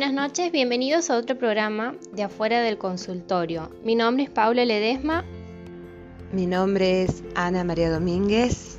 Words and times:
Buenas 0.00 0.14
noches, 0.14 0.50
bienvenidos 0.50 1.10
a 1.10 1.18
otro 1.18 1.36
programa 1.36 1.94
de 2.14 2.22
Afuera 2.22 2.62
del 2.62 2.78
Consultorio. 2.78 3.70
Mi 3.84 3.94
nombre 3.94 4.24
es 4.24 4.30
Paula 4.30 4.64
Ledesma. 4.64 5.26
Mi 6.32 6.46
nombre 6.46 7.02
es 7.02 7.22
Ana 7.34 7.64
María 7.64 7.90
Domínguez. 7.90 8.78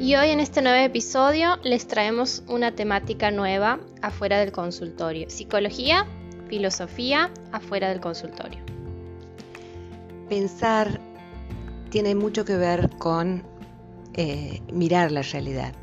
Y 0.00 0.14
hoy 0.14 0.30
en 0.30 0.40
este 0.40 0.62
nuevo 0.62 0.82
episodio 0.82 1.58
les 1.62 1.86
traemos 1.86 2.42
una 2.48 2.74
temática 2.74 3.30
nueva 3.30 3.80
afuera 4.00 4.38
del 4.38 4.50
consultorio. 4.50 5.28
Psicología, 5.28 6.06
filosofía 6.48 7.30
afuera 7.52 7.90
del 7.90 8.00
consultorio. 8.00 8.60
Pensar 10.30 10.98
tiene 11.90 12.14
mucho 12.14 12.46
que 12.46 12.56
ver 12.56 12.88
con 12.96 13.42
eh, 14.14 14.62
mirar 14.72 15.12
la 15.12 15.20
realidad. 15.20 15.74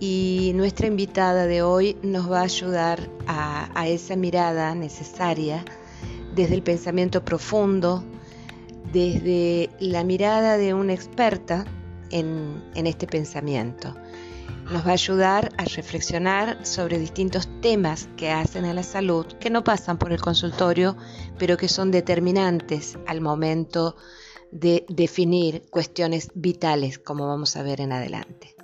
Y 0.00 0.52
nuestra 0.54 0.86
invitada 0.86 1.46
de 1.46 1.62
hoy 1.62 1.96
nos 2.02 2.30
va 2.30 2.40
a 2.40 2.44
ayudar 2.44 3.10
a, 3.26 3.88
esa 3.88 4.14
mirada 4.14 4.74
necesaria 4.74 5.64
desde 6.34 6.54
el 6.54 6.62
pensamiento 6.62 7.24
profundo, 7.24 8.04
desde 8.92 9.70
la 9.80 10.04
mirada 10.04 10.56
de 10.56 10.72
una 10.72 10.92
experta 10.92 11.64
en, 12.10 12.62
este 12.74 13.08
pensamiento. 13.08 13.96
Nos 14.70 14.86
va 14.86 14.90
a 14.90 14.92
ayudar 14.92 15.50
a 15.56 15.64
reflexionar 15.64 16.64
sobre 16.64 16.98
distintos 16.98 17.48
temas 17.60 18.08
que 18.16 18.30
hacen 18.30 18.66
a 18.66 18.74
la 18.74 18.84
salud, 18.84 19.26
que 19.40 19.50
no 19.50 19.64
pasan 19.64 19.98
por 19.98 20.12
el 20.12 20.20
consultorio, 20.20 20.96
pero 21.38 21.56
que 21.56 21.68
son 21.68 21.90
determinantes 21.90 22.98
al 23.06 23.20
momento 23.20 23.96
de 24.52 24.86
definir 24.88 25.64
cuestiones 25.70 26.30
vitales, 26.34 26.98
como 26.98 27.26
vamos 27.26 27.56
a 27.56 27.62
ver 27.62 27.80
en 27.80 27.92
adelante. 27.92 28.57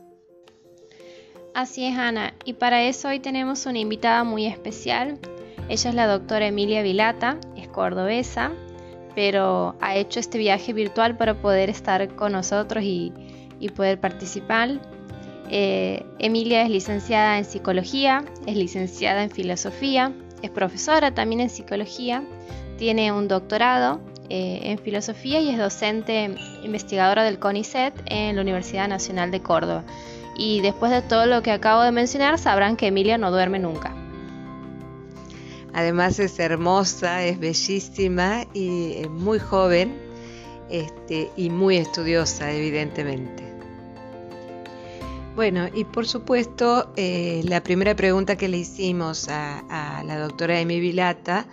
Así 1.54 1.84
es, 1.86 1.96
Ana, 1.96 2.34
y 2.44 2.54
para 2.54 2.82
eso 2.82 3.06
hoy 3.06 3.20
tenemos 3.20 3.64
una 3.66 3.78
invitada 3.78 4.24
muy 4.24 4.44
especial. 4.44 5.20
Ella 5.68 5.88
es 5.88 5.94
la 5.94 6.08
doctora 6.08 6.48
Emilia 6.48 6.82
Vilata, 6.82 7.38
es 7.56 7.68
cordobesa, 7.68 8.50
pero 9.14 9.76
ha 9.80 9.94
hecho 9.94 10.18
este 10.18 10.36
viaje 10.36 10.72
virtual 10.72 11.16
para 11.16 11.40
poder 11.40 11.70
estar 11.70 12.16
con 12.16 12.32
nosotros 12.32 12.82
y, 12.82 13.12
y 13.60 13.68
poder 13.68 14.00
participar. 14.00 14.80
Eh, 15.48 16.04
Emilia 16.18 16.62
es 16.62 16.70
licenciada 16.70 17.38
en 17.38 17.44
psicología, 17.44 18.24
es 18.46 18.56
licenciada 18.56 19.22
en 19.22 19.30
filosofía, 19.30 20.12
es 20.42 20.50
profesora 20.50 21.14
también 21.14 21.40
en 21.40 21.50
psicología, 21.50 22.24
tiene 22.78 23.12
un 23.12 23.28
doctorado 23.28 24.00
eh, 24.28 24.58
en 24.64 24.78
filosofía 24.78 25.40
y 25.40 25.50
es 25.50 25.58
docente 25.58 26.34
investigadora 26.64 27.22
del 27.22 27.38
CONICET 27.38 27.94
en 28.06 28.34
la 28.34 28.42
Universidad 28.42 28.88
Nacional 28.88 29.30
de 29.30 29.40
Córdoba. 29.40 29.84
Y 30.36 30.60
después 30.60 30.90
de 30.90 31.02
todo 31.02 31.26
lo 31.26 31.42
que 31.42 31.52
acabo 31.52 31.82
de 31.82 31.92
mencionar, 31.92 32.38
sabrán 32.38 32.76
que 32.76 32.88
Emilia 32.88 33.18
no 33.18 33.30
duerme 33.30 33.58
nunca. 33.58 33.94
Además 35.72 36.18
es 36.20 36.38
hermosa, 36.38 37.24
es 37.24 37.38
bellísima 37.40 38.44
y 38.54 38.94
es 38.98 39.10
muy 39.10 39.40
joven 39.40 39.98
este, 40.70 41.30
y 41.36 41.50
muy 41.50 41.76
estudiosa, 41.76 42.52
evidentemente. 42.52 43.44
Bueno, 45.34 45.66
y 45.74 45.84
por 45.84 46.06
supuesto, 46.06 46.92
eh, 46.96 47.42
la 47.44 47.60
primera 47.62 47.96
pregunta 47.96 48.36
que 48.36 48.48
le 48.48 48.58
hicimos 48.58 49.28
a, 49.28 50.02
la 50.06 50.18
doctora 50.18 50.60
Emi 50.60 50.78
Vilata 50.78 51.46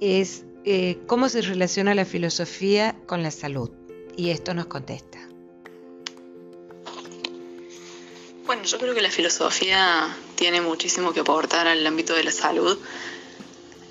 es 0.00 0.44
eh, 0.64 0.98
cómo 1.06 1.30
se 1.30 1.40
relaciona 1.40 1.94
la 1.94 2.04
filosofía 2.04 2.94
con 3.06 3.22
la 3.22 3.30
salud. 3.30 3.70
Y 4.18 4.30
esto 4.30 4.52
nos 4.52 4.66
contesta. 4.66 5.18
Bueno, 8.46 8.64
yo 8.64 8.78
creo 8.78 8.94
que 8.94 9.02
la 9.02 9.10
filosofía 9.10 10.14
tiene 10.34 10.60
muchísimo 10.60 11.12
que 11.12 11.20
aportar 11.20 11.68
al 11.68 11.86
ámbito 11.86 12.14
de 12.14 12.24
la 12.24 12.32
salud 12.32 12.78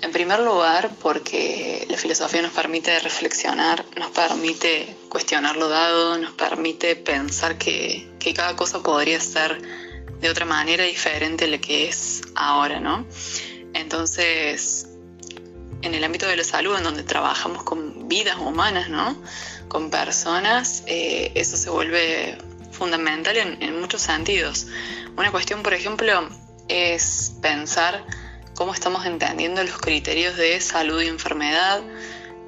en 0.02 0.10
primer 0.10 0.40
lugar, 0.40 0.90
porque 1.00 1.86
la 1.88 1.96
filosofía 1.96 2.42
nos 2.42 2.50
permite 2.50 2.98
reflexionar, 2.98 3.84
nos 3.96 4.10
permite 4.10 4.96
cuestionar 5.08 5.56
lo 5.56 5.68
dado, 5.68 6.18
nos 6.18 6.32
permite 6.32 6.96
pensar 6.96 7.56
que, 7.56 8.10
cada 8.34 8.56
cosa 8.56 8.82
podría 8.82 9.20
ser 9.20 9.62
de 10.20 10.28
otra 10.28 10.44
manera 10.44 10.84
diferente 10.84 11.44
a 11.44 11.48
la 11.48 11.58
que 11.58 11.88
es 11.88 12.22
ahora, 12.34 12.80
¿no? 12.80 13.06
Entonces, 13.74 14.88
en 15.82 15.94
el 15.94 16.02
ámbito 16.02 16.26
de 16.26 16.36
la 16.36 16.44
salud, 16.44 16.76
en 16.76 16.82
donde 16.82 17.04
trabajamos 17.04 17.62
con 17.62 18.08
vidas 18.08 18.38
humanas, 18.38 18.88
¿no? 18.88 19.16
Con 19.68 19.88
personas, 19.90 20.82
eh, 20.86 21.30
eso 21.36 21.56
se 21.56 21.70
vuelve 21.70 22.38
fundamental 22.72 23.36
en 23.36 23.80
muchos 23.80 24.02
sentidos. 24.02 24.66
Una 25.16 25.30
cuestión, 25.30 25.62
por 25.62 25.74
ejemplo, 25.74 26.28
es 26.68 27.34
pensar 27.42 28.04
cómo 28.54 28.74
estamos 28.74 29.06
entendiendo 29.06 29.62
los 29.62 29.78
criterios 29.78 30.36
de 30.36 30.60
salud 30.60 31.02
y 31.02 31.08
enfermedad, 31.08 31.80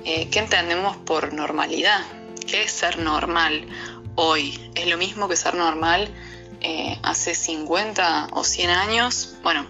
eh, 0.05 0.29
qué 0.31 0.39
entendemos 0.39 0.97
por 0.97 1.33
normalidad, 1.33 2.01
qué 2.47 2.63
es 2.63 2.73
ser 2.73 2.99
normal 2.99 3.67
hoy, 4.15 4.71
es 4.75 4.87
lo 4.87 4.97
mismo 4.97 5.29
que 5.29 5.37
ser 5.37 5.55
normal 5.55 6.09
eh, 6.61 6.99
hace 7.03 7.35
50 7.35 8.29
o 8.33 8.45
100 8.45 8.71
años. 8.71 9.37
Bueno, 9.43 9.67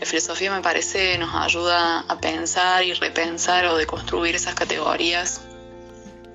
la 0.00 0.06
filosofía 0.06 0.52
me 0.52 0.62
parece 0.62 1.18
nos 1.18 1.34
ayuda 1.34 2.00
a 2.00 2.18
pensar 2.18 2.84
y 2.84 2.92
repensar 2.94 3.66
o 3.66 3.76
deconstruir 3.76 4.34
esas 4.34 4.54
categorías 4.54 5.42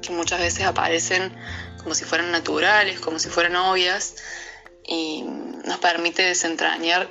que 0.02 0.12
muchas 0.12 0.40
veces 0.40 0.66
aparecen 0.66 1.34
como 1.78 1.96
si 1.96 2.06
fueran 2.06 2.32
naturales, 2.32 3.00
como 3.00 3.20
si 3.20 3.30
fueran 3.30 3.56
obvias, 3.56 4.16
y 4.86 5.24
nos 5.66 5.80
permite 5.80 6.24
desentrañar 6.24 7.10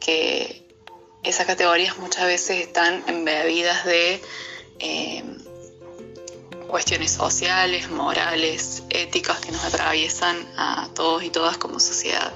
que 0.00 0.66
esas 1.22 1.46
categorías 1.46 1.98
muchas 1.98 2.26
veces 2.26 2.60
están 2.66 3.04
embebidas 3.06 3.84
de 3.84 4.20
eh, 4.80 5.24
cuestiones 6.66 7.12
sociales, 7.12 7.90
morales, 7.90 8.82
éticas 8.90 9.38
que 9.40 9.52
nos 9.52 9.64
atraviesan 9.64 10.36
a 10.56 10.88
todos 10.94 11.22
y 11.22 11.30
todas 11.30 11.58
como 11.58 11.78
sociedad. 11.78 12.32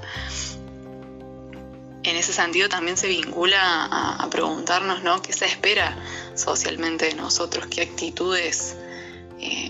En 2.05 2.15
ese 2.17 2.33
sentido 2.33 2.69
también 2.69 2.97
se 2.97 3.09
vincula 3.09 3.59
a, 3.91 4.31
preguntarnos 4.31 5.03
¿no? 5.03 5.23
qué 5.23 5.33
se 5.33 5.47
espera 5.47 5.97
socialmente 6.37 7.07
de 7.07 7.15
nosotros, 7.15 7.67
qué 7.67 7.83
actitudes 7.83 8.77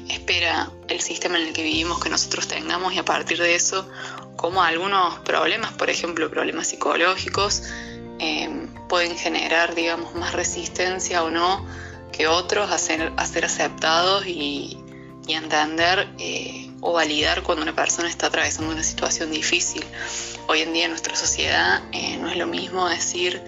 espera 0.09 0.71
el 0.89 1.00
sistema 1.00 1.39
en 1.39 1.49
el 1.49 1.53
que 1.53 1.62
vivimos 1.62 2.00
que 2.00 2.11
nosotros 2.11 2.49
tengamos 2.49 2.94
y 2.94 2.99
a 2.99 3.05
partir 3.05 3.39
de 3.39 3.55
eso, 3.55 3.89
cómo 4.37 4.62
algunos 4.62 5.19
problemas, 5.21 5.72
por 5.72 5.91
ejemplo 5.91 6.31
problemas 6.31 6.69
psicológicos, 6.69 7.62
Em, 8.19 8.69
pueden 8.89 9.17
generar, 9.17 9.75
digamos, 9.75 10.15
más 10.15 10.33
resistencia 10.33 11.22
o 11.22 11.31
no 11.31 11.67
que 12.12 12.28
otros 12.28 12.71
a 12.71 12.78
ser, 12.78 13.12
aceptados 13.19 14.27
y, 14.27 14.83
entender 15.28 16.09
eh, 16.21 16.71
o 16.81 16.93
validar 16.93 17.43
cuando 17.43 17.65
una 17.65 17.75
persona 17.75 18.09
está 18.09 18.28
atravesando 18.28 18.73
una 18.73 18.84
situación 18.84 19.33
difícil. 19.33 19.84
Hoy 20.47 20.61
en 20.61 20.73
día 20.73 20.84
en 20.84 20.93
nuestra 20.93 21.17
sociedad 21.17 21.83
eh, 21.91 22.17
no 22.17 22.31
es 22.31 22.37
lo 22.37 22.47
mismo 22.47 22.88
decir 22.88 23.43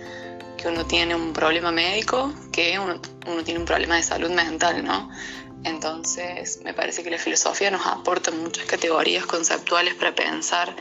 que 0.57 0.67
uno 0.67 0.85
tiene 0.87 1.15
un 1.15 1.33
problema 1.33 1.71
médico 1.71 2.35
que 2.51 2.81
uno, 2.81 3.01
uno 3.29 3.45
tiene 3.45 3.61
un 3.61 3.65
problema 3.65 3.95
de 3.95 4.03
salud 4.03 4.31
mental, 4.31 4.85
¿no? 4.85 5.09
Entonces, 5.65 6.61
me 6.65 6.73
parece 6.73 7.03
que 7.03 7.11
la 7.11 7.19
filosofía 7.19 7.71
nos 7.71 7.87
aporta 7.87 8.31
muchas 8.31 8.67
categorías 8.67 9.27
conceptuales 9.27 9.95
para 9.95 10.15
pensar 10.15 10.75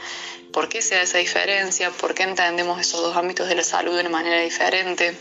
por 0.53 0.69
qué 0.69 0.81
se 0.81 0.95
da 0.95 1.01
esa 1.01 1.17
diferencia, 1.17 1.91
por 1.91 2.13
qué 2.13 2.23
entendemos 2.23 2.79
esos 2.79 3.01
dos 3.01 3.15
ámbitos 3.15 3.47
de 3.47 3.55
la 3.55 3.63
salud 3.63 3.95
de 3.95 4.01
una 4.01 4.09
manera 4.09 4.41
diferente, 4.41 5.17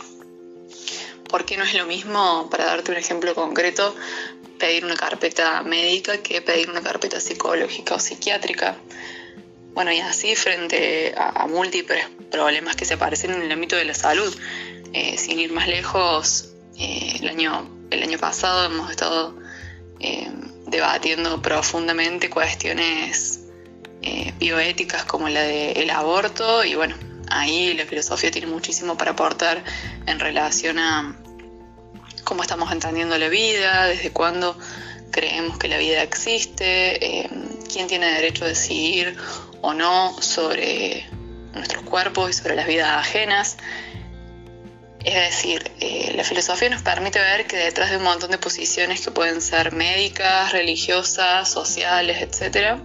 por 1.29 1.45
qué 1.45 1.57
no 1.57 1.65
es 1.65 1.75
lo 1.75 1.87
mismo, 1.87 2.49
para 2.51 2.67
darte 2.67 2.93
un 2.93 2.99
ejemplo 2.99 3.35
concreto, 3.35 3.95
pedir 4.59 4.85
una 4.85 4.97
carpeta 4.97 5.63
médica 5.63 6.19
que 6.19 6.41
pedir 6.41 6.71
una 6.71 6.83
carpeta 6.83 7.21
psicológica 7.21 7.95
o 7.95 7.99
psiquiátrica. 7.99 8.77
Bueno, 9.75 9.93
y 9.93 10.01
así 10.01 10.35
frente 10.37 11.15
a, 11.17 11.47
múltiples 11.47 12.07
problemas 12.31 12.77
que 12.77 12.87
se 12.87 12.95
aparecen 12.95 13.33
en 13.33 13.43
el 13.43 13.53
ámbito 13.53 13.77
de 13.77 13.85
la 13.85 13.95
salud. 13.95 14.35
Eh, 14.95 15.19
sin 15.19 15.39
ir 15.39 15.53
más 15.53 15.69
lejos, 15.69 16.55
eh, 16.79 17.19
el, 17.21 17.29
año, 17.29 17.69
el 17.91 18.03
año 18.03 18.19
pasado 18.19 18.65
hemos 18.65 18.91
estado 18.91 19.37
eh, 20.01 20.31
debatiendo 20.67 21.41
profundamente 21.41 22.29
cuestiones 22.31 23.41
eh, 24.03 24.33
bioéticas 24.39 25.05
como 25.05 25.29
la 25.29 25.43
del 25.43 25.91
aborto 25.91 26.65
y 26.65 26.75
bueno, 26.75 26.95
ahí 27.31 27.75
la 27.75 27.85
filosofía 27.87 28.31
tiene 28.31 28.47
muchísimo 28.47 28.97
para 28.97 29.13
aportar 29.13 29.65
en 30.07 30.21
relación 30.21 30.79
a 30.79 31.17
cómo 32.25 32.43
estamos 32.43 32.73
entendiendo 32.73 33.17
la 33.19 33.29
vida, 33.29 33.87
desde 33.87 34.11
cuándo 34.11 34.59
creemos 35.11 35.59
que 35.59 35.69
la 35.69 35.79
vida 35.79 36.03
existe, 36.03 37.23
eh, 37.23 37.31
quién 37.73 37.87
tiene 37.87 38.13
derecho 38.13 38.45
a 38.45 38.49
decidir 38.49 39.17
o 39.63 39.73
no 39.75 40.15
sobre 40.21 41.09
nuestros 41.55 41.83
cuerpos 41.85 42.31
y 42.31 42.33
sobre 42.33 42.55
las 42.55 42.67
vidas 42.67 42.89
ajenas. 42.99 43.57
Es 45.07 45.15
decir, 45.15 45.71
eh, 45.79 46.13
la 46.17 46.25
filosofía 46.25 46.69
nos 46.69 46.83
permite 46.83 47.21
ver 47.21 47.47
que 47.47 47.57
detrás 47.57 47.91
de 47.91 47.97
un 47.97 48.03
montón 48.03 48.33
de 48.33 48.39
posiciones 48.39 49.03
que 49.03 49.13
pueden 49.13 49.41
ser 49.41 49.73
médicas, 49.73 50.51
religiosas, 50.51 51.49
sociales, 51.49 52.21
etc., 52.21 52.81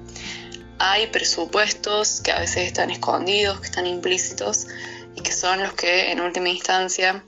hay 0.78 1.08
presupuestos 1.08 2.22
que 2.22 2.32
a 2.32 2.40
veces 2.40 2.68
están 2.68 2.92
escondidos, 2.92 3.60
que 3.60 3.66
están 3.66 3.88
implícitos 3.88 4.68
y 5.16 5.22
que 5.22 5.32
son 5.32 5.64
los 5.64 5.74
que 5.74 6.12
en 6.12 6.22
última 6.22 6.50
instancia, 6.50 7.26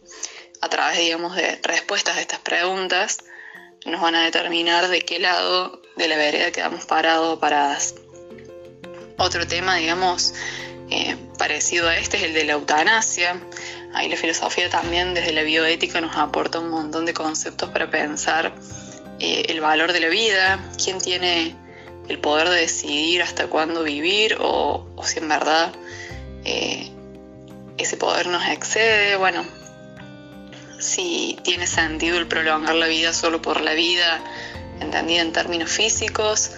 a 0.62 0.70
través 0.70 1.00
digamos, 1.00 1.36
de 1.36 1.60
respuestas 1.64 2.18
a 2.18 2.22
estas 2.22 2.40
preguntas, 2.42 3.18
nos 3.88 4.00
van 4.00 4.14
a 4.14 4.24
determinar 4.24 4.90
de 4.90 5.02
qué 5.02 5.18
lado 5.18 5.82
de 5.98 6.08
la 6.08 6.18
vereda 6.18 6.52
quedamos 6.52 6.86
parados 6.86 7.38
o 7.38 7.40
paradas. 7.40 7.96
Otro 9.18 9.48
tema, 9.48 9.76
digamos, 9.78 10.36
eh, 10.92 11.18
parecido 11.40 11.90
a 11.90 11.98
este 11.98 12.18
es 12.18 12.24
el 12.24 12.34
de 12.36 12.44
la 12.44 12.54
eutanasia. 12.54 13.42
Ahí 13.94 14.10
la 14.10 14.18
filosofía 14.18 14.70
también 14.70 15.14
desde 15.14 15.34
la 15.34 15.44
bioética 15.44 16.02
nos 16.02 16.16
aporta 16.18 16.60
un 16.60 16.70
montón 16.70 17.06
de 17.06 17.14
conceptos 17.14 17.70
para 17.70 17.90
pensar 17.92 18.54
eh, 19.20 19.46
el 19.50 19.62
valor 19.62 19.94
de 19.94 20.00
la 20.00 20.10
vida, 20.10 20.60
quién 20.84 21.00
tiene 21.00 21.56
el 22.10 22.20
poder 22.20 22.50
de 22.50 22.62
decidir 22.62 23.22
hasta 23.22 23.48
cuándo 23.48 23.84
vivir 23.84 24.38
o, 24.40 24.86
si 25.04 25.20
en 25.20 25.30
verdad 25.30 25.72
eh, 26.44 26.92
ese 27.78 27.98
poder 27.98 28.28
nos 28.28 28.46
excede, 28.48 29.16
bueno, 29.16 29.46
si 30.80 31.38
tiene 31.44 31.68
sentido 31.68 32.18
el 32.18 32.28
prolongar 32.28 32.76
la 32.76 32.88
vida 32.88 33.14
solo 33.14 33.42
por 33.42 33.62
la 33.62 33.74
vida, 33.74 34.22
entendida 34.80 35.22
en 35.22 35.32
términos 35.32 35.72
físicos, 35.72 36.52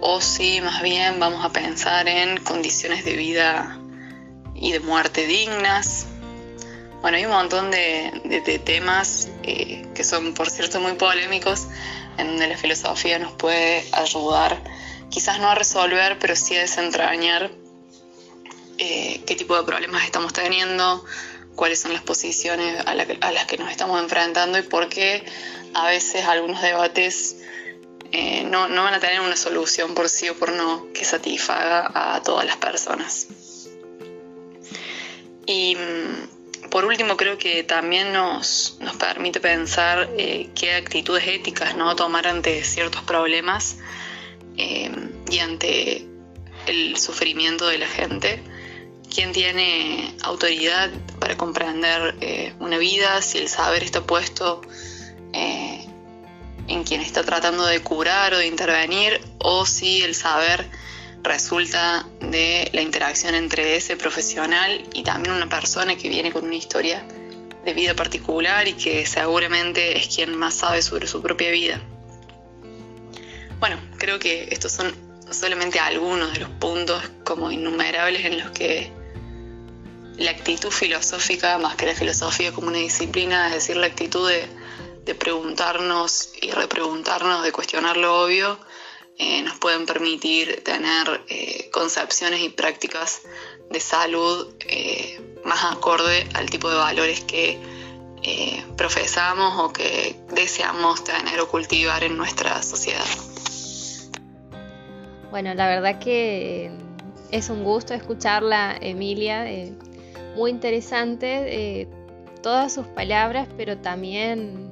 o 0.00 0.20
si 0.20 0.60
más 0.60 0.82
bien 0.82 1.20
vamos 1.20 1.44
a 1.44 1.50
pensar 1.50 2.08
en 2.08 2.38
condiciones 2.38 3.04
de 3.04 3.14
vida 3.14 3.78
y 4.54 4.72
de 4.72 4.80
muerte 4.80 5.26
dignas. 5.26 6.06
Bueno, 7.00 7.16
hay 7.16 7.24
un 7.24 7.32
montón 7.32 7.70
de, 7.70 8.60
temas 8.64 9.28
eh, 9.42 9.86
que 9.94 10.04
son, 10.04 10.34
por 10.34 10.50
cierto, 10.50 10.80
muy 10.80 10.92
polémicos, 10.92 11.66
en 12.18 12.26
donde 12.28 12.46
la 12.46 12.58
filosofía 12.58 13.18
nos 13.18 13.32
puede 13.32 13.84
ayudar, 13.92 14.62
quizás 15.08 15.40
no 15.40 15.48
a 15.48 15.54
resolver, 15.54 16.18
pero 16.18 16.36
sí 16.36 16.56
a 16.56 16.60
desentrañar 16.60 17.50
eh, 18.76 19.22
qué 19.26 19.34
tipo 19.34 19.56
de 19.56 19.62
problemas 19.64 20.04
estamos 20.04 20.34
teniendo, 20.34 21.04
cuáles 21.54 21.80
son 21.80 21.94
las 21.94 22.02
posiciones 22.02 22.84
a, 22.84 22.94
las 22.94 23.46
que 23.46 23.56
nos 23.56 23.70
estamos 23.70 24.00
enfrentando 24.02 24.58
y 24.58 24.62
por 24.62 24.88
qué 24.88 25.24
a 25.74 25.88
veces 25.88 26.24
algunos 26.24 26.60
debates 26.60 27.36
eh, 28.12 28.44
no, 28.44 28.60
van 28.68 28.94
a 28.94 29.00
tener 29.00 29.20
una 29.20 29.36
solución 29.36 29.94
por 29.94 30.08
sí 30.08 30.28
o 30.28 30.34
por 30.34 30.52
no 30.52 30.92
que 30.92 31.04
satisfaga 31.04 31.90
a 31.94 32.22
todas 32.22 32.44
las 32.44 32.56
personas. 32.56 33.28
Y 35.46 35.76
mm, 35.76 36.39
por 36.70 36.84
último, 36.84 37.16
creo 37.16 37.36
que 37.36 37.64
también 37.64 38.12
nos, 38.12 38.78
permite 38.98 39.40
pensar 39.40 40.08
eh, 40.16 40.50
qué 40.54 40.74
actitudes 40.74 41.26
éticas 41.26 41.76
¿no? 41.76 41.96
tomar 41.96 42.26
ante 42.26 42.62
ciertos 42.64 43.02
problemas 43.02 43.76
eh, 44.56 44.90
y 45.30 45.38
ante 45.40 46.06
el 46.66 46.96
sufrimiento 46.96 47.66
de 47.66 47.78
la 47.78 47.88
gente 47.88 48.42
quién 49.12 49.32
tiene 49.32 50.14
autoridad 50.22 50.90
para 51.18 51.36
comprender 51.36 52.14
eh, 52.20 52.54
una 52.60 52.78
vida, 52.78 53.20
si 53.22 53.38
el 53.38 53.48
saber 53.48 53.82
está 53.82 54.02
puesto 54.02 54.62
en 55.32 56.84
quien 56.84 57.00
está 57.00 57.24
tratando 57.24 57.66
de 57.66 57.80
curar 57.80 58.34
o 58.34 58.38
de 58.38 58.46
intervenir, 58.46 59.20
o 59.38 59.66
si 59.66 60.02
el 60.02 60.14
saber 60.14 60.68
resulta 61.22 62.06
de 62.20 62.70
la 62.72 62.82
interacción 62.82 63.34
entre 63.34 63.76
ese 63.76 63.96
profesional 63.96 64.84
y 64.94 65.02
también 65.02 65.34
una 65.34 65.48
persona 65.48 65.96
que 65.96 66.08
viene 66.08 66.32
con 66.32 66.44
una 66.44 66.56
historia 66.56 67.04
de 67.64 67.74
vida 67.74 67.94
particular 67.94 68.66
y 68.68 68.72
que 68.72 69.06
seguramente 69.06 69.98
es 69.98 70.14
quien 70.14 70.36
más 70.36 70.54
sabe 70.54 70.82
sobre 70.82 71.06
su 71.06 71.20
propia 71.20 71.50
vida. 71.50 71.80
Bueno, 73.58 73.78
creo 73.98 74.18
que 74.18 74.48
estos 74.50 74.72
son 74.72 74.94
solamente 75.30 75.78
algunos 75.78 76.32
de 76.32 76.40
los 76.40 76.50
puntos 76.50 77.02
como 77.24 77.50
innumerables 77.52 78.24
en 78.24 78.38
los 78.38 78.50
que 78.50 78.90
la 80.20 80.30
actitud 80.32 80.70
filosófica, 80.70 81.58
más 81.58 81.76
que 81.76 81.86
la 81.86 81.94
filosofía 81.94 82.52
como 82.52 82.68
una 82.68 82.78
disciplina, 82.78 83.48
es 83.48 83.54
decir, 83.54 83.76
la 83.76 83.86
actitud 83.86 84.28
de, 84.28 84.60
preguntarnos 85.18 86.30
y 86.40 86.52
repreguntarnos, 86.52 87.42
de 87.42 87.50
cuestionar 87.50 87.96
lo 87.96 88.22
obvio, 88.22 88.60
eh, 89.22 89.42
nos 89.42 89.58
pueden 89.58 89.84
permitir 89.84 90.64
tener 90.64 91.20
eh, 91.28 91.68
concepciones 91.70 92.40
y 92.40 92.48
prácticas 92.48 93.20
de 93.68 93.78
salud 93.78 94.54
eh, 94.60 95.20
más 95.44 95.62
acorde 95.62 96.26
al 96.32 96.48
tipo 96.48 96.70
de 96.70 96.76
valores 96.76 97.20
que 97.24 97.58
profesamos 98.78 99.58
o 99.58 99.72
que 99.74 100.16
deseamos 100.32 101.04
tener 101.04 101.38
o 101.38 101.48
cultivar 101.48 102.02
en 102.02 102.16
nuestra 102.16 102.62
sociedad. 102.62 103.04
Bueno, 105.30 105.52
la 105.52 105.68
verdad 105.68 105.98
que 105.98 106.70
es 107.30 107.50
un 107.50 107.62
gusto 107.62 107.92
escucharla, 107.92 108.76
Emilia 108.80 109.46
muy 110.34 110.50
interesante 110.50 111.88
todas 112.42 112.72
sus 112.72 112.86
palabras, 112.86 113.48
pero 113.56 113.76
también 113.78 114.70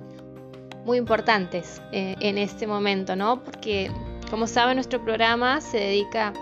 muy 0.85 0.97
importantes 0.97 1.83
en 1.93 2.39
este 2.39 2.67
momento, 2.67 3.17
¿no? 3.17 3.43
Porque, 3.43 3.91
como 4.31 4.47
saben, 4.47 4.77
nuestro 4.77 5.03
programa 5.03 5.61
se 5.61 5.79
dedica 5.79 6.33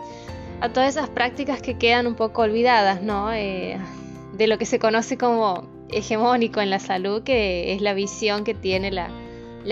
a 0.61 0.69
todas 0.71 0.97
esas 0.97 1.09
prácticas 1.09 1.61
que 1.61 1.79
quedan 1.79 2.07
un 2.07 2.15
poco 2.15 2.43
olvidadas, 2.43 3.03
¿no? 3.03 3.33
Eh, 3.33 3.79
de 4.33 4.47
lo 4.47 4.59
que 4.59 4.67
se 4.67 4.79
conoce 4.79 5.17
como 5.17 5.69
hegemónico 5.91 6.61
en 6.61 6.71
la 6.71 6.79
salud, 6.79 7.23
que 7.23 7.75
es 7.75 7.81
la 7.81 7.95
visión 7.95 8.45
que 8.45 8.55
tiene 8.55 8.91
la, 8.91 9.11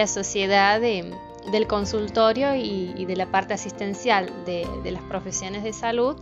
sociedad 0.07 0.81
del 0.81 1.67
consultorio 1.67 2.55
y, 2.55 3.05
de 3.05 3.17
la 3.17 3.27
parte 3.27 3.55
asistencial 3.55 4.31
de, 4.45 4.67
de 4.83 4.91
las 4.91 5.03
profesiones 5.03 5.63
de 5.63 5.73
salud 5.73 6.17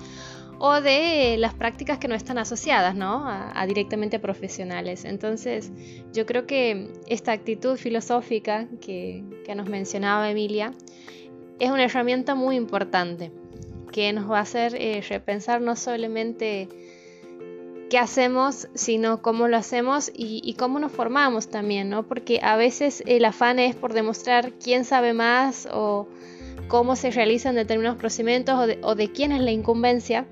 o 0.64 0.80
de 0.80 1.34
las 1.38 1.54
prácticas 1.54 1.98
que 1.98 2.06
no 2.06 2.14
están 2.14 2.38
asociadas 2.38 2.94
¿no? 2.94 3.24
A, 3.26 3.66
directamente 3.66 4.20
profesionales. 4.20 5.04
Entonces, 5.04 5.72
yo 6.12 6.24
creo 6.24 6.46
que 6.46 6.88
esta 7.08 7.32
actitud 7.32 7.76
filosófica 7.76 8.68
que, 8.80 9.24
nos 9.56 9.68
mencionaba 9.68 10.30
Emilia 10.30 10.72
es 11.62 11.70
una 11.70 11.84
herramienta 11.84 12.34
muy 12.34 12.56
importante 12.56 13.30
que 13.92 14.12
nos 14.12 14.28
va 14.28 14.38
a 14.38 14.42
hacer 14.42 14.74
eh, 14.74 15.00
repensar 15.08 15.60
no 15.60 15.76
solamente 15.76 16.68
qué 17.88 17.98
hacemos, 17.98 18.66
sino 18.74 19.22
cómo 19.22 19.46
lo 19.46 19.56
hacemos 19.56 20.10
y, 20.12 20.54
cómo 20.58 20.80
nos 20.80 20.90
formamos 20.90 21.50
también, 21.50 21.88
¿no? 21.88 22.02
Porque 22.02 22.40
a 22.42 22.56
veces 22.56 23.04
el 23.06 23.24
afán 23.24 23.60
es 23.60 23.76
por 23.76 23.92
demostrar 23.92 24.54
quién 24.54 24.84
sabe 24.84 25.12
más 25.12 25.68
o 25.72 26.08
cómo 26.66 26.96
se 26.96 27.12
realizan 27.12 27.54
determinados 27.54 27.96
procedimientos 27.96 28.58
o 28.82 28.94
de, 28.96 29.12
quién 29.12 29.30
es 29.30 29.40
la 29.40 29.52
incumbencia 29.52 30.26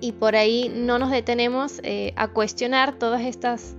y 0.00 0.12
por 0.12 0.36
ahí 0.36 0.70
no 0.72 1.00
nos 1.00 1.10
detenemos 1.10 1.80
eh, 1.82 2.12
a 2.14 2.28
cuestionar 2.28 2.96
todas 2.96 3.22
estas 3.22 3.74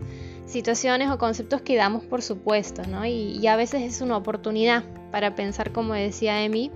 situaciones 0.46 1.10
o 1.10 1.18
conceptos 1.18 1.62
que 1.62 1.78
damos 1.78 2.04
por 2.04 2.22
supuesto, 2.22 2.82
¿no? 2.86 3.06
Y, 3.06 3.48
a 3.48 3.56
veces 3.56 3.84
es 3.84 4.02
una 4.02 4.18
oportunidad 4.18 4.84
para 5.12 5.36
pensar, 5.36 5.72
como 5.72 5.94
decía 5.94 6.44
Emi, 6.44 6.72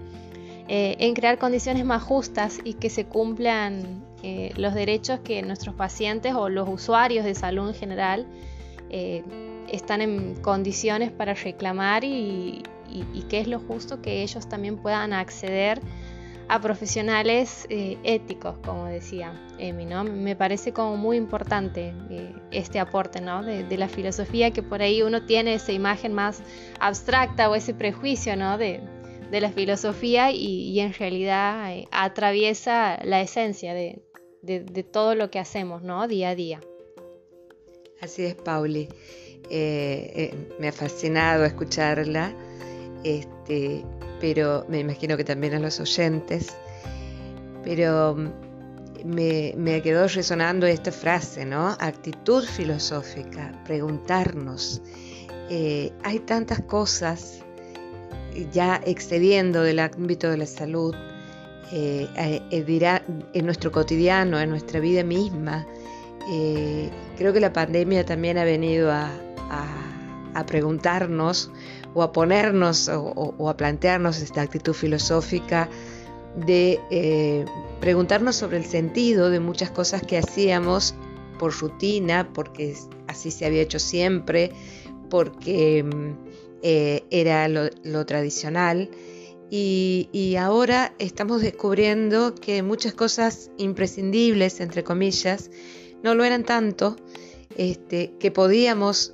eh, 0.68 0.96
en 1.00 1.14
crear 1.14 1.38
condiciones 1.38 1.86
más 1.86 2.04
justas 2.04 2.60
y 2.64 2.76
que 2.76 2.90
se 2.90 3.06
cumplan 3.06 4.04
eh, 4.24 4.54
los 4.56 4.74
derechos 4.74 5.20
que 5.20 5.42
nuestros 5.42 5.76
pacientes 5.76 6.34
o 6.34 6.50
los 6.50 6.70
usuarios 6.70 7.26
de 7.26 7.36
salud 7.36 7.68
en 7.70 7.76
general 7.76 8.28
están 9.72 10.02
en 10.02 10.36
condiciones 10.36 11.10
para 11.10 11.34
reclamar 11.34 12.04
y, 12.04 12.62
y, 12.88 13.24
que 13.24 13.40
es 13.40 13.48
lo 13.48 13.60
justo 13.60 14.02
que 14.02 14.22
ellos 14.22 14.48
también 14.48 14.78
puedan 14.78 15.14
acceder 15.14 15.82
a 16.48 16.60
profesionales 16.60 17.66
eh, 17.70 17.98
éticos, 18.04 18.58
como 18.60 18.86
decía 18.86 19.34
Emi, 19.58 19.86
¿no? 19.86 20.04
Me 20.04 20.36
parece 20.36 20.74
como 20.74 20.98
muy 20.98 21.18
importante 21.18 21.94
eh, 22.10 22.34
este 22.52 22.80
aporte, 22.80 23.22
¿no? 23.22 23.44
De, 23.44 23.78
la 23.78 23.88
filosofía, 23.88 24.52
que 24.52 24.62
por 24.62 24.82
ahí 24.82 25.02
uno 25.02 25.26
tiene 25.26 25.56
esa 25.56 25.72
imagen 25.72 26.14
más 26.14 26.42
abstracta 26.80 27.50
o 27.50 27.56
ese 27.56 27.74
prejuicio, 27.74 28.36
¿no? 28.36 28.58
De, 28.58 28.82
la 29.32 29.52
filosofía 29.52 30.30
y, 30.32 30.80
en 30.80 30.94
realidad 30.94 31.74
eh, 31.74 31.88
atraviesa 31.92 33.00
la 33.04 33.20
esencia 33.20 33.74
de, 33.74 34.04
todo 34.92 35.16
lo 35.16 35.32
que 35.32 35.40
hacemos, 35.40 35.82
¿no? 35.82 36.08
Día 36.08 36.30
a 36.30 36.36
día. 36.36 36.62
Así 38.00 38.26
es, 38.26 38.36
Pauli. 38.36 38.90
me 39.50 40.68
ha 40.68 40.72
fascinado 40.72 41.46
escucharla. 41.46 42.32
Este, 43.04 43.84
pero 44.24 44.66
me 44.70 44.80
imagino 44.80 45.18
que 45.18 45.26
también 45.26 45.54
a 45.54 45.60
los 45.60 45.82
oyentes. 45.82 46.56
Pero 47.66 48.16
mm, 48.16 49.04
me, 49.04 49.82
quedó 49.82 50.08
resonando 50.08 50.66
esta 50.66 50.94
frase, 50.94 51.44
¿no? 51.44 51.76
Actitud 51.82 52.46
filosófica, 52.46 53.52
preguntarnos. 53.66 54.82
Eh, 55.50 55.92
hay 56.06 56.20
tantas 56.20 56.62
cosas 56.62 57.42
ya 58.54 58.80
excediendo 58.86 59.62
del 59.62 59.80
ámbito 59.80 60.30
de 60.30 60.38
la 60.38 60.46
salud, 60.46 60.96
eh, 61.74 62.08
eh, 62.16 63.02
en 63.34 63.46
nuestro 63.46 63.74
cotidiano, 63.74 64.40
en 64.40 64.50
nuestra 64.50 64.80
vida 64.80 65.04
misma. 65.04 65.68
creo 67.18 67.34
que 67.34 67.42
la 67.42 67.52
pandemia 67.52 68.06
también 68.06 68.38
ha 68.38 68.46
venido 68.46 68.90
a, 68.90 69.12
a 70.34 70.46
preguntarnos 70.46 71.52
o 71.94 72.04
a 72.04 72.12
ponernos 72.12 72.90
o, 72.90 73.50
a 73.50 73.58
plantearnos 73.58 74.22
esta 74.22 74.42
actitud 74.42 74.74
filosófica 74.74 75.70
de 76.36 76.80
eh, 76.90 77.46
preguntarnos 77.80 78.36
sobre 78.36 78.58
el 78.58 78.66
sentido 78.66 79.30
de 79.30 79.40
muchas 79.40 79.70
cosas 79.70 80.02
que 80.02 80.18
hacíamos 80.18 80.96
por 81.38 81.54
rutina, 81.54 82.30
porque 82.34 82.76
así 83.08 83.32
se 83.32 83.46
había 83.46 83.62
hecho 83.62 83.80
siempre, 83.80 84.52
porque 85.10 85.84
mm, 85.84 86.12
eh, 86.64 87.04
era 87.12 87.48
lo, 87.48 88.06
tradicional. 88.06 88.90
Y, 89.56 90.36
ahora 90.40 90.96
estamos 90.98 91.44
descubriendo 91.44 92.34
que 92.34 92.64
muchas 92.64 92.96
cosas 92.96 93.52
imprescindibles, 93.58 94.60
entre 94.60 94.84
comillas, 94.84 95.52
no 96.02 96.16
lo 96.16 96.24
eran 96.24 96.44
tanto, 96.44 96.96
este, 97.56 98.14
que 98.20 98.32
podíamos 98.32 99.14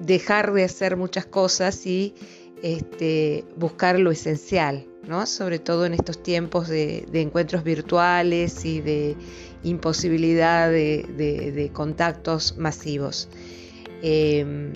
dejar 0.00 0.52
de 0.52 0.64
hacer 0.64 0.96
muchas 0.96 1.26
cosas 1.26 1.86
y 1.86 2.14
este, 2.62 3.44
buscar 3.56 3.98
lo 3.98 4.10
esencial, 4.10 4.86
¿no? 5.06 5.26
sobre 5.26 5.58
todo 5.58 5.86
en 5.86 5.94
estos 5.94 6.22
tiempos 6.22 6.68
de, 6.68 7.06
encuentros 7.12 7.64
virtuales 7.64 8.64
y 8.64 8.80
de 8.80 9.16
imposibilidad 9.62 10.70
de, 10.70 11.70
contactos 11.72 12.56
masivos. 12.56 13.28
Em, 14.02 14.72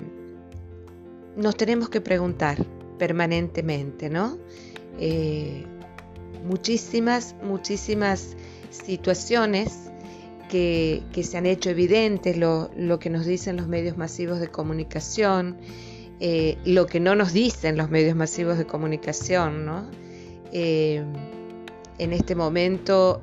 nos 1.35 1.57
tenemos 1.57 1.89
que 1.89 2.01
preguntar 2.01 2.57
permanentemente, 2.97 4.09
¿no? 4.09 4.37
Eh, 4.99 5.65
muchísimas, 6.45 7.35
muchísimas 7.43 8.37
situaciones 8.69 9.89
que, 10.49 11.03
se 11.23 11.37
han 11.37 11.45
hecho 11.45 11.69
evidentes, 11.69 12.37
lo, 12.37 12.69
que 12.99 13.09
nos 13.09 13.25
dicen 13.25 13.57
los 13.57 13.67
medios 13.67 13.97
masivos 13.97 14.39
de 14.39 14.47
comunicación, 14.47 15.57
eh, 16.19 16.57
lo 16.65 16.85
que 16.85 16.99
no 16.99 17.15
nos 17.15 17.33
dicen 17.33 17.77
los 17.77 17.89
medios 17.89 18.15
masivos 18.15 18.57
de 18.57 18.65
comunicación, 18.65 19.65
¿no? 19.65 19.89
Eh, 20.51 21.03
en 21.97 22.13
este 22.13 22.35
momento 22.35 23.21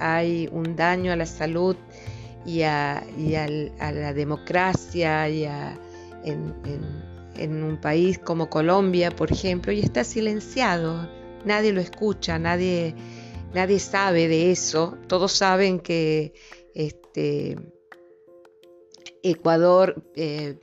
hay 0.00 0.48
un 0.50 0.74
daño 0.74 1.12
a 1.12 1.16
la 1.16 1.26
salud 1.26 1.76
y 2.44 2.62
a, 2.62 3.04
la 3.78 4.12
democracia 4.12 5.28
y 5.28 5.44
a, 5.44 5.78
en, 6.24 6.54
en 7.36 7.62
un 7.62 7.76
país 7.78 8.18
como 8.18 8.50
Colombia, 8.50 9.10
por 9.10 9.32
ejemplo, 9.32 9.72
y 9.72 9.80
está 9.80 10.04
silenciado. 10.04 11.08
Nadie 11.44 11.72
lo 11.72 11.80
escucha, 11.80 12.38
nadie, 12.38 12.94
nadie 13.54 13.78
sabe 13.78 14.28
de 14.28 14.50
eso. 14.50 14.96
Todos 15.06 15.32
saben 15.32 15.80
que 15.80 16.32
este, 16.74 17.56
Ecuador, 19.22 20.02
eh, 20.16 20.56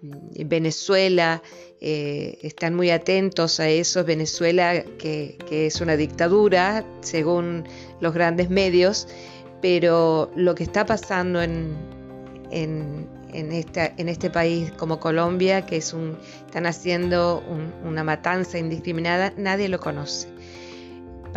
Venezuela, 0.45 1.41
eh, 1.79 2.39
están 2.41 2.75
muy 2.75 2.89
atentos 2.89 3.59
a 3.59 3.69
eso. 3.69 4.03
Venezuela, 4.03 4.83
que, 4.97 5.37
es 5.49 5.81
una 5.81 5.95
dictadura, 5.95 6.85
según 7.01 7.65
los 8.01 8.13
grandes 8.13 8.49
medios, 8.49 9.07
pero 9.61 10.31
lo 10.35 10.55
que 10.55 10.63
está 10.63 10.85
pasando 10.85 11.41
en, 11.41 11.75
en, 12.51 13.07
en 13.33 14.09
este 14.09 14.29
país 14.29 14.71
como 14.77 14.99
Colombia, 14.99 15.65
que 15.65 15.77
es 15.77 15.93
un, 15.93 16.17
están 16.45 16.65
haciendo 16.65 17.43
una 17.83 18.03
matanza 18.03 18.57
indiscriminada, 18.57 19.33
nadie 19.37 19.69
lo 19.69 19.79
conoce. 19.79 20.27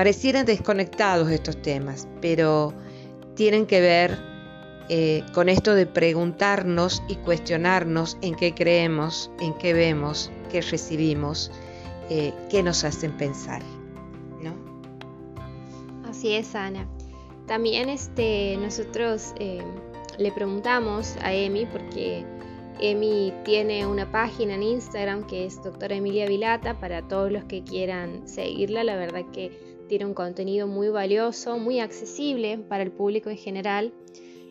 Parecieran 0.01 0.47
desconectados 0.47 1.31
estos 1.31 1.61
temas, 1.61 2.09
pero 2.23 2.73
tienen 3.35 3.67
que 3.67 3.83
ver 3.83 4.19
eh, 4.89 5.23
con 5.35 5.51
esto 5.51 5.75
de 5.75 5.85
preguntarnos 5.85 7.03
y 7.07 7.17
cuestionarnos 7.17 8.17
en 8.23 8.35
qué 8.35 8.55
creemos, 8.55 9.31
en 9.43 9.53
qué 9.59 9.75
vemos, 9.75 10.33
qué 10.51 10.63
recibimos, 10.63 11.53
eh, 12.09 12.33
qué 12.49 12.63
nos 12.63 12.83
hacen 12.83 13.15
pensar. 13.19 13.61
¿no? 14.43 14.55
Así 16.09 16.33
es, 16.33 16.55
Ana. 16.55 16.89
También 17.47 17.91
este, 17.91 18.57
nosotros 18.57 19.35
eh, 19.39 19.61
le 20.17 20.33
preguntamos 20.33 21.15
a 21.21 21.35
Emi, 21.35 21.67
porque 21.67 22.25
Emi 22.81 23.35
tiene 23.45 23.87
una 23.87 24.11
página 24.11 24.55
en 24.55 24.63
Instagram 24.63 25.27
que 25.27 25.45
es 25.45 25.63
doctora 25.63 25.97
Emilia 25.97 26.27
Vilata, 26.27 26.81
para 26.81 27.07
todos 27.07 27.31
los 27.31 27.45
que 27.45 27.63
quieran 27.63 28.27
seguirla, 28.27 28.83
la 28.83 28.97
verdad 28.97 29.27
que 29.31 29.70
tiene 29.91 30.07
un 30.07 30.15
contenido 30.15 30.69
muy 30.69 30.89
valioso, 30.89 31.59
muy 31.59 31.81
accesible 31.81 32.59
para 32.59 32.85
el 32.85 32.93
público 32.93 33.29
en 33.29 33.37
general 33.37 33.93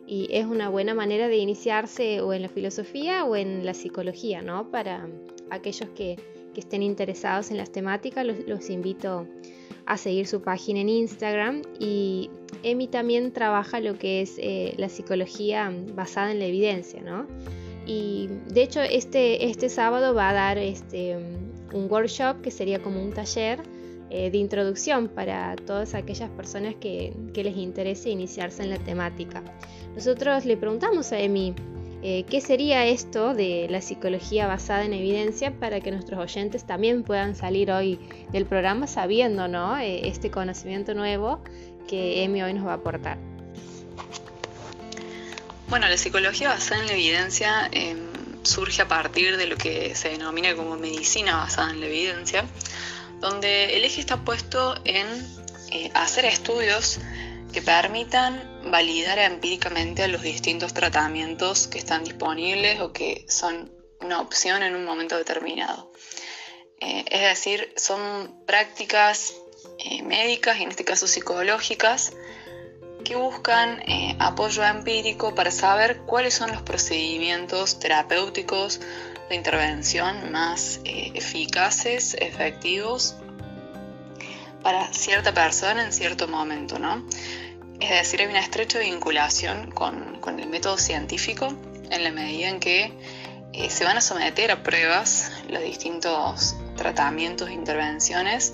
y 0.05 0.27
es 0.31 0.46
una 0.46 0.67
buena 0.67 0.93
manera 0.93 1.29
de 1.29 1.38
iniciarse 1.38 2.19
o 2.19 2.34
en 2.34 2.41
la 2.41 2.50
filosofía 2.50 3.24
o 3.24 3.38
en 3.38 3.65
la 3.65 3.74
psicología, 3.74 4.41
¿no? 4.41 4.69
Para 4.69 5.08
aquellos 5.50 5.89
que, 5.91 6.17
estén 6.58 6.84
interesados 6.84 7.51
en 7.51 7.58
las 7.58 7.72
temáticas, 7.72 8.25
los, 8.25 8.39
los 8.46 8.69
invito 8.69 9.25
a 9.86 9.96
seguir 9.96 10.27
su 10.27 10.41
página 10.41 10.81
en 10.81 10.89
Instagram 10.89 11.62
y 11.79 12.29
Emi 12.63 12.89
también 12.89 13.31
trabaja 13.31 13.79
lo 13.79 13.98
que 13.98 14.19
es 14.19 14.36
eh, 14.39 14.74
la 14.75 14.89
psicología 14.89 15.72
basada 15.96 16.34
en 16.34 16.39
la 16.39 16.48
evidencia, 16.48 17.01
¿no? 17.01 17.27
Y 17.86 18.27
de 18.50 18.63
hecho 18.63 18.81
este, 18.81 19.46
este 19.46 19.69
sábado 19.69 20.13
va 20.13 20.31
a 20.31 20.34
dar 20.34 20.58
este, 20.58 21.15
un 21.72 21.89
workshop 21.89 22.41
que 22.41 22.51
sería 22.51 22.81
como 22.81 23.01
un 23.01 23.13
taller 23.13 23.62
eh, 24.10 24.32
de 24.32 24.38
introducción 24.38 25.08
para 25.08 25.56
todas 25.56 25.94
aquellas 25.94 26.30
personas 26.30 26.75
que, 26.75 27.13
que 27.34 27.44
les 27.44 27.58
interese 27.58 28.10
iniciarse 28.10 28.63
en 28.63 28.70
la 28.70 28.78
temática. 28.80 29.44
Nosotros 29.96 30.46
le 30.46 30.58
preguntamos 30.58 31.12
a 31.12 31.20
Emi 31.20 31.54
eh, 32.01 32.24
qué 32.30 32.39
sería 32.39 32.86
esto 32.86 33.34
de 33.34 33.68
la 33.70 33.82
psicología 33.82 34.48
basada 34.48 34.86
en 34.86 34.94
evidencia 34.94 35.51
para 35.60 35.82
que 35.82 35.92
nuestros 35.92 36.18
oyentes 36.20 36.66
también 36.66 37.04
puedan 37.04 37.36
salir 37.36 37.72
hoy 37.72 38.00
del 38.32 38.46
programa 38.46 38.88
sabiendo 38.88 39.50
¿no? 39.50 39.78
este 39.78 40.32
conocimiento 40.32 40.94
nuevo 40.94 41.44
que 41.89 42.24
Emi 42.24 42.42
hoy 42.42 42.54
nos 42.54 42.66
va 42.66 42.72
a 42.72 42.75
aportar. 42.75 43.18
Bueno, 45.68 45.88
la 45.88 45.98
psicología 45.98 46.50
basada 46.50 46.82
en 46.82 46.88
la 46.88 46.94
evidencia 46.94 47.70
em, 47.72 47.98
surge 48.44 48.82
a 48.82 48.88
partir 48.88 49.38
de 49.38 49.48
lo 49.48 49.58
que 49.58 49.94
se 49.94 50.10
denomina 50.10 50.56
como 50.56 50.78
medicina 50.78 51.36
basada 51.36 51.72
en 51.72 51.82
la 51.82 51.88
evidencia, 51.88 52.46
donde 53.20 53.78
el 53.78 53.86
eje 53.86 54.00
está 54.00 54.18
puesto 54.24 54.76
en 54.86 55.08
eh, 55.72 55.92
hacer 55.94 56.26
estudios 56.26 57.00
que 57.54 57.62
permitan 57.62 58.72
validar 58.72 59.20
empíricamente 59.20 60.08
los 60.08 60.22
distintos 60.22 60.74
tratamientos 60.74 61.68
que 61.68 61.80
están 61.80 62.04
disponibles 62.04 62.80
o 62.80 62.94
que 62.94 63.26
son 63.28 63.72
una 64.02 64.22
opción 64.22 64.64
en 64.64 64.76
un 64.76 64.86
momento 64.86 65.18
determinado. 65.18 65.92
Eh, 66.80 67.06
es 67.10 67.22
decir, 67.22 67.74
son 67.76 68.46
prácticas 68.46 69.34
eh, 69.80 70.02
médicas 70.04 70.58
y 70.60 70.64
en 70.64 70.70
este 70.70 70.86
caso 70.86 71.08
psicológicas 71.08 72.14
que 73.04 73.16
buscan 73.16 73.82
apoyo 74.20 74.64
empírico 74.64 75.34
para 75.34 75.52
saber 75.52 76.02
cuáles 76.02 76.34
son 76.34 76.52
los 76.52 76.62
procedimientos 76.62 77.80
terapéuticos 77.80 78.82
de 79.30 79.36
intervención 79.36 80.32
más 80.32 80.82
eh, 80.84 81.12
eficaces, 81.14 82.16
efectivos 82.20 83.16
para 84.62 84.92
cierta 84.92 85.34
persona 85.34 85.84
en 85.84 85.94
cierto 85.94 86.28
momento, 86.28 86.80
¿no? 86.80 87.06
Es 87.80 87.90
decir, 87.90 88.22
hay 88.22 88.28
una 88.28 88.40
estrecha 88.40 88.80
vinculación 88.80 89.72
con, 89.72 90.20
con 90.20 90.40
el 90.40 90.50
método 90.50 90.78
científico 90.78 91.48
en 91.90 92.04
la 92.04 92.12
medida 92.12 92.50
en 92.50 92.60
que 92.60 92.94
se 93.70 93.84
van 93.84 93.98
a 93.98 94.02
someter 94.02 94.52
a 94.52 94.64
pruebas 94.64 95.32
los 95.50 95.62
distintos 95.62 96.56
tratamientos 96.76 97.50
e 97.50 97.54
intervenciones 97.54 98.54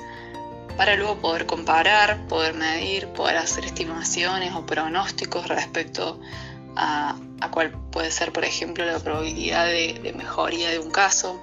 para 0.77 0.96
luego 0.96 1.17
poder 1.20 1.46
comparar, 1.46 2.27
poder 2.27 2.53
medir, 2.53 3.08
poder 3.10 3.38
hacer 3.38 3.65
estimaciones 3.65 4.53
o 4.53 4.65
pronósticos 4.65 5.48
respecto 5.48 6.20
a, 6.75 7.15
cuál 7.51 7.71
puede 7.91 8.11
ser, 8.11 8.31
por 8.31 8.45
ejemplo, 8.45 8.85
la 8.85 8.99
probabilidad 8.99 9.65
de, 9.67 10.13
mejoría 10.15 10.69
de 10.69 10.79
un 10.79 10.91
caso. 10.91 11.41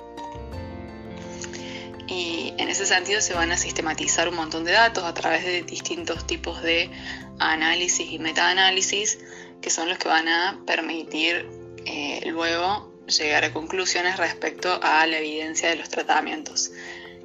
Y 2.09 2.53
en 2.59 2.69
ese 2.69 2.85
sentido 2.85 3.21
se 3.21 3.35
van 3.35 3.53
a 3.53 3.57
sistematizar 3.57 4.29
un 4.29 4.37
montón 4.37 4.65
de 4.65 4.73
datos 4.73 5.05
a 5.05 5.15
través 5.15 5.45
de 5.45 5.63
distintos 5.63 6.27
tipos 6.27 6.63
de 6.63 6.91
análisis 7.39 8.11
y 8.11 8.19
metaanálisis 8.19 9.19
que 9.63 9.71
son 9.71 9.89
los 9.89 9.97
que 9.97 10.09
van 10.09 10.29
a 10.29 10.61
permitir 10.67 11.49
eh, 11.87 12.21
luego 12.27 12.93
llegar 13.07 13.45
a 13.45 13.53
conclusiones 13.53 14.17
respecto 14.17 14.81
a 14.83 15.07
la 15.07 15.19
evidencia 15.19 15.71
de 15.71 15.77
los 15.77 15.89
tratamientos. 15.89 16.73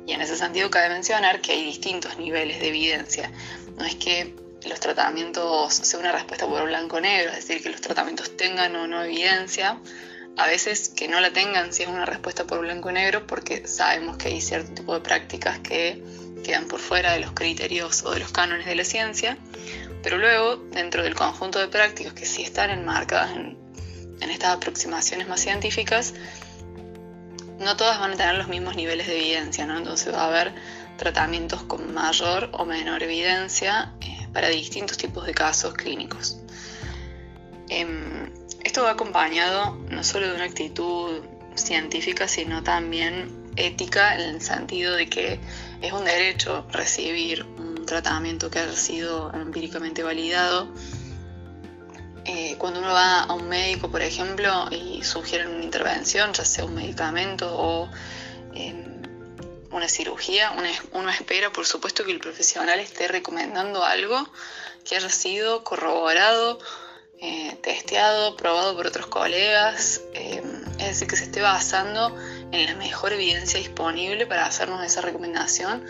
Y 0.06 0.14
en 0.14 0.22
ese 0.22 0.38
sentido 0.38 0.70
cabe 0.70 0.90
mencionar 0.90 1.42
que 1.42 1.52
hay 1.52 1.66
distintos 1.66 2.18
niveles 2.18 2.60
de 2.60 2.70
evidencia. 2.70 3.32
No 3.78 3.84
es 3.84 3.96
que 3.96 4.34
los 4.68 4.80
tratamientos 4.80 5.74
sean 5.74 6.02
una 6.02 6.12
respuesta 6.12 6.48
por 6.48 6.64
blanco-negro, 6.66 7.32
es 7.32 7.48
decir, 7.48 7.64
que 7.64 7.70
los 7.70 7.82
tratamientos 7.82 8.36
tengan 8.38 8.76
o 8.76 8.88
no 8.88 9.04
evidencia. 9.04 9.78
A 10.38 10.48
veces 10.48 10.90
que 10.90 11.08
no 11.08 11.20
la 11.20 11.32
tengan 11.32 11.74
si 11.74 11.84
es 11.84 11.90
una 11.90 12.06
respuesta 12.06 12.46
por 12.46 12.60
blanco-negro 12.60 13.26
porque 13.26 13.68
sabemos 13.68 14.18
que 14.18 14.28
hay 14.28 14.42
cierto 14.42 14.74
tipo 14.74 14.94
de 14.94 15.02
prácticas 15.02 15.60
que 15.60 16.04
quedan 16.44 16.68
por 16.68 16.80
fuera 16.80 17.14
de 17.14 17.20
los 17.20 17.32
criterios 17.32 18.04
o 18.04 18.12
de 18.12 18.20
los 18.20 18.32
cánones 18.32 18.66
de 18.66 18.76
la 18.76 18.84
ciencia. 18.84 19.38
Pero 20.04 20.18
luego, 20.18 20.58
dentro 20.72 21.04
del 21.04 21.16
conjunto 21.16 21.60
de 21.60 21.68
prácticas 21.68 22.14
que 22.14 22.26
sí 22.26 22.44
están 22.44 22.70
enmarcadas 22.70 23.32
en, 23.32 23.58
en 24.22 24.30
estas 24.30 24.56
aproximaciones 24.56 25.28
más 25.28 25.42
científicas, 25.42 26.14
no 27.60 27.76
todas 27.76 28.00
van 28.00 28.14
a 28.14 28.16
tener 28.16 28.36
los 28.36 28.48
mismos 28.48 28.76
niveles 28.76 29.08
de 29.08 29.18
evidencia, 29.18 29.66
¿no? 29.66 29.78
Entonces 29.78 30.14
va 30.14 30.24
a 30.24 30.28
haber 30.28 30.54
tratamientos 30.98 31.64
con 31.64 31.94
mayor 31.94 32.50
o 32.54 32.66
menor 32.66 33.04
evidencia 33.04 33.94
eh, 34.02 34.17
para 34.38 34.50
distintos 34.50 35.00
tipos 35.00 35.26
de 35.26 35.34
casos 35.34 35.74
clínicos. 35.74 36.38
Em, 37.70 38.32
Esto 38.64 38.84
va 38.84 38.92
acompañado 38.92 39.76
no 39.90 40.04
solo 40.04 40.28
de 40.28 40.36
una 40.36 40.44
actitud 40.44 41.24
científica, 41.56 42.28
sino 42.28 42.62
también 42.62 43.52
ética 43.56 44.14
en 44.14 44.36
el 44.36 44.42
sentido 44.42 44.94
de 44.94 45.10
que 45.10 45.40
es 45.82 45.92
un 45.92 46.06
derecho 46.06 46.68
recibir 46.72 47.48
un 47.58 47.84
tratamiento 47.88 48.52
que 48.52 48.60
haya 48.60 48.76
sido 48.76 49.34
empíricamente 49.34 50.04
validado. 50.04 50.72
Eh, 52.26 52.58
cuando 52.60 52.80
uno 52.80 52.94
va 52.94 53.22
a 53.22 53.34
un 53.34 53.50
médico, 53.50 53.90
por 53.90 54.04
ejemplo, 54.04 54.68
y 54.70 55.04
sugieren 55.04 55.48
una 55.48 55.64
intervención, 55.64 56.32
ya 56.34 56.46
sea 56.46 56.64
un 56.66 56.76
medicamento 56.76 57.48
o 57.52 57.90
em, 58.54 58.97
una 59.72 59.88
cirugía, 59.88 60.54
uno 60.94 61.10
espera, 61.10 61.52
por 61.52 61.66
supuesto, 61.66 62.06
que 62.06 62.12
el 62.12 62.20
profesional 62.20 62.80
esté 62.80 63.08
recomendando 63.08 63.84
algo 63.84 64.28
que 64.86 64.96
haya 64.96 65.10
sido 65.10 65.64
corroborado, 65.64 66.60
eh, 67.20 67.58
testeado, 67.62 68.38
probado 68.38 68.76
por 68.76 68.88
otros 68.88 69.08
colegas, 69.08 70.02
em, 70.14 70.64
es 70.80 70.88
decir, 70.88 71.08
que 71.08 71.16
se 71.16 71.26
esté 71.26 71.42
basando 71.42 72.16
en 72.52 72.66
la 72.66 72.76
mejor 72.76 73.12
evidencia 73.14 73.60
disponible 73.60 74.26
para 74.28 74.46
hacernos 74.46 74.86
esa 74.86 75.02
recomendación 75.02 75.84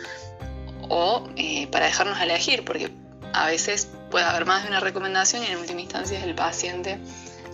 o 0.89 1.27
eh, 1.35 1.67
para 1.67 1.85
dejarnos 1.85 2.19
elegir, 2.21 2.63
porque 2.63 2.91
a 3.33 3.47
veces 3.47 3.89
puede 4.09 4.25
haber 4.25 4.45
más 4.45 4.63
de 4.63 4.69
una 4.69 4.79
recomendación 4.79 5.43
y 5.43 5.47
en 5.47 5.57
última 5.57 5.81
instancia 5.81 6.17
es 6.17 6.23
el 6.23 6.33
paciente 6.33 6.99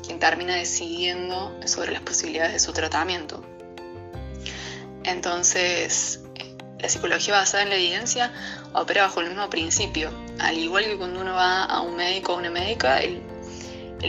quien 0.05 0.19
termina 0.19 0.55
decidiendo 0.55 1.57
sobre 1.65 1.93
las 1.93 2.01
posibilidades 2.01 2.53
de 2.53 2.59
su 2.59 2.73
tratamiento. 2.73 3.43
Entonces, 5.03 6.21
la 6.79 6.89
psicología 6.89 7.35
basada 7.35 7.63
en 7.63 7.69
la 7.69 7.75
evidencia 7.75 8.31
opera 8.73 9.03
bajo 9.03 9.21
el 9.21 9.27
mismo 9.27 9.49
principio. 9.49 10.11
Al 10.39 10.57
igual 10.57 10.85
que 10.85 10.97
cuando 10.97 11.21
uno 11.21 11.33
va 11.33 11.63
a 11.63 11.81
un 11.81 11.95
médico 11.95 12.33
o 12.33 12.37
una 12.37 12.49
médica, 12.49 12.99
el 12.99 13.21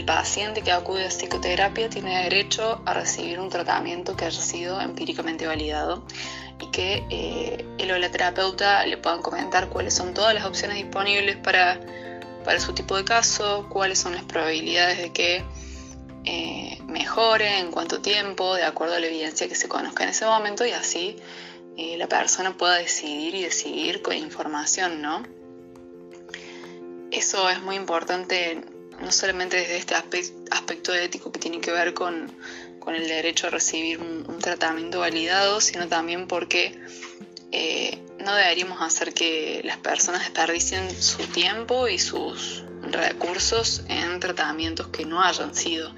paciente 0.05 0.61
que 0.61 0.71
acude 0.71 1.05
a 1.05 1.09
psicoterapia 1.09 1.89
tiene 1.89 2.23
derecho 2.23 2.81
a 2.85 2.93
recibir 2.93 3.39
un 3.39 3.49
tratamiento 3.49 4.15
que 4.15 4.25
haya 4.25 4.41
sido 4.41 4.81
empíricamente 4.81 5.47
validado 5.47 6.03
y 6.61 6.67
que 6.71 7.03
eh, 7.09 7.65
el 7.77 7.91
o 7.91 7.97
la 7.97 8.09
terapeuta 8.09 8.85
le 8.85 8.97
puedan 8.97 9.21
comentar 9.21 9.69
cuáles 9.69 9.93
son 9.93 10.13
todas 10.13 10.33
las 10.33 10.45
opciones 10.45 10.77
disponibles 10.77 11.37
para, 11.37 11.79
su 12.59 12.73
tipo 12.73 12.95
de 12.95 13.03
caso, 13.03 13.67
cuáles 13.69 13.99
son 13.99 14.13
las 14.13 14.23
probabilidades 14.23 14.97
de 14.99 15.11
que 15.11 15.43
eh, 16.25 16.79
mejore, 16.87 17.59
en 17.59 17.71
cuánto 17.71 18.01
tiempo, 18.01 18.55
de 18.55 18.63
acuerdo 18.63 18.95
a 18.95 18.99
la 18.99 19.07
evidencia 19.07 19.47
que 19.47 19.55
se 19.55 19.67
conozca 19.67 20.03
en 20.03 20.09
ese 20.09 20.25
momento 20.25 20.65
y 20.65 20.71
así 20.71 21.17
eh, 21.77 21.97
la 21.97 22.07
persona 22.07 22.57
pueda 22.57 22.75
decidir 22.75 23.35
y 23.35 23.43
decidir 23.43 24.01
con 24.01 24.15
información, 24.15 25.01
¿no? 25.01 25.23
Eso 27.11 27.49
es 27.49 27.61
muy 27.61 27.75
importante 27.75 28.61
no 29.01 29.11
solamente 29.11 29.57
desde 29.57 29.77
este 29.77 29.93
aspecto 29.93 30.93
ético 30.93 31.31
que 31.31 31.39
tiene 31.39 31.59
que 31.59 31.71
ver 31.71 31.93
con, 31.93 32.31
el 32.87 33.07
derecho 33.07 33.47
a 33.47 33.49
recibir 33.49 33.99
un, 33.99 34.39
tratamiento 34.39 34.99
validado, 34.99 35.59
sino 35.59 35.87
también 35.87 36.27
porque 36.27 36.79
eh, 37.51 37.99
no 38.19 38.35
deberíamos 38.35 38.79
hacer 38.81 39.13
que 39.13 39.61
las 39.63 39.77
personas 39.77 40.21
desperdicien 40.21 40.89
su 41.01 41.23
tiempo 41.27 41.87
y 41.87 41.97
sus 41.97 42.63
recursos 42.91 43.83
en 43.87 44.19
tratamientos 44.19 44.87
que 44.87 45.05
no 45.05 45.21
hayan 45.21 45.53
sido 45.53 45.91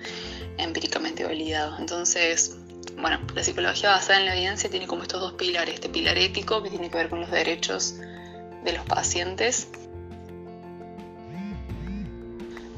empíricamente 0.57 1.23
validados. 1.23 1.79
Entonces, 1.79 2.57
bueno, 2.99 3.19
la 3.35 3.43
psicología 3.43 3.91
basada 3.91 4.19
en 4.19 4.25
la 4.25 4.35
evidencia 4.35 4.69
tiene 4.69 4.87
como 4.87 5.03
estos 5.03 5.21
dos 5.21 5.33
pilares, 5.33 5.75
este 5.75 5.89
pilar 5.89 6.17
ético 6.17 6.63
que 6.63 6.69
tiene 6.69 6.89
que 6.89 6.97
ver 6.97 7.09
con 7.09 7.21
los 7.21 7.31
derechos 7.31 7.95
de 8.63 8.73
los 8.73 8.85
pacientes 8.85 9.67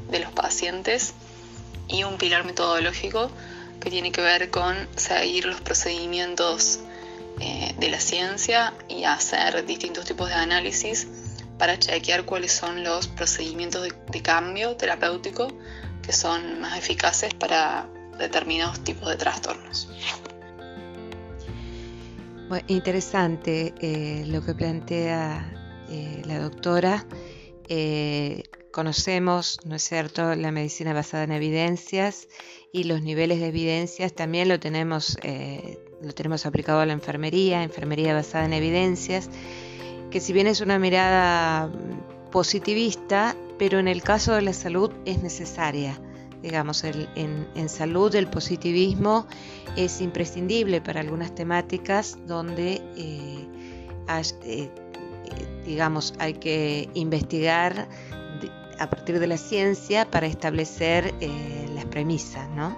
de 0.09 0.19
los 0.19 0.31
pacientes 0.31 1.13
y 1.87 2.03
un 2.03 2.17
pilar 2.17 2.43
metodológico 2.43 3.29
que 3.79 3.89
tiene 3.89 4.11
que 4.11 4.21
ver 4.21 4.49
con 4.49 4.75
seguir 4.95 5.45
los 5.45 5.61
procedimientos 5.61 6.79
eh, 7.39 7.73
de 7.77 7.89
la 7.89 7.99
ciencia 7.99 8.73
y 8.87 9.03
hacer 9.03 9.65
distintos 9.65 10.05
tipos 10.05 10.29
de 10.29 10.35
análisis 10.35 11.07
para 11.59 11.77
chequear 11.77 12.25
cuáles 12.25 12.51
son 12.51 12.83
los 12.83 13.07
procedimientos 13.07 13.83
de, 13.83 14.21
cambio 14.23 14.75
terapéutico 14.75 15.47
que 16.01 16.11
son 16.11 16.59
más 16.61 16.79
eficaces 16.79 17.35
para 17.35 17.87
determinados 18.17 18.83
tipos 18.83 19.07
de 19.09 19.17
trastornos. 19.17 19.87
interesante 22.67 23.75
eh, 23.79 24.23
lo 24.25 24.43
que 24.43 24.55
plantea 24.55 25.53
eh, 25.89 26.23
la 26.25 26.39
doctora. 26.39 27.05
Conocemos, 28.71 29.59
¿no 29.65 29.75
es 29.75 29.83
cierto?, 29.83 30.35
la 30.35 30.51
medicina 30.51 30.93
basada 30.93 31.23
en 31.23 31.31
evidencias 31.31 32.27
y 32.71 32.83
los 32.83 33.01
niveles 33.01 33.39
de 33.39 33.47
evidencias 33.47 34.13
también 34.13 34.47
lo 34.47 34.59
tenemos, 34.59 35.17
eh, 35.23 35.79
lo 36.01 36.13
tenemos 36.13 36.45
aplicado 36.45 36.79
a 36.79 36.85
la 36.85 36.93
enfermería, 36.93 37.63
enfermería 37.63 38.13
basada 38.13 38.45
en 38.45 38.53
evidencias, 38.53 39.29
que 40.11 40.19
si 40.19 40.33
bien 40.33 40.47
es 40.47 40.61
una 40.61 40.79
mirada 40.79 41.69
positivista, 42.31 43.35
pero 43.57 43.79
en 43.79 43.87
el 43.87 44.01
caso 44.01 44.33
de 44.33 44.41
la 44.41 44.53
salud 44.53 44.91
es 45.05 45.21
necesaria. 45.21 45.99
Digamos, 46.41 46.83
en, 46.85 47.69
salud 47.69 48.15
el 48.15 48.27
positivismo 48.27 49.27
es 49.75 49.99
imprescindible 49.99 50.79
para 50.79 51.01
algunas 51.01 51.35
temáticas 51.35 52.17
donde 52.25 52.81
eh, 52.95 53.45
eh, 54.43 54.69
digamos, 55.65 56.13
hay 56.19 56.33
que 56.33 56.89
investigar 56.93 57.87
a 58.79 58.89
partir 58.89 59.19
de 59.19 59.27
la 59.27 59.37
ciencia 59.37 60.09
para 60.09 60.25
establecer 60.25 61.13
eh, 61.19 61.69
las 61.73 61.85
premisas, 61.85 62.49
¿no? 62.49 62.75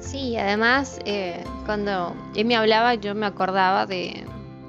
Sí, 0.00 0.36
además, 0.36 0.98
eh, 1.04 1.44
cuando 1.66 2.16
él 2.34 2.46
me 2.46 2.56
hablaba, 2.56 2.94
yo 2.94 3.14
me 3.14 3.26
acordaba 3.26 3.84
de 3.86 4.24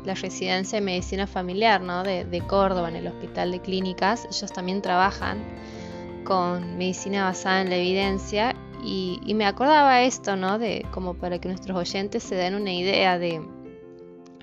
la 0.06 0.14
residencia 0.14 0.80
de 0.80 0.86
medicina 0.86 1.28
familiar, 1.28 1.82
¿no? 1.82 2.04
De, 2.04 2.44
Córdoba, 2.48 2.90
en 2.90 2.96
el 2.96 3.08
Hospital 3.08 3.52
de 3.52 3.60
Clínicas. 3.60 4.26
Ellos 4.26 4.52
también 4.52 4.82
trabajan 4.82 5.44
con 6.24 6.78
medicina 6.78 7.26
basada 7.26 7.62
en 7.62 7.70
la 7.70 7.78
evidencia 7.78 8.56
y, 8.84 9.20
me 9.36 9.46
acordaba 9.46 10.04
esto, 10.04 10.36
¿no? 10.36 10.60
De 10.60 10.86
como 10.92 11.16
para 11.16 11.40
que 11.40 11.48
nuestros 11.48 11.78
oyentes 11.78 12.24
se 12.24 12.36
den 12.36 12.56
una 12.56 12.74
idea 12.74 13.20
de 13.20 13.42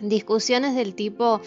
discusiones 0.01 0.75
del 0.75 0.95
tipo 0.95 1.41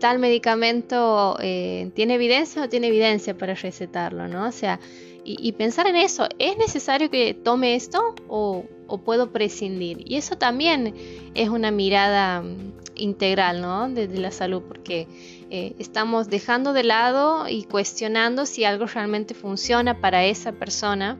tal 0.00 0.18
medicamento 0.18 1.36
eh, 1.40 1.92
tiene 1.94 2.14
evidencia 2.14 2.64
o 2.64 2.68
tiene 2.68 2.88
evidencia 2.88 3.38
para 3.38 3.54
recetarlo, 3.54 4.26
¿no? 4.26 4.48
O 4.48 4.52
sea, 4.52 4.80
y, 5.24 5.52
pensar 5.52 5.86
en 5.86 5.94
eso, 5.94 6.26
¿es 6.40 6.58
necesario 6.58 7.08
que 7.08 7.32
tome 7.32 7.76
esto 7.76 8.16
o, 8.26 8.64
puedo 9.04 9.30
prescindir? 9.30 10.02
Y 10.04 10.16
eso 10.16 10.36
también 10.36 10.94
es 11.34 11.48
una 11.48 11.70
mirada 11.70 12.42
mm, 12.42 12.72
integral, 12.94 13.60
¿no? 13.60 13.88
Desde 13.88 14.18
la 14.18 14.30
salud, 14.30 14.62
porque 14.66 15.08
eh, 15.50 15.74
estamos 15.78 16.28
dejando 16.28 16.72
de 16.72 16.84
lado 16.84 17.48
y 17.48 17.64
cuestionando 17.64 18.46
si 18.46 18.64
algo 18.64 18.86
realmente 18.86 19.34
funciona 19.34 20.00
para 20.00 20.24
esa 20.24 20.52
persona 20.52 21.18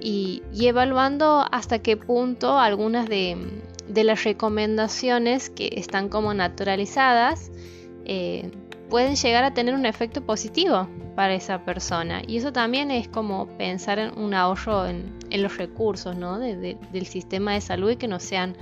y, 0.00 0.42
evaluando 0.60 1.44
hasta 1.50 1.80
qué 1.80 1.96
punto 1.96 2.58
algunas 2.58 3.08
de, 3.08 3.36
de 3.88 4.04
las 4.04 4.24
recomendaciones 4.24 5.50
que 5.50 5.70
están 5.76 6.08
como 6.08 6.34
naturalizadas 6.34 7.50
eh, 8.04 8.50
pueden 8.88 9.16
llegar 9.16 9.44
a 9.44 9.52
tener 9.52 9.74
un 9.74 9.86
efecto 9.86 10.24
positivo 10.24 10.88
para 11.14 11.34
esa 11.34 11.64
persona. 11.64 12.22
Y 12.26 12.38
eso 12.38 12.52
también 12.52 12.90
es 12.90 13.08
como 13.08 13.48
pensar 13.58 13.98
en 13.98 14.18
un 14.18 14.34
ahorro 14.34 14.86
en, 14.86 15.16
los 15.30 15.58
recursos 15.58 16.16
del 16.16 17.06
sistema 17.06 17.52
de 17.52 17.60
salud 17.60 17.90
y 17.90 17.96
que 17.96 18.08
no 18.08 18.18
sean 18.18 18.56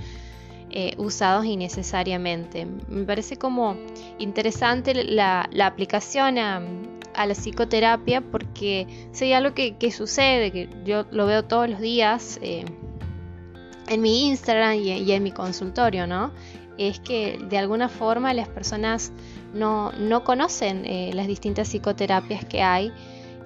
eh, 0.71 0.95
usados 0.99 1.45
innecesariamente. 1.45 2.67
Me 2.89 3.05
parece 3.05 3.37
como 3.37 3.77
interesante 4.19 4.95
la, 4.95 5.49
aplicación 5.63 6.39
a, 6.39 6.61
la 6.61 7.35
psicoterapia 7.35 8.21
porque 8.21 8.87
si 9.13 9.27
hay 9.27 9.33
algo 9.33 9.55
que, 9.55 9.91
sucede, 9.91 10.51
que 10.51 10.69
yo 10.85 11.07
lo 11.13 11.27
veo 11.27 11.45
todos 11.45 11.71
los 11.71 11.81
días 11.81 12.39
eh, 12.43 12.65
en 13.89 14.01
mi 14.03 14.27
Instagram 14.27 14.75
y, 14.75 15.13
en 15.13 15.23
mi 15.23 15.31
consultorio, 15.31 16.07
¿no? 16.07 16.33
Es 16.79 17.01
que 17.01 17.39
de 17.49 17.59
alguna 17.59 17.89
forma 17.89 18.35
las 18.35 18.49
personas 18.49 19.13
no, 19.55 19.93
no 19.93 20.25
conocen 20.25 20.85
eh, 20.85 21.13
las 21.15 21.27
distintas 21.27 21.69
psicoterapias 21.69 22.45
que 22.45 22.63
hay 22.63 22.93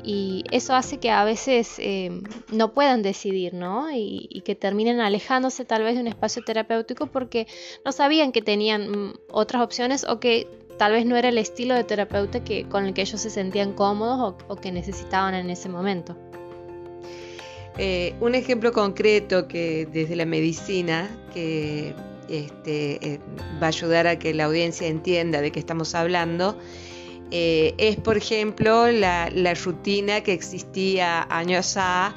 y 0.04 0.44
eso 0.50 0.74
hace 0.74 0.98
que 0.98 1.10
a 1.10 1.24
veces 1.24 1.74
eh, 1.78 2.10
no 2.52 2.72
puedan 2.72 3.02
decidir, 3.02 3.54
¿no? 3.54 3.88
Y, 3.92 4.42
que 4.44 4.54
terminen 4.54 5.00
alejándose 5.00 5.64
tal 5.64 5.82
vez 5.82 5.94
de 5.94 6.00
un 6.00 6.06
espacio 6.06 6.42
terapéutico 6.42 7.06
porque 7.06 7.46
no 7.84 7.92
sabían 7.92 8.32
que 8.32 8.40
tenían 8.40 8.90
mm, 8.90 9.14
otras 9.30 9.62
opciones 9.62 10.04
o 10.08 10.18
que 10.18 10.48
tal 10.78 10.92
vez 10.92 11.04
no 11.04 11.16
era 11.16 11.28
el 11.28 11.36
estilo 11.36 11.74
de 11.74 11.84
terapeuta 11.84 12.42
que, 12.42 12.64
con 12.64 12.86
el 12.86 12.94
que 12.94 13.02
ellos 13.02 13.20
se 13.20 13.28
sentían 13.28 13.74
cómodos 13.74 14.34
o, 14.48 14.56
que 14.56 14.72
necesitaban 14.72 15.34
en 15.34 15.50
ese 15.50 15.68
momento. 15.68 16.16
Eh, 17.76 18.14
un 18.20 18.34
ejemplo 18.34 18.72
concreto 18.72 19.46
que 19.46 19.86
desde 19.92 20.16
la 20.16 20.24
medicina 20.24 21.08
que 21.34 21.94
este, 22.30 23.14
eh, 23.14 23.20
va 23.62 23.66
a 23.66 23.68
ayudar 23.68 24.06
a 24.06 24.18
que 24.18 24.32
la 24.32 24.44
audiencia 24.44 24.86
entienda 24.86 25.40
de 25.40 25.52
qué 25.52 25.58
estamos 25.58 25.94
hablando, 25.94 26.56
Eh, 27.30 27.74
es, 27.78 27.96
por 27.96 28.16
ejemplo, 28.16 28.90
la, 28.90 29.28
rutina 29.54 30.22
que 30.22 30.32
existía 30.32 31.26
años 31.30 31.76
A 31.76 32.14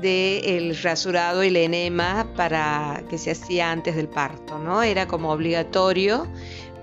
del 0.00 0.76
rasurado 0.82 1.44
y 1.44 1.48
el 1.48 1.56
enema 1.56 2.26
para 2.36 3.04
que 3.08 3.18
se 3.18 3.30
hacía 3.30 3.70
antes 3.70 3.96
del 3.96 4.08
parto, 4.08 4.58
¿no? 4.58 4.82
Era 4.82 5.06
como 5.06 5.30
obligatorio 5.30 6.26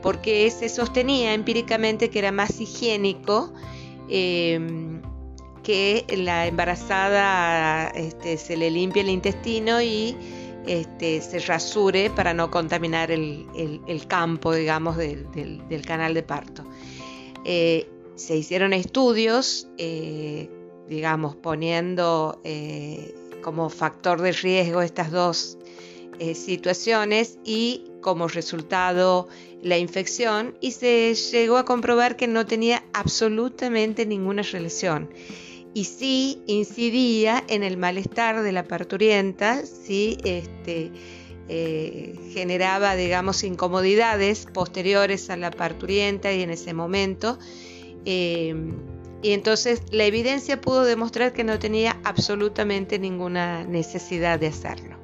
porque 0.02 0.50
se 0.52 0.70
sostenía 0.70 1.34
empíricamente 1.34 2.10
que 2.10 2.20
era 2.20 2.32
más 2.32 2.60
higiénico 2.60 3.54
em, 4.10 5.02
que 5.64 6.06
la 6.18 6.48
embarazada 6.48 7.88
este, 7.90 8.38
se 8.38 8.58
le 8.58 8.70
limpie 8.70 9.02
el 9.02 9.10
intestino 9.10 9.82
y 9.82 10.16
este, 10.68 11.22
se 11.22 11.40
rasure 11.40 12.10
para 12.10 12.34
no 12.34 12.50
contaminar 12.50 13.12
el, 13.12 14.06
campo, 14.08 14.54
digamos, 14.54 14.98
del, 14.98 15.82
canal 15.86 16.14
de 16.14 16.24
parto. 16.24 16.64
Eh, 17.46 17.88
se 18.16 18.36
hicieron 18.38 18.74
estudios, 18.74 19.68
eh, 19.78 20.50
digamos, 20.88 21.36
poniendo 21.36 22.40
eh, 22.44 23.14
como 23.42 23.70
factor 23.70 24.22
de 24.22 24.32
riesgo 24.32 24.82
estas 24.82 25.12
dos 25.12 25.58
situaciones 26.36 27.40
y 27.44 27.86
como 28.00 28.28
resultado 28.28 29.28
la 29.62 29.78
infección 29.78 30.56
y 30.62 30.72
se 30.72 31.16
llegó 31.16 31.58
a 31.58 31.66
comprobar 31.66 32.16
que 32.16 32.28
no 32.28 32.46
tenía 32.46 32.84
absolutamente 32.94 34.06
ninguna 34.06 34.44
relación. 34.44 35.10
Y 35.74 35.86
sí 35.86 36.44
incidía 36.46 37.44
en 37.48 37.64
el 37.64 37.78
malestar 37.78 38.44
de 38.44 38.52
la 38.52 38.64
parturienta, 38.64 39.66
sí 39.66 40.18
este, 40.24 40.92
eh, 41.50 42.16
generaba, 42.34 42.96
digamos, 42.96 43.44
incomodidades 43.44 44.48
posteriores 44.54 45.30
a 45.30 45.38
la 45.38 45.52
parturienta 45.52 46.32
y 46.32 46.42
en 46.42 46.52
ese 46.52 46.74
momento. 46.74 47.38
Em, 48.06 48.76
y 49.22 49.32
entonces 49.32 49.82
la 49.92 50.06
evidencia 50.06 50.60
pudo 50.60 50.84
demostrar 50.84 51.34
que 51.34 51.44
no 51.44 51.60
tenía 51.60 51.98
absolutamente 52.04 53.00
ninguna 53.00 53.64
necesidad 53.64 54.40
de 54.40 54.48
hacerlo. 54.48 54.98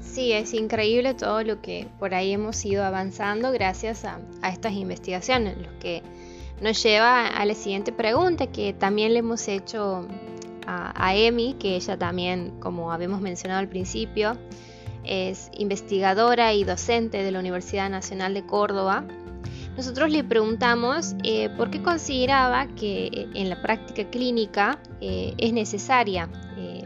Sí, 0.00 0.32
es 0.32 0.54
increíble 0.54 1.12
todo 1.12 1.42
lo 1.42 1.60
que 1.60 1.86
por 1.98 2.14
ahí 2.14 2.32
hemos 2.32 2.64
ido 2.64 2.84
avanzando 2.84 3.52
gracias 3.52 4.06
a, 4.06 4.18
a 4.40 4.48
estas 4.48 4.72
investigaciones, 4.72 5.58
los 5.58 5.72
que 5.74 6.02
nos 6.62 6.82
lleva 6.82 7.26
a 7.26 7.44
la 7.44 7.54
siguiente 7.54 7.92
pregunta 7.92 8.46
que 8.46 8.72
también 8.72 9.12
le 9.12 9.18
hemos 9.18 9.46
hecho 9.48 10.06
a, 10.66 11.14
Emi, 11.14 11.54
que 11.54 11.76
ella 11.76 11.96
también, 11.96 12.58
como 12.60 12.92
habíamos 12.92 13.20
mencionado 13.20 13.60
al 13.60 13.68
principio, 13.68 14.36
es 15.04 15.50
investigadora 15.56 16.52
y 16.52 16.64
docente 16.64 17.22
de 17.22 17.30
la 17.30 17.38
Universidad 17.38 17.88
Nacional 17.88 18.34
de 18.34 18.44
Córdoba. 18.44 19.06
Nosotros 19.76 20.10
le 20.10 20.24
preguntamos 20.24 21.14
eh, 21.22 21.50
por 21.50 21.70
qué 21.70 21.82
consideraba 21.82 22.66
que 22.74 23.06
eh, 23.06 23.28
en 23.34 23.50
la 23.50 23.60
práctica 23.60 24.08
clínica 24.08 24.80
eh, 25.00 25.34
es 25.38 25.52
necesaria 25.52 26.28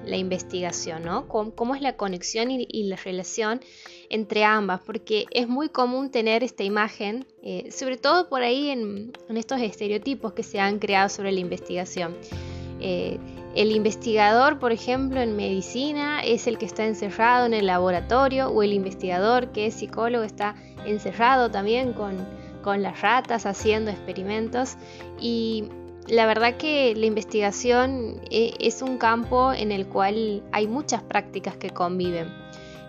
la 0.04 0.16
investigación, 0.16 1.04
¿no? 1.04 1.28
¿Cómo, 1.28 1.76
es 1.76 1.82
la 1.82 1.96
conexión 1.96 2.50
y, 2.50 2.82
la 2.84 2.96
relación 2.96 3.60
entre 4.08 4.42
ambas, 4.42 4.80
porque 4.80 5.26
es 5.30 5.46
muy 5.46 5.68
común 5.68 6.10
tener 6.10 6.42
esta 6.42 6.64
imagen, 6.64 7.26
sobre 7.70 7.96
todo 7.96 8.28
por 8.28 8.42
ahí 8.42 8.70
en, 8.70 9.12
estos 9.28 9.60
estereotipos 9.60 10.32
que 10.32 10.42
se 10.42 10.58
han 10.58 10.80
creado 10.80 11.10
sobre 11.10 11.30
la 11.30 11.38
investigación. 11.38 12.16
El 13.54 13.72
investigador, 13.72 14.58
por 14.58 14.70
ejemplo, 14.70 15.20
en 15.20 15.34
medicina 15.34 16.22
es 16.22 16.46
el 16.46 16.56
que 16.56 16.66
está 16.66 16.86
encerrado 16.86 17.46
en 17.46 17.54
el 17.54 17.66
laboratorio 17.66 18.48
o 18.48 18.62
el 18.62 18.72
investigador 18.72 19.50
que 19.50 19.66
es 19.66 19.74
psicólogo 19.74 20.22
está 20.24 20.54
encerrado 20.86 21.50
también 21.50 21.92
con, 21.92 22.16
con 22.62 22.82
las 22.82 23.00
ratas 23.00 23.46
haciendo 23.46 23.90
experimentos. 23.90 24.76
Y 25.20 25.64
la 26.06 26.26
verdad 26.26 26.56
que 26.56 26.94
la 26.94 27.06
investigación 27.06 28.20
eh, 28.30 28.54
es 28.60 28.82
un 28.82 28.98
campo 28.98 29.52
en 29.52 29.72
el 29.72 29.86
cual 29.86 30.42
hay 30.52 30.68
muchas 30.68 31.02
prácticas 31.02 31.56
que 31.56 31.70
conviven 31.70 32.39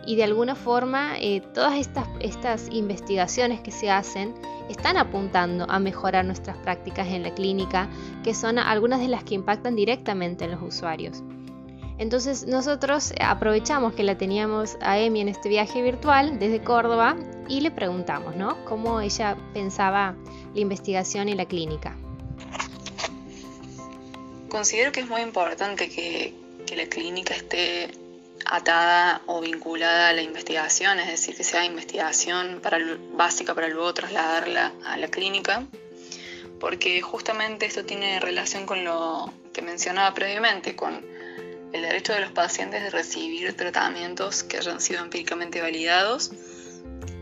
y 0.05 0.15
de 0.15 0.23
alguna 0.23 0.55
forma 0.55 1.17
eh, 1.19 1.41
todas 1.53 1.79
estas, 1.79 2.07
estas 2.19 2.67
investigaciones 2.71 3.61
que 3.61 3.71
se 3.71 3.89
hacen 3.89 4.33
están 4.69 4.97
apuntando 4.97 5.65
a 5.69 5.79
mejorar 5.79 6.25
nuestras 6.25 6.57
prácticas 6.57 7.07
en 7.07 7.23
la 7.23 7.33
clínica, 7.33 7.89
que 8.23 8.33
son 8.33 8.57
algunas 8.57 8.99
de 8.99 9.07
las 9.07 9.23
que 9.23 9.35
impactan 9.35 9.75
directamente 9.75 10.45
en 10.45 10.51
los 10.51 10.61
usuarios. 10.61 11.23
Entonces 11.97 12.47
nosotros 12.47 13.13
aprovechamos 13.19 13.93
que 13.93 14.01
la 14.01 14.17
teníamos 14.17 14.75
a 14.81 14.97
Emi 14.97 15.21
en 15.21 15.29
este 15.29 15.49
viaje 15.49 15.83
virtual 15.83 16.39
desde 16.39 16.63
Córdoba 16.63 17.15
y 17.47 17.61
le 17.61 17.69
preguntamos, 17.69 18.35
¿no? 18.35 18.65
Cómo 18.65 19.01
ella 19.01 19.37
pensaba 19.53 20.15
la 20.55 20.59
investigación 20.59 21.29
y 21.29 21.35
la 21.35 21.45
clínica. 21.45 21.95
Considero 24.49 24.91
que 24.91 25.01
es 25.01 25.07
muy 25.07 25.21
importante 25.21 25.89
que, 25.89 26.33
que 26.65 26.75
la 26.75 26.87
clínica 26.87 27.35
esté 27.35 27.91
atada 28.45 29.21
o 29.25 29.41
vinculada 29.41 30.09
a 30.09 30.13
la 30.13 30.21
investigación, 30.21 30.99
es 30.99 31.07
decir, 31.07 31.35
que 31.35 31.43
sea 31.43 31.65
investigación 31.65 32.59
para, 32.61 32.79
básica 33.13 33.53
para 33.55 33.67
luego 33.67 33.93
trasladarla 33.93 34.73
a 34.85 34.97
la 34.97 35.07
clínica, 35.07 35.65
porque 36.59 37.01
justamente 37.01 37.65
esto 37.65 37.85
tiene 37.85 38.19
relación 38.19 38.65
con 38.65 38.83
lo 38.83 39.33
que 39.53 39.61
mencionaba 39.61 40.13
previamente, 40.13 40.75
con 40.75 41.05
el 41.73 41.81
derecho 41.81 42.13
de 42.13 42.21
los 42.21 42.31
pacientes 42.31 42.83
de 42.83 42.89
recibir 42.89 43.55
tratamientos 43.55 44.43
que 44.43 44.57
hayan 44.57 44.81
sido 44.81 45.01
empíricamente 45.01 45.61
validados 45.61 46.31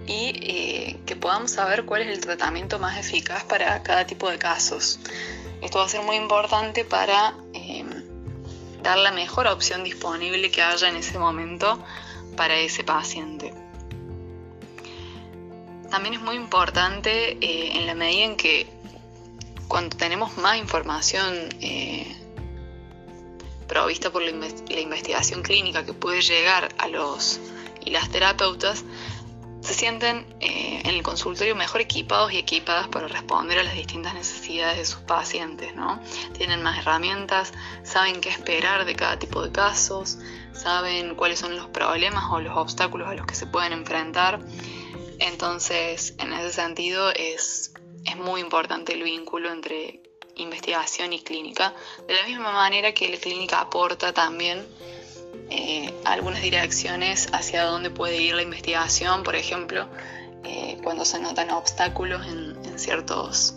y 0.08 0.34
eh, 0.41 0.99
que 1.05 1.15
podamos 1.15 1.51
saber 1.51 1.86
cuál 1.86 2.01
es 2.01 2.08
el 2.10 2.19
tratamiento 2.19 2.79
más 2.79 2.97
eficaz 2.97 3.43
para 3.43 3.84
cada 3.84 4.08
tipo 4.08 4.29
de 4.29 4.39
casos. 4.39 4.99
Esto 5.62 5.79
va 5.79 5.86
a 5.86 5.89
ser 5.89 6.01
muy 6.01 6.15
importante 6.15 6.84
para 6.84 7.36
eh, 7.53 7.86
dar 8.82 8.98
la 8.98 9.12
mejor 9.12 9.48
opción 9.48 9.84
disponible 9.84 10.52
que 10.52 10.62
haya 10.62 10.89
en 10.89 10.96
ese 10.96 11.18
momento 11.18 11.84
para 12.36 12.58
ese 12.58 12.84
paciente. 12.84 13.54
También 15.89 16.15
es 16.15 16.22
muy 16.22 16.36
importante 16.36 17.38
eh, 17.42 17.78
en 17.78 17.88
la 17.88 17.96
medida 17.96 18.26
en 18.26 18.38
que 18.38 18.68
cuando 19.68 19.98
tenemos 19.98 20.38
más 20.38 20.58
información 20.58 21.50
eh, 21.62 22.15
provista 23.68 24.12
por 24.12 24.22
la, 24.22 24.32
la, 24.32 24.80
investigación 24.80 25.42
clínica 25.42 25.86
que 25.86 25.94
puede 25.94 26.22
llegar 26.22 26.70
a 26.78 26.88
los 26.88 27.39
y 27.84 27.92
las 27.92 28.10
terapeutas, 28.10 28.84
se 29.62 29.74
sienten 29.74 30.26
eh, 30.39 30.82
en 30.84 30.95
el 30.95 31.04
consultorio 31.04 31.56
mejor 31.56 31.82
equipados 31.82 32.32
y 32.32 32.38
equipadas 32.38 32.88
para 32.88 33.08
responder 33.08 33.60
a 33.60 33.63
las 33.63 33.74
distintas 33.74 34.13
necesidades 34.13 34.78
de 34.78 34.86
sus 34.86 35.02
pacientes, 35.02 35.76
¿no? 35.76 36.02
Tienen 36.34 36.63
más 36.63 36.80
herramientas, 36.80 37.54
saben 37.84 38.22
qué 38.22 38.30
esperar 38.30 38.86
de 38.86 38.95
cada 38.95 39.19
tipo 39.19 39.41
de 39.41 39.52
casos, 39.52 40.17
saben 40.54 41.15
cuáles 41.15 41.39
son 41.39 41.56
los 41.56 41.67
problemas 41.67 42.26
o 42.32 42.39
los 42.39 42.56
obstáculos 42.56 43.08
a 43.08 43.15
los 43.15 43.26
que 43.26 43.36
se 43.36 43.48
pueden 43.48 43.74
enfrentar. 43.74 44.39
Entonces, 45.19 46.15
en 46.19 46.32
ese 46.34 46.52
sentido, 46.54 47.12
es, 47.12 47.74
es 48.06 48.15
muy 48.15 48.41
importante 48.41 48.93
el 48.93 49.04
vínculo 49.04 49.52
entre 49.52 50.02
investigación 50.36 51.12
y 51.12 51.19
clínica, 51.19 51.74
de 52.08 52.13
la 52.13 52.24
misma 52.26 52.54
manera 52.54 52.93
que 52.93 53.10
la 53.10 53.17
clínica 53.17 53.60
aporta 53.60 54.13
también 54.13 54.65
eh, 55.49 55.93
algunas 56.05 56.41
direcciones 56.41 57.29
hacia 57.33 57.63
dónde 57.63 57.89
puede 57.89 58.21
ir 58.21 58.35
la 58.35 58.43
investigación, 58.43 59.23
por 59.23 59.35
ejemplo, 59.35 59.88
eh, 60.43 60.77
cuando 60.83 61.05
se 61.05 61.19
notan 61.19 61.49
obstáculos 61.49 62.25
en, 62.27 62.57
ciertos 62.77 63.55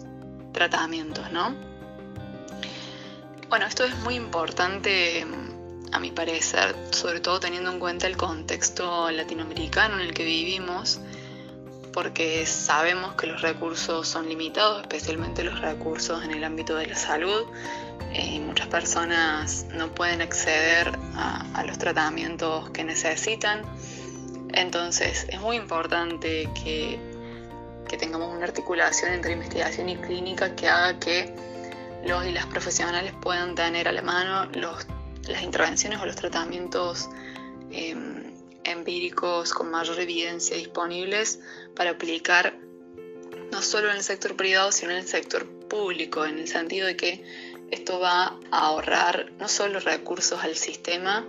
tratamientos, 0.53 1.31
¿no? 1.31 1.55
Bueno, 3.49 3.67
esto 3.67 3.85
es 3.85 3.97
muy 3.99 4.17
importante 4.17 5.25
a 5.93 6.01
mi 6.01 6.11
parecer, 6.11 6.75
sobre 6.91 7.21
todo 7.21 7.39
teniendo 7.39 7.71
en 7.71 7.79
cuenta 7.79 8.09
el 8.09 8.17
contexto 8.17 9.09
latinoamericano 9.13 9.95
en 9.95 10.01
el 10.01 10.13
que 10.13 10.25
vivimos, 10.25 10.99
porque 11.93 12.47
sabemos 12.47 13.15
que 13.15 13.29
los 13.29 13.43
recursos 13.43 14.09
son 14.09 14.29
limitados, 14.29 14.81
especialmente 14.81 15.45
los 15.45 15.61
recursos 15.61 16.25
en 16.25 16.33
el 16.33 16.43
ámbito 16.43 16.75
de 16.75 16.87
la 16.87 16.97
salud, 16.97 17.45
eh, 18.13 18.41
muchas 18.41 18.67
personas 18.67 19.67
no 19.75 19.95
pueden 19.95 20.21
acceder 20.21 20.93
a, 21.15 21.65
los 21.67 21.79
tratamientos 21.79 22.71
que 22.71 22.85
necesitan. 22.85 23.63
Entonces 24.53 25.27
es 25.29 25.41
muy 25.41 25.57
importante 25.57 26.49
que, 26.63 26.99
tengamos 27.99 28.35
una 28.35 28.47
articulación 28.47 29.13
entre 29.13 29.35
investigación 29.35 29.91
y 29.91 29.97
clínica 29.97 30.57
que 30.57 30.67
haga 30.67 30.99
que 30.99 31.35
los 32.07 32.25
y 32.25 32.33
las 32.33 32.47
profesionales 32.47 33.13
puedan 33.21 33.55
tener 33.55 33.87
a 33.87 33.93
la 33.93 34.01
mano 34.01 34.51
las 35.29 35.43
intervenciones 35.43 36.01
o 36.01 36.07
los 36.07 36.17
tratamientos 36.17 37.11
em, 37.71 38.33
empíricos 38.65 39.53
con 39.53 39.71
mayor 39.71 40.01
evidencia 40.01 40.57
disponibles 40.57 41.41
para 41.77 41.91
aplicar 41.91 42.55
no 43.53 43.61
solo 43.61 43.91
en 43.91 43.97
el 43.97 44.03
sector 44.03 44.37
privado, 44.37 44.73
sino 44.73 44.93
en 44.93 44.99
el 44.99 45.07
sector 45.07 45.47
público, 45.47 46.25
en 46.25 46.39
el 46.39 46.49
sentido 46.49 46.87
de 46.87 46.97
que 46.97 47.23
esto 47.73 47.99
va 47.99 48.39
a 48.51 48.67
ahorrar 48.67 49.33
no 49.41 49.49
solo 49.49 49.81
recursos 49.81 50.45
al 50.45 50.57
sistema, 50.57 51.27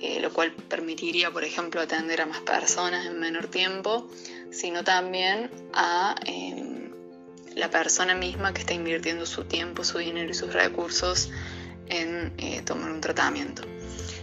eh, 0.00 0.20
lo 0.20 0.32
cual 0.32 0.52
permitiría, 0.52 1.32
por 1.32 1.42
ejemplo, 1.42 1.80
atender 1.80 2.20
a 2.20 2.26
más 2.26 2.40
personas 2.40 3.04
en 3.04 3.18
menor 3.18 3.48
tiempo, 3.48 4.08
sino 4.52 4.84
también 4.84 5.50
a, 5.74 6.14
em, 6.24 6.92
la 7.56 7.68
persona 7.68 8.14
misma 8.14 8.54
que 8.54 8.60
está 8.60 8.74
invirtiendo 8.74 9.26
su 9.26 9.44
tiempo, 9.44 9.82
su 9.82 9.98
dinero 9.98 10.30
y 10.30 10.34
sus 10.34 10.52
recursos 10.52 11.30
en 11.88 12.32
eh, 12.38 12.62
tomar 12.64 12.92
un 12.92 13.00
tratamiento. 13.00 13.62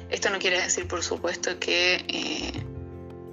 Esto 0.10 0.30
no 0.30 0.40
quiere 0.40 0.62
decir, 0.62 0.88
por 0.88 1.04
supuesto, 1.04 1.60
que 1.60 2.06
eh, 2.08 2.64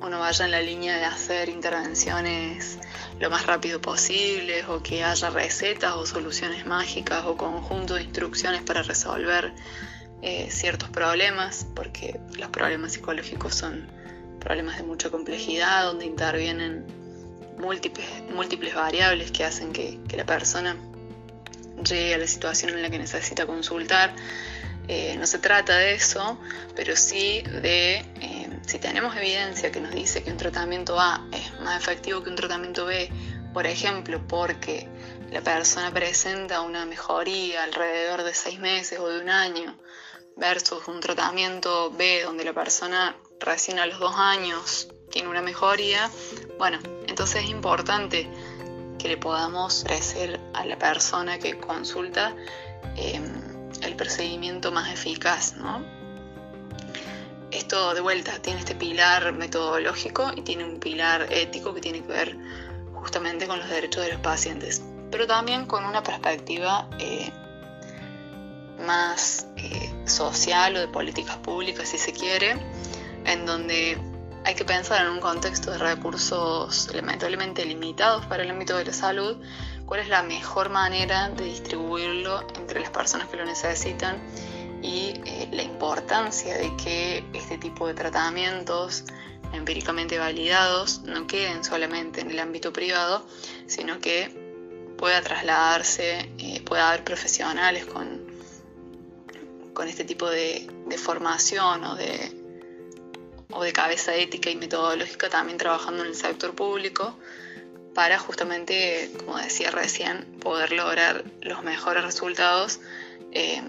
uno 0.01 0.21
vaya 0.21 0.45
en 0.45 0.51
la 0.51 0.61
línea 0.61 0.99
de 0.99 1.05
hacer 1.05 1.49
intervenciones 1.49 2.79
lo 3.19 3.31
más 3.31 3.47
rápido 3.47 3.81
posible 3.81 4.65
o 4.67 4.83
que 4.83 5.03
haya 5.03 5.31
recetas 5.31 5.95
o 5.95 6.07
soluciones 6.07 6.67
mágicas 6.67 7.25
o 7.25 7.37
conjunto 7.37 7.95
de 7.95 8.03
instrucciones 8.03 8.63
para 8.63 8.83
resolver 8.83 9.53
eh, 10.23 10.49
ciertos 10.51 10.89
problemas, 10.91 11.67
porque 11.75 12.19
los 12.39 12.51
problemas 12.51 12.93
psicológicos 12.93 13.55
son 13.55 13.87
problemas 14.41 14.77
de 14.77 14.83
mucha 14.83 15.11
complejidad, 15.11 15.85
donde 15.85 16.07
intervienen 16.07 16.85
múltiples, 17.59 18.07
múltiples 18.35 18.75
variables 18.75 19.31
que 19.31 19.45
hacen 19.45 19.73
que, 19.73 19.99
la 20.17 20.25
persona 20.25 20.77
llegue 21.83 22.15
a 22.15 22.19
la 22.19 22.27
situación 22.27 22.73
en 22.73 22.83
la 22.83 22.91
que 22.91 22.99
necesita 22.99 23.47
consultar. 23.47 24.15
Eh, 24.89 25.17
no 25.19 25.27
se 25.27 25.39
trata 25.39 25.77
de 25.77 25.95
eso, 25.95 26.39
pero 26.75 26.97
sí 26.97 27.43
de 27.43 27.97
eh, 28.21 28.36
si 28.67 28.79
tenemos 28.79 29.17
evidencia 29.17 29.71
que 29.71 29.81
nos 29.81 29.93
dice 29.93 30.23
que 30.23 30.31
un 30.31 30.37
tratamiento 30.37 31.01
A 31.01 31.27
es 31.33 31.61
más 31.61 31.81
efectivo 31.81 32.23
que 32.23 32.31
un 32.31 32.37
tratamiento 32.37 32.85
B, 32.85 33.11
por 33.53 33.67
ejemplo, 33.67 34.21
porque 34.27 34.89
la 35.31 35.41
persona 35.41 35.93
presenta 35.93 36.61
una 36.61 36.85
mejoría 36.85 37.63
alrededor 37.65 38.25
de 38.25 38.35
seis 38.35 38.59
meses 38.59 38.99
o 38.99 39.09
de 39.09 39.21
un 39.21 39.31
año, 39.31 39.77
versus 40.37 40.87
un 40.89 41.01
tratamiento 41.01 41.91
B 41.93 42.23
donde 42.25 42.45
la 42.45 42.53
persona 42.53 43.17
recién 43.41 43.79
a 43.79 43.87
los 43.87 43.99
dos 43.99 44.15
años 44.17 44.89
tiene 45.11 45.29
una 45.29 45.43
mejoría, 45.43 46.11
bueno, 46.59 46.79
entonces 47.07 47.45
es 47.45 47.51
importante 47.51 48.29
que 48.99 49.09
le 49.09 49.17
podamos 49.17 49.85
ofrecer 49.85 50.41
a 50.55 50.65
la 50.67 50.79
persona 50.79 51.39
que 51.39 51.59
consulta 51.59 52.35
em, 52.97 53.71
el 53.83 53.97
procedimiento 53.97 54.73
más 54.73 54.93
eficaz, 54.93 55.55
¿no? 55.55 55.96
Esto 57.57 57.95
de 57.95 58.03
vuelta 58.03 58.39
tiene 58.43 58.61
este 58.61 58.75
pilar 58.75 59.33
metodológico 59.33 60.31
y 60.37 60.43
tiene 60.43 60.63
un 60.63 60.79
pilar 60.79 61.27
ético 61.33 61.73
que 61.73 61.81
tiene 61.81 62.03
que 62.03 62.09
ver 62.09 62.37
justamente 62.93 63.47
con 63.47 63.59
los 63.59 63.71
derechos 63.71 64.05
de 64.05 64.13
los 64.13 64.21
pacientes, 64.21 64.83
pero 65.11 65.27
también 65.27 65.65
con 65.65 65.87
una 65.87 66.03
perspectiva 66.03 66.87
eh, 66.99 67.33
más 68.85 69.47
eh, 69.57 69.91
social 70.05 70.77
o 70.77 70.81
de 70.81 70.89
políticas 70.89 71.39
públicas, 71.39 71.89
si 71.89 71.97
se 71.97 72.13
quiere, 72.13 72.59
en 73.25 73.47
donde 73.47 73.99
hay 74.45 74.55
que 74.55 74.67
pensar 74.67 75.07
en 75.07 75.13
un 75.13 75.21
contexto 75.21 75.71
de 75.71 75.79
recursos 75.79 76.95
lamentablemente 76.95 77.65
limitados 77.65 78.27
para 78.27 78.43
el 78.43 78.51
ámbito 78.51 78.77
de 78.77 78.85
la 78.85 78.93
salud, 78.93 79.39
cuál 79.87 80.01
es 80.01 80.09
la 80.09 80.23
mejor 80.23 80.69
manera 80.69 81.31
de 81.31 81.45
distribuirlo 81.45 82.47
entre 82.59 82.81
las 82.81 82.91
personas 82.91 83.29
que 83.29 83.39
lo 83.39 83.47
necesitan 83.47 84.21
y 84.83 85.15
eh, 85.25 85.49
la 85.53 85.63
importancia 85.63 86.57
de 86.57 86.75
que 86.77 87.25
este 87.33 87.59
tipo 87.59 87.87
de 87.87 87.95
tratamientos 87.95 89.05
empíricamente 89.53 90.19
validados 90.19 91.03
no 91.03 91.27
queden 91.27 91.65
solamente 91.65 92.21
en 92.21 92.31
el 92.31 92.39
ámbito 92.39 92.73
privado, 92.73 93.27
sino 93.67 94.01
que 94.01 94.95
pueda 94.99 95.23
trasladarse, 95.23 96.31
eh, 96.39 96.63
pueda 96.65 96.89
haber 96.89 97.05
profesionales 97.05 97.87
con, 97.87 98.21
con 99.73 99.89
este 99.89 100.05
tipo 100.05 100.29
de 100.29 100.69
formación 100.99 101.85
o 101.85 101.95
de, 101.97 102.47
o 103.51 103.63
de 103.63 103.73
cabeza 103.73 104.15
ética 104.15 104.51
y 104.51 104.57
metodológica 104.57 105.29
también 105.29 105.59
trabajando 105.59 106.03
en 106.03 106.11
el 106.11 106.17
sector 106.17 106.55
público 106.55 107.17
para 107.97 108.19
justamente, 108.19 109.11
como 109.19 109.39
decía 109.39 109.71
recién, 109.71 110.27
poder 110.41 110.73
lograr 110.73 111.25
los 111.41 111.63
mejores 111.63 112.05
resultados 112.05 112.81
eh, 113.33 113.63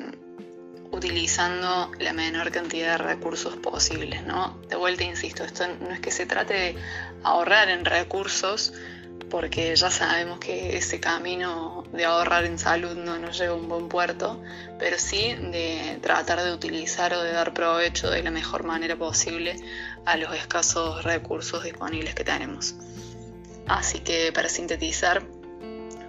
utilizando 0.97 1.91
la 1.99 2.13
menor 2.13 2.51
cantidad 2.51 2.97
de 2.97 3.03
recursos 3.03 3.55
posibles. 3.55 4.23
¿no? 4.23 4.59
De 4.69 4.75
vuelta, 4.75 5.03
insisto, 5.03 5.43
esto 5.43 5.65
no 5.67 5.91
es 5.91 5.99
que 5.99 6.11
se 6.11 6.25
trate 6.25 6.53
de 6.53 6.75
ahorrar 7.23 7.69
en 7.69 7.85
recursos, 7.85 8.73
porque 9.29 9.75
ya 9.75 9.91
sabemos 9.91 10.39
que 10.39 10.77
ese 10.77 10.99
camino 10.99 11.83
de 11.91 12.05
ahorrar 12.05 12.45
en 12.45 12.57
salud 12.57 12.95
no 12.95 13.17
nos 13.17 13.37
lleva 13.37 13.53
a 13.53 13.57
un 13.57 13.67
buen 13.67 13.89
puerto, 13.89 14.41
pero 14.79 14.97
sí 14.97 15.33
de 15.33 15.99
tratar 16.01 16.41
de 16.43 16.53
utilizar 16.53 17.13
o 17.13 17.21
de 17.21 17.31
dar 17.31 17.53
provecho 17.53 18.09
de 18.09 18.23
la 18.23 18.31
mejor 18.31 18.63
manera 18.63 18.95
posible 18.95 19.55
a 20.05 20.17
los 20.17 20.33
escasos 20.35 21.03
recursos 21.03 21.63
disponibles 21.63 22.15
que 22.15 22.23
tenemos. 22.23 22.75
Así 23.67 23.99
que 23.99 24.31
para 24.31 24.47
sintetizar, 24.47 25.23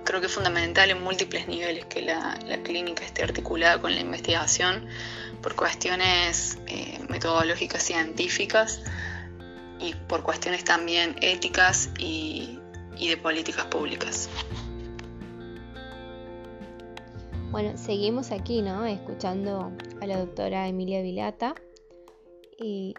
creo 0.08 0.20
que 0.22 0.26
es 0.26 0.32
fundamental 0.32 0.90
en 0.90 1.02
múltiples 1.02 1.46
niveles 1.48 1.84
que 1.84 2.00
la, 2.00 2.38
clínica 2.64 3.04
esté 3.04 3.22
articulada 3.22 3.78
con 3.78 3.94
la 3.94 4.00
investigación 4.00 4.86
por 5.42 5.54
cuestiones 5.54 6.58
eh, 6.66 6.98
metodológicas 7.10 7.82
científicas 7.82 8.82
y 9.78 9.92
por 10.08 10.22
cuestiones 10.22 10.64
también 10.64 11.14
éticas 11.20 11.90
y, 11.98 12.58
y 12.96 13.08
de 13.08 13.18
políticas 13.18 13.66
públicas. 13.66 14.30
Bueno, 17.50 17.76
seguimos 17.76 18.30
aquí, 18.30 18.62
¿no? 18.62 18.86
Escuchando 18.86 19.72
a 20.00 20.06
la 20.06 20.18
doctora 20.18 20.68
Emilia 20.68 21.02
Vilata 21.02 21.54
y, 22.58 22.94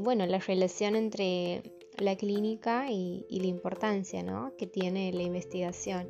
bueno, 0.00 0.26
la 0.26 0.38
relación 0.38 0.96
entre 0.96 1.62
la 1.98 2.16
clínica 2.16 2.90
y, 2.90 3.24
la 3.30 3.46
importancia, 3.46 4.22
¿no? 4.22 4.54
Que 4.56 4.66
tiene 4.66 5.12
la 5.12 5.22
investigación. 5.22 6.08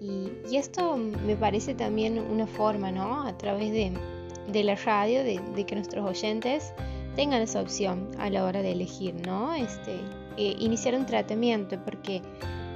Y, 0.00 0.56
esto 0.56 0.96
me 0.96 1.36
parece 1.36 1.74
también 1.74 2.18
una 2.18 2.46
forma, 2.46 2.90
¿no? 2.90 3.22
A 3.22 3.36
través 3.36 3.70
de, 3.70 4.64
la 4.64 4.74
radio, 4.74 5.22
de, 5.22 5.64
que 5.66 5.74
nuestros 5.74 6.08
oyentes 6.08 6.72
tengan 7.16 7.42
esa 7.42 7.60
opción 7.60 8.08
a 8.18 8.30
la 8.30 8.44
hora 8.44 8.62
de 8.62 8.72
elegir, 8.72 9.14
¿no? 9.26 9.54
Este, 9.54 9.96
eh, 10.38 10.56
iniciar 10.58 10.94
un 10.94 11.04
tratamiento, 11.04 11.78
porque 11.84 12.22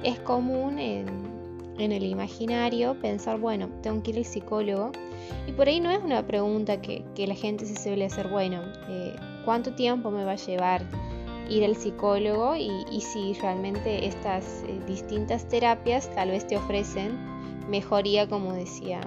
es 0.03 0.19
común 0.19 0.77
en, 0.77 1.35
el 1.77 2.03
imaginario 2.03 2.95
pensar, 3.01 3.39
bueno, 3.39 3.69
tengo 3.81 4.01
que 4.03 4.11
ir 4.11 4.17
al 4.17 4.25
psicólogo. 4.25 4.91
Y 5.47 5.51
por 5.51 5.67
ahí 5.67 5.79
no 5.79 5.89
es 5.89 5.99
una 6.03 6.25
pregunta 6.25 6.79
que, 6.79 7.03
la 7.17 7.35
gente 7.35 7.65
se 7.65 7.75
suele 7.75 8.05
hacer, 8.05 8.27
bueno, 8.27 8.61
eh, 8.87 9.15
¿cuánto 9.43 9.73
tiempo 9.73 10.11
me 10.11 10.23
va 10.23 10.33
a 10.33 10.35
llevar 10.35 10.85
ir 11.49 11.63
al 11.63 11.75
psicólogo? 11.75 12.55
Y, 12.55 13.01
si 13.01 13.33
realmente 13.33 14.05
estas 14.05 14.63
eh, 14.63 14.79
distintas 14.87 15.47
terapias 15.47 16.13
tal 16.15 16.31
vez 16.31 16.47
te 16.47 16.57
ofrecen 16.57 17.17
mejoría, 17.69 18.27
como 18.27 18.53
decía 18.53 19.01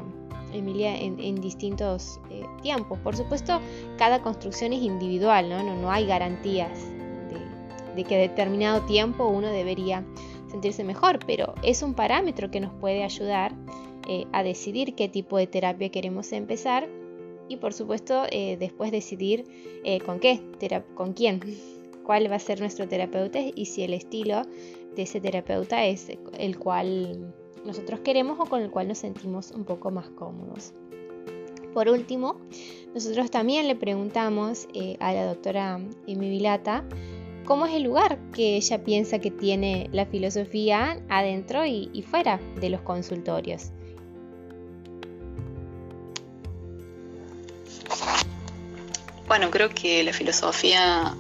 Emilia, 0.53 0.97
en, 0.97 1.41
distintos 1.41 2.21
eh, 2.31 2.45
tiempos. 2.63 2.99
Por 3.01 3.17
supuesto, 3.17 3.61
cada 3.97 4.23
construcción 4.23 4.73
es 4.73 4.83
individual, 4.83 5.49
¿no? 5.49 5.63
No, 5.63 5.75
no 5.77 5.91
hay 5.91 6.07
garantías 6.07 6.79
de, 7.95 8.05
que 8.05 8.17
determinado 8.17 8.83
tiempo 8.83 9.27
uno 9.27 9.49
debería 9.49 10.05
sentirse 10.51 10.85
mejor, 10.85 11.19
pero 11.27 11.55
es 11.63 11.83
un 11.83 11.95
parámetro 11.95 12.51
que 12.51 12.61
nos 12.61 12.73
puede 12.75 13.05
ayudar 13.05 13.55
eh, 14.09 14.27
a 14.33 14.43
decidir 14.43 14.95
qué 14.95 15.09
tipo 15.09 15.37
de 15.37 15.47
terapia 15.47 15.91
queremos 15.91 16.33
empezar 16.33 16.89
y 17.49 17.57
por 17.57 17.73
supuesto 17.73 18.25
eh, 18.31 18.57
después 18.59 18.93
decidir 18.93 19.45
eh, 19.85 20.01
con 20.01 20.21
qué, 20.21 20.41
con 20.95 21.13
quién, 21.13 21.41
cuál 22.09 22.33
va 22.33 22.37
a 22.37 22.39
ser 22.39 22.59
nuestro 22.59 22.89
terapeuta 22.89 23.39
y 23.55 23.67
si 23.67 23.83
el 23.83 23.93
estilo 23.93 24.41
de 24.97 25.03
ese 25.03 25.21
terapeuta 25.21 25.85
es 25.85 26.11
el 26.39 26.59
cual 26.59 27.35
nosotros 27.67 28.01
queremos 28.01 28.41
o 28.41 28.47
con 28.47 28.63
el 28.63 28.71
cual 28.71 28.89
nos 28.89 28.97
sentimos 28.97 29.51
un 29.51 29.67
poco 29.67 29.91
más 29.91 30.09
cómodos. 30.09 30.73
Por 31.75 31.91
último, 31.91 32.41
nosotros 32.95 33.31
también 33.31 33.69
le 33.69 33.77
preguntamos 33.77 34.69
a 35.01 35.13
la 35.13 35.27
doctora 35.27 35.83
Emi 36.07 36.31
Vilata 36.31 36.83
cómo 37.45 37.67
es 37.67 37.75
el 37.75 37.83
lugar 37.83 38.19
que 38.33 38.57
ella 38.57 38.83
piensa 38.83 39.19
que 39.19 39.31
tiene 39.31 39.91
la 39.93 40.07
filosofía 40.07 41.03
adentro 41.11 41.67
y, 41.67 42.03
fuera 42.11 42.41
de 42.59 42.71
los 42.71 42.81
consultorios. 42.81 43.71
Bueno, 49.27 49.51
creo 49.51 49.69
que 49.69 50.03
la 50.03 50.15
filosofía 50.15 51.15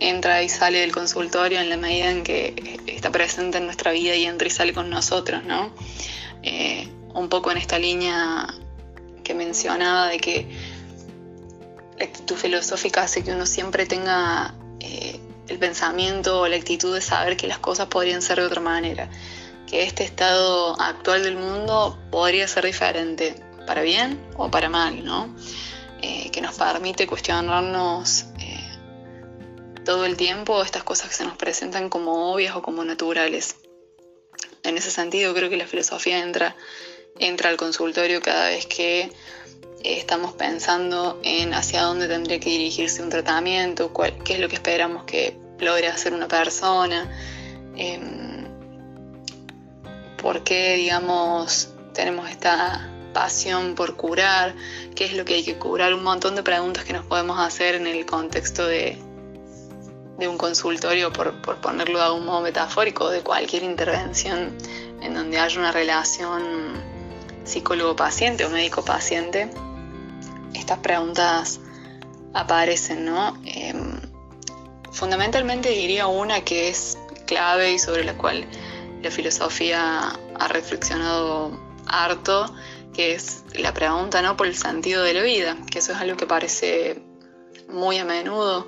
entra 0.00 0.42
y 0.42 0.48
sale 0.48 0.80
del 0.80 0.92
consultorio 0.92 1.60
en 1.60 1.70
la 1.70 1.76
medida 1.76 2.10
en 2.10 2.24
que 2.24 2.80
está 2.86 3.10
presente 3.10 3.58
en 3.58 3.66
nuestra 3.66 3.92
vida 3.92 4.14
y 4.14 4.24
entra 4.24 4.46
y 4.48 4.50
sale 4.50 4.72
con 4.72 4.90
nosotros, 4.90 5.44
¿no? 5.44 5.72
Eh, 6.42 6.88
un 7.14 7.28
poco 7.28 7.50
en 7.50 7.58
esta 7.58 7.78
línea 7.78 8.46
que 9.22 9.34
mencionaba 9.34 10.08
de 10.08 10.18
que 10.18 10.46
la 11.98 12.04
actitud 12.04 12.36
filosófica 12.36 13.02
hace 13.02 13.22
que 13.22 13.32
uno 13.32 13.46
siempre 13.46 13.86
tenga 13.86 14.54
eh, 14.80 15.20
el 15.48 15.58
pensamiento 15.58 16.40
o 16.40 16.48
la 16.48 16.56
actitud 16.56 16.94
de 16.94 17.00
saber 17.00 17.36
que 17.36 17.46
las 17.46 17.58
cosas 17.58 17.86
podrían 17.86 18.20
ser 18.20 18.40
de 18.40 18.46
otra 18.46 18.60
manera, 18.60 19.08
que 19.66 19.84
este 19.84 20.04
estado 20.04 20.80
actual 20.80 21.22
del 21.22 21.36
mundo 21.36 21.98
podría 22.10 22.48
ser 22.48 22.64
diferente, 22.66 23.34
para 23.66 23.82
bien 23.82 24.20
o 24.36 24.50
para 24.50 24.68
mal, 24.68 25.04
¿no? 25.04 25.34
Eh, 26.02 26.30
que 26.30 26.40
nos 26.42 26.54
permite 26.56 27.06
cuestionarnos 27.06 28.26
todo 29.84 30.04
el 30.06 30.16
tiempo 30.16 30.62
estas 30.62 30.82
cosas 30.82 31.08
que 31.08 31.14
se 31.14 31.24
nos 31.24 31.36
presentan 31.36 31.88
como 31.88 32.32
obvias 32.32 32.56
o 32.56 32.62
como 32.62 32.84
naturales. 32.84 33.56
en 34.62 34.78
ese 34.78 34.90
sentido 34.90 35.34
creo 35.34 35.50
que 35.50 35.58
la 35.58 35.66
filosofía 35.66 36.20
entra, 36.20 36.56
entra 37.18 37.50
al 37.50 37.56
consultorio 37.56 38.22
cada 38.22 38.48
vez 38.48 38.66
que 38.66 39.00
eh, 39.02 39.10
estamos 39.82 40.32
pensando 40.32 41.20
en 41.22 41.52
hacia 41.52 41.82
dónde 41.82 42.08
tendría 42.08 42.40
que 42.40 42.50
dirigirse 42.50 43.02
un 43.02 43.10
tratamiento, 43.10 43.92
qué 44.24 44.34
es 44.34 44.40
lo 44.40 44.48
que 44.48 44.56
esperamos 44.56 45.04
que 45.04 45.36
logre 45.58 45.88
hacer 45.88 46.14
una 46.14 46.28
persona, 46.28 47.10
em, 47.76 48.46
por 50.16 50.42
qué, 50.42 50.76
digamos, 50.76 51.68
tenemos 51.92 52.30
esta 52.30 52.90
pasión 53.12 53.74
por 53.74 53.96
curar, 53.96 54.54
qué 54.94 55.04
es 55.04 55.12
lo 55.12 55.24
que 55.24 55.34
hay 55.34 55.44
que 55.44 55.56
curar, 55.58 55.92
un 55.94 56.02
montón 56.02 56.34
de 56.34 56.42
preguntas 56.42 56.84
que 56.84 56.94
nos 56.94 57.04
podemos 57.04 57.38
hacer 57.38 57.74
en 57.74 57.86
el 57.86 58.06
contexto 58.06 58.66
de, 58.66 58.98
de 60.18 60.28
un 60.28 60.38
consultorio, 60.38 61.12
por, 61.12 61.34
ponerlo 61.60 61.98
de 61.98 62.04
algún 62.04 62.26
modo 62.26 62.40
metafórico, 62.40 63.10
de 63.10 63.22
cualquier 63.22 63.62
intervención 63.62 64.56
en 65.00 65.14
donde 65.14 65.38
haya 65.38 65.58
una 65.58 65.72
relación 65.72 66.42
psicólogo-paciente 67.44 68.44
o 68.44 68.50
médico-paciente, 68.50 69.50
estas 70.54 70.78
preguntas 70.78 71.60
aparecen, 72.32 73.04
¿no? 73.04 73.36
Em, 73.44 74.00
fundamentalmente 74.92 75.70
diría 75.70 76.06
una 76.06 76.42
que 76.42 76.68
es 76.68 76.96
clave 77.26 77.72
y 77.72 77.78
sobre 77.78 78.04
la 78.04 78.16
cual 78.16 78.46
la 79.02 79.10
filosofía 79.10 80.12
ha 80.38 80.48
reflexionado 80.48 81.58
harto, 81.86 82.54
que 82.94 83.12
es 83.14 83.44
la 83.54 83.74
pregunta 83.74 84.22
¿no? 84.22 84.36
por 84.36 84.46
el 84.46 84.56
sentido 84.56 85.02
de 85.02 85.14
la 85.14 85.22
vida, 85.22 85.56
que 85.70 85.80
eso 85.80 85.92
es 85.92 85.98
algo 85.98 86.16
que 86.16 86.24
aparece 86.24 87.02
muy 87.68 87.98
a 87.98 88.04
menudo 88.04 88.66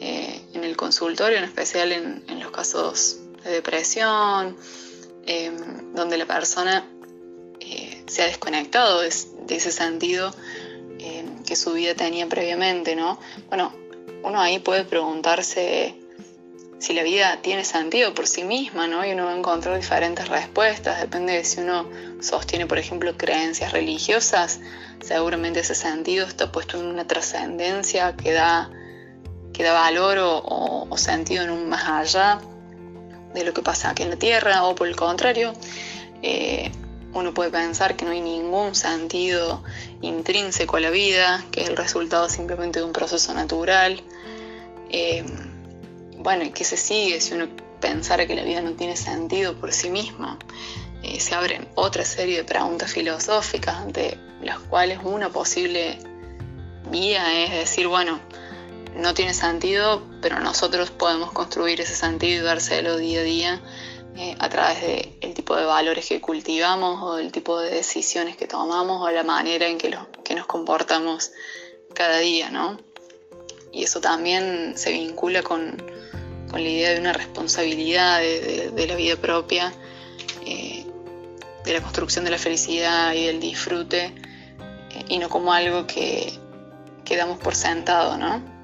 eh, 0.00 0.40
en 0.54 0.64
el 0.64 0.76
consultorio, 0.76 1.38
en 1.38 1.44
especial 1.44 1.92
en, 1.92 2.40
los 2.40 2.50
casos 2.50 3.18
de 3.44 3.50
depresión, 3.50 4.56
em, 5.26 5.94
donde 5.94 6.16
la 6.18 6.26
persona 6.26 6.86
eh, 7.60 8.04
se 8.06 8.22
ha 8.22 8.26
desconectado 8.26 9.00
de, 9.00 9.08
ese 9.08 9.72
sentido 9.72 10.32
em, 10.98 11.42
que 11.44 11.56
su 11.56 11.72
vida 11.72 11.94
tenía 11.94 12.28
previamente, 12.28 12.94
¿no? 12.94 13.18
Bueno, 13.48 13.72
uno 14.22 14.40
ahí 14.40 14.58
puede 14.58 14.84
preguntarse 14.84 15.94
si 16.78 16.92
la 16.92 17.02
vida 17.02 17.40
tiene 17.42 17.64
sentido 17.64 18.14
por 18.14 18.26
sí 18.26 18.44
misma, 18.44 18.86
¿no? 18.86 19.04
Y 19.04 19.12
uno 19.12 19.24
va 19.24 19.32
a 19.32 19.36
encontrar 19.36 19.76
diferentes 19.76 20.28
respuestas, 20.28 21.00
depende 21.00 21.32
de 21.32 21.44
si 21.44 21.60
uno 21.60 21.88
sostiene, 22.20 22.66
por 22.66 22.78
ejemplo, 22.78 23.16
creencias 23.16 23.72
religiosas, 23.72 24.60
seguramente 25.00 25.60
ese 25.60 25.74
sentido 25.74 26.26
está 26.26 26.52
puesto 26.52 26.78
en 26.78 26.86
una 26.86 27.06
trascendencia 27.06 28.14
que 28.16 28.32
da 28.32 28.70
que 29.58 29.64
da 29.64 29.72
valor 29.72 30.18
o, 30.20 30.96
sentido 30.96 31.42
en 31.42 31.50
un 31.50 31.68
más 31.68 31.84
allá 31.88 32.40
de 33.34 33.42
lo 33.44 33.52
que 33.52 33.60
pasa 33.60 33.90
aquí 33.90 34.04
en 34.04 34.10
la 34.10 34.16
Tierra, 34.16 34.64
o 34.64 34.76
por 34.76 34.86
el 34.86 34.94
contrario, 34.94 35.52
eh, 36.22 36.70
uno 37.12 37.34
puede 37.34 37.50
pensar 37.50 37.96
que 37.96 38.04
no 38.04 38.12
hay 38.12 38.20
ningún 38.20 38.76
sentido 38.76 39.64
intrínseco 40.00 40.76
a 40.76 40.80
la 40.80 40.90
vida, 40.90 41.44
que 41.50 41.62
es 41.62 41.68
el 41.68 41.76
resultado 41.76 42.28
simplemente 42.28 42.78
de 42.78 42.84
un 42.84 42.92
proceso 42.92 43.34
natural. 43.34 44.00
Eh, 44.90 45.24
bueno, 46.18 46.44
¿y 46.44 46.50
qué 46.50 46.62
se 46.62 46.76
sigue 46.76 47.20
si 47.20 47.34
uno 47.34 47.48
pensara 47.80 48.28
que 48.28 48.36
la 48.36 48.44
vida 48.44 48.60
no 48.60 48.72
tiene 48.74 48.96
sentido 48.96 49.56
por 49.56 49.72
sí 49.72 49.90
misma? 49.90 50.38
Eh, 51.02 51.18
se 51.18 51.34
abren 51.34 51.66
otra 51.74 52.04
serie 52.04 52.36
de 52.36 52.44
preguntas 52.44 52.92
filosóficas 52.92 53.76
ante 53.76 54.18
las 54.40 54.60
cuales 54.60 55.00
una 55.02 55.30
posible 55.30 55.98
vía 56.92 57.44
es 57.44 57.50
decir, 57.50 57.88
bueno, 57.88 58.20
no 58.98 59.14
tiene 59.14 59.32
sentido, 59.32 60.02
pero 60.20 60.40
nosotros 60.40 60.90
podemos 60.90 61.30
construir 61.30 61.80
ese 61.80 61.94
sentido 61.94 62.42
y 62.42 62.44
dárselo 62.44 62.96
día 62.96 63.20
a 63.20 63.22
día 63.22 63.62
eh, 64.16 64.34
a 64.40 64.48
través 64.48 64.80
del 65.20 65.34
tipo 65.34 65.54
de 65.54 65.64
valores 65.64 66.06
que 66.06 66.20
cultivamos 66.20 67.00
o 67.02 67.14
del 67.14 67.30
tipo 67.30 67.60
de 67.60 67.70
decisiones 67.70 68.36
que 68.36 68.48
tomamos 68.48 69.00
o 69.00 69.10
la 69.12 69.22
manera 69.22 69.68
en 69.68 69.78
que, 69.78 69.88
nos 69.88 70.46
comportamos 70.46 71.30
cada 71.94 72.18
día, 72.18 72.50
¿no? 72.50 72.76
Y 73.72 73.84
eso 73.84 74.00
también 74.00 74.76
se 74.76 74.90
vincula 74.90 75.42
con, 75.42 75.80
la 76.52 76.60
idea 76.60 76.90
de 76.90 76.98
una 76.98 77.12
responsabilidad 77.12 78.18
de, 78.20 78.86
la 78.88 78.96
vida 78.96 79.14
propia, 79.14 79.72
eh, 80.44 80.84
de 81.64 81.72
la 81.72 81.80
construcción 81.82 82.24
de 82.24 82.32
la 82.32 82.38
felicidad 82.38 83.12
y 83.14 83.26
del 83.26 83.38
disfrute, 83.38 84.06
eh, 84.06 85.04
y 85.08 85.18
no 85.18 85.28
como 85.28 85.52
algo 85.52 85.86
que, 85.86 86.32
que 87.04 87.16
damos 87.16 87.38
por 87.38 87.54
sentado, 87.54 88.16
¿no? 88.18 88.57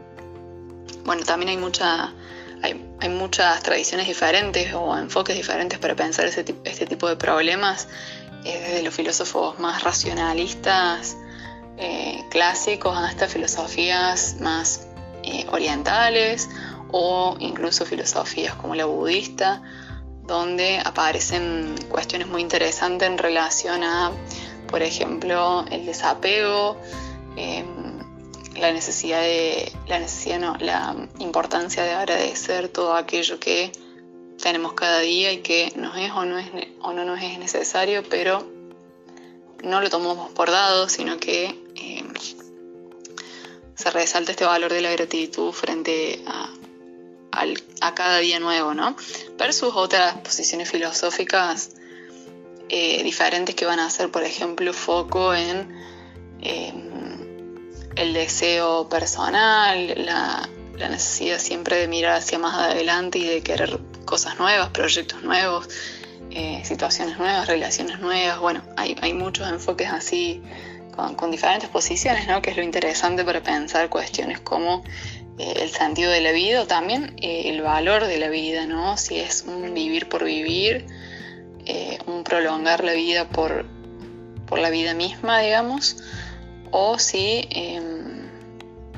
Bueno, 1.04 1.22
también 1.24 1.50
hay, 1.50 1.56
mucha, 1.56 2.12
hay, 2.62 3.08
muchas 3.08 3.62
tradiciones 3.62 4.06
diferentes 4.06 4.72
o 4.74 4.96
enfoques 4.96 5.36
diferentes 5.36 5.78
para 5.78 5.94
pensar 5.94 6.26
este 6.26 6.86
tipo 6.86 7.08
de 7.08 7.16
problemas, 7.16 7.88
eh, 8.44 8.60
desde 8.60 8.82
los 8.82 8.94
filósofos 8.94 9.58
más 9.58 9.82
racionalistas, 9.82 11.16
eh, 11.76 12.22
clásicos, 12.30 12.96
hasta 12.96 13.26
filosofías 13.26 14.36
más 14.40 14.86
eh, 15.22 15.46
orientales 15.50 16.48
o 16.92 17.36
incluso 17.40 17.86
filosofías 17.86 18.54
como 18.54 18.74
la 18.74 18.84
budista, 18.84 19.62
donde 20.26 20.80
aparecen 20.84 21.74
cuestiones 21.88 22.28
muy 22.28 22.42
interesantes 22.42 23.08
en 23.08 23.18
relación 23.18 23.82
a, 23.82 24.12
por 24.68 24.82
ejemplo, 24.82 25.64
el 25.70 25.86
desapego, 25.86 26.78
la 28.56 28.72
necesidad 28.72 29.20
de, 29.20 29.72
la 29.86 29.98
necesidad 29.98 30.38
no, 30.38 30.56
la 30.58 31.08
importancia 31.18 31.82
de 31.82 31.92
agradecer 31.92 32.68
todo 32.68 32.94
aquello 32.94 33.40
que 33.40 33.72
tenemos 34.42 34.74
cada 34.74 35.00
día 35.00 35.32
y 35.32 35.38
que 35.38 35.72
nos 35.76 35.96
es 35.96 36.10
o 36.12 36.24
no, 36.24 36.38
es, 36.38 36.50
o 36.80 36.92
no 36.92 37.04
nos 37.04 37.22
es 37.22 37.38
necesario, 37.38 38.02
pero 38.08 38.46
no 39.62 39.80
lo 39.80 39.90
tomamos 39.90 40.30
por 40.32 40.50
dado, 40.50 40.88
sino 40.88 41.18
que 41.18 41.58
eh, 41.74 42.04
se 43.74 43.90
resalta 43.90 44.32
este 44.32 44.44
valor 44.44 44.72
de 44.72 44.82
la 44.82 44.92
gratitud 44.92 45.52
frente 45.52 46.22
a, 46.26 46.50
a 47.80 47.94
cada 47.94 48.18
día 48.18 48.38
nuevo, 48.40 48.74
¿no? 48.74 48.96
Versus 49.38 49.72
otras 49.74 50.18
posiciones 50.18 50.70
filosóficas 50.70 51.70
eh, 52.68 53.02
diferentes 53.02 53.54
que 53.54 53.66
van 53.66 53.78
a 53.78 53.86
hacer, 53.86 54.10
por 54.10 54.24
ejemplo, 54.24 54.72
foco 54.72 55.34
en 55.34 55.74
eh, 56.40 56.72
el 57.96 58.12
deseo 58.12 58.88
personal, 58.88 59.94
la, 59.96 60.48
necesidad 60.88 61.38
siempre 61.38 61.76
de 61.76 61.88
mirar 61.88 62.16
hacia 62.16 62.38
más 62.38 62.54
adelante 62.54 63.18
y 63.18 63.24
de 63.24 63.42
querer 63.42 63.78
cosas 64.04 64.38
nuevas, 64.38 64.68
proyectos 64.70 65.22
nuevos, 65.22 65.68
eh, 66.30 66.60
situaciones 66.64 67.16
nuevas, 67.18 67.46
relaciones 67.46 68.00
nuevas. 68.00 68.38
Bueno, 68.40 68.62
hay, 68.76 69.14
muchos 69.14 69.48
enfoques 69.48 69.88
así 69.88 70.42
con, 71.16 71.30
diferentes 71.30 71.68
posiciones, 71.70 72.26
¿no? 72.26 72.42
Que 72.42 72.50
es 72.50 72.56
lo 72.56 72.62
interesante 72.62 73.24
para 73.24 73.42
pensar 73.42 73.88
cuestiones 73.88 74.40
como 74.40 74.84
eh, 75.38 75.54
el 75.62 75.70
sentido 75.70 76.10
de 76.10 76.20
la 76.20 76.32
vida 76.32 76.62
o 76.62 76.66
también 76.66 77.14
eh, 77.22 77.44
el 77.46 77.62
valor 77.62 78.06
de 78.06 78.18
la 78.18 78.28
vida, 78.28 78.66
¿no? 78.66 78.96
Si 78.96 79.18
es 79.18 79.44
un 79.46 79.72
vivir 79.74 80.08
por 80.08 80.24
vivir, 80.24 80.86
un 82.06 82.24
prolongar 82.24 82.84
la 82.84 82.92
vida 82.92 83.26
por, 83.26 83.64
por 84.46 84.58
la 84.58 84.68
vida 84.68 84.92
misma, 84.92 85.38
digamos 85.40 85.96
o 86.76 86.98
si 86.98 87.46
em, 87.50 88.28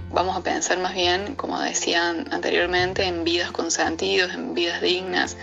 vamos 0.08 0.34
a 0.34 0.40
pensar 0.40 0.78
más 0.78 0.94
bien, 0.94 1.34
como 1.34 1.60
decían 1.60 2.26
anteriormente, 2.32 3.04
en 3.04 3.22
vidas 3.22 3.50
con 3.50 3.70
sentidos, 3.70 4.32
en 4.32 4.54
vidas 4.54 4.80
dignas, 4.80 5.36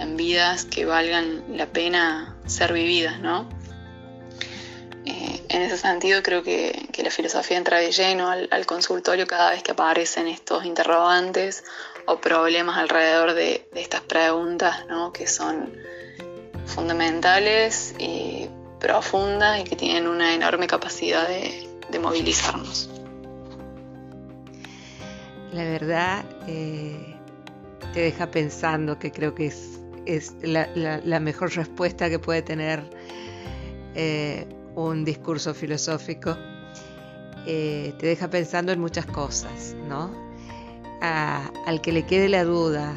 en 0.00 0.16
vidas 0.16 0.64
que 0.64 0.86
valgan 0.86 1.44
la 1.56 1.66
pena 1.66 2.36
ser 2.46 2.72
vividas, 2.72 3.20
¿no? 3.20 3.48
Eh, 5.04 5.40
en 5.48 5.62
ese 5.62 5.78
sentido 5.78 6.20
creo 6.24 6.42
que, 6.42 6.88
la 6.98 7.10
filosofía 7.12 7.56
entra 7.56 7.78
de 7.78 7.92
lleno 7.92 8.28
al, 8.28 8.66
consultorio 8.66 9.28
cada 9.28 9.50
vez 9.50 9.62
que 9.62 9.70
aparecen 9.70 10.26
estos 10.26 10.64
interrogantes 10.64 11.62
o 12.06 12.20
problemas 12.20 12.76
alrededor 12.76 13.34
de, 13.34 13.68
estas 13.76 14.00
preguntas, 14.00 14.84
¿no? 14.88 15.12
Que 15.12 15.28
son 15.28 15.72
fundamentales 16.66 17.94
y 18.00 18.50
profundas 18.80 19.60
y 19.60 19.64
que 19.64 19.76
tienen 19.76 20.08
una 20.08 20.34
enorme 20.34 20.66
capacidad 20.66 21.26
de, 21.28 21.67
de 21.90 21.98
movilizarnos. 21.98 22.90
La 25.52 25.64
verdad 25.64 26.24
eh, 26.46 27.16
te 27.92 28.00
deja 28.00 28.30
pensando 28.30 28.98
que 28.98 29.10
creo 29.10 29.34
que 29.34 29.46
es, 29.46 29.80
es 30.04 30.34
la, 30.42 31.20
mejor 31.20 31.54
respuesta 31.54 32.10
que 32.10 32.18
puede 32.18 32.42
tener 32.42 32.82
eh, 33.94 34.46
un 34.74 35.04
discurso 35.04 35.54
filosófico. 35.54 36.36
Eh, 37.46 37.94
te 37.98 38.06
deja 38.06 38.28
pensando 38.28 38.72
en 38.72 38.80
muchas 38.80 39.06
cosas, 39.06 39.74
¿no? 39.88 40.28
al 41.00 41.80
que 41.80 41.92
le 41.92 42.04
quede 42.06 42.28
la 42.28 42.42
duda 42.42 42.92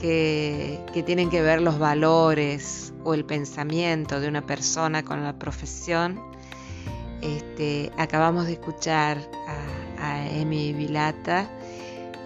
que, 0.00 0.78
que, 0.94 1.02
tienen 1.02 1.30
que 1.30 1.42
ver 1.42 1.60
los 1.60 1.80
valores 1.80 2.92
o 3.02 3.12
el 3.12 3.24
pensamiento 3.24 4.20
de 4.20 4.28
una 4.28 4.46
persona 4.46 5.02
con 5.02 5.24
la 5.24 5.36
profesión, 5.36 6.20
este, 7.22 7.90
acabamos 7.96 8.46
de 8.46 8.52
escuchar 8.52 9.18
a, 9.46 10.28
Emi 10.32 10.72
Vilata 10.72 11.50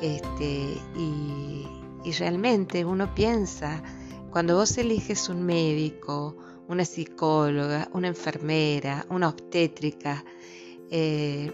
este, 0.00 0.76
y, 0.96 1.66
realmente 2.18 2.84
uno 2.84 3.12
piensa 3.14 3.82
Cuando 4.30 4.56
vos 4.56 4.76
eliges 4.78 5.28
un 5.28 5.44
médico, 5.44 6.36
una 6.68 6.84
psicóloga, 6.84 7.88
una 7.92 8.08
enfermera, 8.08 9.06
una 9.08 9.28
obstétrica, 9.28 10.24
eh, 10.90 11.50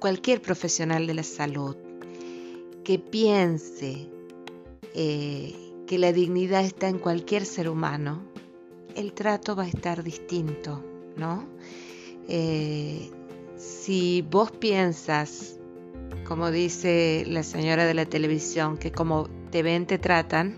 cualquier 0.00 0.40
profesional 0.40 1.06
de 1.06 1.14
la 1.14 1.22
salud 1.22 1.76
que 2.84 2.98
piense 2.98 4.08
eh, 4.94 5.54
que 5.86 5.98
la 5.98 6.12
dignidad 6.12 6.64
está 6.64 6.88
en 6.88 6.98
cualquier 6.98 7.44
ser 7.44 7.68
humano, 7.68 8.22
el 8.94 9.12
trato 9.12 9.54
va 9.54 9.64
a 9.64 9.68
estar 9.68 10.02
distinto, 10.02 10.82
¿no? 11.16 11.46
Eh, 12.28 13.10
si 13.56 14.22
vos 14.22 14.50
piensas, 14.50 15.58
como 16.26 16.50
dice 16.50 17.24
la 17.26 17.42
señora 17.42 17.86
de 17.86 17.94
la 17.94 18.06
televisión, 18.06 18.76
que 18.78 18.92
como 18.92 19.28
te 19.50 19.62
ven, 19.62 19.86
te 19.86 19.98
tratan, 19.98 20.56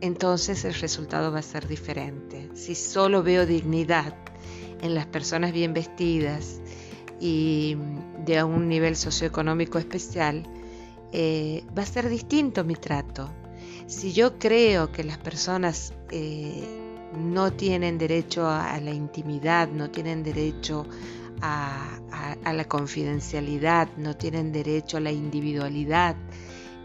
entonces 0.00 0.64
el 0.64 0.74
resultado 0.74 1.32
va 1.32 1.38
a 1.38 1.42
ser 1.42 1.66
diferente. 1.66 2.50
Si 2.54 2.74
solo 2.74 3.22
veo 3.22 3.46
dignidad 3.46 4.14
en 4.82 4.94
las 4.94 5.06
personas 5.06 5.52
bien 5.52 5.72
vestidas 5.72 6.60
y 7.20 7.76
de 8.26 8.42
un 8.44 8.68
nivel 8.68 8.96
socioeconómico 8.96 9.78
especial, 9.78 10.42
eh, 11.12 11.64
va 11.76 11.84
a 11.84 11.86
ser 11.86 12.10
distinto 12.10 12.64
mi 12.64 12.74
trato. 12.74 13.30
Si 13.86 14.12
yo 14.12 14.38
creo 14.38 14.92
que 14.92 15.04
las 15.04 15.16
personas 15.16 15.94
eh, 16.10 16.83
no 17.16 17.52
tienen 17.52 17.98
derecho 17.98 18.46
a, 18.46 18.78
la 18.80 18.90
intimidad, 18.90 19.68
no 19.68 19.90
tienen 19.90 20.22
derecho 20.22 20.86
a 21.40 21.98
la 22.44 22.64
confidencialidad, 22.64 23.88
no 23.96 24.16
tienen 24.16 24.52
derecho 24.52 24.96
a 24.96 25.00
la 25.00 25.12
individualidad, 25.12 26.16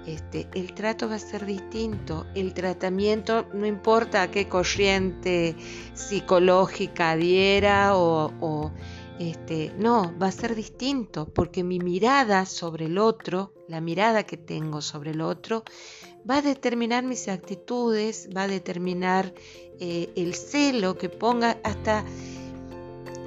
este, 0.10 0.48
el 0.56 0.74
trato 0.74 1.08
va 1.08 1.16
a 1.16 1.20
ser 1.20 1.46
distinto. 1.46 2.26
El 2.34 2.54
tratamiento, 2.54 3.46
no 3.54 3.66
importa 3.68 4.24
a 4.24 4.32
qué 4.32 4.48
corriente 4.48 5.56
psicológica 5.94 7.12
adhiera 7.12 7.96
o, 7.96 8.72
este, 9.20 9.72
no, 9.78 10.18
va 10.18 10.28
a 10.28 10.32
ser 10.32 10.56
distinto 10.56 11.32
porque 11.32 11.64
mi 11.64 11.80
mirada 11.80 12.46
sobre 12.46 12.86
el 12.86 12.98
otro, 12.98 13.54
la 13.68 13.82
mirada 13.82 14.24
que 14.24 14.38
tengo 14.38 14.82
sobre 14.82 15.12
el 15.12 15.22
otro, 15.22 15.64
va 16.28 16.38
a 16.38 16.42
determinar 16.42 17.04
mis 17.04 17.28
actitudes, 17.28 18.30
va 18.36 18.44
a 18.44 18.48
determinar 18.48 19.34
eh, 19.80 20.10
el 20.16 20.36
celo 20.36 20.98
que 20.98 21.10
ponga 21.10 21.58
hasta... 21.64 22.04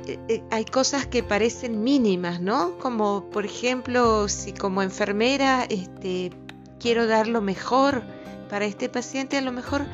Eh, 0.06 0.18
eh, 0.28 0.42
hay 0.50 0.64
cosas 0.64 1.06
que 1.06 1.22
parecen 1.22 1.82
mínimas, 1.82 2.40
¿no? 2.40 2.78
Como 2.78 3.30
por 3.30 3.46
ejemplo, 3.46 4.28
si 4.28 4.52
como 4.52 4.82
enfermera 4.82 5.64
este, 5.64 6.30
quiero 6.78 7.06
dar 7.06 7.26
lo 7.26 7.40
mejor 7.40 8.02
para 8.50 8.66
este 8.66 8.88
paciente, 8.88 9.38
a 9.38 9.40
lo 9.40 9.52
mejor 9.52 9.86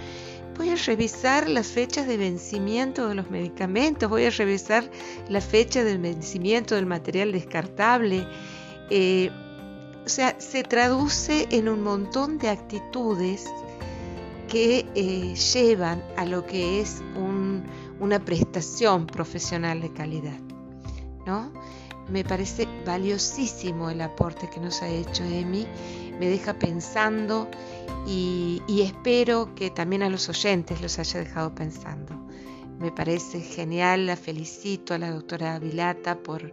voy 0.57 0.71
a 0.71 0.75
revisar 0.75 1.49
las 1.49 1.69
fechas 1.69 2.09
de 2.09 2.17
vencimiento 2.17 3.07
de 3.09 3.15
los 3.15 3.31
medicamentos, 3.31 4.09
voy 4.11 4.25
a 4.25 4.31
revisar 4.31 4.91
la 5.29 5.41
fecha 5.41 5.85
del 5.85 5.99
vencimiento 5.99 6.75
del 6.75 6.87
material 6.87 7.31
descartable. 7.31 8.27
O 10.05 10.09
sea, 10.09 10.41
se 10.41 10.63
traduce 10.65 11.47
en 11.51 11.69
un 11.69 11.83
montón 11.83 12.39
de 12.39 12.49
actitudes 12.49 13.45
que 14.49 14.87
eh, 14.95 15.35
llevan 15.35 16.03
a 16.17 16.25
lo 16.25 16.45
que 16.45 16.81
es 16.81 17.03
una 18.01 18.25
prestación 18.25 19.07
profesional 19.07 19.81
de 19.81 19.93
calidad. 19.93 20.41
¿no? 21.27 21.53
Me 22.09 22.25
parece 22.25 22.67
valiosísimo 22.85 23.91
el 23.91 24.01
aporte 24.01 24.49
que 24.51 24.61
nos 24.61 24.83
ha 24.83 24.89
hecho 24.89 25.23
Emi 25.25 25.67
me 26.19 26.29
deja 26.29 26.55
pensando 26.55 27.49
y, 28.07 28.63
espero 28.69 29.55
que 29.55 29.71
también 29.71 30.03
a 30.03 30.11
los 30.11 30.29
oyentes 30.29 30.81
los 30.81 30.99
haya 30.99 31.21
dejado 31.21 31.55
pensando. 31.55 32.15
Me 32.79 32.93
parece 32.93 33.41
genial, 33.41 34.07
la 34.07 34.17
felicito 34.17 34.95
a 34.95 34.99
la 34.99 35.11
doctora 35.11 35.59
Vilata 35.59 36.19
por, 36.19 36.53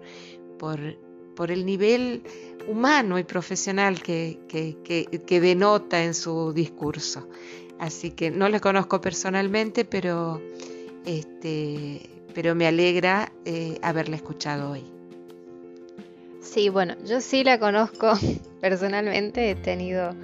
el 1.49 1.65
nivel 1.65 2.23
humano 2.67 3.19
y 3.19 3.23
profesional 3.23 4.01
que, 4.01 4.39
denota 5.27 6.03
en 6.03 6.13
su 6.13 6.51
discurso. 6.53 7.27
Así 7.79 8.11
que 8.11 8.31
no 8.31 8.47
la 8.49 8.59
conozco 8.59 9.01
personalmente, 9.01 9.85
pero, 9.85 10.41
este, 11.05 12.01
pero 12.33 12.55
me 12.55 12.67
alegra 12.67 13.31
eh, 13.45 13.77
haberla 13.81 14.15
escuchado 14.15 14.71
hoy. 14.71 14.83
Sí, 16.41 16.69
bueno, 16.69 16.95
yo 17.05 17.19
sí 17.21 17.43
la 17.43 17.59
conozco 17.59 18.13
personalmente, 18.61 19.49
he 19.49 19.55
tenido 19.55 20.15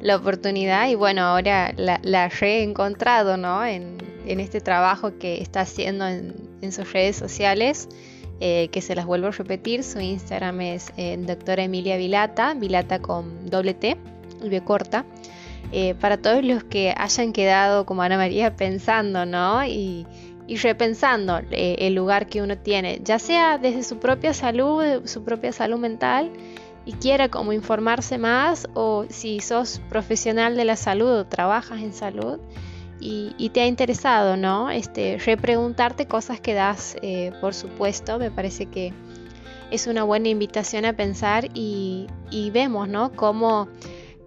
la 0.00 0.16
oportunidad 0.16 0.88
y 0.88 0.94
bueno, 0.94 1.22
ahora 1.22 1.72
la, 1.76 2.26
he 2.26 2.28
reencontrado, 2.28 3.36
¿no? 3.36 3.64
En, 3.64 4.02
este 4.26 4.60
trabajo 4.62 5.18
que 5.18 5.42
está 5.42 5.62
haciendo 5.62 6.06
en, 6.06 6.72
sus 6.72 6.90
redes 6.92 7.16
sociales, 7.16 7.88
eh, 8.40 8.68
que 8.72 8.80
se 8.80 8.94
las 8.94 9.04
vuelvo 9.04 9.26
a 9.26 9.30
repetir, 9.32 9.84
su 9.84 10.00
Instagram 10.00 10.62
es 10.62 10.92
eh, 10.96 11.16
doctora 11.18 11.64
Emilia 11.64 11.98
Vilata, 11.98 12.54
Vilata 12.54 13.00
con 13.00 13.50
doble 13.50 13.74
T 13.74 13.98
y 14.42 14.48
B 14.48 14.64
corta. 14.64 15.04
Eh, 15.72 15.94
para 15.94 16.16
todos 16.18 16.44
los 16.44 16.62
que 16.64 16.94
hayan 16.96 17.32
quedado 17.32 17.84
como 17.86 18.02
Ana 18.02 18.16
María 18.16 18.56
pensando, 18.56 19.26
¿no? 19.26 19.64
Y, 19.64 20.06
repensando 20.62 21.40
eh, 21.50 21.76
el 21.78 21.94
lugar 21.94 22.26
que 22.26 22.42
uno 22.42 22.58
tiene, 22.58 23.00
ya 23.02 23.18
sea 23.18 23.56
desde 23.56 23.82
su 23.82 23.98
propia 23.98 24.34
salud, 24.34 25.06
su 25.06 25.24
propia 25.24 25.52
salud 25.52 25.78
mental, 25.78 26.30
y 26.84 26.92
quiera 26.92 27.30
como 27.30 27.52
informarse 27.52 28.18
más, 28.18 28.68
o 28.74 29.06
si 29.08 29.40
sos 29.40 29.80
profesional 29.88 30.54
de 30.54 30.66
la 30.66 30.76
salud 30.76 31.10
o 31.10 31.26
trabajas 31.26 31.80
en 31.80 31.94
salud 31.94 32.38
y, 33.00 33.50
te 33.50 33.60
ha 33.60 33.66
interesado, 33.66 34.36
¿no? 34.36 34.70
Este, 34.70 35.18
repreguntarte 35.18 36.06
cosas 36.06 36.40
que 36.40 36.54
das, 36.54 36.96
eh, 37.02 37.32
por 37.40 37.52
supuesto, 37.52 38.18
me 38.18 38.30
parece 38.30 38.66
que 38.66 38.92
es 39.70 39.86
una 39.86 40.04
buena 40.04 40.28
invitación 40.28 40.84
a 40.84 40.94
pensar 40.94 41.48
y, 41.52 42.06
y 42.30 42.50
vemos, 42.50 42.88
¿no? 42.88 43.12
Cómo 43.12 43.68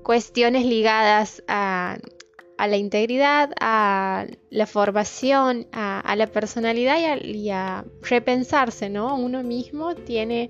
cuestiones 0.07 0.65
ligadas 0.65 1.43
a 1.49 1.97
la 2.57 2.77
integridad, 2.77 3.51
a 3.59 4.25
la 4.49 4.65
formación, 4.65 5.67
a, 5.73 6.15
la 6.15 6.27
personalidad 6.27 6.97
y 7.21 7.49
a, 7.49 7.83
repensarse, 8.03 8.89
¿no? 8.89 9.17
Uno 9.17 9.43
mismo 9.43 9.95
tiene 9.95 10.47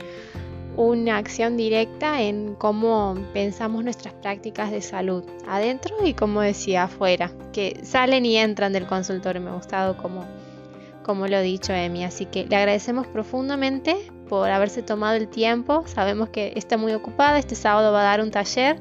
una 0.76 1.18
acción 1.18 1.58
directa 1.58 2.22
en 2.22 2.54
cómo 2.54 3.16
pensamos 3.34 3.84
nuestras 3.84 4.14
prácticas 4.14 4.70
de 4.70 4.84
salud 4.84 5.24
adentro 5.48 6.06
y 6.06 6.14
como 6.14 6.42
decía 6.42 6.84
afuera, 6.84 7.32
que 7.52 7.80
salen 7.82 8.28
y 8.28 8.38
entran 8.38 8.74
del 8.74 8.86
consultorio. 8.86 9.42
Me 9.42 9.50
ha 9.50 9.56
gustado 9.56 9.98
como, 9.98 10.24
como 11.02 11.28
lo 11.28 11.38
ha 11.38 11.42
dicho 11.42 11.74
Emi, 11.74 12.04
así 12.04 12.28
que 12.28 12.46
le 12.46 12.58
agradecemos 12.58 13.08
profundamente 13.08 13.98
por 14.30 14.52
haberse 14.52 14.84
tomado 14.84 15.16
el 15.16 15.28
tiempo. 15.28 15.84
Sabemos 15.88 16.30
que 16.30 16.54
está 16.56 16.78
muy 16.78 16.94
ocupada, 16.94 17.40
este 17.40 17.56
sábado 17.56 17.92
va 17.92 18.02
a 18.02 18.04
dar 18.04 18.22
un 18.22 18.30
taller 18.30 18.80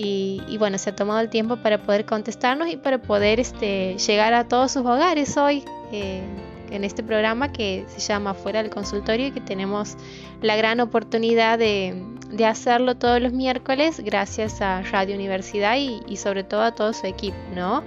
y, 0.00 0.56
bueno, 0.58 0.78
se 0.78 0.90
ha 0.90 0.94
tomado 0.94 1.18
el 1.18 1.28
tiempo 1.28 1.56
para 1.56 1.82
poder 1.82 2.04
contestarnos 2.04 2.68
y 2.68 2.76
para 2.76 2.98
poder 2.98 3.40
este, 3.40 3.96
llegar 3.98 4.32
a 4.32 4.46
todos 4.46 4.70
sus 4.70 4.82
hogares 4.86 5.36
hoy 5.36 5.64
eh, 5.90 6.22
en 6.70 6.84
este 6.84 7.02
programa 7.02 7.50
que 7.50 7.84
se 7.88 7.98
llama 7.98 8.34
Fuera 8.34 8.62
del 8.62 8.70
Consultorio 8.70 9.26
y 9.26 9.30
que 9.32 9.40
tenemos 9.40 9.96
la 10.40 10.54
gran 10.54 10.78
oportunidad 10.78 11.58
de, 11.58 12.00
hacerlo 12.46 12.96
todos 12.96 13.20
los 13.20 13.32
miércoles 13.32 13.98
gracias 13.98 14.60
a 14.60 14.82
Radio 14.82 15.16
Universidad 15.16 15.76
y, 15.76 16.16
sobre 16.16 16.44
todo 16.44 16.62
a 16.62 16.72
todo 16.76 16.92
su 16.92 17.06
equipo, 17.08 17.36
¿no? 17.56 17.82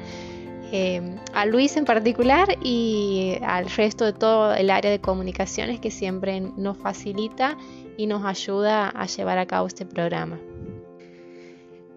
Eh, 0.74 1.16
a 1.34 1.46
Luis 1.46 1.78
en 1.78 1.86
particular 1.86 2.58
y 2.62 3.38
al 3.46 3.70
resto 3.70 4.04
de 4.04 4.12
todo 4.12 4.54
el 4.54 4.70
área 4.70 4.92
de 4.92 5.00
comunicaciones 5.00 5.80
que 5.80 5.92
siempre 5.92 6.42
nos 6.42 6.78
facilita 6.78 7.58
y 7.96 8.08
nos 8.08 8.26
ayuda 8.26 8.90
a 8.90 9.06
llevar 9.06 9.38
a 9.38 9.46
cabo 9.46 9.68
este 9.68 9.86
programa. 9.86 10.38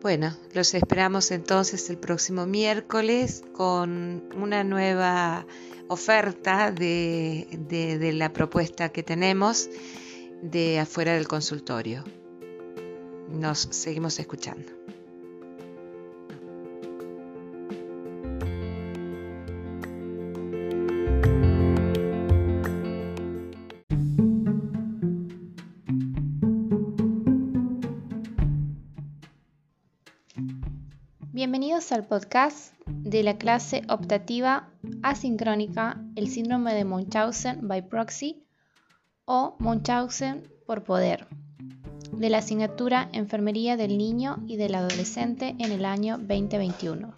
Bueno, 0.05 0.37
los 0.53 0.75
esperamos 0.75 1.31
entonces 1.31 1.89
el 1.89 1.97
próximo 1.97 2.45
miércoles 2.45 3.43
con 3.55 4.23
una 4.37 4.63
nueva 4.63 5.47
oferta 5.89 6.71
de, 6.71 7.49
de, 7.59 8.13
la 8.13 8.31
propuesta 8.31 8.91
que 8.91 9.03
tenemos 9.03 9.71
de 10.43 10.79
afuera 10.79 11.15
del 11.15 11.27
consultorio. 11.27 12.05
Nos 13.31 13.61
seguimos 13.71 14.19
escuchando. 14.19 14.74
Bienvenidos 31.75 31.99
al 31.99 32.07
podcast 32.07 32.73
de 32.87 33.25
la 33.25 33.37
clase 33.37 33.83
optativa 33.89 34.69
asincrónica 35.03 36.01
El 36.15 36.29
síndrome 36.29 36.73
de 36.73 36.85
Munchausen 36.85 37.67
by 37.67 37.89
proxy 37.89 38.45
o 39.25 39.57
Munchausen 39.59 40.49
por 40.67 40.85
poder. 40.85 41.27
de 42.13 42.31
la 42.31 42.39
asignatura 42.39 43.09
Enfermería 43.13 43.77
del 43.77 43.99
Niño 43.99 44.37
y 44.47 44.57
del 44.57 44.77
Adolescente 44.77 45.57
en 45.59 45.73
el 45.73 45.85
año 45.85 46.17
2021. 46.17 47.13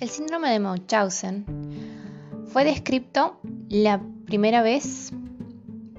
El 0.00 0.08
síndrome 0.08 0.48
de 0.48 0.60
Munchausen 0.60 1.44
fue 2.46 2.64
descrito 2.64 3.38
la 3.68 4.00
primera 4.24 4.62
vez 4.62 5.12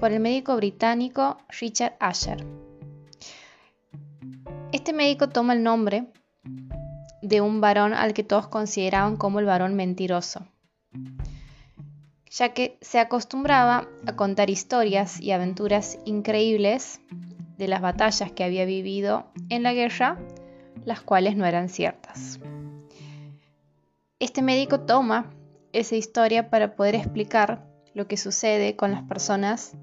por 0.00 0.10
el 0.10 0.18
médico 0.18 0.56
británico 0.56 1.38
Richard 1.60 1.94
Asher. 2.00 2.44
Este 4.72 4.92
médico 4.92 5.28
toma 5.28 5.52
el 5.52 5.62
nombre 5.62 6.08
de 7.22 7.40
un 7.40 7.60
varón 7.60 7.94
al 7.94 8.14
que 8.14 8.24
todos 8.24 8.48
consideraban 8.48 9.16
como 9.16 9.38
el 9.38 9.46
varón 9.46 9.74
mentiroso, 9.74 10.46
ya 12.30 12.52
que 12.52 12.78
se 12.80 12.98
acostumbraba 12.98 13.88
a 14.06 14.16
contar 14.16 14.50
historias 14.50 15.20
y 15.20 15.30
aventuras 15.30 15.98
increíbles 16.04 17.00
de 17.58 17.68
las 17.68 17.80
batallas 17.80 18.32
que 18.32 18.44
había 18.44 18.64
vivido 18.64 19.26
en 19.48 19.62
la 19.62 19.72
guerra, 19.72 20.18
las 20.84 21.00
cuales 21.00 21.36
no 21.36 21.46
eran 21.46 21.68
ciertas. 21.68 22.40
Este 24.18 24.42
médico 24.42 24.80
toma 24.80 25.30
esa 25.72 25.96
historia 25.96 26.50
para 26.50 26.74
poder 26.74 26.94
explicar 26.94 27.66
lo 27.94 28.06
que 28.08 28.16
sucede 28.16 28.76
con 28.76 28.90
las 28.92 29.02
personas 29.02 29.76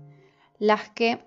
las 0.60 0.90
que 0.90 1.26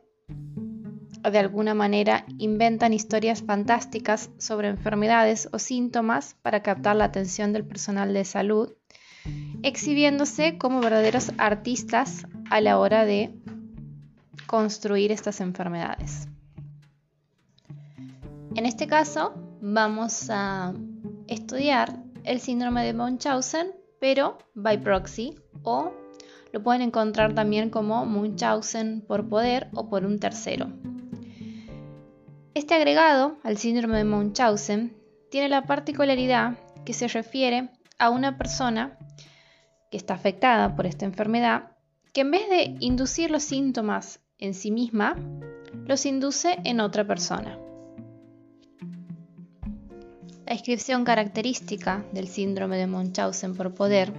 de 1.30 1.38
alguna 1.38 1.74
manera 1.74 2.24
inventan 2.38 2.92
historias 2.92 3.42
fantásticas 3.42 4.30
sobre 4.38 4.68
enfermedades 4.68 5.48
o 5.52 5.58
síntomas 5.58 6.36
para 6.42 6.62
captar 6.62 6.96
la 6.96 7.04
atención 7.04 7.52
del 7.52 7.64
personal 7.64 8.12
de 8.12 8.24
salud, 8.24 8.72
exhibiéndose 9.62 10.58
como 10.58 10.80
verdaderos 10.80 11.30
artistas 11.38 12.26
a 12.50 12.60
la 12.60 12.78
hora 12.78 13.04
de 13.04 13.34
construir 14.46 15.12
estas 15.12 15.40
enfermedades. 15.40 16.28
En 18.54 18.66
este 18.66 18.86
caso, 18.86 19.32
vamos 19.60 20.28
a 20.28 20.74
estudiar 21.28 22.02
el 22.24 22.40
síndrome 22.40 22.84
de 22.84 22.92
Munchausen, 22.92 23.72
pero 24.00 24.38
by 24.54 24.78
proxy 24.82 25.36
o 25.62 25.92
lo 26.52 26.62
pueden 26.62 26.82
encontrar 26.82 27.34
también 27.34 27.70
como 27.70 28.04
Munchausen 28.04 29.00
por 29.00 29.28
poder 29.28 29.68
o 29.74 29.88
por 29.88 30.04
un 30.04 30.18
tercero. 30.18 30.70
Este 32.54 32.74
agregado 32.74 33.38
al 33.44 33.56
síndrome 33.56 33.96
de 33.96 34.04
Munchausen 34.04 34.94
tiene 35.30 35.48
la 35.48 35.62
particularidad 35.62 36.58
que 36.84 36.92
se 36.92 37.08
refiere 37.08 37.70
a 37.98 38.10
una 38.10 38.36
persona 38.36 38.98
que 39.90 39.96
está 39.96 40.12
afectada 40.12 40.76
por 40.76 40.84
esta 40.84 41.06
enfermedad, 41.06 41.72
que 42.12 42.20
en 42.20 42.30
vez 42.30 42.50
de 42.50 42.76
inducir 42.80 43.30
los 43.30 43.42
síntomas 43.42 44.20
en 44.38 44.52
sí 44.52 44.70
misma, 44.70 45.16
los 45.86 46.04
induce 46.04 46.58
en 46.64 46.80
otra 46.80 47.06
persona. 47.06 47.58
La 50.44 50.52
descripción 50.52 51.04
característica 51.04 52.04
del 52.12 52.28
síndrome 52.28 52.76
de 52.76 52.86
Munchausen 52.86 53.56
por 53.56 53.72
poder 53.72 54.12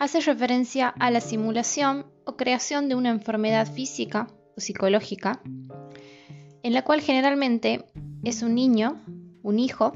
hace 0.00 0.18
referencia 0.20 0.88
a 0.88 1.12
la 1.12 1.20
simulación 1.20 2.06
o 2.24 2.36
creación 2.36 2.88
de 2.88 2.96
una 2.96 3.10
enfermedad 3.10 3.72
física 3.72 4.26
o 4.56 4.60
psicológica 4.60 5.40
en 6.62 6.72
la 6.72 6.82
cual 6.82 7.00
generalmente 7.00 7.86
es 8.24 8.42
un 8.42 8.54
niño, 8.54 9.00
un 9.42 9.58
hijo, 9.58 9.92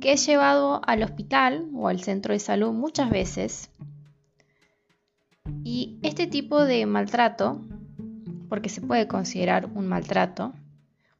que 0.00 0.12
es 0.12 0.26
llevado 0.26 0.80
al 0.84 1.02
hospital 1.02 1.68
o 1.74 1.88
al 1.88 2.02
centro 2.02 2.32
de 2.32 2.40
salud 2.40 2.72
muchas 2.72 3.10
veces. 3.10 3.70
Y 5.64 5.98
este 6.02 6.26
tipo 6.26 6.64
de 6.64 6.86
maltrato, 6.86 7.60
porque 8.48 8.68
se 8.68 8.80
puede 8.80 9.06
considerar 9.06 9.66
un 9.66 9.86
maltrato, 9.86 10.54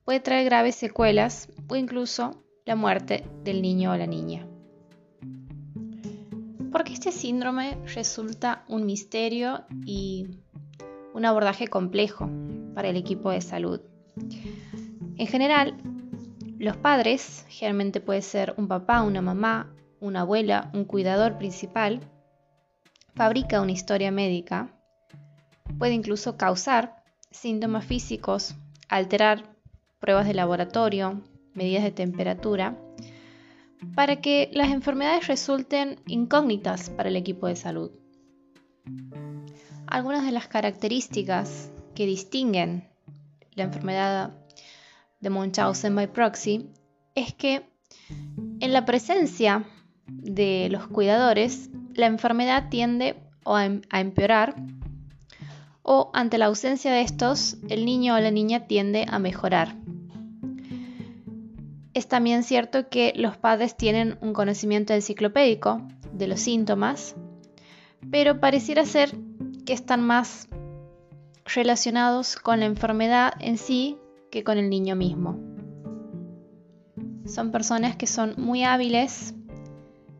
puede 0.04 0.20
traer 0.20 0.44
graves 0.46 0.74
secuelas 0.74 1.48
o 1.68 1.76
incluso 1.76 2.42
la 2.64 2.76
muerte 2.76 3.24
del 3.44 3.62
niño 3.62 3.92
o 3.92 3.96
la 3.96 4.06
niña. 4.06 4.46
Porque 6.72 6.92
este 6.92 7.12
síndrome 7.12 7.76
resulta 7.94 8.64
un 8.68 8.86
misterio 8.86 9.64
y 9.84 10.38
un 11.14 11.24
abordaje 11.24 11.68
complejo 11.68 12.28
para 12.74 12.88
el 12.88 12.96
equipo 12.96 13.30
de 13.30 13.40
salud. 13.40 13.80
En 15.16 15.26
general, 15.26 15.76
los 16.58 16.76
padres, 16.76 17.44
generalmente 17.48 18.00
puede 18.00 18.22
ser 18.22 18.54
un 18.56 18.68
papá, 18.68 19.02
una 19.02 19.20
mamá, 19.20 19.74
una 20.00 20.20
abuela, 20.20 20.70
un 20.74 20.84
cuidador 20.84 21.38
principal, 21.38 22.00
fabrica 23.14 23.60
una 23.60 23.72
historia 23.72 24.10
médica, 24.10 24.68
puede 25.78 25.94
incluso 25.94 26.36
causar 26.36 27.02
síntomas 27.30 27.84
físicos, 27.84 28.54
alterar 28.88 29.56
pruebas 30.00 30.26
de 30.26 30.34
laboratorio, 30.34 31.20
medidas 31.54 31.84
de 31.84 31.90
temperatura, 31.92 32.76
para 33.94 34.20
que 34.20 34.50
las 34.52 34.70
enfermedades 34.70 35.26
resulten 35.26 36.00
incógnitas 36.06 36.90
para 36.90 37.08
el 37.08 37.16
equipo 37.16 37.46
de 37.46 37.56
salud. 37.56 37.90
Algunas 39.92 40.24
de 40.24 40.32
las 40.32 40.48
características 40.48 41.70
que 41.94 42.06
distinguen 42.06 42.88
la 43.52 43.64
enfermedad 43.64 44.32
de 45.20 45.28
Munchausen 45.28 45.94
by 45.94 46.10
proxy 46.10 46.70
es 47.14 47.34
que 47.34 47.68
en 48.60 48.72
la 48.72 48.86
presencia 48.86 49.66
de 50.06 50.68
los 50.70 50.86
cuidadores 50.86 51.68
la 51.92 52.06
enfermedad 52.06 52.70
tiende 52.70 53.16
em, 53.44 53.82
a 53.90 54.00
empeorar 54.00 54.56
o 55.82 56.10
ante 56.14 56.38
la 56.38 56.46
ausencia 56.46 56.90
de 56.90 57.02
estos 57.02 57.58
el 57.68 57.84
niño 57.84 58.14
o 58.14 58.18
la 58.18 58.30
niña 58.30 58.66
tiende 58.66 59.04
a 59.06 59.18
mejorar. 59.18 59.76
Es 61.92 62.08
también 62.08 62.44
cierto 62.44 62.88
que 62.88 63.12
los 63.14 63.36
padres 63.36 63.76
tienen 63.76 64.16
un 64.22 64.32
conocimiento 64.32 64.94
enciclopédico 64.94 65.86
de 66.14 66.28
los 66.28 66.40
síntomas, 66.40 67.14
pero 68.10 68.40
pareciera 68.40 68.86
ser 68.86 69.14
que 69.64 69.72
están 69.72 70.02
más 70.02 70.48
relacionados 71.44 72.36
con 72.36 72.60
la 72.60 72.66
enfermedad 72.66 73.32
en 73.40 73.58
sí 73.58 73.98
que 74.30 74.44
con 74.44 74.58
el 74.58 74.70
niño 74.70 74.96
mismo. 74.96 75.38
Son 77.26 77.52
personas 77.52 77.96
que 77.96 78.06
son 78.06 78.34
muy 78.36 78.64
hábiles 78.64 79.34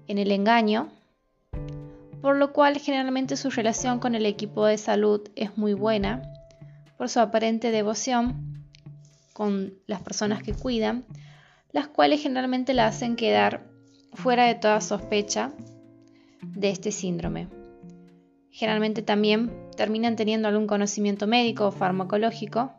en 0.07 0.19
el 0.19 0.31
engaño, 0.31 0.89
por 2.21 2.37
lo 2.37 2.53
cual 2.53 2.79
generalmente 2.79 3.37
su 3.37 3.51
relación 3.51 3.99
con 3.99 4.15
el 4.15 4.27
equipo 4.27 4.67
de 4.67 4.79
salud 4.79 5.23
es 5.35 5.57
muy 5.57 5.75
buena, 5.75 6.23
por 6.97 7.09
su 7.09 7.19
aparente 7.21 7.71
devoción 7.71 8.67
con 9.33 9.75
las 9.87 10.03
personas 10.03 10.43
que 10.43 10.55
cuidan, 10.55 11.05
las 11.73 11.89
cuales 11.89 12.23
generalmente 12.23 12.75
la 12.75 12.87
hacen 12.87 13.17
quedar 13.17 13.67
fuera 14.13 14.45
de 14.45 14.55
toda 14.55 14.81
sospecha 14.81 15.53
de 16.43 16.71
este 16.71 16.93
síndrome. 16.93 17.62
Generalmente 18.53 19.01
también 19.01 19.51
terminan 19.77 20.15
teniendo 20.15 20.47
algún 20.47 20.67
conocimiento 20.67 21.27
médico 21.27 21.67
o 21.67 21.73
farmacológico, 21.73 22.73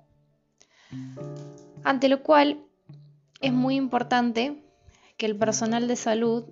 ante 1.83 2.09
lo 2.09 2.21
cual 2.21 2.63
es 3.41 3.51
muy 3.51 3.75
importante 3.75 4.63
que 5.17 5.25
el 5.25 5.35
personal 5.35 5.87
de 5.87 5.95
salud 5.95 6.45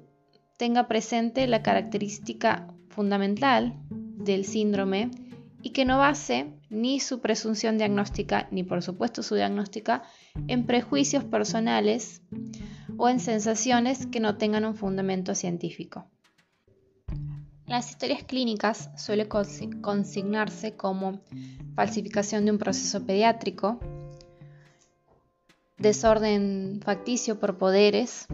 tenga 0.58 0.88
presente 0.88 1.46
la 1.46 1.62
característica 1.62 2.68
fundamental 2.90 3.76
del 3.90 4.44
síndrome 4.44 5.12
y 5.62 5.70
que 5.70 5.86
no 5.86 6.00
base 6.00 6.54
ni 6.70 7.00
su 7.00 7.22
presunción 7.22 7.78
diagnóstica 7.78 8.48
ni 8.50 8.64
por 8.64 8.82
supuesto 8.82 9.22
su 9.22 9.36
diagnóstica 9.36 10.02
en 10.48 10.66
prejuicios 10.66 11.24
personales 11.24 12.24
o 12.98 13.08
en 13.08 13.20
sensaciones 13.20 14.08
que 14.08 14.20
no 14.20 14.38
tengan 14.38 14.66
un 14.66 14.76
fundamento 14.76 15.36
científico 15.36 16.11
las 17.72 17.90
historias 17.90 18.24
clínicas 18.24 18.90
suele 18.98 19.30
consignarse 19.30 20.76
como 20.76 21.22
falsificación 21.74 22.46
de 22.46 22.52
un 22.52 22.58
proceso 22.58 23.06
pediátrico, 23.06 23.80
desorden 25.78 26.82
facticio 26.84 27.40
por 27.40 27.58
poderes 27.58 28.28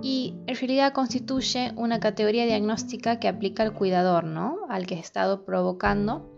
y 0.00 0.34
en 0.46 0.54
realidad 0.54 0.92
constituye 0.92 1.72
una 1.76 1.98
categoría 1.98 2.46
diagnóstica 2.46 3.18
que 3.18 3.26
aplica 3.26 3.64
al 3.64 3.72
cuidador, 3.72 4.24
¿no? 4.24 4.60
Al 4.68 4.86
que 4.86 4.94
ha 4.94 5.00
estado 5.00 5.44
provocando 5.44 6.32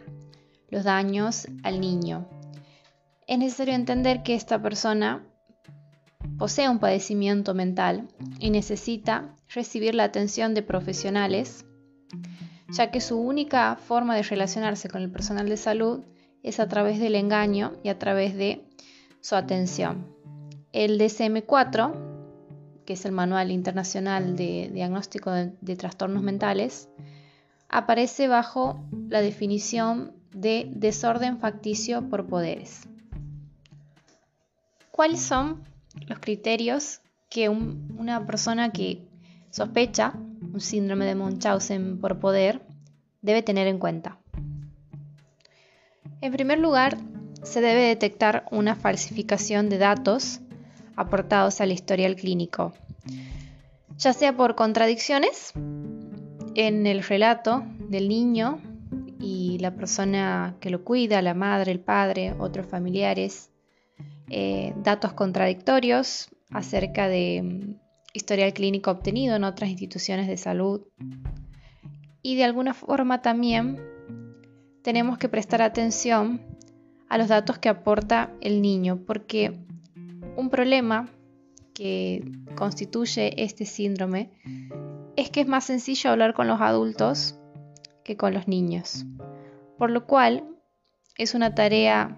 los 0.71 0.85
daños 0.85 1.47
al 1.65 1.81
niño. 1.81 2.27
Es 3.27 3.39
necesario 3.39 3.75
entender 3.75 4.23
que 4.23 4.35
esta 4.35 4.63
persona 4.63 5.27
posee 6.39 6.69
un 6.69 6.79
padecimiento 6.79 7.53
mental 7.53 8.09
y 8.39 8.51
necesita 8.51 9.35
recibir 9.55 9.95
la 9.95 10.05
atención 10.05 10.55
de 10.55 10.63
profesionales 10.63 11.66
ya 12.69 12.91
que 12.91 13.01
su 13.01 13.19
única 13.19 13.77
forma 13.77 14.15
de 14.17 14.23
relacionarse 14.23 14.89
con 14.89 15.03
el 15.03 15.11
personal 15.11 15.49
de 15.49 15.57
salud 15.57 16.05
es 16.43 16.61
a 16.61 16.69
través 16.69 16.99
del 16.99 17.15
engaño 17.15 17.73
y 17.83 17.89
a 17.89 17.99
través 17.99 18.37
de 18.37 18.65
su 19.21 19.35
atención. 19.35 20.07
El 20.73 21.01
DSM-4, 21.01 22.85
que 22.85 22.93
es 22.93 23.05
el 23.05 23.13
Manual 23.13 23.51
Internacional 23.51 24.37
de 24.37 24.71
Diagnóstico 24.73 25.31
de, 25.33 25.77
Trastornos 25.77 26.23
Mentales, 26.23 26.89
aparece 27.69 28.29
bajo 28.29 28.85
la 29.09 29.21
definición 29.21 30.13
de 30.33 30.71
desorden 30.71 31.39
facticio 31.39 32.09
por 32.09 32.27
poderes. 32.27 32.89
¿Cuáles 34.91 35.21
son 35.21 35.65
los 36.07 36.19
criterios 36.21 37.01
que 37.29 37.49
una 37.49 38.27
persona 38.27 38.71
que 38.71 39.06
sospecha 39.57 40.13
un 40.53 40.61
síndrome 40.61 41.07
de 41.07 41.15
Munchausen 41.15 41.99
por 41.99 42.21
poder 42.21 42.61
debe 43.23 43.43
tener 43.43 43.67
en 43.69 43.79
cuenta? 43.79 44.19
En 46.21 46.31
primer 46.31 46.59
lugar, 46.59 46.99
se 47.43 47.63
debe 47.63 47.81
detectar 47.85 48.45
una 48.51 48.75
falsificación 48.75 49.71
de 49.71 49.79
datos 49.79 50.41
aportados 50.95 51.63
al 51.63 51.73
historial 51.73 52.17
clínico, 52.17 52.75
ya 53.97 54.13
sea 54.13 54.37
por 54.37 54.57
contradicciones 54.57 55.55
en 56.55 56.87
el 56.87 57.03
relato 57.03 57.65
del 57.89 58.11
niño 58.11 58.61
y 59.19 59.57
la 59.61 59.75
persona 59.75 60.57
que 60.61 60.69
lo 60.69 60.85
cuida, 60.85 61.23
la 61.23 61.33
madre, 61.33 61.73
el 61.73 61.81
padre, 61.81 62.35
otros 62.39 62.67
familiares, 62.67 63.51
eh, 64.29 64.75
datos 64.83 65.15
contradictorios 65.15 66.29
acerca 66.51 67.09
de 67.09 67.79
historial 68.17 68.53
clínico 68.53 68.91
obtenido 68.91 69.37
en 69.37 69.45
otras 69.45 69.71
instituciones 69.71 70.27
de 70.27 70.37
salud. 70.37 70.83
Y 72.23 72.37
de 72.37 72.45
alguna 72.45 72.75
forma 72.75 73.23
también 73.23 73.81
tenemos 74.83 75.19
que 75.19 75.29
prestar 75.29 75.63
atención 75.63 76.41
a 77.09 77.19
los 77.19 77.29
datos 77.29 77.59
que 77.59 77.69
aporta 77.69 78.33
el 78.41 78.63
niño, 78.63 79.01
porque 79.07 79.53
un 80.37 80.51
problema 80.51 81.09
que 81.75 82.25
constituye 82.57 83.43
este 83.43 83.67
síndrome 83.67 84.31
es 85.17 85.31
que 85.31 85.43
es 85.43 85.47
más 85.47 85.65
sencillo 85.65 86.11
hablar 86.11 86.35
con 86.35 86.49
los 86.49 86.61
adultos 86.61 87.39
que 88.05 88.17
con 88.17 88.35
los 88.35 88.49
niños, 88.49 89.05
por 89.79 89.91
lo 89.91 90.07
cual 90.07 90.45
es 91.17 91.35
una 91.35 91.55
tarea 91.55 92.17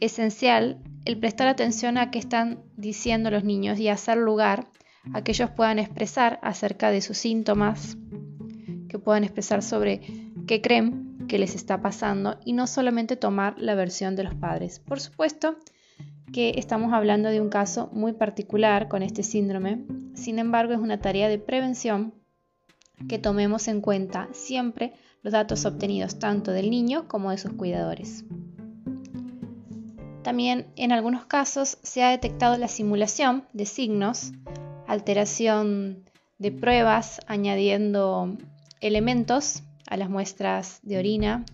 esencial 0.00 0.82
el 1.04 1.18
prestar 1.18 1.48
atención 1.48 1.98
a 1.98 2.10
qué 2.10 2.18
están 2.18 2.62
diciendo 2.76 3.30
los 3.30 3.44
niños 3.44 3.78
y 3.78 3.88
hacer 3.88 4.18
lugar 4.18 4.66
a 5.12 5.22
que 5.22 5.32
ellos 5.32 5.50
puedan 5.50 5.78
expresar 5.78 6.38
acerca 6.42 6.90
de 6.90 7.00
sus 7.00 7.18
síntomas, 7.18 7.96
que 8.88 8.98
puedan 8.98 9.24
expresar 9.24 9.62
sobre 9.62 10.00
qué 10.46 10.60
creen 10.60 11.26
que 11.28 11.38
les 11.38 11.54
está 11.54 11.80
pasando 11.80 12.38
y 12.44 12.52
no 12.52 12.66
solamente 12.66 13.16
tomar 13.16 13.54
la 13.58 13.74
versión 13.74 14.16
de 14.16 14.24
los 14.24 14.34
padres. 14.34 14.80
Por 14.80 15.00
supuesto 15.00 15.56
que 16.32 16.54
estamos 16.56 16.92
hablando 16.92 17.28
de 17.28 17.40
un 17.40 17.48
caso 17.48 17.88
muy 17.92 18.12
particular 18.12 18.88
con 18.88 19.02
este 19.02 19.22
síndrome, 19.22 19.84
sin 20.14 20.38
embargo 20.38 20.72
es 20.72 20.78
una 20.78 21.00
tarea 21.00 21.28
de 21.28 21.38
prevención 21.38 22.14
que 23.08 23.18
tomemos 23.18 23.68
en 23.68 23.80
cuenta 23.80 24.28
siempre 24.32 24.92
los 25.22 25.32
datos 25.32 25.64
obtenidos 25.64 26.18
tanto 26.18 26.52
del 26.52 26.70
niño 26.70 27.08
como 27.08 27.30
de 27.30 27.38
sus 27.38 27.52
cuidadores. 27.52 28.24
También 30.22 30.66
en 30.76 30.92
algunos 30.92 31.24
casos 31.24 31.78
se 31.82 32.02
ha 32.02 32.10
detectado 32.10 32.56
la 32.58 32.68
simulación 32.68 33.44
de 33.52 33.66
signos, 33.66 34.32
alteración 34.90 36.04
de 36.38 36.50
pruebas 36.50 37.20
añadiendo 37.28 38.36
elementos 38.80 39.62
a 39.86 39.96
las 39.96 40.10
muestras 40.10 40.80
de 40.82 40.98
orina, 40.98 41.44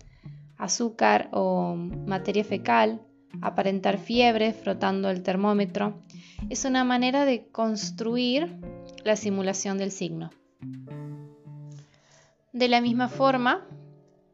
azúcar 0.56 1.28
o 1.32 1.76
materia 1.76 2.44
fecal, 2.44 3.02
aparentar 3.42 3.98
fiebre 3.98 4.54
frotando 4.54 5.10
el 5.10 5.22
termómetro. 5.22 6.00
Es 6.48 6.64
una 6.64 6.82
manera 6.82 7.26
de 7.26 7.46
construir 7.48 8.56
la 9.04 9.16
simulación 9.16 9.76
del 9.76 9.90
signo. 9.90 10.30
De 12.54 12.68
la 12.68 12.80
misma 12.80 13.10
forma, 13.10 13.66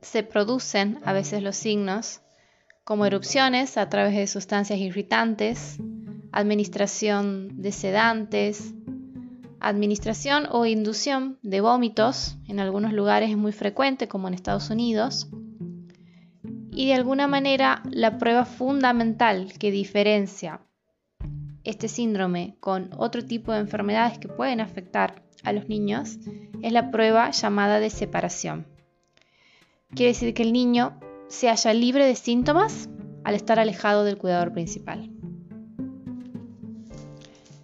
se 0.01 0.23
producen 0.23 1.01
a 1.05 1.13
veces 1.13 1.43
los 1.43 1.57
signos 1.57 2.21
como 2.85 3.05
erupciones 3.05 3.77
a 3.79 3.89
través 3.89 4.15
de 4.15 4.29
sustancias 4.29 4.79
irritantes, 4.79 5.81
administración 6.33 7.63
de 7.63 7.73
sedantes, 7.73 8.75
administración 9.61 10.49
o 10.51 10.67
inducción 10.67 11.39
de 11.43 11.61
vómitos, 11.61 12.37
en 12.49 12.59
algunos 12.59 12.93
lugares 12.93 13.31
es 13.31 13.37
muy 13.37 13.53
frecuente 13.53 14.09
como 14.09 14.29
en 14.29 14.35
Estados 14.35 14.71
Unidos, 14.71 15.29
y 16.71 16.87
de 16.87 16.95
alguna 16.95 17.29
manera 17.29 17.83
la 17.91 18.19
prueba 18.19 18.45
fundamental 18.45 19.53
que 19.59 19.71
diferencia 19.71 20.61
este 21.65 21.87
síndrome 21.87 22.57
con 22.61 22.91
otro 22.97 23.25
tipo 23.25 23.53
de 23.53 23.61
enfermedades 23.61 24.19
que 24.19 24.29
pueden 24.29 24.61
afectar 24.61 25.23
a 25.45 25.53
los 25.53 25.69
niños 25.69 26.19
es 26.61 26.73
la 26.73 26.91
prueba 26.91 27.31
llamada 27.31 27.79
de 27.79 27.91
separación. 27.91 28.67
Quiere 29.95 30.13
decir 30.13 30.35
que 30.35 30.43
el 30.43 30.53
niño 30.53 30.99
se 31.29 31.49
halla 31.49 31.75
libre 31.75 32.07
de 32.07 32.17
síntomas 32.17 32.89
al 33.25 33.35
estar 33.35 33.61
alejado 33.61 34.05
del 34.05 34.19
cuidador 34.19 34.53
principal. 34.53 35.12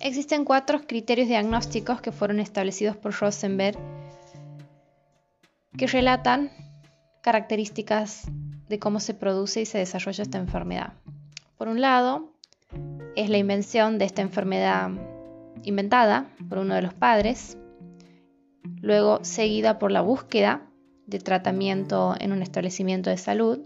Existen 0.00 0.44
cuatro 0.44 0.86
criterios 0.86 1.28
diagnósticos 1.28 2.00
que 2.00 2.12
fueron 2.12 2.38
establecidos 2.38 2.96
por 2.96 3.12
Rosenberg 3.14 3.76
que 5.76 5.86
relatan 5.86 6.50
características 7.22 8.24
de 8.68 8.78
cómo 8.78 9.00
se 9.00 9.14
produce 9.14 9.62
y 9.62 9.66
se 9.66 9.78
desarrolla 9.78 10.22
esta 10.22 10.38
enfermedad. 10.38 10.92
Por 11.56 11.68
un 11.68 11.80
lado, 11.80 12.32
es 13.16 13.28
la 13.30 13.38
invención 13.38 13.98
de 13.98 14.04
esta 14.04 14.22
enfermedad 14.22 14.90
inventada 15.64 16.26
por 16.48 16.58
uno 16.58 16.74
de 16.74 16.82
los 16.82 16.94
padres, 16.94 17.58
luego 18.80 19.24
seguida 19.24 19.78
por 19.78 19.90
la 19.90 20.00
búsqueda 20.00 20.62
de 21.06 21.18
tratamiento 21.18 22.14
en 22.20 22.32
un 22.32 22.42
establecimiento 22.42 23.10
de 23.10 23.16
salud. 23.16 23.60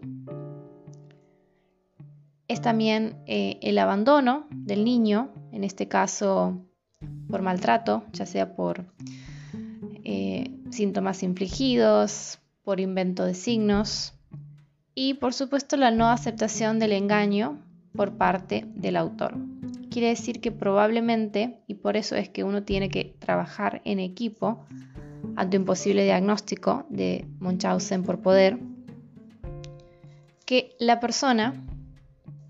Es 2.48 2.60
también 2.60 3.16
eh, 3.26 3.58
el 3.62 3.78
abandono 3.78 4.46
del 4.50 4.84
niño, 4.84 5.30
en 5.52 5.64
este 5.64 5.88
caso 5.88 6.66
por 7.28 7.42
maltrato, 7.42 8.04
ya 8.12 8.26
sea 8.26 8.54
por 8.54 8.84
eh, 10.04 10.50
síntomas 10.70 11.22
infligidos, 11.22 12.38
por 12.64 12.80
invento 12.80 13.24
de 13.24 13.34
signos 13.34 14.14
y 14.94 15.14
por 15.14 15.32
supuesto 15.34 15.76
la 15.76 15.90
no 15.90 16.08
aceptación 16.08 16.78
del 16.78 16.92
engaño 16.92 17.58
por 17.94 18.16
parte 18.16 18.66
del 18.74 18.96
autor. 18.96 19.36
Quiere 19.90 20.08
decir 20.08 20.40
que 20.40 20.52
probablemente, 20.52 21.62
y 21.66 21.74
por 21.74 21.96
eso 21.96 22.16
es 22.16 22.28
que 22.28 22.44
uno 22.44 22.62
tiene 22.62 22.88
que 22.88 23.14
trabajar 23.18 23.82
en 23.84 24.00
equipo, 24.00 24.64
ante 25.36 25.58
un 25.58 25.64
posible 25.64 26.04
diagnóstico 26.04 26.86
de 26.88 27.26
Munchausen 27.40 28.02
por 28.02 28.20
poder, 28.20 28.58
que 30.46 30.74
la 30.78 31.00
persona 31.00 31.54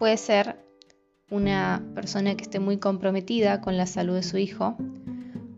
puede 0.02 0.16
ser 0.16 0.56
una 1.30 1.80
persona 1.94 2.34
que 2.34 2.42
esté 2.42 2.58
muy 2.58 2.78
comprometida 2.78 3.60
con 3.60 3.76
la 3.76 3.86
salud 3.86 4.16
de 4.16 4.24
su 4.24 4.36
hijo 4.36 4.76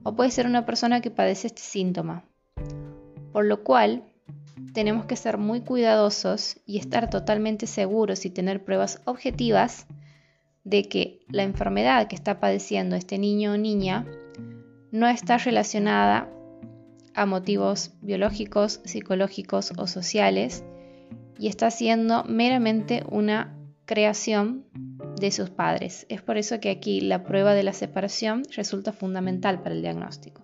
o 0.03 0.15
puede 0.17 0.31
ser 0.31 0.45
una 0.45 0.67
persona 0.67 1.01
que 1.01 1.11
padece 1.11 1.47
este 1.47 1.63
síntoma. 1.63 2.27
Por 3.33 3.47
lo 3.47 3.65
cual, 3.65 4.05
tenemos 4.75 5.07
que 5.07 5.17
ser 5.17 5.39
muy 5.39 5.63
cuidadosos 5.63 6.61
y 6.67 6.77
estar 6.77 7.09
totalmente 7.09 7.67
seguros 7.67 8.27
y 8.27 8.31
tener 8.31 8.63
pruebas 8.63 9.01
objetivas 9.07 9.87
de 10.63 10.91
que 10.91 11.21
la 11.31 11.43
enfermedad 11.43 12.07
que 12.07 12.15
está 12.15 12.39
padeciendo 12.39 12.97
este 12.97 13.17
niño 13.17 13.53
o 13.53 13.57
niña 13.57 14.05
no 14.91 15.09
está 15.09 15.39
relacionada 15.39 16.29
a 17.15 17.25
motivos 17.25 17.93
biológicos, 18.03 18.83
psicológicos 18.85 19.73
o 19.79 19.87
sociales 19.87 20.65
y 21.39 21.49
está 21.49 21.71
siendo 21.71 22.25
meramente 22.25 23.05
una 23.09 23.54
creación 23.87 24.65
de 25.21 25.31
sus 25.31 25.51
padres. 25.51 26.07
Es 26.09 26.23
por 26.23 26.37
eso 26.37 26.61
que 26.61 26.71
aquí 26.71 27.01
la 27.01 27.25
prueba 27.25 27.55
de 27.55 27.63
la 27.63 27.73
separación 27.73 28.43
resulta 28.55 28.93
fundamental 28.93 29.63
para 29.63 29.75
el 29.75 29.83
diagnóstico. 29.83 30.43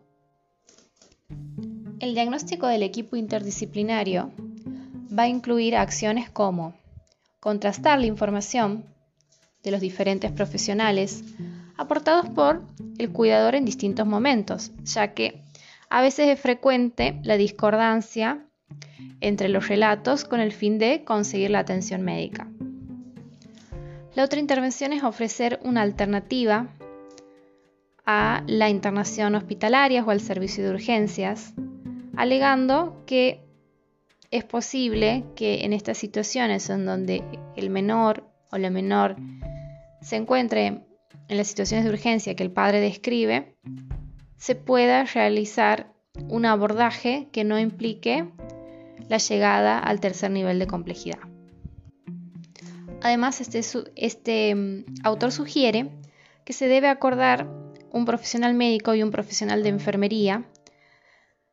El 2.00 2.14
diagnóstico 2.14 2.66
del 2.66 2.82
equipo 2.82 3.16
interdisciplinario 3.16 4.32
va 5.16 5.24
a 5.24 5.28
incluir 5.28 5.76
acciones 5.76 6.30
como 6.30 6.74
contrastar 7.40 7.98
la 7.98 8.06
información 8.06 8.84
de 9.62 9.70
los 9.70 9.80
diferentes 9.80 10.32
profesionales 10.32 11.24
aportados 11.76 12.28
por 12.30 12.62
el 12.98 13.10
cuidador 13.10 13.54
en 13.54 13.64
distintos 13.64 14.06
momentos, 14.06 14.70
ya 14.84 15.14
que 15.14 15.42
a 15.88 16.02
veces 16.02 16.28
es 16.28 16.40
frecuente 16.40 17.18
la 17.22 17.36
discordancia 17.36 18.46
entre 19.20 19.48
los 19.48 19.68
relatos 19.68 20.24
con 20.24 20.40
el 20.40 20.52
fin 20.52 20.78
de 20.78 21.04
conseguir 21.04 21.50
la 21.50 21.58
atención 21.58 22.02
médica. 22.02 22.48
La 24.14 24.24
otra 24.24 24.40
intervención 24.40 24.92
es 24.92 25.04
ofrecer 25.04 25.60
una 25.62 25.82
alternativa 25.82 26.68
a 28.04 28.42
la 28.48 28.68
internación 28.68 29.36
hospitalaria 29.36 30.04
o 30.04 30.10
al 30.10 30.20
servicio 30.20 30.64
de 30.64 30.70
urgencias, 30.70 31.54
alegando 32.16 33.04
que 33.06 33.44
es 34.32 34.44
posible 34.44 35.24
que 35.36 35.64
en 35.64 35.72
estas 35.72 35.98
situaciones 35.98 36.68
en 36.70 36.86
donde 36.86 37.22
el 37.56 37.70
menor 37.70 38.24
o 38.50 38.58
la 38.58 38.70
menor 38.70 39.16
se 40.02 40.16
encuentre 40.16 40.66
en 41.28 41.36
las 41.36 41.46
situaciones 41.46 41.84
de 41.84 41.92
urgencia 41.92 42.34
que 42.34 42.42
el 42.42 42.50
padre 42.50 42.80
describe, 42.80 43.54
se 44.36 44.56
pueda 44.56 45.04
realizar 45.04 45.92
un 46.28 46.46
abordaje 46.46 47.28
que 47.30 47.44
no 47.44 47.58
implique 47.60 48.28
la 49.08 49.18
llegada 49.18 49.78
al 49.78 50.00
tercer 50.00 50.32
nivel 50.32 50.58
de 50.58 50.66
complejidad. 50.66 51.29
Además, 53.02 53.40
este, 53.40 53.60
este 53.96 54.54
mm, 54.54 54.84
autor 55.04 55.32
sugiere 55.32 55.90
que 56.44 56.52
se 56.52 56.68
debe 56.68 56.88
acordar 56.88 57.48
un 57.92 58.04
profesional 58.04 58.54
médico 58.54 58.94
y 58.94 59.02
un 59.02 59.10
profesional 59.10 59.62
de 59.62 59.68
enfermería 59.70 60.44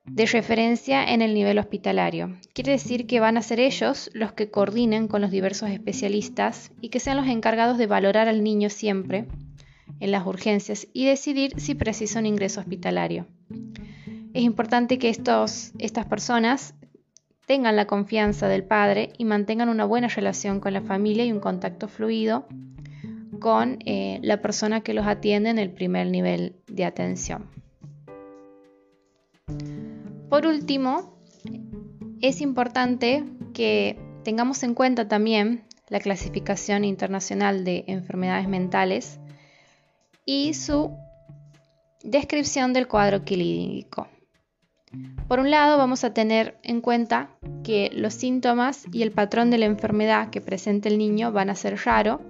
de 0.05 0.25
referencia 0.25 1.03
en 1.03 1.21
el 1.21 1.33
nivel 1.33 1.59
hospitalario. 1.59 2.37
Quiere 2.53 2.71
decir 2.71 3.07
que 3.07 3.19
van 3.19 3.37
a 3.37 3.41
ser 3.41 3.59
ellos 3.59 4.09
los 4.13 4.31
que 4.31 4.49
coordinen 4.49 5.07
con 5.07 5.21
los 5.21 5.31
diversos 5.31 5.69
especialistas 5.69 6.71
y 6.79 6.89
que 6.89 7.01
sean 7.01 7.17
los 7.17 7.27
encargados 7.27 7.77
de 7.77 7.87
valorar 7.87 8.29
al 8.29 8.43
niño 8.43 8.69
siempre 8.69 9.25
en 9.99 10.11
las 10.11 10.25
urgencias 10.25 10.87
y 10.93 11.05
decidir 11.05 11.59
si 11.59 11.75
precisa 11.75 12.19
un 12.19 12.25
ingreso 12.25 12.61
hospitalario. 12.61 13.27
Es 14.33 14.43
importante 14.43 14.97
que 14.97 15.09
estos, 15.09 15.71
estas 15.77 16.05
personas 16.05 16.73
tengan 17.47 17.77
la 17.77 17.87
confianza 17.87 18.47
del 18.49 18.63
padre 18.63 19.13
y 19.17 19.25
mantengan 19.25 19.69
una 19.69 19.85
buena 19.85 20.09
relación 20.09 20.59
con 20.59 20.73
la 20.73 20.81
familia 20.81 21.25
y 21.25 21.31
un 21.31 21.39
contacto 21.39 21.87
fluido 21.87 22.45
con 23.39 23.79
eh, 23.85 24.19
la 24.21 24.41
persona 24.41 24.81
que 24.81 24.93
los 24.93 25.07
atiende 25.07 25.49
en 25.49 25.57
el 25.57 25.71
primer 25.71 26.07
nivel 26.07 26.57
de 26.67 26.83
atención. 26.83 27.49
Por 30.29 30.45
último, 30.45 31.17
es 32.19 32.41
importante 32.41 33.23
que 33.53 33.97
tengamos 34.23 34.61
en 34.63 34.73
cuenta 34.73 35.07
también 35.07 35.63
la 35.87 36.01
clasificación 36.01 36.83
internacional 36.83 37.63
de 37.63 37.85
enfermedades 37.87 38.49
mentales 38.49 39.19
y 40.25 40.53
su 40.53 40.91
descripción 42.03 42.73
del 42.73 42.89
cuadro 42.89 43.23
clínico. 43.23 44.07
Por 45.27 45.39
un 45.39 45.51
lado, 45.51 45.77
vamos 45.77 46.03
a 46.03 46.13
tener 46.13 46.57
en 46.63 46.81
cuenta 46.81 47.29
que 47.63 47.89
los 47.93 48.13
síntomas 48.13 48.85
y 48.91 49.01
el 49.03 49.11
patrón 49.11 49.49
de 49.49 49.57
la 49.57 49.65
enfermedad 49.65 50.29
que 50.29 50.41
presenta 50.41 50.87
el 50.87 50.97
niño 50.97 51.31
van 51.31 51.49
a 51.49 51.55
ser 51.55 51.77
raro 51.85 52.21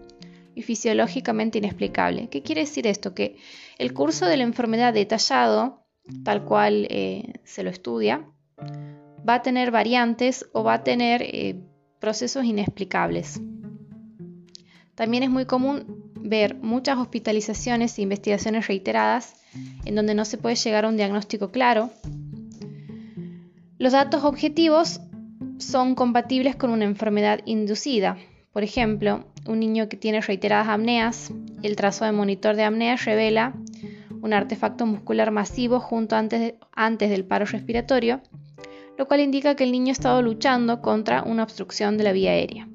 y 0.55 0.63
fisiológicamente 0.63 1.59
inexplicable. 1.59 2.29
¿Qué 2.29 2.41
quiere 2.41 2.61
decir 2.61 2.87
esto? 2.87 3.13
Que 3.13 3.37
el 3.77 3.93
curso 3.93 4.25
de 4.25 4.37
la 4.37 4.43
enfermedad 4.43 4.93
detallado, 4.93 5.85
tal 6.23 6.45
cual 6.45 6.87
eh, 6.89 7.33
se 7.43 7.61
lo 7.61 7.69
estudia, 7.69 8.25
va 9.27 9.35
a 9.35 9.41
tener 9.43 9.69
variantes 9.69 10.49
o 10.53 10.63
va 10.63 10.75
a 10.75 10.83
tener 10.83 11.21
eh, 11.21 11.61
procesos 11.99 12.43
inexplicables. 12.43 13.39
También 14.95 15.21
es 15.21 15.29
muy 15.29 15.45
común 15.45 16.11
ver 16.15 16.55
muchas 16.55 16.97
hospitalizaciones 16.97 17.97
e 17.97 18.01
investigaciones 18.01 18.67
reiteradas 18.67 19.35
en 19.85 19.93
donde 19.93 20.15
no 20.15 20.25
se 20.25 20.39
puede 20.39 20.55
llegar 20.55 20.85
a 20.85 20.89
un 20.89 20.97
diagnóstico 20.97 21.51
claro. 21.51 21.91
Los 23.79 23.93
datos 23.93 24.23
objetivos 24.23 25.01
son 25.59 25.93
compatibles 25.93 26.55
con 26.55 26.71
una 26.71 26.85
enfermedad 26.85 27.41
inducida. 27.45 28.17
Por 28.51 28.63
ejemplo, 28.63 29.25
un 29.45 29.59
niño 29.59 29.87
que 29.87 29.97
tiene 29.97 30.19
reiteradas 30.21 30.67
apneas, 30.67 31.31
el 31.61 31.75
trazo 31.75 32.03
de 32.03 32.11
monitor 32.11 32.55
de 32.55 32.63
apnea 32.63 32.95
revela 32.95 33.53
un 34.21 34.33
artefacto 34.33 34.87
muscular 34.87 35.29
masivo 35.29 35.79
junto 35.79 36.15
antes, 36.15 36.55
antes 36.71 37.11
del 37.11 37.23
paro 37.23 37.45
respiratorio, 37.45 38.21
lo 38.97 39.07
cual 39.07 39.19
indica 39.19 39.55
que 39.55 39.63
el 39.63 39.71
niño 39.71 39.89
ha 39.89 39.91
estado 39.91 40.23
luchando 40.23 40.81
contra 40.81 41.21
una 41.21 41.43
obstrucción 41.43 41.97
de 41.97 42.03
la 42.03 42.13
vía 42.13 42.31
aérea. 42.31 42.67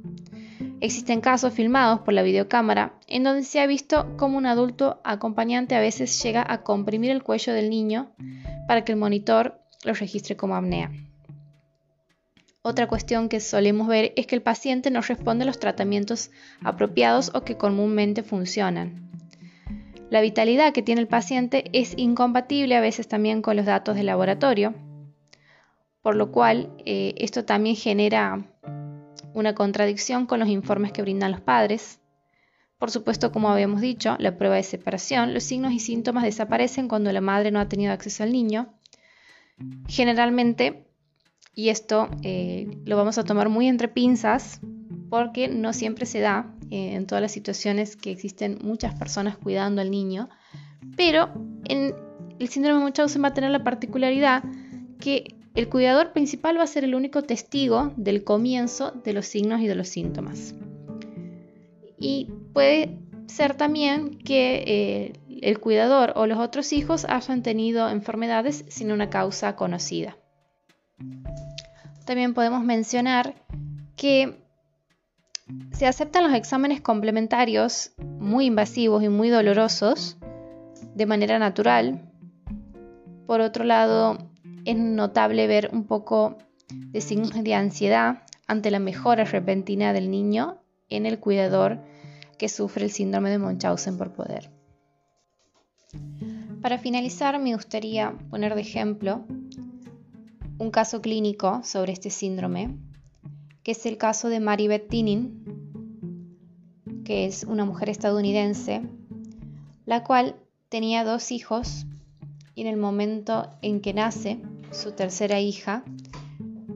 Existen 0.80 1.20
casos 1.20 1.52
filmados 1.52 2.00
por 2.00 2.14
la 2.14 2.22
videocámara 2.22 2.94
en 3.08 3.24
donde 3.24 3.42
se 3.42 3.58
ha 3.58 3.66
visto 3.66 4.14
cómo 4.16 4.38
un 4.38 4.46
adulto 4.46 5.00
acompañante 5.02 5.74
a 5.74 5.80
veces 5.80 6.22
llega 6.22 6.44
a 6.48 6.62
comprimir 6.62 7.10
el 7.10 7.24
cuello 7.24 7.52
del 7.52 7.70
niño 7.70 8.12
para 8.68 8.84
que 8.84 8.92
el 8.92 8.98
monitor 8.98 9.61
lo 9.82 9.94
registre 9.94 10.36
como 10.36 10.56
apnea. 10.56 10.90
Otra 12.64 12.86
cuestión 12.86 13.28
que 13.28 13.40
solemos 13.40 13.88
ver 13.88 14.12
es 14.16 14.26
que 14.28 14.36
el 14.36 14.42
paciente 14.42 14.90
no 14.90 15.00
responde 15.00 15.42
a 15.42 15.46
los 15.46 15.58
tratamientos 15.58 16.30
apropiados 16.62 17.32
o 17.34 17.42
que 17.42 17.56
comúnmente 17.56 18.22
funcionan. 18.22 19.10
La 20.10 20.20
vitalidad 20.20 20.72
que 20.72 20.82
tiene 20.82 21.00
el 21.00 21.08
paciente 21.08 21.64
es 21.72 21.94
incompatible 21.96 22.76
a 22.76 22.80
veces 22.80 23.08
también 23.08 23.42
con 23.42 23.56
los 23.56 23.66
datos 23.66 23.96
de 23.96 24.04
laboratorio, 24.04 24.74
por 26.02 26.14
lo 26.14 26.30
cual 26.30 26.70
eh, 26.84 27.14
esto 27.16 27.44
también 27.44 27.76
genera 27.76 28.44
una 29.34 29.54
contradicción 29.54 30.26
con 30.26 30.38
los 30.38 30.48
informes 30.48 30.92
que 30.92 31.02
brindan 31.02 31.32
los 31.32 31.40
padres. 31.40 31.98
Por 32.78 32.90
supuesto, 32.90 33.32
como 33.32 33.48
habíamos 33.48 33.80
dicho, 33.80 34.16
la 34.18 34.36
prueba 34.36 34.56
de 34.56 34.62
separación, 34.62 35.34
los 35.34 35.44
signos 35.44 35.72
y 35.72 35.80
síntomas 35.80 36.24
desaparecen 36.24 36.88
cuando 36.88 37.10
la 37.10 37.20
madre 37.20 37.50
no 37.50 37.58
ha 37.58 37.68
tenido 37.68 37.92
acceso 37.92 38.22
al 38.22 38.32
niño. 38.32 38.74
Generalmente 39.88 40.86
y 41.54 41.68
esto 41.68 42.08
eh, 42.22 42.66
lo 42.84 42.96
vamos 42.96 43.18
a 43.18 43.24
tomar 43.24 43.48
muy 43.48 43.68
entre 43.68 43.88
pinzas 43.88 44.60
porque 45.10 45.48
no 45.48 45.72
siempre 45.72 46.06
se 46.06 46.20
da 46.20 46.54
eh, 46.70 46.94
en 46.94 47.06
todas 47.06 47.20
las 47.20 47.32
situaciones 47.32 47.96
que 47.96 48.10
existen 48.10 48.58
muchas 48.62 48.94
personas 48.94 49.36
cuidando 49.36 49.82
al 49.82 49.90
niño, 49.90 50.30
pero 50.96 51.28
en 51.66 51.94
el 52.38 52.48
síndrome 52.48 52.78
de 52.78 52.84
Munchausen 52.84 53.22
va 53.22 53.28
a 53.28 53.34
tener 53.34 53.50
la 53.50 53.62
particularidad 53.62 54.42
que 54.98 55.36
el 55.54 55.68
cuidador 55.68 56.12
principal 56.12 56.56
va 56.56 56.62
a 56.62 56.66
ser 56.66 56.84
el 56.84 56.94
único 56.94 57.22
testigo 57.22 57.92
del 57.96 58.24
comienzo 58.24 58.92
de 59.04 59.12
los 59.12 59.26
signos 59.26 59.60
y 59.60 59.66
de 59.66 59.74
los 59.74 59.88
síntomas. 59.88 60.54
Y 61.98 62.30
puede 62.54 62.98
ser 63.26 63.54
también 63.54 64.18
que 64.18 64.64
eh, 64.66 65.12
el 65.42 65.58
cuidador 65.58 66.12
o 66.16 66.26
los 66.26 66.38
otros 66.38 66.72
hijos 66.72 67.04
hayan 67.08 67.42
tenido 67.42 67.88
enfermedades 67.90 68.64
sin 68.68 68.92
una 68.92 69.10
causa 69.10 69.56
conocida. 69.56 70.16
También 72.06 72.32
podemos 72.32 72.64
mencionar 72.64 73.34
que 73.96 74.40
se 75.72 75.86
aceptan 75.86 76.24
los 76.24 76.34
exámenes 76.34 76.80
complementarios 76.80 77.92
muy 77.98 78.46
invasivos 78.46 79.02
y 79.02 79.08
muy 79.08 79.28
dolorosos 79.28 80.16
de 80.94 81.06
manera 81.06 81.38
natural. 81.38 82.08
Por 83.26 83.40
otro 83.40 83.64
lado, 83.64 84.18
es 84.64 84.76
notable 84.76 85.46
ver 85.48 85.70
un 85.72 85.84
poco 85.84 86.38
de 86.68 87.00
signos 87.00 87.32
de 87.42 87.54
ansiedad 87.54 88.22
ante 88.46 88.70
la 88.70 88.78
mejora 88.78 89.24
repentina 89.24 89.92
del 89.92 90.10
niño 90.10 90.58
en 90.88 91.06
el 91.06 91.18
cuidador 91.18 91.80
que 92.38 92.48
sufre 92.48 92.84
el 92.84 92.90
síndrome 92.90 93.30
de 93.30 93.38
Munchausen 93.38 93.98
por 93.98 94.12
poder. 94.12 94.61
Para 96.62 96.78
finalizar, 96.78 97.40
me 97.40 97.56
gustaría 97.56 98.16
poner 98.30 98.54
de 98.54 98.60
ejemplo 98.60 99.24
un 100.58 100.70
caso 100.70 101.02
clínico 101.02 101.60
sobre 101.64 101.92
este 101.92 102.08
síndrome, 102.08 102.78
que 103.64 103.72
es 103.72 103.84
el 103.84 103.98
caso 103.98 104.28
de 104.28 104.38
Maribeth 104.38 104.88
Tinin, 104.88 105.42
que 107.04 107.26
es 107.26 107.42
una 107.42 107.64
mujer 107.64 107.88
estadounidense, 107.88 108.82
la 109.86 110.04
cual 110.04 110.36
tenía 110.68 111.02
dos 111.02 111.32
hijos 111.32 111.84
y 112.54 112.60
en 112.60 112.68
el 112.68 112.76
momento 112.76 113.50
en 113.60 113.80
que 113.80 113.92
nace 113.92 114.40
su 114.70 114.92
tercera 114.92 115.40
hija, 115.40 115.82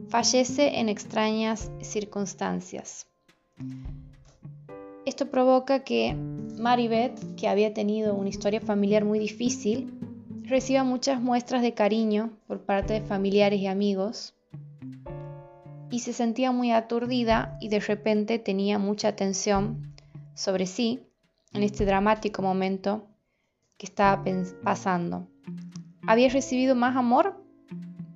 fallece 0.09 0.79
en 0.79 0.89
extrañas 0.89 1.71
circunstancias. 1.81 3.07
Esto 5.07 5.31
provoca 5.31 5.85
que 5.85 6.17
Maribeth, 6.59 7.37
que 7.37 7.47
había 7.47 7.73
tenido 7.73 8.13
una 8.13 8.27
historia 8.27 8.59
familiar 8.59 9.05
muy 9.05 9.19
difícil, 9.19 9.97
reciba 10.43 10.83
muchas 10.83 11.21
muestras 11.21 11.61
de 11.61 11.73
cariño 11.73 12.37
por 12.45 12.65
parte 12.65 12.91
de 12.91 13.01
familiares 13.01 13.61
y 13.61 13.67
amigos 13.67 14.35
y 15.89 15.99
se 15.99 16.11
sentía 16.11 16.51
muy 16.51 16.71
aturdida 16.73 17.57
y 17.61 17.69
de 17.69 17.79
repente 17.79 18.37
tenía 18.37 18.79
mucha 18.79 19.07
atención 19.07 19.95
sobre 20.33 20.65
sí 20.65 21.07
en 21.53 21.63
este 21.63 21.85
dramático 21.85 22.41
momento 22.41 23.07
que 23.77 23.85
estaba 23.85 24.25
pasando. 24.61 25.29
Había 26.05 26.27
recibido 26.27 26.75
más 26.75 26.97
amor 26.97 27.41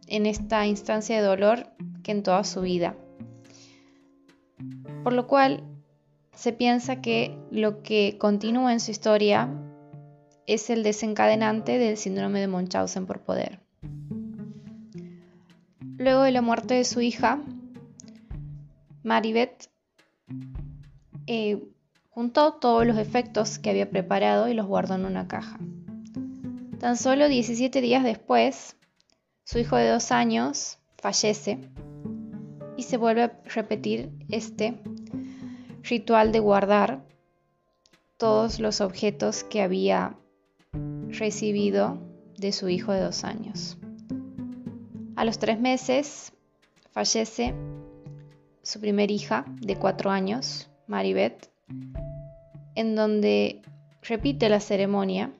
en 0.07 0.25
esta 0.25 0.67
instancia 0.67 1.15
de 1.15 1.25
dolor 1.25 1.67
que 2.03 2.11
en 2.11 2.21
toda 2.21 2.43
su 2.43 2.59
vida. 2.59 2.97
Por 5.05 5.13
lo 5.13 5.25
cual 5.25 5.70
se 6.35 6.53
piensa 6.53 7.01
que 7.01 7.37
lo 7.51 7.83
que 7.83 8.17
continúa 8.17 8.73
en 8.73 8.79
su 8.79 8.91
historia 8.91 9.49
es 10.47 10.69
el 10.69 10.83
desencadenante 10.83 11.77
del 11.77 11.97
síndrome 11.97 12.39
de 12.39 12.47
Munchausen 12.47 13.05
por 13.05 13.21
poder. 13.21 13.59
Luego 15.97 16.23
de 16.23 16.31
la 16.31 16.41
muerte 16.41 16.73
de 16.73 16.83
su 16.83 17.01
hija, 17.01 17.41
Maribeth 19.03 19.69
eh, 21.27 21.63
juntó 22.09 22.53
todos 22.53 22.85
los 22.85 22.97
efectos 22.97 23.59
que 23.59 23.69
había 23.69 23.89
preparado 23.89 24.49
y 24.49 24.53
los 24.53 24.65
guardó 24.65 24.95
en 24.95 25.05
una 25.05 25.27
caja. 25.27 25.59
Tan 26.79 26.97
solo 26.97 27.27
17 27.27 27.81
días 27.81 28.03
después, 28.03 28.75
su 29.43 29.59
hijo 29.59 29.75
de 29.75 29.89
dos 29.89 30.11
años 30.11 30.79
fallece 30.97 31.59
y 32.77 32.83
se 32.83 32.97
vuelve 32.97 33.23
a 33.23 33.39
repetir 33.53 34.11
este 34.29 34.81
ritual 35.83 36.31
de 36.31 36.39
guardar 36.39 37.03
todos 38.17 38.59
los 38.59 38.81
objetos 38.81 39.43
que 39.43 39.61
había 39.61 40.15
recibido 41.07 41.97
de 42.37 42.51
su 42.51 42.69
hijo 42.69 42.91
de 42.91 43.01
dos 43.01 43.23
años. 43.23 43.77
A 45.15 45.25
los 45.25 45.39
tres 45.39 45.59
meses 45.59 46.33
fallece 46.91 47.53
su 48.63 48.79
primer 48.79 49.11
hija 49.11 49.45
de 49.61 49.75
cuatro 49.75 50.09
años 50.09 50.69
Maribeth, 50.87 51.49
en 52.75 52.95
donde 52.95 53.61
repite 54.01 54.49
la 54.49 54.59
ceremonia 54.59 55.31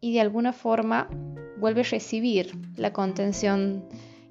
y 0.00 0.14
de 0.14 0.20
alguna 0.20 0.52
forma 0.52 1.08
vuelve 1.58 1.82
a 1.82 1.84
recibir 1.84 2.52
la 2.76 2.92
contención 2.92 3.84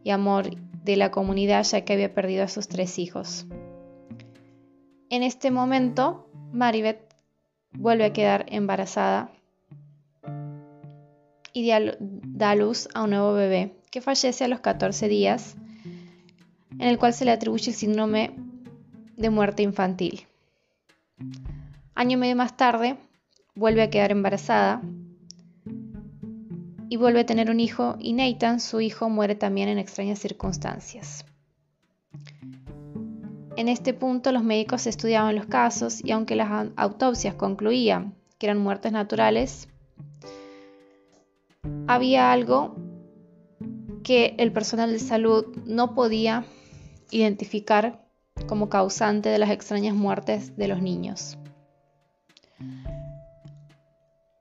y 0.04 0.12
amor 0.12 0.56
de 0.84 0.96
la 0.98 1.12
comunidad 1.12 1.64
ya 1.64 1.82
que 1.82 1.94
había 1.94 2.14
perdido 2.14 2.44
a 2.44 2.48
sus 2.48 2.68
tres 2.68 3.00
hijos. 3.00 3.46
En 5.12 5.24
este 5.24 5.52
momento, 5.52 6.26
Maribeth 6.54 7.14
vuelve 7.74 8.06
a 8.06 8.14
quedar 8.14 8.46
embarazada 8.48 9.30
y 11.52 11.70
da 11.70 12.56
luz 12.56 12.88
a 12.94 13.04
un 13.04 13.10
nuevo 13.10 13.34
bebé 13.34 13.76
que 13.92 14.00
fallece 14.00 14.46
a 14.46 14.48
los 14.48 14.62
14 14.62 15.10
días, 15.10 15.58
en 16.80 16.88
el 16.88 16.98
cual 16.98 17.14
se 17.14 17.26
le 17.26 17.32
atribuye 17.32 17.72
el 17.72 17.76
síndrome 17.76 18.32
de 19.18 19.30
muerte 19.30 19.64
infantil. 19.64 20.22
Año 21.94 22.14
y 22.14 22.22
medio 22.22 22.38
más 22.38 22.56
tarde, 22.56 22.96
vuelve 23.54 23.82
a 23.82 23.90
quedar 23.90 24.12
embarazada 24.12 24.82
y 26.88 26.96
vuelve 26.96 27.20
a 27.20 27.26
tener 27.26 27.52
un 27.52 27.60
hijo 27.60 27.98
y 28.00 28.14
Nathan, 28.14 28.62
su 28.62 28.80
hijo, 28.80 29.10
muere 29.10 29.36
también 29.36 29.68
en 29.68 29.78
extrañas 29.78 30.20
circunstancias. 30.20 31.26
En 33.58 33.68
este 33.68 33.94
punto 33.94 34.32
los 34.32 34.44
médicos 34.44 34.88
estudiaban 34.88 35.36
los 35.36 35.46
casos 35.46 36.04
y 36.04 36.12
aunque 36.12 36.36
las 36.36 36.70
autopsias 36.78 37.36
concluían 37.36 38.16
que 38.38 38.48
eran 38.48 38.60
muertes 38.60 38.92
naturales, 38.92 39.68
había 41.88 42.32
algo 42.32 42.76
que 44.04 44.36
el 44.38 44.52
personal 44.52 44.92
de 44.92 45.00
salud 45.00 45.46
no 45.66 45.94
podía 45.94 46.46
identificar 47.12 48.06
como 48.48 48.70
causante 48.70 49.30
de 49.30 49.38
las 49.38 49.52
extrañas 49.52 49.96
muertes 49.96 50.56
de 50.58 50.68
los 50.68 50.82
niños. 50.82 51.38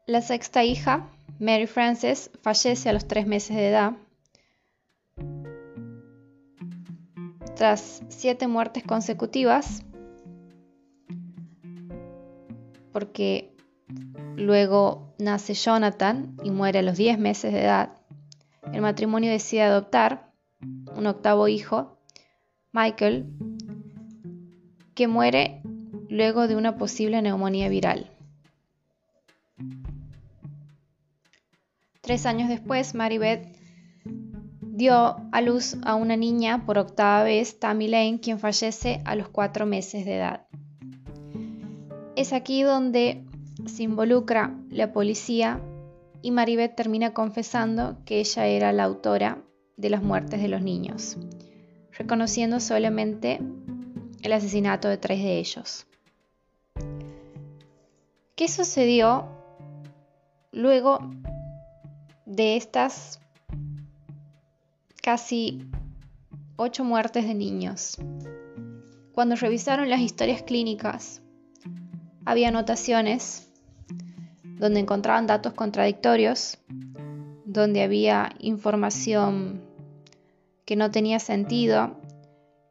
La 0.07 0.23
sexta 0.23 0.65
hija, 0.65 1.09
Mary 1.39 1.67
Frances, 1.67 2.31
fallece 2.43 2.89
a 2.89 2.93
los 2.93 3.07
tres 3.07 3.27
meses 3.27 3.57
de 3.57 3.69
edad 3.69 3.93
tras 7.55 8.03
siete 8.09 8.46
muertes 8.46 8.84
consecutivas, 8.84 9.82
porque 12.92 13.55
luego 14.36 15.14
nace 15.18 15.55
Jonathan 15.55 16.36
y 16.42 16.51
muere 16.51 16.80
a 16.80 16.82
los 16.82 16.96
10 16.96 17.18
meses 17.18 17.53
de 17.53 17.62
edad, 17.62 17.94
el 18.72 18.82
matrimonio 18.82 19.30
decide 19.30 19.62
adoptar 19.62 20.30
un 20.94 21.07
octavo 21.07 21.48
hijo, 21.48 21.98
Michael, 22.72 23.26
que 24.94 25.09
muere 25.09 25.62
luego 26.09 26.48
de 26.48 26.57
una 26.57 26.76
posible 26.76 27.20
neumonía 27.22 27.68
viral. 27.68 28.11
Tres 32.01 32.26
años 32.26 32.48
después, 32.48 32.94
Maribeth 32.94 33.60
dio 34.81 35.16
a 35.31 35.41
luz 35.43 35.76
a 35.85 35.95
una 35.95 36.16
niña 36.16 36.64
por 36.64 36.78
octava 36.78 37.22
vez, 37.22 37.61
Tammy 37.61 37.87
Lane, 37.87 38.18
quien 38.18 38.39
fallece 38.39 39.03
a 39.05 39.14
los 39.14 39.28
cuatro 39.28 39.66
meses 39.66 40.07
de 40.07 40.16
edad. 40.16 40.47
Es 42.16 42.33
aquí 42.33 42.62
donde 42.62 43.22
se 43.66 43.83
involucra 43.83 44.57
la 44.70 44.91
policía 44.91 45.61
y 46.22 46.31
Maribeth 46.31 46.76
termina 46.76 47.12
confesando 47.12 47.99
que 48.07 48.20
ella 48.20 48.47
era 48.47 48.72
la 48.72 48.85
autora 48.85 49.45
de 49.76 49.91
las 49.91 50.03
muertes 50.03 50.41
de 50.41 50.49
los 50.49 50.62
niños, 50.62 51.18
reconociendo 51.93 52.59
solamente 52.59 53.39
el 54.22 54.33
asesinato 54.33 54.89
de 54.89 54.97
tres 54.97 55.18
de 55.18 55.39
ellos. 55.39 55.87
¿Qué 58.35 58.49
sucedió 58.49 59.28
luego 60.53 61.01
de 62.24 62.57
estas 62.57 63.20
casi 65.03 65.66
ocho 66.57 66.84
muertes 66.84 67.26
de 67.26 67.34
niños. 67.34 67.96
Cuando 69.12 69.34
revisaron 69.34 69.88
las 69.88 70.01
historias 70.01 70.42
clínicas, 70.42 71.22
había 72.24 72.48
anotaciones 72.48 73.51
donde 74.44 74.80
encontraban 74.80 75.26
datos 75.26 75.55
contradictorios, 75.55 76.59
donde 77.46 77.82
había 77.82 78.30
información 78.40 79.62
que 80.66 80.76
no 80.76 80.90
tenía 80.90 81.18
sentido. 81.18 81.98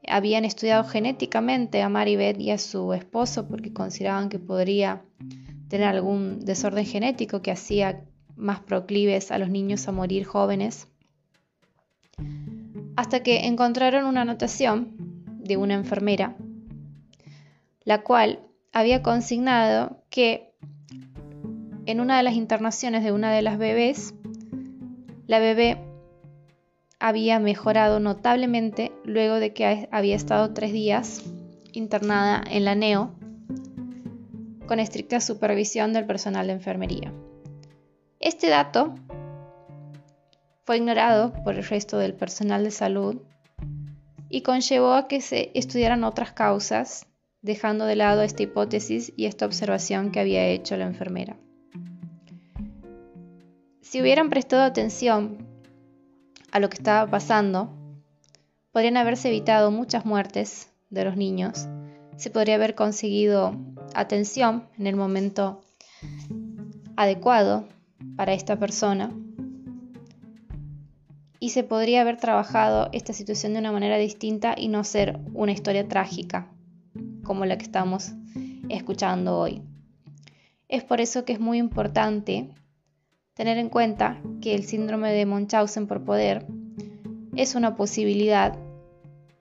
Habían 0.08 0.46
estudiado 0.46 0.84
genéticamente 0.84 1.82
a 1.82 1.90
Maribeth 1.90 2.40
y 2.40 2.52
a 2.52 2.60
su 2.60 2.94
esposo 2.94 3.48
porque 3.48 3.74
consideraban 3.74 4.30
que 4.30 4.40
podría 4.40 5.04
tener 5.68 5.88
algún 5.88 6.40
desorden 6.40 6.86
genético 6.86 7.42
que 7.42 7.52
hacía 7.52 8.06
más 8.36 8.60
proclives 8.60 9.32
a 9.32 9.40
los 9.40 9.50
niños 9.50 9.88
a 9.88 9.92
morir 9.92 10.26
jóvenes 10.26 10.89
hasta 13.00 13.24
que 13.24 13.48
encontraron 13.48 14.04
una 14.04 14.24
anotación 14.24 14.94
de 15.26 15.56
una 15.56 15.76
enfermera, 15.76 16.36
la 17.86 18.02
cual 18.02 18.42
había 18.74 19.02
consignado 19.02 20.04
que 20.10 20.52
en 21.86 22.02
una 22.02 22.18
de 22.18 22.24
las 22.24 22.34
internaciones 22.34 23.06
de 23.06 23.14
una 23.14 23.32
de 23.32 23.42
las 23.42 23.58
bebés, 23.58 24.16
la 25.28 25.40
bebé 25.40 25.78
había 27.00 27.40
mejorado 27.40 28.02
notablemente 28.02 28.92
luego 29.06 29.36
de 29.36 29.54
que 29.54 29.88
había 29.94 30.18
estado 30.18 30.54
tres 30.54 30.74
días 30.74 31.24
internada 31.72 32.44
en 32.52 32.66
la 32.66 32.76
NEO 32.76 33.16
con 34.68 34.82
estricta 34.82 35.22
supervisión 35.22 35.94
del 35.94 36.06
personal 36.06 36.48
de 36.48 36.54
enfermería. 36.54 37.14
Este 38.20 38.50
dato 38.50 38.94
fue 40.70 40.78
ignorado 40.78 41.34
por 41.44 41.56
el 41.56 41.64
resto 41.64 41.98
del 41.98 42.14
personal 42.14 42.64
de 42.64 42.70
salud 42.70 43.24
y 44.30 44.42
conllevó 44.44 44.94
a 44.94 45.08
que 45.08 45.20
se 45.20 45.50
estudiaran 45.56 46.04
otras 46.04 46.32
causas, 46.32 47.08
dejando 47.42 47.86
de 47.86 47.96
lado 47.96 48.22
esta 48.22 48.44
hipótesis 48.44 49.12
y 49.16 49.26
esta 49.26 49.48
observación 49.48 50.12
que 50.12 50.20
había 50.20 50.46
hecho 50.46 50.78
la 50.78 50.86
enfermera. 50.86 51.38
Si 53.82 54.00
hubieran 54.00 54.30
prestado 54.30 54.62
atención 54.62 55.48
a 56.52 56.60
lo 56.60 56.70
que 56.70 56.78
estaba 56.78 57.10
pasando, 57.10 57.74
podrían 58.72 58.98
haberse 58.98 59.30
evitado 59.30 59.72
muchas 59.72 60.06
muertes 60.06 60.72
de 60.92 61.04
los 61.04 61.18
niños, 61.18 61.68
se 62.16 62.30
podría 62.30 62.54
haber 62.54 62.76
conseguido 62.76 63.58
atención 63.96 64.70
en 64.78 64.86
el 64.86 64.96
momento 64.96 65.62
adecuado 66.96 67.68
para 68.16 68.34
esta 68.34 68.60
persona 68.60 69.12
y 71.40 71.50
se 71.50 71.64
podría 71.64 72.02
haber 72.02 72.18
trabajado 72.18 72.90
esta 72.92 73.14
situación 73.14 73.54
de 73.54 73.60
una 73.60 73.72
manera 73.72 73.98
distinta 73.98 74.56
y 74.58 74.68
no 74.68 74.84
ser 74.84 75.20
una 75.34 75.52
historia 75.52 75.88
trágica 75.88 76.52
como 77.24 77.46
la 77.46 77.58
que 77.58 77.66
estamos 77.66 78.12
escuchando 78.70 79.38
hoy. 79.38 79.62
Es 80.68 80.84
por 80.84 81.02
eso 81.02 81.26
que 81.26 81.34
es 81.34 81.40
muy 81.40 81.58
importante 81.58 82.50
tener 83.34 83.58
en 83.58 83.70
cuenta 83.70 84.22
que 84.42 84.54
el 84.54 84.66
síndrome 84.66 85.12
de 85.12 85.26
Munchausen 85.26 85.88
por 85.88 86.04
poder 86.04 86.46
es 87.36 87.56
una 87.56 87.76
posibilidad 87.76 88.58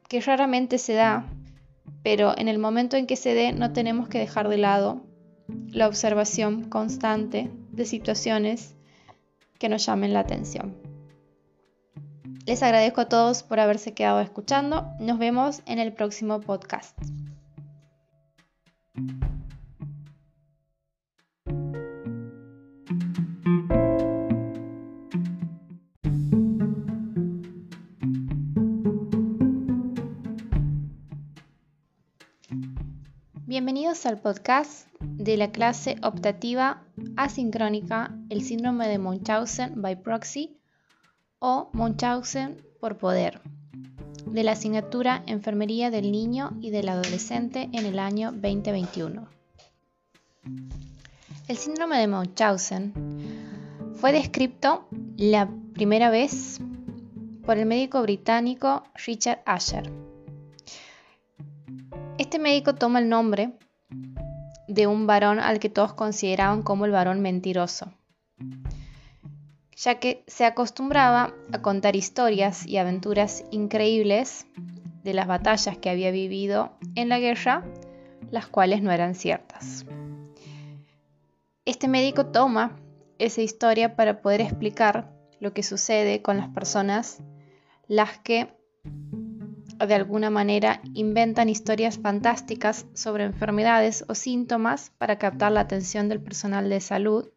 que 0.08 0.20
raramente 0.20 0.78
se 0.78 0.94
da, 0.94 1.26
pero 2.02 2.36
en 2.38 2.48
el 2.48 2.58
momento 2.58 2.96
en 2.96 3.06
que 3.06 3.16
se 3.16 3.34
dé 3.34 3.52
no 3.52 3.72
tenemos 3.72 4.08
que 4.08 4.18
dejar 4.18 4.48
de 4.48 4.58
lado 4.58 5.02
la 5.68 5.88
observación 5.88 6.68
constante 6.68 7.50
de 7.72 7.84
situaciones 7.84 8.74
que 9.58 9.68
nos 9.68 9.84
llamen 9.84 10.12
la 10.12 10.20
atención. 10.20 10.87
Les 12.48 12.62
agradezco 12.62 13.02
a 13.02 13.08
todos 13.10 13.42
por 13.42 13.60
haberse 13.60 13.92
quedado 13.92 14.20
escuchando. 14.20 14.90
Nos 15.00 15.18
vemos 15.18 15.60
en 15.66 15.78
el 15.78 15.92
próximo 15.92 16.40
podcast. 16.40 16.98
Bienvenidos 33.44 34.06
al 34.06 34.22
podcast 34.22 34.88
de 35.02 35.36
la 35.36 35.52
clase 35.52 35.96
optativa 36.02 36.82
asincrónica 37.18 38.16
El 38.30 38.40
síndrome 38.40 38.88
de 38.88 38.98
Munchausen 38.98 39.82
by 39.82 40.02
proxy 40.02 40.57
o 41.38 41.70
Munchausen 41.72 42.62
por 42.80 42.98
poder, 42.98 43.40
de 44.26 44.42
la 44.42 44.52
asignatura 44.52 45.22
Enfermería 45.26 45.90
del 45.90 46.10
Niño 46.10 46.56
y 46.60 46.70
del 46.70 46.88
Adolescente 46.88 47.68
en 47.72 47.86
el 47.86 47.98
año 47.98 48.32
2021. 48.32 49.28
El 51.46 51.56
síndrome 51.56 51.98
de 51.98 52.08
Munchausen 52.08 52.92
fue 53.94 54.12
descrito 54.12 54.86
la 55.16 55.48
primera 55.74 56.10
vez 56.10 56.60
por 57.44 57.56
el 57.56 57.66
médico 57.66 58.02
británico 58.02 58.84
Richard 59.06 59.40
Asher. 59.46 59.90
Este 62.18 62.38
médico 62.38 62.74
toma 62.74 62.98
el 62.98 63.08
nombre 63.08 63.52
de 64.66 64.86
un 64.86 65.06
varón 65.06 65.40
al 65.40 65.58
que 65.58 65.70
todos 65.70 65.94
consideraban 65.94 66.62
como 66.62 66.84
el 66.84 66.90
varón 66.90 67.20
mentiroso, 67.20 67.90
ya 69.78 70.00
que 70.00 70.24
se 70.26 70.44
acostumbraba 70.44 71.34
a 71.52 71.62
contar 71.62 71.94
historias 71.94 72.66
y 72.66 72.78
aventuras 72.78 73.44
increíbles 73.52 74.46
de 75.04 75.14
las 75.14 75.28
batallas 75.28 75.78
que 75.78 75.88
había 75.88 76.10
vivido 76.10 76.72
en 76.96 77.08
la 77.08 77.20
guerra, 77.20 77.64
las 78.30 78.48
cuales 78.48 78.82
no 78.82 78.90
eran 78.90 79.14
ciertas. 79.14 79.86
Este 81.64 81.86
médico 81.86 82.26
toma 82.26 82.76
esa 83.18 83.40
historia 83.40 83.94
para 83.94 84.20
poder 84.20 84.40
explicar 84.40 85.12
lo 85.38 85.52
que 85.52 85.62
sucede 85.62 86.22
con 86.22 86.38
las 86.38 86.48
personas 86.48 87.22
las 87.86 88.18
que 88.18 88.48
de 88.84 89.94
alguna 89.94 90.28
manera 90.28 90.80
inventan 90.92 91.48
historias 91.48 91.98
fantásticas 91.98 92.86
sobre 92.94 93.24
enfermedades 93.24 94.04
o 94.08 94.14
síntomas 94.14 94.90
para 94.98 95.18
captar 95.18 95.52
la 95.52 95.60
atención 95.60 96.08
del 96.08 96.20
personal 96.20 96.68
de 96.68 96.80
salud, 96.80 97.28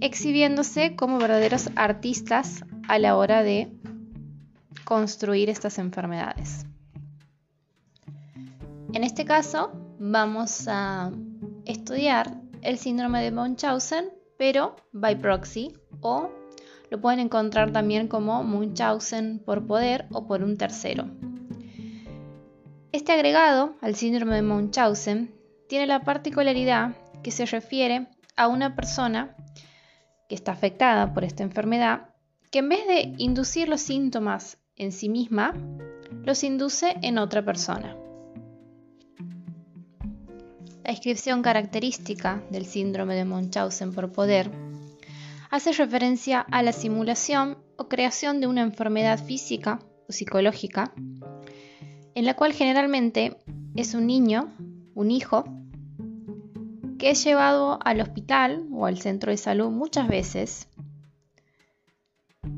exhibiéndose 0.00 0.96
como 0.96 1.18
verdaderos 1.18 1.70
artistas 1.76 2.64
a 2.88 2.98
la 2.98 3.16
hora 3.16 3.42
de 3.42 3.72
construir 4.84 5.50
estas 5.50 5.78
enfermedades. 5.78 6.66
En 8.92 9.04
este 9.04 9.24
caso, 9.24 9.72
vamos 9.98 10.66
a 10.66 11.12
estudiar 11.64 12.40
el 12.62 12.78
síndrome 12.78 13.22
de 13.22 13.30
Munchausen, 13.30 14.10
pero 14.36 14.76
by 14.92 15.18
proxy 15.18 15.72
o 16.00 16.30
lo 16.90 17.00
pueden 17.00 17.20
encontrar 17.20 17.72
también 17.72 18.08
como 18.08 18.42
Munchausen 18.42 19.38
por 19.38 19.66
poder 19.66 20.06
o 20.12 20.26
por 20.26 20.42
un 20.42 20.56
tercero. 20.56 21.04
Este 22.90 23.12
agregado 23.12 23.76
al 23.80 23.94
síndrome 23.94 24.34
de 24.34 24.42
Munchausen 24.42 25.32
tiene 25.68 25.86
la 25.86 26.00
particularidad 26.00 26.96
que 27.22 27.30
se 27.30 27.46
refiere 27.46 28.08
a 28.36 28.48
una 28.48 28.74
persona 28.74 29.36
que 30.30 30.36
está 30.36 30.52
afectada 30.52 31.12
por 31.12 31.24
esta 31.24 31.42
enfermedad 31.42 32.14
que 32.52 32.60
en 32.60 32.68
vez 32.68 32.86
de 32.86 33.14
inducir 33.18 33.68
los 33.68 33.80
síntomas 33.80 34.58
en 34.76 34.92
sí 34.92 35.08
misma, 35.08 35.52
los 36.24 36.44
induce 36.44 36.96
en 37.02 37.18
otra 37.18 37.44
persona. 37.44 37.96
La 40.84 40.92
descripción 40.92 41.42
característica 41.42 42.44
del 42.48 42.64
síndrome 42.64 43.16
de 43.16 43.24
Munchausen 43.24 43.92
por 43.92 44.12
poder 44.12 44.52
hace 45.50 45.72
referencia 45.72 46.40
a 46.40 46.62
la 46.62 46.72
simulación 46.72 47.58
o 47.76 47.88
creación 47.88 48.40
de 48.40 48.46
una 48.46 48.62
enfermedad 48.62 49.18
física 49.18 49.80
o 50.08 50.12
psicológica 50.12 50.92
en 52.14 52.24
la 52.24 52.34
cual 52.34 52.52
generalmente 52.52 53.36
es 53.74 53.94
un 53.94 54.06
niño, 54.06 54.54
un 54.94 55.10
hijo, 55.10 55.44
que 57.00 57.08
es 57.08 57.24
llevado 57.24 57.78
al 57.82 58.02
hospital 58.02 58.66
o 58.70 58.84
al 58.84 59.00
centro 59.00 59.30
de 59.30 59.38
salud 59.38 59.70
muchas 59.70 60.06
veces. 60.06 60.68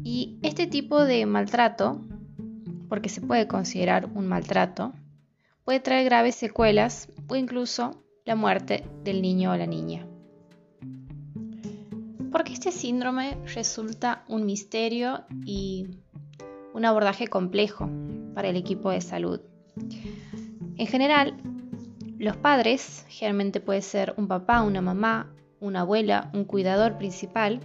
Y 0.02 0.40
este 0.42 0.66
tipo 0.66 1.04
de 1.04 1.24
maltrato, 1.26 2.00
porque 2.88 3.08
se 3.08 3.20
puede 3.20 3.46
considerar 3.46 4.10
un 4.12 4.26
maltrato, 4.26 4.94
puede 5.64 5.78
traer 5.78 6.06
graves 6.06 6.34
secuelas 6.34 7.08
o 7.28 7.36
incluso 7.36 8.02
la 8.24 8.34
muerte 8.34 8.84
del 9.04 9.22
niño 9.22 9.52
o 9.52 9.56
la 9.56 9.68
niña. 9.68 10.08
Porque 12.32 12.52
este 12.52 12.72
síndrome 12.72 13.36
resulta 13.54 14.24
un 14.26 14.44
misterio 14.44 15.20
y 15.46 15.86
un 16.74 16.84
abordaje 16.84 17.28
complejo 17.28 17.88
para 18.34 18.48
el 18.48 18.56
equipo 18.56 18.90
de 18.90 19.02
salud. 19.02 19.40
En 20.76 20.86
general, 20.88 21.36
los 22.22 22.36
padres, 22.36 23.04
generalmente 23.08 23.58
puede 23.58 23.82
ser 23.82 24.14
un 24.16 24.28
papá, 24.28 24.62
una 24.62 24.80
mamá, 24.80 25.34
una 25.58 25.80
abuela, 25.80 26.30
un 26.32 26.44
cuidador 26.44 26.96
principal, 26.96 27.58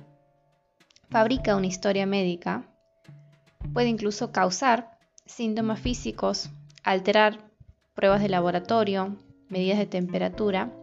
fabrica 1.11 1.55
una 1.55 1.67
historia 1.67 2.07
médica, 2.07 2.67
puede 3.71 3.89
incluso 3.89 4.31
causar 4.31 4.97
síntomas 5.27 5.79
físicos, 5.79 6.49
alterar 6.83 7.51
pruebas 7.93 8.19
de 8.19 8.29
laboratorio, 8.29 9.15
medidas 9.47 9.77
de 9.77 9.85
temperatura, 9.85 10.73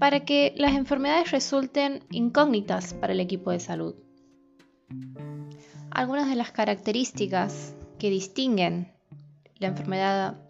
para 0.00 0.24
que 0.24 0.52
las 0.56 0.74
enfermedades 0.74 1.30
resulten 1.30 2.02
incógnitas 2.10 2.94
para 2.94 3.12
el 3.12 3.20
equipo 3.20 3.52
de 3.52 3.60
salud. 3.60 3.94
Algunas 5.92 6.28
de 6.28 6.34
las 6.34 6.50
características 6.50 7.76
que 8.00 8.10
distinguen 8.10 8.92
la 9.60 9.68
enfermedad 9.68 10.45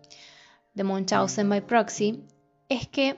de 0.76 0.84
Munchausen 0.84 1.48
by 1.48 1.62
proxy 1.62 2.22
es 2.68 2.86
que 2.86 3.16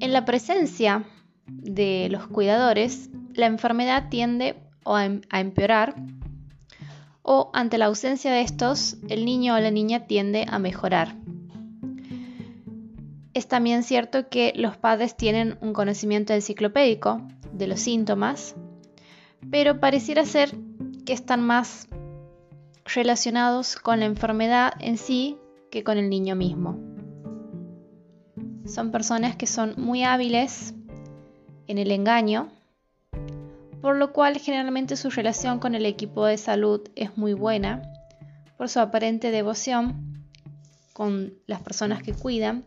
en 0.00 0.12
la 0.12 0.24
presencia 0.24 1.04
de 1.46 2.08
los 2.10 2.26
cuidadores, 2.28 3.10
la 3.34 3.46
enfermedad 3.46 4.08
tiende 4.08 4.56
em, 4.86 5.20
a 5.28 5.40
empeorar 5.40 5.94
o 7.22 7.50
ante 7.52 7.78
la 7.78 7.86
ausencia 7.86 8.32
de 8.32 8.40
estos, 8.40 8.96
el 9.08 9.24
niño 9.24 9.54
o 9.54 9.58
la 9.60 9.70
niña 9.70 10.06
tiende 10.06 10.46
a 10.48 10.58
mejorar. 10.58 11.16
Es 13.34 13.48
también 13.48 13.82
cierto 13.82 14.28
que 14.28 14.52
los 14.56 14.76
padres 14.76 15.16
tienen 15.16 15.56
un 15.60 15.72
conocimiento 15.72 16.32
enciclopédico 16.32 17.22
de 17.52 17.66
los 17.66 17.80
síntomas, 17.80 18.54
pero 19.50 19.80
pareciera 19.80 20.24
ser 20.24 20.54
que 21.06 21.12
están 21.12 21.42
más 21.42 21.88
relacionados 22.84 23.76
con 23.76 24.00
la 24.00 24.06
enfermedad 24.06 24.72
en 24.80 24.98
sí 24.98 25.38
que 25.72 25.82
con 25.82 25.96
el 25.96 26.10
niño 26.10 26.36
mismo. 26.36 26.78
Son 28.66 28.92
personas 28.92 29.36
que 29.36 29.46
son 29.46 29.74
muy 29.78 30.04
hábiles 30.04 30.74
en 31.66 31.78
el 31.78 31.90
engaño, 31.90 32.50
por 33.80 33.96
lo 33.96 34.12
cual 34.12 34.36
generalmente 34.36 34.96
su 34.96 35.08
relación 35.08 35.58
con 35.58 35.74
el 35.74 35.86
equipo 35.86 36.26
de 36.26 36.36
salud 36.36 36.82
es 36.94 37.16
muy 37.16 37.32
buena, 37.32 37.82
por 38.58 38.68
su 38.68 38.80
aparente 38.80 39.30
devoción 39.30 40.26
con 40.92 41.32
las 41.46 41.62
personas 41.62 42.02
que 42.02 42.12
cuidan, 42.12 42.66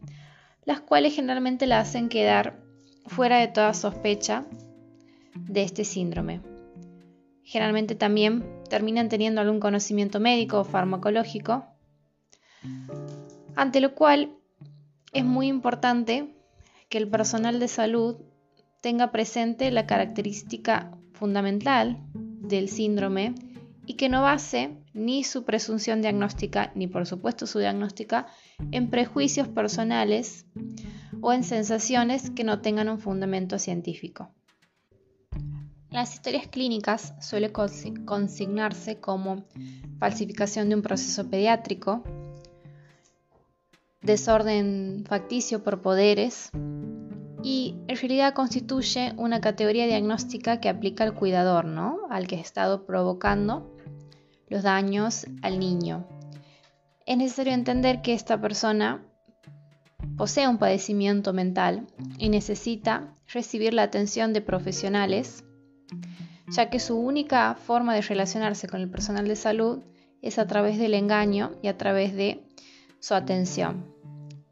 las 0.66 0.82
cuales 0.82 1.14
generalmente 1.14 1.68
la 1.68 1.82
hacen 1.82 2.10
quedar 2.10 2.60
fuera 3.06 3.38
de 3.38 3.48
toda 3.48 3.76
sospecha 3.76 4.48
de 5.36 5.62
este 5.62 5.86
síndrome. 5.86 6.42
Generalmente 7.44 7.94
también 7.94 8.44
terminan 8.68 9.10
teniendo 9.10 9.42
algún 9.42 9.60
conocimiento 9.60 10.20
médico 10.20 10.62
o 10.62 10.64
farmacológico, 10.64 11.75
ante 13.56 13.80
lo 13.80 13.96
cual 13.96 14.38
es 15.14 15.24
muy 15.24 15.48
importante 15.48 16.36
que 16.90 16.98
el 16.98 17.08
personal 17.08 17.60
de 17.60 17.68
salud 17.68 18.18
tenga 18.82 19.12
presente 19.12 19.72
la 19.72 19.88
característica 19.88 20.92
fundamental 21.14 21.98
del 22.14 22.70
síndrome 22.70 23.34
y 23.86 23.96
que 23.96 24.10
no 24.10 24.22
base 24.22 24.78
ni 24.94 25.24
su 25.24 25.44
presunción 25.44 26.02
diagnóstica 26.02 26.72
ni 26.76 26.88
por 26.88 27.06
supuesto 27.06 27.48
su 27.48 27.60
diagnóstica 27.60 28.28
en 28.72 28.90
prejuicios 28.90 29.48
personales 29.48 30.46
o 31.22 31.34
en 31.34 31.44
sensaciones 31.44 32.30
que 32.30 32.44
no 32.44 32.62
tengan 32.62 32.90
un 32.90 33.00
fundamento 33.00 33.60
científico. 33.60 34.32
Las 35.90 36.14
historias 36.14 36.48
clínicas 36.48 37.14
suele 37.22 37.52
consignarse 37.54 39.00
como 39.00 39.46
falsificación 39.98 40.70
de 40.70 40.76
un 40.76 40.82
proceso 40.82 41.30
pediátrico, 41.30 42.04
desorden 44.06 45.04
facticio 45.08 45.64
por 45.64 45.82
poderes 45.82 46.52
y 47.44 47.76
en 47.88 47.98
realidad 47.98 48.34
constituye 48.34 49.14
una 49.18 49.42
categoría 49.42 49.86
diagnóstica 49.86 50.60
que 50.60 50.70
aplica 50.70 51.04
al 51.04 51.14
cuidador, 51.14 51.66
¿no? 51.66 52.00
Al 52.10 52.28
que 52.28 52.38
ha 52.38 52.42
estado 52.42 52.86
provocando 52.86 53.76
los 54.48 54.64
daños 54.64 55.28
al 55.42 55.60
niño. 55.60 56.08
Es 57.06 57.18
necesario 57.18 57.54
entender 57.54 58.02
que 58.02 58.14
esta 58.14 58.40
persona 58.40 59.06
posee 60.18 60.48
un 60.48 60.58
padecimiento 60.58 61.34
mental 61.34 61.88
y 62.18 62.30
necesita 62.30 63.14
recibir 63.28 63.74
la 63.74 63.84
atención 63.84 64.34
de 64.34 64.42
profesionales 64.42 65.44
ya 66.48 66.70
que 66.70 66.80
su 66.80 66.98
única 66.98 67.56
forma 67.56 67.94
de 67.94 68.02
relacionarse 68.02 68.68
con 68.68 68.82
el 68.82 68.90
personal 68.90 69.28
de 69.28 69.36
salud 69.36 69.84
es 70.22 70.40
a 70.40 70.48
través 70.48 70.78
del 70.78 70.94
engaño 70.94 71.52
y 71.62 71.68
a 71.68 71.78
través 71.78 72.16
de 72.16 72.44
su 73.00 73.14
atención. 73.14 73.95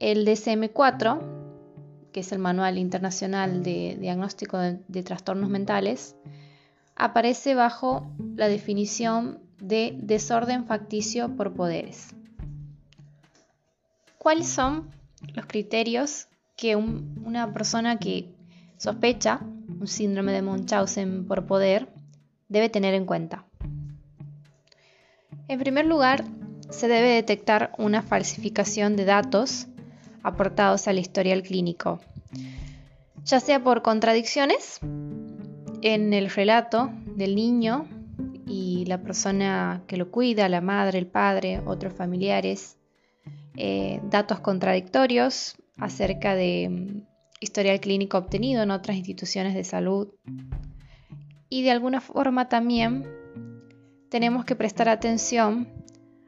El 0.04 0.28
DSM-4, 0.28 1.22
que 2.12 2.20
es 2.20 2.34
el 2.34 2.40
Manual 2.40 2.78
Internacional 2.78 3.64
de 3.64 3.96
Diagnóstico 3.98 4.58
de, 4.58 5.04
Trastornos 5.04 5.50
Mentales, 5.50 6.18
aparece 6.98 7.56
bajo 7.56 8.06
la 8.36 8.50
definición 8.50 9.40
de 9.62 9.96
desorden 9.98 10.66
facticio 10.66 11.38
por 11.38 11.54
poderes. 11.54 12.14
¿Cuáles 14.18 14.50
son 14.50 14.90
los 15.36 15.46
criterios 15.46 16.28
que 16.58 16.76
una 16.76 17.54
persona 17.54 17.98
que 17.98 18.36
sospecha 18.76 19.40
un 19.80 19.88
síndrome 19.88 20.34
de 20.34 20.42
Munchausen 20.42 21.26
por 21.26 21.46
poder, 21.46 21.88
debe 22.50 22.68
tener 22.68 22.94
en 22.94 23.06
cuenta. 23.06 23.46
En 25.48 25.60
primer 25.60 25.86
lugar, 25.86 26.26
se 26.70 26.90
debe 26.90 27.08
detectar 27.08 27.72
una 27.78 28.02
falsificación 28.02 28.98
de 28.98 29.06
datos 29.06 29.68
aportados 30.24 30.88
al 30.88 30.98
historial 30.98 31.44
clínico, 31.44 32.00
ya 33.24 33.40
sea 33.40 33.64
por 33.64 33.82
contradicciones 33.82 34.80
en 35.82 36.14
el 36.14 36.30
relato 36.30 36.92
del 37.16 37.36
niño 37.36 37.88
y 38.48 38.86
la 38.86 39.02
persona 39.02 39.84
que 39.88 39.98
lo 39.98 40.10
cuida, 40.12 40.50
la 40.50 40.62
madre, 40.62 41.00
el 41.00 41.08
padre, 41.08 41.62
otros 41.66 41.94
familiares, 41.94 42.78
eh, 43.56 44.02
datos 44.10 44.40
contradictorios 44.40 45.56
acerca 45.78 46.36
de 46.36 46.70
mm, 46.70 47.08
historial 47.40 47.80
clínico 47.80 48.18
obtenido 48.18 48.64
en 48.64 48.72
otras 48.72 48.98
instituciones 48.98 49.54
de 49.54 49.64
salud. 49.64 50.10
Y 51.50 51.64
de 51.64 51.72
alguna 51.72 52.02
forma 52.02 52.50
también 52.50 53.08
tenemos 54.10 54.46
que 54.46 54.56
prestar 54.56 54.90
atención 54.90 55.68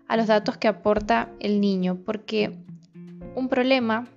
a 0.08 0.18
los 0.18 0.28
datos 0.28 0.58
que 0.58 0.68
aporta 0.68 1.32
el 1.40 1.62
niño 1.62 2.00
porque 2.06 2.58
un 3.36 3.50
problema 3.50 4.08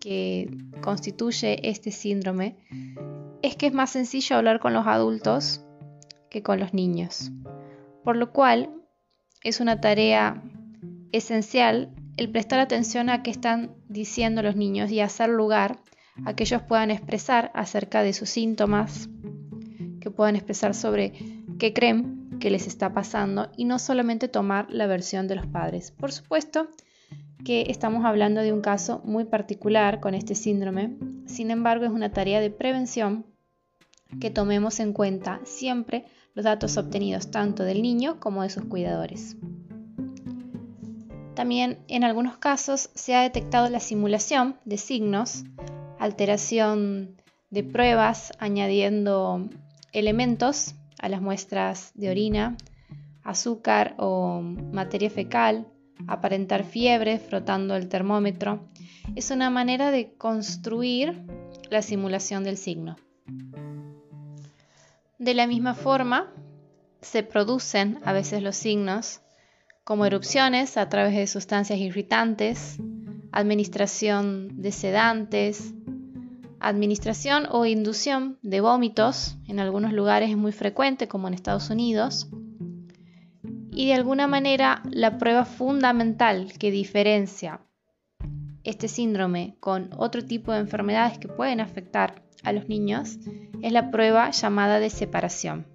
que 0.00 0.50
constituye 0.80 1.68
este 1.68 1.90
síndrome 1.90 2.56
es 3.42 3.56
que 3.56 3.66
es 3.66 3.72
más 3.72 3.90
sencillo 3.90 4.36
hablar 4.36 4.60
con 4.60 4.72
los 4.72 4.86
adultos 4.86 5.64
que 6.30 6.42
con 6.42 6.58
los 6.58 6.72
niños, 6.72 7.30
por 8.04 8.16
lo 8.16 8.32
cual 8.32 8.70
es 9.42 9.60
una 9.60 9.80
tarea 9.80 10.42
esencial 11.12 11.94
el 12.16 12.30
prestar 12.30 12.60
atención 12.60 13.10
a 13.10 13.22
qué 13.22 13.30
están 13.30 13.74
diciendo 13.88 14.42
los 14.42 14.56
niños 14.56 14.90
y 14.90 15.00
hacer 15.00 15.28
lugar 15.28 15.78
a 16.24 16.34
que 16.34 16.44
ellos 16.44 16.62
puedan 16.62 16.90
expresar 16.90 17.50
acerca 17.54 18.02
de 18.02 18.12
sus 18.12 18.28
síntomas, 18.30 19.08
que 20.00 20.10
puedan 20.10 20.36
expresar 20.36 20.74
sobre 20.74 21.12
qué 21.58 21.72
creen 21.72 22.38
que 22.38 22.50
les 22.50 22.66
está 22.66 22.92
pasando 22.92 23.50
y 23.56 23.64
no 23.64 23.78
solamente 23.78 24.28
tomar 24.28 24.66
la 24.70 24.86
versión 24.86 25.28
de 25.28 25.36
los 25.36 25.46
padres. 25.46 25.90
Por 25.90 26.12
supuesto 26.12 26.68
que 27.44 27.66
estamos 27.68 28.04
hablando 28.04 28.40
de 28.40 28.52
un 28.52 28.60
caso 28.60 29.00
muy 29.04 29.24
particular 29.24 30.00
con 30.00 30.14
este 30.14 30.34
síndrome, 30.34 30.96
sin 31.26 31.50
embargo 31.50 31.84
es 31.84 31.90
una 31.90 32.12
tarea 32.12 32.40
de 32.40 32.50
prevención 32.50 33.26
que 34.20 34.30
tomemos 34.30 34.80
en 34.80 34.92
cuenta 34.92 35.40
siempre 35.44 36.04
los 36.34 36.44
datos 36.44 36.76
obtenidos 36.76 37.30
tanto 37.30 37.64
del 37.64 37.82
niño 37.82 38.20
como 38.20 38.42
de 38.42 38.50
sus 38.50 38.64
cuidadores. 38.64 39.36
También 41.34 41.78
en 41.88 42.04
algunos 42.04 42.36
casos 42.36 42.90
se 42.94 43.14
ha 43.14 43.22
detectado 43.22 43.68
la 43.68 43.80
simulación 43.80 44.56
de 44.64 44.76
signos, 44.76 45.44
alteración 45.98 47.16
de 47.50 47.64
pruebas 47.64 48.32
añadiendo 48.38 49.48
elementos 49.92 50.74
a 50.98 51.08
las 51.08 51.20
muestras 51.20 51.92
de 51.94 52.10
orina, 52.10 52.56
azúcar 53.24 53.94
o 53.98 54.40
materia 54.40 55.10
fecal, 55.10 55.66
aparentar 56.06 56.64
fiebre 56.64 57.18
frotando 57.18 57.74
el 57.76 57.88
termómetro. 57.88 58.68
Es 59.16 59.30
una 59.30 59.50
manera 59.50 59.90
de 59.90 60.12
construir 60.14 61.22
la 61.70 61.82
simulación 61.82 62.44
del 62.44 62.56
signo. 62.56 62.96
De 65.18 65.34
la 65.34 65.46
misma 65.46 65.74
forma, 65.74 66.32
se 67.00 67.22
producen 67.22 67.98
a 68.04 68.12
veces 68.12 68.42
los 68.42 68.56
signos 68.56 69.20
como 69.84 70.06
erupciones 70.06 70.76
a 70.76 70.88
través 70.88 71.14
de 71.14 71.26
sustancias 71.26 71.78
irritantes, 71.78 72.78
administración 73.32 74.62
de 74.62 74.70
sedantes, 74.70 75.74
administración 76.60 77.48
o 77.50 77.66
inducción 77.66 78.38
de 78.42 78.60
vómitos, 78.60 79.36
en 79.48 79.58
algunos 79.58 79.92
lugares 79.92 80.30
es 80.30 80.36
muy 80.36 80.52
frecuente 80.52 81.08
como 81.08 81.26
en 81.26 81.34
Estados 81.34 81.70
Unidos, 81.70 82.28
y 83.72 83.86
de 83.86 83.94
alguna 83.94 84.26
manera 84.26 84.82
la 84.90 85.18
prueba 85.18 85.44
fundamental 85.44 86.52
que 86.58 86.70
diferencia 86.70 87.60
este 88.64 88.86
síndrome 88.86 89.56
con 89.60 89.90
otro 89.96 90.24
tipo 90.24 90.52
de 90.52 90.58
enfermedades 90.58 91.18
que 91.18 91.28
pueden 91.28 91.60
afectar 91.60 92.22
a 92.44 92.52
los 92.52 92.68
niños 92.68 93.18
es 93.60 93.72
la 93.72 93.90
prueba 93.90 94.30
llamada 94.30 94.78
de 94.78 94.90
separación. 94.90 95.66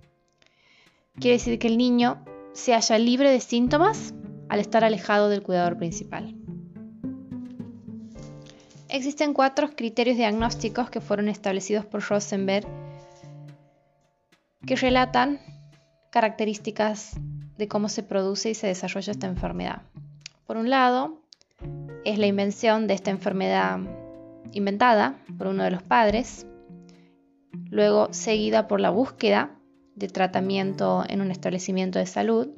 Quiere 1.19 1.37
decir 1.37 1.59
que 1.59 1.67
el 1.67 1.77
niño 1.77 2.23
se 2.53 2.73
halla 2.73 2.97
libre 2.97 3.29
de 3.31 3.41
síntomas 3.41 4.13
al 4.49 4.59
estar 4.59 4.83
alejado 4.83 5.29
del 5.29 5.43
cuidador 5.43 5.77
principal. 5.77 6.35
Existen 8.89 9.33
cuatro 9.33 9.75
criterios 9.75 10.15
diagnósticos 10.15 10.89
que 10.89 11.01
fueron 11.01 11.27
establecidos 11.27 11.85
por 11.85 12.01
Rosenberg 12.03 12.65
que 14.65 14.75
relatan 14.75 15.39
características 16.09 17.19
de 17.57 17.67
cómo 17.67 17.89
se 17.89 18.03
produce 18.03 18.51
y 18.51 18.53
se 18.53 18.67
desarrolla 18.67 19.11
esta 19.11 19.27
enfermedad. 19.27 19.81
Por 20.45 20.57
un 20.57 20.69
lado, 20.69 21.21
es 22.05 22.19
la 22.19 22.27
invención 22.27 22.87
de 22.87 22.93
esta 22.93 23.11
enfermedad 23.11 23.79
inventada 24.53 25.17
por 25.37 25.47
uno 25.47 25.63
de 25.63 25.71
los 25.71 25.83
padres, 25.83 26.45
luego 27.69 28.07
seguida 28.11 28.67
por 28.67 28.79
la 28.79 28.89
búsqueda 28.89 29.51
de 29.95 30.07
tratamiento 30.07 31.03
en 31.07 31.21
un 31.21 31.31
establecimiento 31.31 31.99
de 31.99 32.05
salud. 32.05 32.49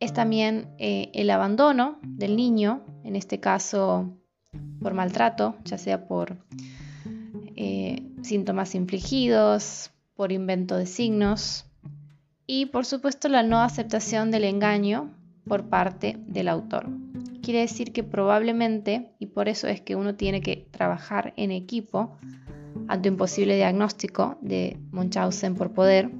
Es 0.00 0.12
también 0.12 0.68
eh, 0.78 1.10
el 1.14 1.30
abandono 1.30 1.98
del 2.02 2.36
niño, 2.36 2.82
en 3.02 3.16
este 3.16 3.40
caso 3.40 4.10
por 4.80 4.94
maltrato, 4.94 5.56
ya 5.64 5.78
sea 5.78 6.06
por 6.06 6.36
eh, 7.56 8.06
síntomas 8.22 8.74
infligidos, 8.74 9.90
por 10.14 10.30
invento 10.30 10.76
de 10.76 10.86
signos 10.86 11.66
y 12.46 12.66
por 12.66 12.84
supuesto 12.84 13.28
la 13.28 13.42
no 13.42 13.60
aceptación 13.60 14.30
del 14.30 14.44
engaño 14.44 15.14
por 15.46 15.68
parte 15.68 16.16
del 16.26 16.48
autor. 16.48 16.88
Quiere 17.42 17.60
decir 17.60 17.92
que 17.92 18.02
probablemente, 18.02 19.12
y 19.18 19.26
por 19.26 19.48
eso 19.48 19.68
es 19.68 19.80
que 19.80 19.96
uno 19.96 20.14
tiene 20.14 20.40
que 20.40 20.66
trabajar 20.70 21.34
en 21.36 21.50
equipo, 21.50 22.16
ante 22.88 23.10
un 23.10 23.16
posible 23.16 23.56
diagnóstico 23.56 24.38
de 24.40 24.78
Munchausen 24.90 25.54
por 25.54 25.72
poder, 25.72 26.10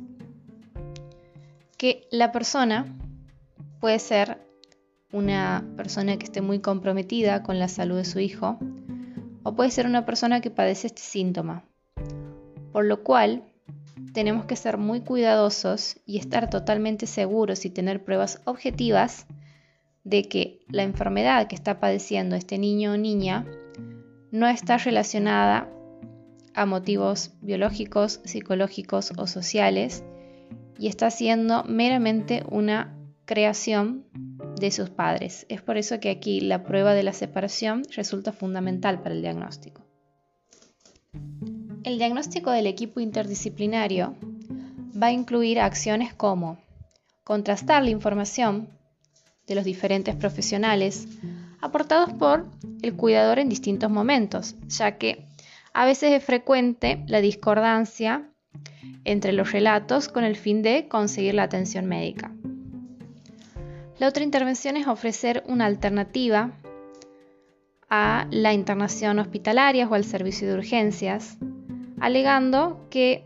que 1.76 2.06
la 2.10 2.32
persona 2.32 2.86
puede 3.80 3.98
ser 3.98 4.38
una 5.12 5.64
persona 5.76 6.16
que 6.16 6.24
esté 6.24 6.40
muy 6.40 6.60
comprometida 6.60 7.42
con 7.42 7.58
la 7.58 7.68
salud 7.68 7.96
de 7.96 8.04
su 8.04 8.18
hijo 8.20 8.58
o 9.42 9.54
puede 9.54 9.70
ser 9.70 9.86
una 9.86 10.04
persona 10.04 10.40
que 10.40 10.50
padece 10.50 10.88
este 10.88 11.02
síntoma. 11.02 11.64
Por 12.72 12.86
lo 12.86 13.04
cual, 13.04 13.44
tenemos 14.12 14.47
que 14.47 14.57
ser 14.57 14.78
muy 14.78 15.01
cuidadosos 15.01 16.01
y 16.07 16.18
estar 16.18 16.51
totalmente 16.51 17.07
seguros 17.07 17.64
y 17.64 17.70
tener 17.70 18.05
pruebas 18.05 18.40
objetivas 18.45 19.27
de 20.05 20.24
que 20.24 20.60
la 20.68 20.82
enfermedad 20.82 21.48
que 21.48 21.55
está 21.55 21.81
padeciendo 21.81 22.36
este 22.36 22.59
niño 22.59 22.93
o 22.93 22.97
niña 22.97 23.47
no 24.31 24.48
está 24.48 24.77
relacionada 24.77 25.68
a 26.55 26.66
motivos 26.66 27.32
biológicos, 27.40 28.20
psicológicos 28.24 29.12
o 29.16 29.27
sociales 29.27 30.05
y 30.78 30.89
está 30.89 31.10
siendo 31.10 31.64
meramente 31.64 32.44
una 32.51 32.97
creación 33.24 34.05
de 34.60 34.70
sus 34.70 34.90
padres. 34.90 35.47
Es 35.48 35.62
por 35.62 35.77
eso 35.77 36.01
que 36.01 36.10
aquí 36.10 36.40
la 36.40 36.64
prueba 36.64 36.94
de 36.94 37.02
la 37.02 37.12
separación 37.12 37.82
resulta 37.94 38.32
fundamental 38.32 39.01
para 39.01 39.14
el 39.14 39.23
diagnóstico. 39.23 39.82
El 41.85 41.98
diagnóstico 41.98 42.51
del 42.51 42.66
equipo 42.66 43.01
interdisciplinario 43.01 44.16
va 45.01 45.09
a 45.09 45.12
incluir 45.12 45.61
acciones 45.61 46.15
como 46.15 46.56
contrastar 47.24 47.82
la 47.82 47.90
información 47.90 48.70
de 49.47 49.55
los 49.55 49.66
diferentes 49.66 50.16
profesionales 50.16 51.06
aportados 51.61 52.11
por 52.15 52.47
el 52.81 52.94
cuidador 52.94 53.39
en 53.39 53.51
distintos 53.51 53.90
momentos, 53.90 54.55
ya 54.66 54.97
que 54.97 55.27
a 55.74 55.85
veces 55.85 56.12
es 56.12 56.24
frecuente 56.24 57.05
la 57.06 57.20
discordancia 57.20 58.31
entre 59.05 59.32
los 59.32 59.52
relatos 59.52 60.09
con 60.09 60.24
el 60.24 60.36
fin 60.36 60.62
de 60.62 60.89
conseguir 60.89 61.35
la 61.35 61.43
atención 61.43 61.85
médica. 61.85 62.32
La 63.98 64.09
otra 64.09 64.24
intervención 64.24 64.78
es 64.78 64.86
ofrecer 64.86 65.44
una 65.47 65.66
alternativa 65.66 66.52
a 67.90 68.27
la 68.31 68.55
internación 68.55 69.19
hospitalaria 69.19 69.86
o 69.86 69.94
al 69.94 70.05
servicio 70.05 70.48
de 70.48 70.55
urgencias, 70.55 71.36
alegando 72.05 72.86
que 72.90 73.24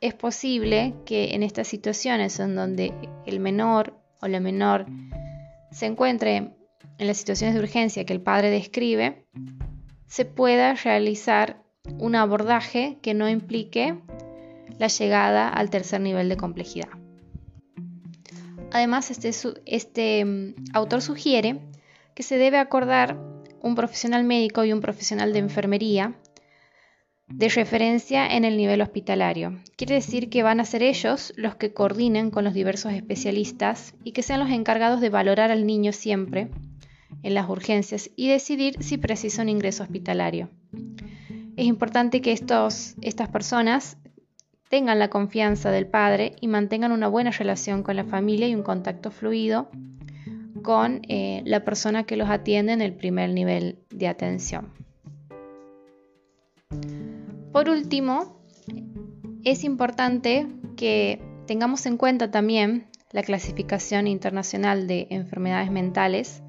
es 0.00 0.14
posible 0.14 0.94
que 1.04 1.34
en 1.34 1.42
estas 1.42 1.66
situaciones 1.66 2.38
en 2.38 2.54
donde 2.54 2.94
el 3.26 3.40
menor 3.40 3.98
o 4.20 4.28
la 4.28 4.38
menor 4.38 4.86
se 5.72 5.86
encuentre 5.86 6.36
en 6.36 7.06
las 7.08 7.16
situaciones 7.16 7.56
de 7.56 7.60
urgencia 7.60 8.04
que 8.04 8.12
el 8.12 8.20
padre 8.20 8.48
describe, 8.48 9.26
se 10.06 10.24
pueda 10.24 10.74
realizar 10.74 11.64
un 11.98 12.14
abordaje 12.14 12.98
que 13.02 13.12
no 13.12 13.28
implique 13.28 13.98
la 14.78 14.86
llegada 14.86 15.48
al 15.48 15.68
tercer 15.70 16.00
nivel 16.00 16.28
de 16.28 16.36
complejidad. 16.36 16.90
Además, 18.70 19.10
este, 19.10 19.32
este 19.66 20.24
mm, 20.24 20.54
autor 20.74 21.02
sugiere 21.02 21.58
que 22.14 22.22
se 22.22 22.38
debe 22.38 22.58
acordar 22.58 23.18
un 23.62 23.74
profesional 23.74 24.22
médico 24.22 24.64
y 24.64 24.72
un 24.72 24.80
profesional 24.80 25.32
de 25.32 25.40
enfermería 25.40 26.14
de 27.30 27.48
referencia 27.48 28.26
en 28.26 28.44
el 28.44 28.56
nivel 28.56 28.82
hospitalario. 28.82 29.58
Quiere 29.76 29.94
decir 29.94 30.28
que 30.28 30.42
van 30.42 30.60
a 30.60 30.64
ser 30.64 30.82
ellos 30.82 31.32
los 31.36 31.54
que 31.54 31.72
coordinen 31.72 32.30
con 32.30 32.44
los 32.44 32.54
diversos 32.54 32.92
especialistas 32.92 33.94
y 34.04 34.12
que 34.12 34.22
sean 34.22 34.40
los 34.40 34.50
encargados 34.50 35.00
de 35.00 35.10
valorar 35.10 35.50
al 35.50 35.66
niño 35.66 35.92
siempre 35.92 36.48
en 37.22 37.34
las 37.34 37.48
urgencias 37.48 38.10
y 38.16 38.28
decidir 38.28 38.82
si 38.82 38.98
precisa 38.98 39.42
un 39.42 39.48
ingreso 39.48 39.82
hospitalario. 39.82 40.48
Es 41.56 41.66
importante 41.66 42.20
que 42.20 42.32
estos, 42.32 42.94
estas 43.00 43.28
personas 43.28 43.96
tengan 44.68 44.98
la 44.98 45.08
confianza 45.08 45.70
del 45.70 45.86
padre 45.86 46.36
y 46.40 46.48
mantengan 46.48 46.92
una 46.92 47.08
buena 47.08 47.30
relación 47.30 47.82
con 47.82 47.96
la 47.96 48.04
familia 48.04 48.48
y 48.48 48.54
un 48.54 48.62
contacto 48.62 49.10
fluido 49.10 49.68
con 50.62 51.02
eh, 51.08 51.42
la 51.44 51.64
persona 51.64 52.04
que 52.04 52.16
los 52.16 52.28
atiende 52.28 52.72
en 52.72 52.82
el 52.82 52.92
primer 52.92 53.30
nivel 53.30 53.78
de 53.90 54.08
atención. 54.08 54.72
Por 57.52 57.68
último, 57.68 58.40
es 59.44 59.64
importante 59.64 60.46
que 60.76 61.20
tengamos 61.46 61.84
en 61.86 61.96
cuenta 61.96 62.30
también 62.30 62.86
la 63.10 63.22
clasificación 63.22 64.06
internacional 64.06 64.86
de 64.86 65.08
enfermedades 65.10 65.70
mentales 65.70 66.42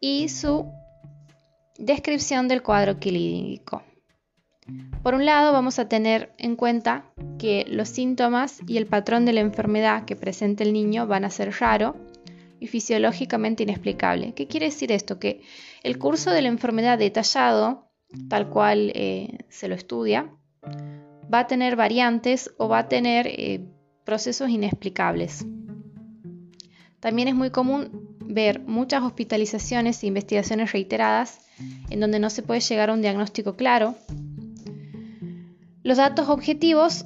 y 0.00 0.28
su 0.28 0.72
descripción 1.78 2.48
del 2.48 2.62
cuadro 2.62 2.98
clínico. 2.98 3.82
Por 5.02 5.14
un 5.14 5.24
lado, 5.24 5.52
vamos 5.52 5.78
a 5.78 5.88
tener 5.88 6.32
en 6.38 6.56
cuenta 6.56 7.04
que 7.38 7.64
los 7.68 7.88
síntomas 7.88 8.60
y 8.66 8.78
el 8.78 8.86
patrón 8.86 9.24
de 9.24 9.32
la 9.32 9.40
enfermedad 9.40 10.04
que 10.04 10.16
presenta 10.16 10.64
el 10.64 10.72
niño 10.72 11.06
van 11.06 11.24
a 11.24 11.30
ser 11.30 11.52
raro 11.60 11.96
y 12.60 12.68
fisiológicamente 12.68 13.64
inexplicable. 13.64 14.34
¿Qué 14.34 14.46
quiere 14.46 14.66
decir 14.66 14.92
esto? 14.92 15.18
Que 15.18 15.42
el 15.82 15.98
curso 15.98 16.30
de 16.30 16.42
la 16.42 16.48
enfermedad 16.48 16.98
detallado, 16.98 17.91
tal 18.28 18.48
cual 18.48 18.92
eh, 18.94 19.38
se 19.48 19.68
lo 19.68 19.74
estudia, 19.74 20.30
va 21.32 21.40
a 21.40 21.46
tener 21.46 21.76
variantes 21.76 22.52
o 22.58 22.68
va 22.68 22.80
a 22.80 22.88
tener 22.88 23.26
eh, 23.26 23.64
procesos 24.04 24.50
inexplicables. 24.50 25.46
También 27.00 27.28
es 27.28 27.34
muy 27.34 27.50
común 27.50 28.16
ver 28.20 28.60
muchas 28.60 29.02
hospitalizaciones 29.02 30.02
e 30.02 30.06
investigaciones 30.06 30.72
reiteradas 30.72 31.40
en 31.90 32.00
donde 32.00 32.18
no 32.18 32.30
se 32.30 32.42
puede 32.42 32.60
llegar 32.60 32.90
a 32.90 32.94
un 32.94 33.02
diagnóstico 33.02 33.56
claro. 33.56 33.94
Los 35.82 35.96
datos 35.98 36.28
objetivos 36.28 37.04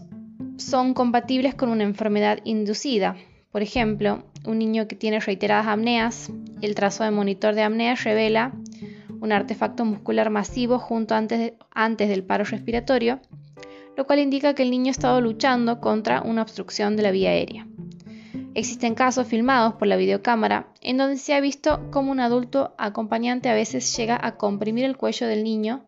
son 0.59 0.95
compatibles 0.95 1.55
con 1.55 1.71
una 1.71 1.85
enfermedad 1.85 2.41
inducida. 2.45 3.17
Por 3.51 3.63
ejemplo, 3.63 4.25
un 4.45 4.59
niño 4.59 4.87
que 4.87 4.97
tiene 4.97 5.21
reiteradas 5.21 5.67
apneas, 5.67 6.31
el 6.61 6.75
trazo 6.75 7.05
de 7.05 7.11
monitor 7.11 7.55
de 7.55 7.63
apnea 7.63 7.95
revela 7.95 8.53
un 9.21 9.33
artefacto 9.33 9.85
muscular 9.85 10.31
masivo 10.31 10.79
junto 10.79 11.15
antes, 11.15 12.09
del 12.09 12.25
paro 12.25 12.45
respiratorio, 12.45 13.21
lo 13.97 14.07
cual 14.07 14.19
indica 14.19 14.55
que 14.55 14.63
el 14.63 14.71
niño 14.71 14.89
ha 14.89 14.91
estado 14.91 15.21
luchando 15.21 15.81
contra 15.81 16.23
una 16.23 16.43
obstrucción 16.43 16.97
de 16.97 17.03
la 17.03 17.11
vía 17.11 17.31
aérea. 17.31 17.67
Existen 18.55 18.95
casos 18.95 19.27
filmados 19.27 19.75
por 19.75 19.87
la 19.87 19.97
videocámara 19.97 20.69
en 20.81 20.97
donde 20.97 21.19
se 21.19 21.35
ha 21.35 21.41
visto 21.41 21.91
cómo 21.91 22.11
un 22.11 22.21
adulto 22.21 22.75
acompañante 22.79 23.49
a 23.49 23.55
veces 23.55 23.95
llega 23.97 24.19
a 24.21 24.37
comprimir 24.37 24.85
el 24.85 24.97
cuello 24.97 25.27
del 25.27 25.45
niño 25.45 25.87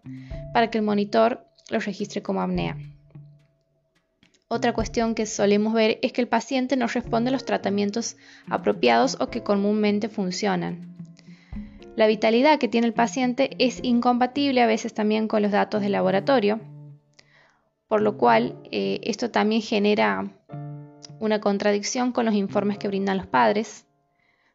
para 0.52 0.70
que 0.70 0.78
el 0.78 0.84
monitor 0.84 1.46
lo 1.70 1.80
registre 1.80 2.22
como 2.22 2.42
apnea. 2.42 2.76
Otra 4.48 4.72
cuestión 4.72 5.14
que 5.14 5.26
solemos 5.26 5.74
ver 5.74 5.98
es 6.02 6.12
que 6.12 6.22
el 6.22 6.28
paciente 6.28 6.76
no 6.76 6.86
responde 6.86 7.28
a 7.28 7.32
los 7.32 7.44
tratamientos 7.44 8.16
apropiados 8.48 9.18
o 9.20 9.28
que 9.28 9.42
comúnmente 9.42 10.08
funcionan. 10.08 10.97
La 11.98 12.06
vitalidad 12.06 12.60
que 12.60 12.68
tiene 12.68 12.86
el 12.86 12.92
paciente 12.92 13.50
es 13.58 13.80
incompatible 13.82 14.62
a 14.62 14.68
veces 14.68 14.94
también 14.94 15.26
con 15.26 15.42
los 15.42 15.50
datos 15.50 15.82
de 15.82 15.88
laboratorio, 15.88 16.60
por 17.88 18.02
lo 18.02 18.16
cual 18.16 18.54
eh, 18.70 19.00
esto 19.02 19.32
también 19.32 19.62
genera 19.62 20.30
una 21.18 21.40
contradicción 21.40 22.12
con 22.12 22.26
los 22.26 22.36
informes 22.36 22.78
que 22.78 22.86
brindan 22.86 23.16
los 23.16 23.26
padres. 23.26 23.84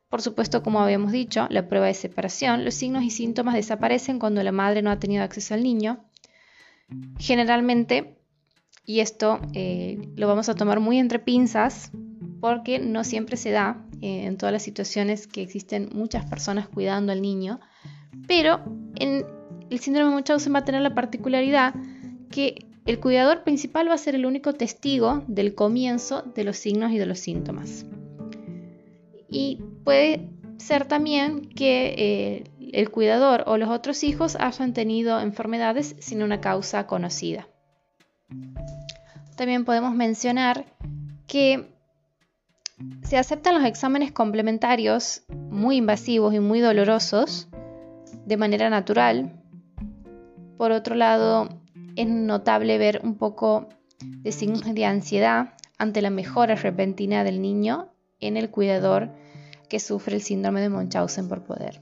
Por 0.08 0.22
supuesto, 0.22 0.64
como 0.64 0.80
habíamos 0.80 1.12
dicho, 1.12 1.48
la 1.50 1.68
prueba 1.68 1.88
de 1.88 1.96
separación, 1.96 2.64
los 2.64 2.76
signos 2.76 3.04
y 3.04 3.10
síntomas 3.10 3.56
desaparecen 3.56 4.20
cuando 4.20 4.42
la 4.42 4.54
madre 4.54 4.82
no 4.82 4.90
ha 4.90 5.00
tenido 5.00 5.22
acceso 5.22 5.54
al 5.54 5.64
niño. 5.64 6.06
Generalmente 7.20 8.16
y 8.86 9.02
esto 9.02 9.42
eh, 9.54 9.98
lo 10.16 10.30
vamos 10.30 10.48
a 10.48 10.56
tomar 10.56 10.80
muy 10.80 10.98
entre 10.98 11.20
pinzas 11.20 11.92
porque 12.40 12.80
no 12.80 13.04
siempre 13.04 13.38
se 13.38 13.52
da 13.52 13.86
eh, 14.02 14.26
en 14.26 14.38
todas 14.38 14.54
las 14.54 14.64
situaciones 14.64 15.28
que 15.28 15.42
existen 15.42 15.90
muchas 15.94 16.26
personas 16.26 16.68
cuidando 16.68 17.12
al 17.12 17.22
niño, 17.22 17.60
pero 18.28 18.62
el 18.96 19.80
síndrome 19.80 20.10
de 20.10 20.16
Munchausen 20.16 20.54
va 20.54 20.60
a 20.60 20.66
tener 20.66 20.82
la 20.82 20.94
particularidad 20.94 21.74
que 22.30 22.68
el 22.86 23.00
cuidador 23.00 23.44
principal 23.44 23.90
va 23.90 23.94
a 23.94 23.98
ser 23.98 24.16
el 24.16 24.26
único 24.26 24.54
testigo 24.54 25.24
del 25.28 25.56
comienzo 25.56 26.22
de 26.36 26.44
los 26.44 26.58
signos 26.58 26.92
y 26.92 26.98
de 26.98 27.06
los 27.06 27.20
síntomas. 27.20 27.86
Y 29.30 29.62
puede 29.84 30.30
ser 30.58 30.86
también 30.86 31.50
que 31.50 31.96
eh, 31.98 32.44
el 32.74 32.92
cuidador 32.92 33.44
o 33.48 33.58
los 33.58 33.70
otros 33.70 34.04
hijos 34.04 34.36
hayan 34.40 34.74
tenido 34.74 35.20
enfermedades 35.20 35.96
sin 36.00 36.24
una 36.24 36.42
causa 36.42 36.88
conocida. 36.88 37.48
También 39.36 39.66
podemos 39.66 39.96
mencionar 39.96 40.66
que 41.28 41.73
se 43.04 43.18
aceptan 43.18 43.56
los 43.56 43.66
exámenes 43.66 44.12
complementarios 44.12 45.24
muy 45.50 45.78
invasivos 45.78 46.34
y 46.34 46.40
muy 46.40 46.60
dolorosos 46.60 47.48
de 48.26 48.38
manera 48.38 48.70
natural. 48.70 49.40
Por 50.58 50.72
otro 50.72 50.96
lado, 50.96 51.50
es 51.96 52.08
notable 52.08 52.78
ver 52.78 53.02
un 53.04 53.16
poco 53.16 53.70
de 54.00 54.32
signos 54.32 54.74
de 54.74 54.86
ansiedad 54.86 55.54
ante 55.78 56.02
la 56.02 56.10
mejora 56.10 56.56
repentina 56.56 57.24
del 57.24 57.42
niño 57.42 57.90
en 58.20 58.38
el 58.38 58.50
cuidador 58.50 59.12
que 59.70 59.80
sufre 59.80 60.16
el 60.16 60.22
síndrome 60.22 60.62
de 60.62 60.70
Munchausen 60.70 61.28
por 61.28 61.44
poder. 61.44 61.82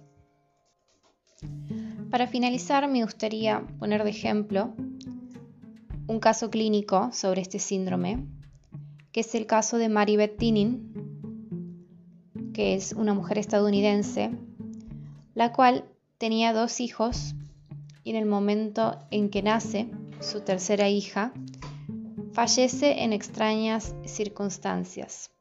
Para 2.09 2.27
finalizar, 2.27 2.87
me 2.87 3.03
gustaría 3.03 3.65
poner 3.79 4.03
de 4.03 4.09
ejemplo 4.09 4.73
un 6.07 6.19
caso 6.19 6.49
clínico 6.49 7.09
sobre 7.13 7.41
este 7.41 7.59
síndrome, 7.59 8.25
que 9.11 9.21
es 9.21 9.35
el 9.35 9.45
caso 9.45 9.77
de 9.77 9.89
Maribeth 9.89 10.37
Tinin, 10.37 10.93
que 12.53 12.75
es 12.75 12.93
una 12.93 13.13
mujer 13.13 13.37
estadounidense, 13.37 14.31
la 15.35 15.51
cual 15.53 15.85
tenía 16.17 16.53
dos 16.53 16.79
hijos 16.79 17.35
y 18.03 18.11
en 18.11 18.15
el 18.15 18.25
momento 18.25 18.97
en 19.11 19.29
que 19.29 19.41
nace 19.41 19.89
su 20.19 20.41
tercera 20.41 20.89
hija, 20.89 21.33
fallece 22.33 23.03
en 23.03 23.13
extrañas 23.13 23.95
circunstancias. 24.05 25.31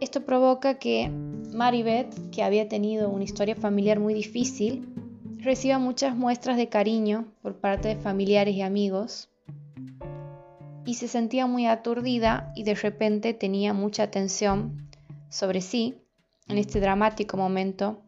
Esto 0.00 0.24
provoca 0.24 0.78
que 0.78 1.10
Maribeth, 1.52 2.30
que 2.30 2.42
había 2.42 2.68
tenido 2.68 3.10
una 3.10 3.24
historia 3.24 3.54
familiar 3.54 4.00
muy 4.00 4.14
difícil, 4.14 4.88
reciba 5.38 5.78
muchas 5.78 6.16
muestras 6.16 6.56
de 6.56 6.68
cariño 6.68 7.26
por 7.42 7.56
parte 7.56 7.88
de 7.88 7.96
familiares 7.96 8.54
y 8.54 8.62
amigos 8.62 9.28
y 10.84 10.94
se 10.94 11.08
sentía 11.08 11.46
muy 11.46 11.66
aturdida 11.66 12.52
y 12.54 12.64
de 12.64 12.74
repente 12.74 13.34
tenía 13.34 13.72
mucha 13.72 14.04
atención 14.04 14.88
sobre 15.28 15.60
sí 15.60 15.94
en 16.48 16.58
este 16.58 16.80
dramático 16.80 17.36
momento 17.36 18.02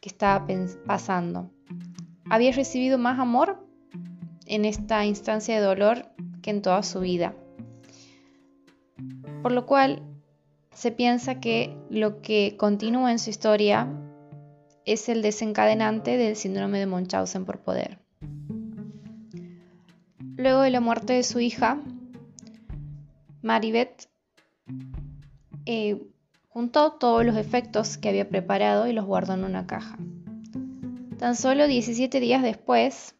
que 0.00 0.08
estaba 0.08 0.46
pasando. 0.86 1.50
Había 2.28 2.52
recibido 2.52 2.98
más 2.98 3.18
amor 3.18 3.66
en 4.46 4.64
esta 4.64 5.04
instancia 5.04 5.54
de 5.54 5.64
dolor 5.64 6.06
que 6.42 6.50
en 6.50 6.62
toda 6.62 6.82
su 6.82 7.00
vida. 7.00 7.34
Por 9.42 9.52
lo 9.52 9.66
cual 9.66 10.02
se 10.74 10.92
piensa 10.92 11.40
que 11.40 11.76
lo 11.90 12.20
que 12.20 12.56
continúa 12.56 13.12
en 13.12 13.18
su 13.18 13.30
historia 13.30 13.88
es 14.84 15.08
el 15.08 15.22
desencadenante 15.22 16.16
del 16.16 16.36
síndrome 16.36 16.78
de 16.78 16.86
Munchausen 16.86 17.44
por 17.44 17.60
poder. 17.60 17.98
Luego 20.36 20.62
de 20.62 20.70
la 20.70 20.80
muerte 20.80 21.12
de 21.12 21.22
su 21.22 21.38
hija, 21.38 21.78
Maribeth 23.42 24.08
eh, 25.66 26.02
juntó 26.48 26.92
todos 26.92 27.24
los 27.24 27.36
efectos 27.36 27.98
que 27.98 28.08
había 28.08 28.28
preparado 28.28 28.86
y 28.86 28.92
los 28.92 29.06
guardó 29.06 29.34
en 29.34 29.44
una 29.44 29.66
caja. 29.66 29.98
Tan 31.18 31.36
solo 31.36 31.66
17 31.66 32.20
días 32.20 32.42
después, 32.42 33.14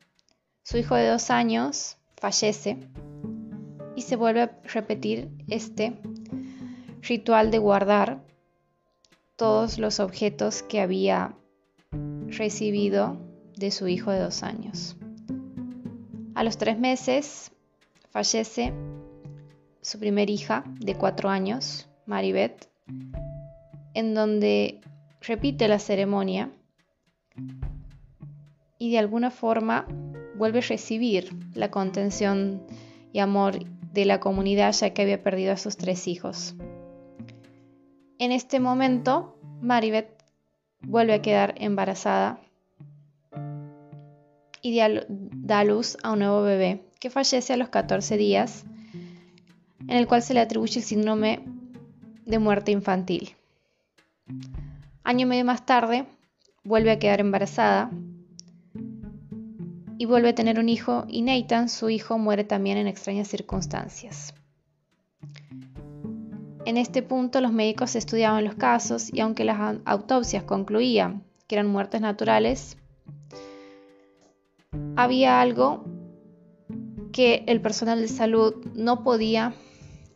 su 0.62 0.78
hijo 0.78 0.94
de 0.94 1.08
dos 1.08 1.30
años 1.30 1.98
fallece 2.16 2.78
y 3.96 4.02
se 4.02 4.16
vuelve 4.16 4.42
a 4.42 4.58
repetir 4.64 5.30
este 5.48 6.00
ritual 7.02 7.50
de 7.50 7.58
guardar 7.58 8.24
todos 9.36 9.78
los 9.78 10.00
objetos 10.00 10.62
que 10.62 10.80
había 10.80 11.34
recibido 12.26 13.18
de 13.56 13.70
su 13.70 13.88
hijo 13.88 14.10
de 14.10 14.20
dos 14.20 14.42
años. 14.42 14.96
A 16.34 16.44
los 16.44 16.56
tres 16.56 16.78
meses 16.78 17.52
fallece 18.10 18.72
su 19.82 19.98
primer 19.98 20.30
hija 20.30 20.64
de 20.80 20.94
cuatro 20.94 21.28
años, 21.28 21.88
Maribeth, 22.06 22.68
en 23.94 24.14
donde 24.14 24.80
repite 25.20 25.68
la 25.68 25.78
ceremonia 25.78 26.50
y 28.78 28.90
de 28.90 28.98
alguna 28.98 29.30
forma 29.30 29.86
vuelve 30.36 30.60
a 30.60 30.62
recibir 30.62 31.30
la 31.54 31.70
contención 31.70 32.62
y 33.12 33.18
amor 33.18 33.64
de 33.92 34.04
la 34.04 34.20
comunidad 34.20 34.72
ya 34.72 34.90
que 34.90 35.02
había 35.02 35.22
perdido 35.22 35.52
a 35.52 35.56
sus 35.56 35.76
tres 35.76 36.08
hijos. 36.08 36.54
En 38.18 38.32
este 38.32 38.60
momento, 38.60 39.38
Maribeth 39.60 40.24
vuelve 40.82 41.14
a 41.14 41.22
quedar 41.22 41.54
embarazada 41.58 42.40
y 44.62 44.78
da 44.78 45.64
luz 45.64 45.96
a 46.02 46.12
un 46.12 46.18
nuevo 46.20 46.42
bebé 46.42 46.84
que 47.00 47.10
fallece 47.10 47.54
a 47.54 47.56
los 47.56 47.70
14 47.70 48.16
días, 48.16 48.64
en 49.90 49.96
el 49.96 50.06
cual 50.06 50.22
se 50.22 50.34
le 50.34 50.40
atribuye 50.40 50.78
el 50.78 50.84
síndrome 50.84 51.40
de 52.24 52.38
muerte 52.38 52.70
infantil. 52.70 53.34
Año 55.02 55.22
y 55.22 55.28
medio 55.28 55.44
más 55.44 55.66
tarde, 55.66 56.06
vuelve 56.62 56.92
a 56.92 57.00
quedar 57.00 57.18
embarazada 57.18 57.90
y 59.98 60.04
vuelve 60.04 60.28
a 60.28 60.34
tener 60.34 60.60
un 60.60 60.68
hijo 60.68 61.06
y 61.08 61.22
Nathan, 61.22 61.68
su 61.68 61.90
hijo, 61.90 62.18
muere 62.18 62.44
también 62.44 62.78
en 62.78 62.86
extrañas 62.86 63.26
circunstancias. 63.26 64.32
En 66.64 66.76
este 66.76 67.02
punto 67.02 67.40
los 67.40 67.52
médicos 67.52 67.96
estudiaban 67.96 68.44
los 68.44 68.54
casos 68.54 69.12
y 69.12 69.18
aunque 69.18 69.44
las 69.44 69.80
autopsias 69.84 70.44
concluían 70.44 71.24
que 71.48 71.56
eran 71.56 71.66
muertes 71.66 72.00
naturales, 72.00 72.76
había 74.94 75.40
algo 75.40 75.84
que 77.10 77.42
el 77.48 77.60
personal 77.60 78.00
de 78.00 78.06
salud 78.06 78.54
no 78.76 79.02
podía 79.02 79.52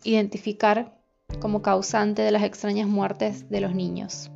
identificar 0.04 0.96
como 1.40 1.62
causante 1.62 2.22
de 2.22 2.30
las 2.30 2.42
extrañas 2.42 2.86
muertes 2.86 3.48
de 3.50 3.60
los 3.60 3.74
niños. 3.74 4.30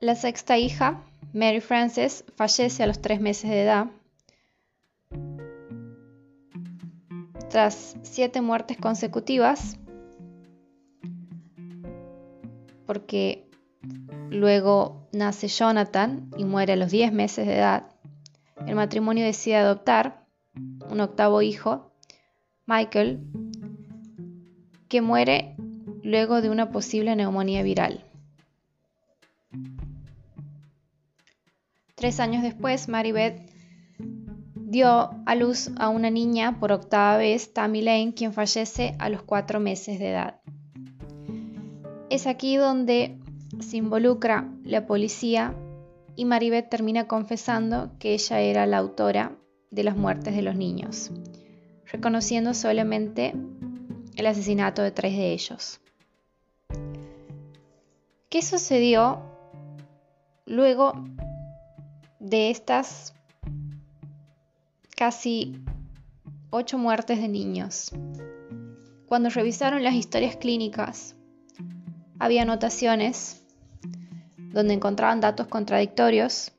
La 0.00 0.14
sexta 0.14 0.58
hija, 0.58 1.02
Mary 1.32 1.60
Frances, 1.60 2.24
fallece 2.36 2.82
a 2.82 2.86
los 2.86 3.00
tres 3.00 3.20
meses 3.20 3.50
de 3.50 3.62
edad 3.62 3.86
tras 7.54 7.96
siete 8.02 8.40
muertes 8.40 8.76
consecutivas, 8.78 9.78
porque 12.84 13.48
luego 14.28 15.06
nace 15.12 15.46
Jonathan 15.46 16.28
y 16.36 16.44
muere 16.44 16.72
a 16.72 16.76
los 16.76 16.90
10 16.90 17.12
meses 17.12 17.46
de 17.46 17.56
edad, 17.56 17.86
el 18.66 18.74
matrimonio 18.74 19.24
decide 19.24 19.54
adoptar 19.54 20.26
un 20.90 21.00
octavo 21.00 21.42
hijo, 21.42 21.93
Michael, 22.66 23.20
que 24.88 25.00
muere 25.02 25.56
luego 26.02 26.40
de 26.40 26.50
una 26.50 26.70
posible 26.70 27.14
neumonía 27.16 27.62
viral. 27.62 28.04
Tres 31.94 32.20
años 32.20 32.42
después, 32.42 32.88
Maribeth 32.88 33.50
dio 34.54 35.10
a 35.24 35.34
luz 35.34 35.70
a 35.76 35.88
una 35.88 36.10
niña 36.10 36.58
por 36.58 36.72
octava 36.72 37.16
vez, 37.16 37.52
Tammy 37.52 37.82
Lane, 37.82 38.14
quien 38.14 38.32
fallece 38.32 38.94
a 38.98 39.08
los 39.08 39.22
cuatro 39.22 39.60
meses 39.60 39.98
de 39.98 40.10
edad. 40.10 40.40
Es 42.10 42.26
aquí 42.26 42.56
donde 42.56 43.18
se 43.60 43.76
involucra 43.76 44.50
la 44.64 44.86
policía 44.86 45.54
y 46.16 46.24
Maribeth 46.24 46.68
termina 46.68 47.06
confesando 47.06 47.92
que 47.98 48.14
ella 48.14 48.40
era 48.40 48.66
la 48.66 48.78
autora 48.78 49.38
de 49.70 49.84
las 49.84 49.96
muertes 49.96 50.34
de 50.34 50.42
los 50.42 50.56
niños, 50.56 51.10
reconociendo 51.94 52.54
solamente 52.54 53.32
el 54.16 54.26
asesinato 54.26 54.82
de 54.82 54.90
tres 54.90 55.12
de 55.12 55.32
ellos. 55.32 55.80
¿Qué 58.28 58.42
sucedió 58.42 59.22
luego 60.44 60.92
de 62.18 62.50
estas 62.50 63.14
casi 64.96 65.62
ocho 66.50 66.78
muertes 66.78 67.20
de 67.20 67.28
niños. 67.28 67.92
Cuando 69.06 69.28
revisaron 69.28 69.84
las 69.84 69.94
historias 69.94 70.34
clínicas, 70.34 71.14
había 72.18 72.42
anotaciones 72.42 73.46
donde 74.38 74.74
encontraban 74.74 75.20
datos 75.20 75.46
contradictorios, 75.46 76.50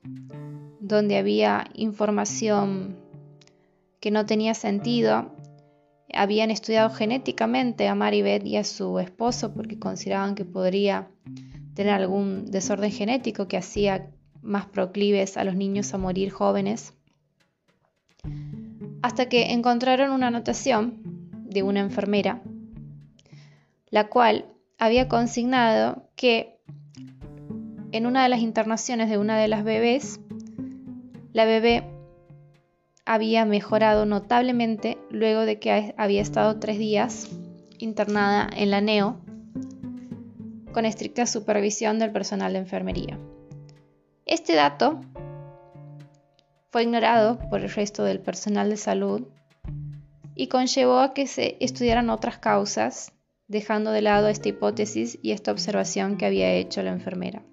donde 0.80 1.18
había 1.18 1.66
información 1.74 3.05
que 4.06 4.12
no 4.12 4.28
tenía 4.28 4.54
sentido. 4.54 5.32
Habían 6.14 6.52
estudiado 6.52 6.92
genéticamente 6.92 7.88
a 7.88 7.96
Maribeth 7.96 8.46
y 8.46 8.56
a 8.56 8.64
su 8.64 9.00
esposo 9.00 9.52
porque 9.56 9.80
consideraban 9.80 10.36
que 10.36 10.46
podría 10.46 11.08
tener 11.74 11.92
algún 11.92 12.46
desorden 12.46 12.92
genético 12.92 13.48
que 13.48 13.58
hacía 13.58 14.12
más 14.44 14.68
proclives 14.68 15.38
a 15.38 15.44
los 15.44 15.56
niños 15.56 15.92
a 15.92 15.98
morir 15.98 16.30
jóvenes 16.30 16.94
hasta 19.02 19.28
que 19.28 19.54
encontraron 19.54 20.12
una 20.12 20.28
anotación 20.28 21.02
de 21.50 21.64
una 21.64 21.80
enfermera, 21.80 22.44
la 23.90 24.08
cual 24.08 24.46
había 24.78 25.08
consignado 25.08 26.12
que 26.16 26.60
en 27.92 28.06
una 28.06 28.22
de 28.22 28.30
las 28.30 28.42
internaciones 28.42 29.10
de 29.10 29.18
una 29.18 29.40
de 29.40 29.48
las 29.48 29.64
bebés, 29.64 30.20
la 31.34 31.46
bebé 31.46 31.95
había 33.06 33.46
mejorado 33.46 34.06
notablemente 34.06 34.98
luego 35.10 35.42
de 35.42 35.60
que 35.60 35.94
había 35.98 36.22
estado 36.22 36.60
tres 36.60 36.80
días 36.80 37.30
internada 37.78 38.50
en 38.56 38.72
la 38.72 38.82
NEO 38.82 39.20
con 40.74 40.86
estricta 40.86 41.26
supervisión 41.26 42.00
del 42.00 42.12
personal 42.12 42.54
de 42.54 42.60
enfermería. 42.60 43.20
Este 44.26 44.56
dato 44.56 45.00
fue 46.72 46.84
ignorado 46.84 47.40
por 47.50 47.62
el 47.62 47.70
resto 47.70 48.04
del 48.04 48.20
personal 48.20 48.70
de 48.70 48.78
salud 48.78 49.28
y 50.36 50.48
conllevó 50.48 51.00
a 51.00 51.14
que 51.14 51.28
se 51.28 51.56
estudiaran 51.62 52.10
otras 52.10 52.40
causas, 52.40 53.14
dejando 53.48 53.92
de 53.92 54.02
lado 54.02 54.28
esta 54.28 54.50
hipótesis 54.50 55.18
y 55.22 55.32
esta 55.32 55.52
observación 55.52 56.18
que 56.18 56.26
había 56.26 56.52
hecho 56.54 56.82
la 56.82 56.92
enfermera. 56.92 57.44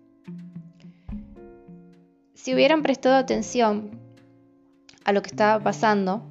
Si 2.35 2.55
hubieran 2.55 2.83
prestado 2.83 3.15
atención 3.15 4.02
a 5.05 5.13
lo 5.13 5.23
que 5.23 5.31
estaba 5.31 5.63
pasando, 5.63 6.23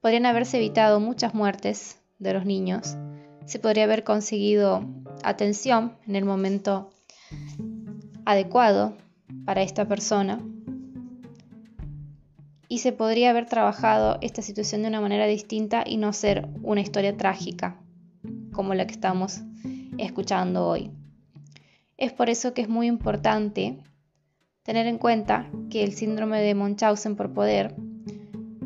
podrían 0.00 0.26
haberse 0.26 0.58
evitado 0.58 1.00
muchas 1.00 1.34
muertes 1.34 1.98
de 2.18 2.32
los 2.32 2.44
niños, 2.44 2.96
se 3.46 3.58
podría 3.58 3.84
haber 3.84 4.04
conseguido 4.04 4.84
atención 5.22 5.96
en 6.06 6.16
el 6.16 6.24
momento 6.24 6.90
adecuado 8.24 8.96
para 9.44 9.62
esta 9.62 9.86
persona 9.86 10.40
y 12.68 12.78
se 12.80 12.92
podría 12.92 13.30
haber 13.30 13.46
trabajado 13.46 14.18
esta 14.20 14.42
situación 14.42 14.82
de 14.82 14.88
una 14.88 15.00
manera 15.00 15.26
distinta 15.26 15.82
y 15.86 15.96
no 15.96 16.12
ser 16.12 16.48
una 16.62 16.82
historia 16.82 17.16
trágica 17.16 17.80
como 18.52 18.74
la 18.74 18.86
que 18.86 18.92
estamos 18.92 19.40
escuchando 19.96 20.66
hoy. 20.66 20.90
Es 21.96 22.12
por 22.12 22.28
eso 22.28 22.52
que 22.52 22.62
es 22.62 22.68
muy 22.68 22.86
importante 22.86 23.78
tener 24.68 24.86
en 24.86 24.98
cuenta 24.98 25.46
que 25.70 25.82
el 25.82 25.94
síndrome 25.94 26.42
de 26.42 26.54
Munchausen 26.54 27.16
por 27.16 27.32
poder 27.32 27.74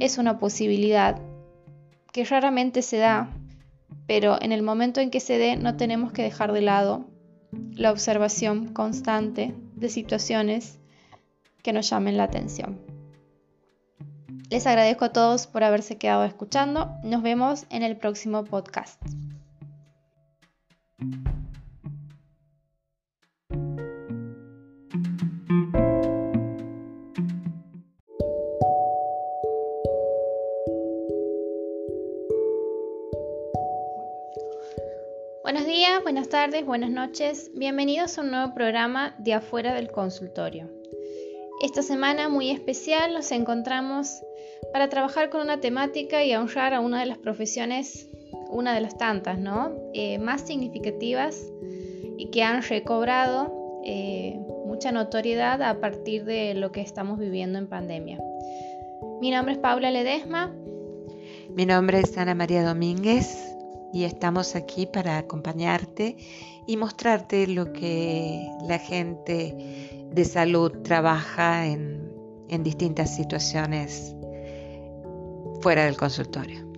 es 0.00 0.18
una 0.18 0.40
posibilidad 0.40 1.22
que 2.10 2.24
raramente 2.24 2.82
se 2.82 2.96
da, 2.96 3.30
pero 4.08 4.36
en 4.42 4.50
el 4.50 4.64
momento 4.64 5.00
en 5.00 5.12
que 5.12 5.20
se 5.20 5.38
dé 5.38 5.54
no 5.54 5.76
tenemos 5.76 6.10
que 6.10 6.24
dejar 6.24 6.52
de 6.52 6.60
lado 6.60 7.04
la 7.52 7.92
observación 7.92 8.72
constante 8.72 9.54
de 9.76 9.88
situaciones 9.88 10.80
que 11.62 11.72
nos 11.72 11.88
llamen 11.88 12.16
la 12.16 12.24
atención. 12.24 12.80
Les 14.50 14.66
agradezco 14.66 15.04
a 15.04 15.12
todos 15.12 15.46
por 15.46 15.62
haberse 15.62 15.98
quedado 15.98 16.24
escuchando. 16.24 16.96
Nos 17.04 17.22
vemos 17.22 17.64
en 17.70 17.84
el 17.84 17.96
próximo 17.96 18.42
podcast. 18.42 19.00
Buenos 35.52 35.68
días, 35.68 36.02
buenas 36.02 36.30
tardes, 36.30 36.64
buenas 36.64 36.88
noches. 36.88 37.50
Bienvenidos 37.54 38.16
a 38.16 38.22
un 38.22 38.30
nuevo 38.30 38.54
programa 38.54 39.14
de 39.18 39.34
Afuera 39.34 39.74
del 39.74 39.90
Consultorio. 39.90 40.70
Esta 41.60 41.82
semana 41.82 42.30
muy 42.30 42.48
especial 42.48 43.12
nos 43.12 43.30
encontramos 43.32 44.22
para 44.72 44.88
trabajar 44.88 45.28
con 45.28 45.42
una 45.42 45.60
temática 45.60 46.24
y 46.24 46.34
honrar 46.34 46.72
a 46.72 46.80
una 46.80 47.00
de 47.00 47.04
las 47.04 47.18
profesiones, 47.18 48.08
una 48.48 48.74
de 48.74 48.80
las 48.80 48.96
tantas, 48.96 49.38
¿no? 49.38 49.76
Eh, 49.92 50.18
más 50.18 50.40
significativas 50.40 51.38
y 52.16 52.30
que 52.30 52.42
han 52.42 52.62
recobrado 52.62 53.82
eh, 53.84 54.40
mucha 54.64 54.90
notoriedad 54.90 55.60
a 55.60 55.80
partir 55.80 56.24
de 56.24 56.54
lo 56.54 56.72
que 56.72 56.80
estamos 56.80 57.18
viviendo 57.18 57.58
en 57.58 57.68
pandemia. 57.68 58.18
Mi 59.20 59.30
nombre 59.30 59.52
es 59.52 59.58
Paula 59.58 59.90
Ledesma. 59.90 60.50
Mi 61.50 61.66
nombre 61.66 62.00
es 62.00 62.16
Ana 62.16 62.34
María 62.34 62.64
Domínguez 62.64 63.51
y 63.92 64.04
estamos 64.04 64.56
aquí 64.56 64.86
para 64.86 65.18
acompañarte 65.18 66.16
y 66.66 66.76
mostrarte 66.76 67.46
lo 67.46 67.72
que 67.72 68.48
la 68.66 68.78
gente 68.78 70.08
de 70.10 70.24
salud 70.24 70.72
trabaja 70.82 71.66
en, 71.66 72.12
en 72.48 72.62
distintas 72.62 73.14
situaciones 73.14 74.14
fuera 75.60 75.84
del 75.84 75.96
consultorio. 75.96 76.72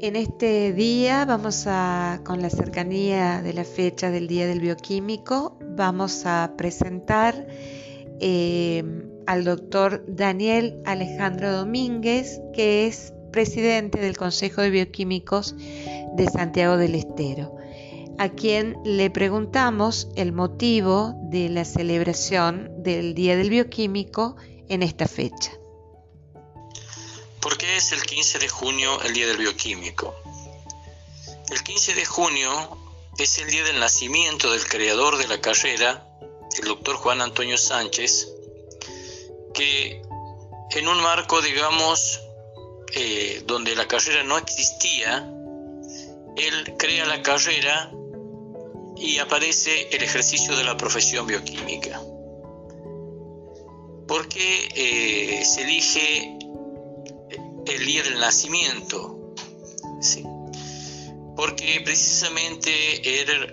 En 0.00 0.16
este 0.16 0.74
día 0.74 1.24
vamos 1.24 1.64
a, 1.66 2.20
con 2.24 2.42
la 2.42 2.50
cercanía 2.50 3.40
de 3.40 3.54
la 3.54 3.64
fecha 3.64 4.10
del 4.10 4.26
Día 4.26 4.46
del 4.46 4.60
Bioquímico, 4.60 5.56
vamos 5.76 6.26
a 6.26 6.52
presentar 6.58 7.46
eh, 8.20 8.84
al 9.26 9.44
doctor 9.44 10.04
Daniel 10.06 10.80
Alejandro 10.84 11.52
Domínguez, 11.52 12.40
que 12.52 12.86
es 12.86 13.12
presidente 13.32 13.98
del 13.98 14.16
Consejo 14.16 14.60
de 14.62 14.70
Bioquímicos 14.70 15.54
de 15.56 16.28
Santiago 16.32 16.76
del 16.76 16.94
Estero, 16.94 17.56
a 18.18 18.28
quien 18.28 18.76
le 18.84 19.10
preguntamos 19.10 20.08
el 20.14 20.32
motivo 20.32 21.14
de 21.30 21.48
la 21.48 21.64
celebración 21.64 22.70
del 22.82 23.14
Día 23.14 23.36
del 23.36 23.50
Bioquímico 23.50 24.36
en 24.68 24.82
esta 24.82 25.08
fecha. 25.08 25.52
¿Por 27.40 27.58
qué 27.58 27.76
es 27.76 27.92
el 27.92 28.02
15 28.02 28.38
de 28.38 28.48
junio 28.48 29.02
el 29.02 29.12
Día 29.12 29.26
del 29.26 29.38
Bioquímico? 29.38 30.14
El 31.50 31.62
15 31.62 31.94
de 31.94 32.04
junio 32.06 32.50
es 33.18 33.38
el 33.38 33.50
día 33.50 33.62
del 33.64 33.78
nacimiento 33.78 34.50
del 34.50 34.66
creador 34.66 35.18
de 35.18 35.28
la 35.28 35.40
carrera, 35.40 36.06
el 36.58 36.68
doctor 36.68 36.96
Juan 36.96 37.20
Antonio 37.20 37.58
Sánchez, 37.58 38.33
que 39.54 40.02
en 40.72 40.88
un 40.88 41.00
marco, 41.02 41.40
digamos, 41.40 42.20
eh, 42.94 43.42
donde 43.46 43.74
la 43.74 43.88
carrera 43.88 44.22
no 44.24 44.36
existía, 44.36 45.30
él 46.36 46.74
crea 46.76 47.06
la 47.06 47.22
carrera 47.22 47.92
y 48.96 49.18
aparece 49.18 49.88
el 49.90 50.02
ejercicio 50.02 50.56
de 50.56 50.64
la 50.64 50.76
profesión 50.76 51.26
bioquímica. 51.26 52.00
¿Por 54.06 54.28
qué 54.28 54.68
eh, 54.74 55.44
se 55.44 55.62
elige 55.62 56.38
el 57.66 57.86
día 57.86 58.02
del 58.02 58.20
nacimiento? 58.20 59.34
Porque 61.36 61.80
precisamente 61.84 62.70
era, 63.22 63.46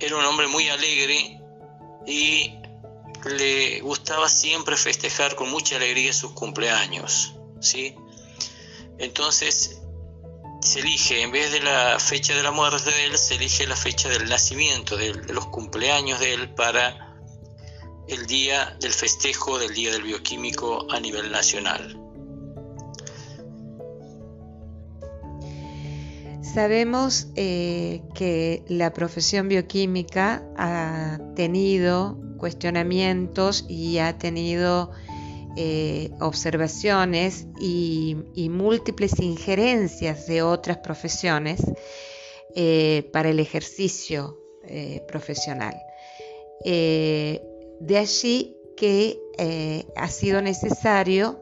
era 0.00 0.16
un 0.16 0.24
hombre 0.24 0.48
muy 0.48 0.68
alegre 0.68 1.40
y 2.06 2.58
le 3.24 3.80
gustaba 3.80 4.28
siempre 4.28 4.76
festejar 4.76 5.34
con 5.34 5.50
mucha 5.50 5.76
alegría 5.76 6.12
sus 6.12 6.32
cumpleaños. 6.32 7.34
¿sí? 7.60 7.94
Entonces 8.98 9.80
se 10.60 10.80
elige, 10.80 11.22
en 11.22 11.30
vez 11.30 11.52
de 11.52 11.60
la 11.60 11.98
fecha 11.98 12.34
de 12.34 12.42
la 12.42 12.50
muerte 12.50 12.90
de 12.90 13.06
él, 13.06 13.18
se 13.18 13.34
elige 13.34 13.66
la 13.66 13.76
fecha 13.76 14.08
del 14.08 14.28
nacimiento, 14.28 14.96
de, 14.96 15.12
los 15.32 15.46
cumpleaños 15.46 16.20
de 16.20 16.34
él 16.34 16.54
para 16.54 17.14
el 18.08 18.26
día 18.26 18.76
del 18.80 18.92
festejo 18.92 19.58
del 19.58 19.74
Día 19.74 19.92
del 19.92 20.02
Bioquímico 20.02 20.86
a 20.90 21.00
nivel 21.00 21.30
nacional. 21.30 22.03
Sabemos 26.54 27.26
eh, 27.34 28.02
que 28.14 28.62
la 28.68 28.92
profesión 28.92 29.48
bioquímica 29.48 30.48
ha 30.56 31.18
tenido 31.34 32.16
cuestionamientos 32.38 33.66
y 33.68 33.98
ha 33.98 34.18
tenido 34.18 34.92
eh, 35.56 36.10
observaciones 36.20 37.48
y, 37.58 38.14
múltiples 38.50 39.18
injerencias 39.18 40.28
de 40.28 40.42
otras 40.42 40.78
profesiones 40.78 41.60
eh, 42.54 43.10
para 43.12 43.30
el 43.30 43.40
ejercicio 43.40 44.38
profesional. 45.08 45.74
de 46.64 47.98
allí 47.98 48.56
que 48.76 49.18
ha 49.96 50.08
sido 50.08 50.40
necesario 50.40 51.40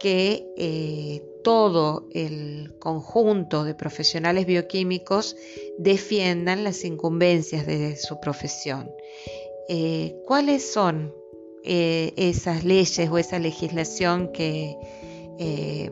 que 0.00 1.31
todo 1.42 2.08
el 2.12 2.74
conjunto 2.78 3.64
de 3.64 3.74
profesionales 3.74 4.46
bioquímicos 4.46 5.36
defiendan 5.78 6.64
las 6.64 6.84
incumbencias 6.84 7.66
de 7.66 7.96
su 7.96 8.20
profesión. 8.20 8.90
¿Cuáles 10.26 10.70
son 10.70 11.14
eh, 11.64 12.12
esas 12.16 12.64
leyes 12.64 13.08
o 13.08 13.18
esa 13.18 13.38
legislación 13.38 14.32
que 14.32 14.76
eh, 15.38 15.90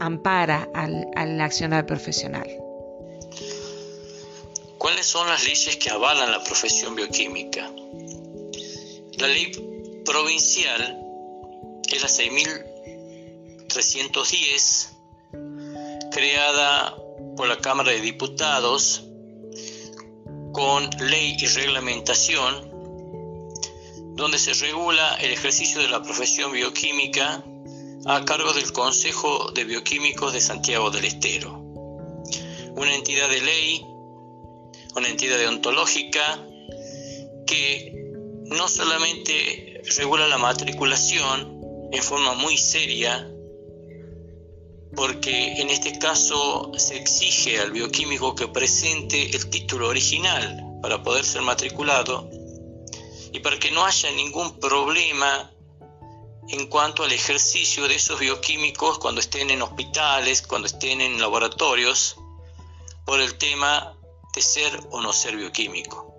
ampara 0.00 0.68
al, 0.74 1.06
al 1.14 1.40
accionar 1.40 1.86
profesional. 1.86 2.48
¿Cuáles 4.76 5.06
son 5.06 5.28
las 5.28 5.44
leyes 5.44 5.76
que 5.76 5.88
avalan 5.88 6.32
la 6.32 6.42
profesión 6.42 6.96
bioquímica? 6.96 7.70
La 9.18 9.28
ley 9.28 9.52
provincial 10.04 11.00
es 11.92 12.02
la 12.02 12.08
6310, 13.68 14.96
creada 16.12 16.96
por 17.36 17.48
la 17.48 17.58
Cámara 17.58 17.92
de 17.92 18.00
Diputados 18.00 19.04
con 20.52 20.88
ley 21.00 21.36
y 21.38 21.46
reglamentación 21.46 22.76
donde 24.16 24.38
se 24.38 24.54
regula 24.54 25.14
el 25.16 25.32
ejercicio 25.32 25.80
de 25.80 25.88
la 25.88 26.02
profesión 26.02 26.50
bioquímica 26.50 27.44
a 28.06 28.24
cargo 28.24 28.54
del 28.54 28.72
Consejo 28.72 29.50
de 29.52 29.64
Bioquímicos 29.64 30.32
de 30.32 30.40
Santiago 30.40 30.90
del 30.90 31.04
Estero, 31.04 31.52
una 32.76 32.94
entidad 32.94 33.28
de 33.28 33.42
ley, 33.42 33.86
una 34.94 35.08
entidad 35.08 35.36
deontológica 35.36 36.42
que 37.46 37.92
no 38.46 38.68
solamente 38.68 39.82
regula 39.98 40.26
la 40.28 40.38
matriculación 40.38 41.60
en 41.92 42.02
forma 42.02 42.32
muy 42.34 42.56
seria, 42.56 43.30
porque 44.96 45.60
en 45.60 45.68
este 45.68 45.98
caso 45.98 46.72
se 46.78 46.96
exige 46.96 47.60
al 47.60 47.70
bioquímico 47.70 48.34
que 48.34 48.48
presente 48.48 49.36
el 49.36 49.50
título 49.50 49.88
original 49.88 50.78
para 50.80 51.02
poder 51.02 51.24
ser 51.24 51.42
matriculado, 51.42 52.28
y 53.32 53.40
para 53.40 53.58
que 53.58 53.70
no 53.70 53.84
haya 53.84 54.10
ningún 54.12 54.58
problema 54.58 55.52
en 56.48 56.68
cuanto 56.68 57.04
al 57.04 57.12
ejercicio 57.12 57.86
de 57.86 57.96
esos 57.96 58.18
bioquímicos 58.18 58.98
cuando 58.98 59.20
estén 59.20 59.50
en 59.50 59.60
hospitales, 59.60 60.42
cuando 60.42 60.66
estén 60.66 61.02
en 61.02 61.20
laboratorios, 61.20 62.16
por 63.04 63.20
el 63.20 63.36
tema 63.36 63.94
de 64.34 64.40
ser 64.40 64.80
o 64.90 65.02
no 65.02 65.12
ser 65.12 65.36
bioquímico. 65.36 66.14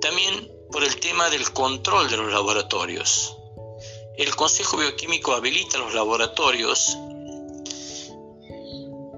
También 0.00 0.52
por 0.70 0.84
el 0.84 0.96
tema 1.00 1.30
del 1.30 1.52
control 1.52 2.10
de 2.10 2.16
los 2.16 2.32
laboratorios. 2.32 3.36
El 4.16 4.34
Consejo 4.36 4.76
Bioquímico 4.76 5.32
habilita 5.32 5.78
los 5.78 5.94
laboratorios 5.94 6.96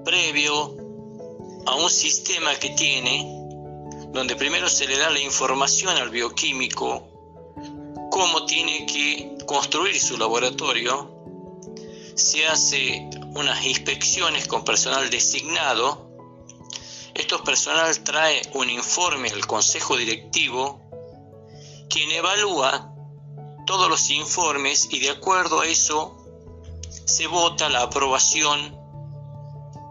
previo 0.05 0.77
a 1.65 1.75
un 1.75 1.89
sistema 1.89 2.55
que 2.55 2.69
tiene 2.69 3.35
donde 4.13 4.37
primero 4.37 4.69
se 4.69 4.87
le 4.87 4.97
da 4.97 5.09
la 5.09 5.19
información 5.19 5.97
al 5.97 6.09
bioquímico 6.09 7.09
cómo 8.09 8.45
tiene 8.45 8.85
que 8.85 9.35
construir 9.45 9.99
su 9.99 10.17
laboratorio, 10.17 11.11
se 12.15 12.47
hace 12.47 13.09
unas 13.35 13.65
inspecciones 13.65 14.47
con 14.47 14.63
personal 14.63 15.09
designado, 15.09 16.05
Esto 17.13 17.43
personal 17.43 18.03
trae 18.03 18.41
un 18.53 18.69
informe 18.69 19.29
al 19.29 19.45
consejo 19.47 19.97
directivo, 19.97 20.81
quien 21.89 22.11
evalúa 22.11 22.93
todos 23.65 23.89
los 23.89 24.09
informes 24.11 24.87
y 24.91 24.99
de 24.99 25.09
acuerdo 25.09 25.61
a 25.61 25.65
eso 25.65 26.15
se 27.05 27.27
vota 27.27 27.69
la 27.69 27.83
aprobación 27.83 28.74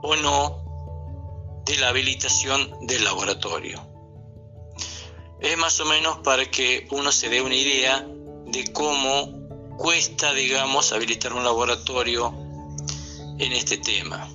o 0.07 0.17
no 0.17 1.63
de 1.65 1.77
la 1.79 1.89
habilitación 1.89 2.87
del 2.87 3.05
laboratorio 3.05 3.95
es 5.41 5.59
más 5.59 5.81
o 5.81 5.85
menos 5.85 6.19
para 6.19 6.47
que 6.47 6.87
uno 6.91 7.13
se 7.13 7.29
dé 7.29 7.43
una 7.43 7.55
idea 7.55 8.07
de 8.47 8.73
cómo 8.73 9.77
cuesta, 9.77 10.33
digamos, 10.33 10.93
habilitar 10.93 11.33
un 11.33 11.45
laboratorio 11.45 12.33
en 13.39 13.53
este 13.53 13.77
tema. 13.79 14.29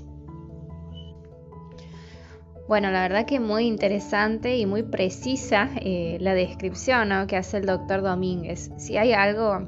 Bueno, 2.67 2.91
la 2.91 3.01
verdad 3.01 3.25
que 3.25 3.39
muy 3.39 3.65
interesante 3.65 4.57
y 4.57 4.67
muy 4.67 4.83
precisa 4.83 5.71
eh, 5.77 6.17
la 6.19 6.35
descripción 6.35 7.25
que 7.27 7.37
hace 7.37 7.57
el 7.57 7.65
doctor 7.65 8.03
Domínguez. 8.03 8.69
Si 8.77 8.97
hay 8.97 9.13
algo 9.13 9.67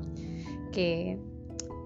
que 0.71 1.17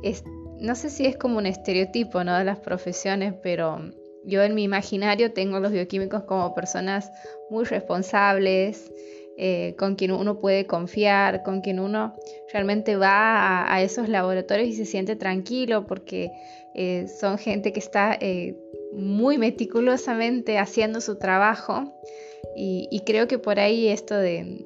es, 0.04 0.24
no 0.60 0.76
sé 0.76 0.90
si 0.90 1.06
es 1.06 1.16
como 1.16 1.38
un 1.38 1.46
estereotipo 1.46 2.26
¿no? 2.26 2.38
de 2.38 2.44
las 2.44 2.60
profesiones, 2.60 3.34
pero 3.42 3.80
yo 4.26 4.44
en 4.44 4.56
mi 4.56 4.64
imaginario 4.64 5.32
tengo 5.34 5.58
a 5.58 5.60
los 5.60 5.72
bioquímicos 5.72 6.24
como 6.24 6.54
personas 6.54 7.12
muy 7.50 7.66
responsables, 7.66 8.92
eh, 9.38 9.76
con 9.78 9.96
quien 9.96 10.12
uno 10.12 10.40
puede 10.40 10.66
confiar, 10.66 11.44
con 11.44 11.60
quien 11.60 11.80
uno 11.82 12.16
realmente 12.54 12.96
va 12.96 13.72
a, 13.74 13.82
esos 13.82 14.08
laboratorios 14.08 14.70
y 14.70 14.74
se 14.74 14.86
siente 14.86 15.18
tranquilo 15.18 15.86
porque 15.86 16.32
eh, 16.74 17.08
son 17.20 17.38
gente 17.38 17.74
que 17.74 17.80
está 17.80 18.18
eh, 18.22 18.56
muy 18.94 19.38
meticulosamente 19.38 20.58
haciendo 20.58 21.02
su 21.02 21.18
trabajo. 21.18 21.94
Y, 22.58 23.02
creo 23.06 23.28
que 23.28 23.38
por 23.38 23.60
ahí 23.60 23.90
esto 23.90 24.16
de, 24.16 24.66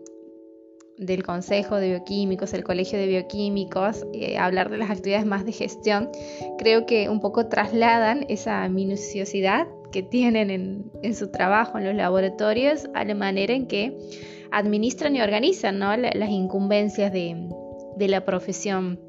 del 0.99 1.23
Consejo 1.23 1.77
de 1.77 1.89
Bioquímicos, 1.89 2.53
el 2.53 2.65
Colegio 2.65 2.99
de 2.99 3.07
Bioquímicos, 3.07 4.05
eh, 4.13 4.37
hablar 4.37 4.69
de 4.69 4.77
las 4.77 4.91
actividades 4.91 5.25
más 5.25 5.45
de 5.45 5.53
gestión, 5.53 6.09
creo 6.57 6.85
que 6.85 7.07
un 7.07 7.21
poco 7.21 7.47
trasladan 7.47 8.25
esa 8.27 8.67
minuciosidad 8.67 9.65
que 9.93 10.03
tienen 10.03 10.91
en, 11.01 11.15
su 11.15 11.31
trabajo 11.31 11.77
en 11.77 11.85
los 11.85 11.95
laboratorios 11.95 12.89
a 12.93 13.05
la 13.05 13.15
manera 13.15 13.53
en 13.53 13.65
que 13.67 13.97
administran 14.51 15.15
y 15.15 15.21
organizan 15.21 15.79
las 15.79 16.29
incumbencias 16.29 17.13
de, 17.13 17.49
de 17.95 18.07
la 18.09 18.25
profesión, 18.25 18.99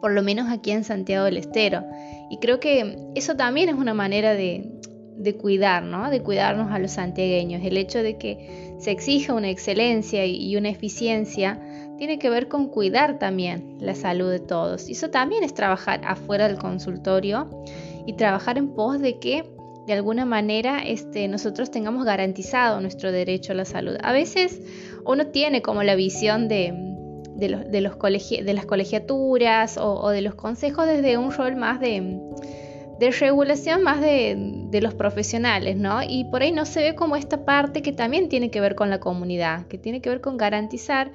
por 0.00 0.12
lo 0.12 0.22
menos 0.22 0.50
aquí 0.50 0.70
en 0.70 0.82
Santiago 0.82 1.26
del 1.26 1.36
Estero. 1.36 1.84
Y 2.30 2.38
creo 2.38 2.58
que 2.58 2.96
eso 3.14 3.36
también 3.36 3.68
es 3.68 3.74
una 3.74 3.94
manera 3.94 4.32
de, 4.32 4.78
de 5.18 5.36
cuidar, 5.36 5.82
¿no? 5.82 6.10
De 6.10 6.22
cuidarnos 6.22 6.70
a 6.72 6.78
los 6.78 6.92
santiagueños. 6.92 7.62
El 7.64 7.76
hecho 7.76 8.02
de 8.02 8.16
que 8.16 8.67
se 8.78 8.90
exija 8.90 9.34
una 9.34 9.50
excelencia 9.50 10.24
y 10.26 10.56
una 10.56 10.68
eficiencia 10.68 11.60
tiene 11.98 12.18
que 12.18 12.30
ver 12.30 12.48
con 12.48 12.68
cuidar 12.68 13.18
también 13.18 13.76
la 13.80 13.94
salud 13.94 14.30
de 14.30 14.38
todos. 14.38 14.88
Y 14.88 14.92
eso 14.92 15.10
también 15.10 15.42
es 15.42 15.52
trabajar 15.52 16.00
afuera 16.04 16.46
del 16.46 16.58
consultorio 16.58 17.50
y 18.06 18.14
trabajar 18.14 18.56
en 18.56 18.68
pos 18.68 19.00
de 19.00 19.18
que 19.18 19.44
de 19.86 19.92
alguna 19.94 20.24
manera 20.24 20.80
este, 20.80 21.26
nosotros 21.28 21.70
tengamos 21.70 22.04
garantizado 22.04 22.80
nuestro 22.80 23.10
derecho 23.10 23.52
a 23.52 23.56
la 23.56 23.64
salud. 23.64 23.96
A 24.02 24.12
veces 24.12 24.60
uno 25.04 25.26
tiene 25.28 25.60
como 25.60 25.82
la 25.82 25.96
visión 25.96 26.46
de, 26.46 26.72
de, 27.34 27.48
los, 27.48 27.68
de, 27.70 27.80
las 27.80 28.66
colegiaturas 28.66 29.76
o 29.80 30.08
de 30.10 30.22
los 30.22 30.34
consejos 30.34 30.86
desde 30.86 31.18
un 31.18 31.32
rol 31.32 31.56
más 31.56 31.80
de 31.80 32.20
de 32.98 33.10
regulación 33.10 33.82
más 33.82 34.00
de, 34.00 34.68
los 34.80 34.94
profesionales, 34.94 35.76
¿no? 35.76 36.02
Y 36.02 36.24
por 36.24 36.42
ahí 36.42 36.52
no 36.52 36.64
se 36.64 36.80
ve 36.82 36.94
como 36.94 37.16
esta 37.16 37.44
parte 37.44 37.82
que 37.82 37.92
también 37.92 38.28
tiene 38.28 38.50
que 38.50 38.60
ver 38.60 38.74
con 38.74 38.90
la 38.90 39.00
comunidad, 39.00 39.66
que 39.66 39.78
tiene 39.78 40.00
que 40.00 40.10
ver 40.10 40.20
con 40.20 40.36
garantizar 40.36 41.12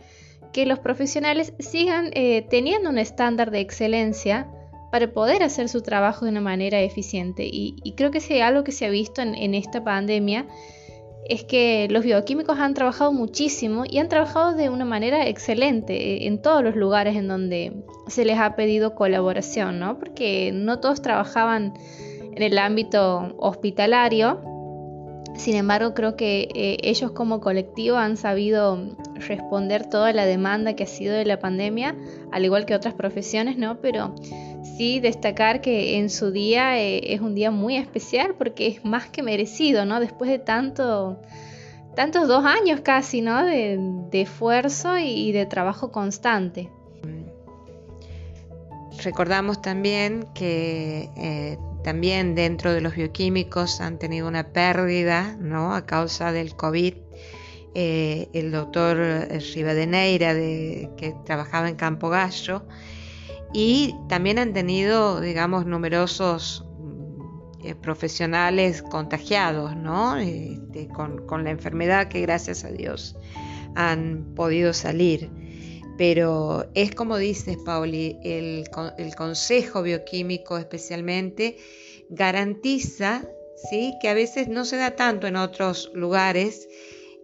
que 0.52 0.66
los 0.66 0.80
profesionales 0.80 1.54
sigan 1.60 2.12
eh, 2.14 2.46
teniendo 2.50 2.90
un 2.90 2.98
estándar 2.98 3.52
de 3.52 3.60
excelencia 3.60 4.48
para 4.92 5.12
poder 5.12 5.44
hacer 5.44 5.70
su 5.70 5.82
trabajo 5.82 6.26
de 6.26 6.32
una 6.32 6.42
manera 6.42 6.82
eficiente. 6.82 7.48
Y, 7.52 7.94
creo 7.98 8.12
que 8.12 8.20
es 8.20 8.32
algo 8.42 8.64
que 8.64 8.72
se 8.72 8.86
ha 8.86 8.90
visto 8.90 9.22
en 9.22 9.56
esta 9.56 9.84
pandemia 9.84 10.46
es 11.30 11.44
que 11.44 11.88
los 11.90 12.04
bioquímicos 12.04 12.60
han 12.60 12.74
trabajado 12.74 13.14
muchísimo 13.14 13.84
y 13.90 14.00
han 14.00 14.10
trabajado 14.10 14.54
de 14.54 14.70
una 14.70 14.86
manera 14.86 15.28
excelente 15.28 15.96
eh, 15.96 16.28
en 16.28 16.42
todos 16.42 16.64
los 16.64 16.76
lugares 16.76 17.16
en 17.16 17.28
donde 17.28 17.84
se 18.08 18.26
les 18.26 18.38
ha 18.38 18.56
pedido 18.56 18.96
colaboración, 18.96 19.80
¿no? 19.80 20.00
Porque 20.00 20.52
no 20.54 20.80
todos 20.80 21.02
trabajaban 21.02 21.74
en 22.36 22.44
el 22.44 22.58
ámbito 22.58 23.36
hospitalario. 23.38 24.42
Sin 25.36 25.56
embargo, 25.56 25.94
creo 25.94 26.16
que 26.16 26.50
eh, 26.54 26.78
ellos 26.84 27.12
como 27.12 27.40
colectivo 27.40 27.98
han 27.98 28.18
sabido 28.18 28.96
responder 29.16 29.90
toda 29.90 30.14
la 30.14 30.26
demanda 30.26 30.76
que 30.76 30.84
ha 30.84 30.88
sido 30.88 31.16
de 31.16 31.26
la 31.26 31.40
pandemia, 31.40 31.96
al 32.32 32.46
igual 32.46 32.66
que 32.66 32.76
otras 32.76 32.94
profesiones, 32.94 33.58
¿no? 33.58 33.80
Pero 33.82 34.14
sí 34.64 35.00
destacar 35.00 35.62
que 35.62 35.98
en 35.98 36.10
su 36.10 36.32
día 36.32 36.80
eh, 36.80 37.14
es 37.14 37.22
un 37.22 37.36
día 37.36 37.52
muy 37.52 37.76
especial 37.76 38.36
porque 38.38 38.68
es 38.68 38.86
más 38.86 39.10
que 39.10 39.22
merecido, 39.22 39.86
¿no? 39.86 40.00
Después 40.00 40.30
de 40.30 40.40
tanto, 40.40 41.22
tantos 41.96 42.28
dos 42.28 42.46
años 42.46 42.82
casi, 42.82 43.22
¿no? 43.22 43.44
De, 43.46 44.02
esfuerzo 44.14 44.98
y 45.00 45.32
de 45.32 45.46
trabajo 45.46 45.92
constante. 45.92 46.70
Recordamos 49.04 49.62
también 49.62 50.28
que 50.36 51.10
eh, 51.18 51.58
también 51.84 52.36
dentro 52.36 52.72
de 52.74 52.80
los 52.80 52.96
bioquímicos 52.96 53.82
han 53.82 53.98
tenido 53.98 54.28
una 54.28 54.50
pérdida, 54.50 55.36
¿no? 55.40 55.74
A 55.74 55.86
causa 55.86 56.32
del 56.32 56.56
COVID. 56.56 56.94
Eh, 57.76 58.30
el 58.34 58.52
doctor 58.52 58.98
Rivadeneira, 59.56 60.36
de, 60.36 60.92
que 60.96 61.16
trabajaba 61.26 61.68
en 61.70 61.76
Campo 61.76 62.10
Gallo, 62.10 62.62
y 63.54 63.96
también 64.10 64.40
han 64.40 64.52
tenido, 64.52 65.22
digamos, 65.22 65.68
numerosos 65.68 66.66
mm, 66.80 67.68
eh, 67.68 67.76
profesionales 67.76 68.82
contagiados, 68.82 69.76
¿no? 69.76 70.18
Este, 70.18 70.88
con, 70.88 71.44
la 71.44 71.52
enfermedad 71.52 72.08
que 72.08 72.22
gracias 72.22 72.64
a 72.64 72.72
Dios 72.72 73.16
han 73.76 74.34
podido 74.36 74.74
salir. 74.74 75.30
Pero 75.98 76.66
es 76.74 76.96
como 76.96 77.18
dices, 77.18 77.58
Pauli, 77.64 78.18
el, 78.24 78.68
consejo 79.16 79.84
bioquímico 79.84 80.58
especialmente 80.58 81.58
garantiza 82.10 83.24
¿sí? 83.70 83.94
que 84.02 84.10
a 84.10 84.16
veces 84.16 84.48
no 84.48 84.66
se 84.66 84.78
da 84.78 84.96
tanto 84.96 85.28
en 85.28 85.36
otros 85.36 85.92
lugares, 85.94 86.68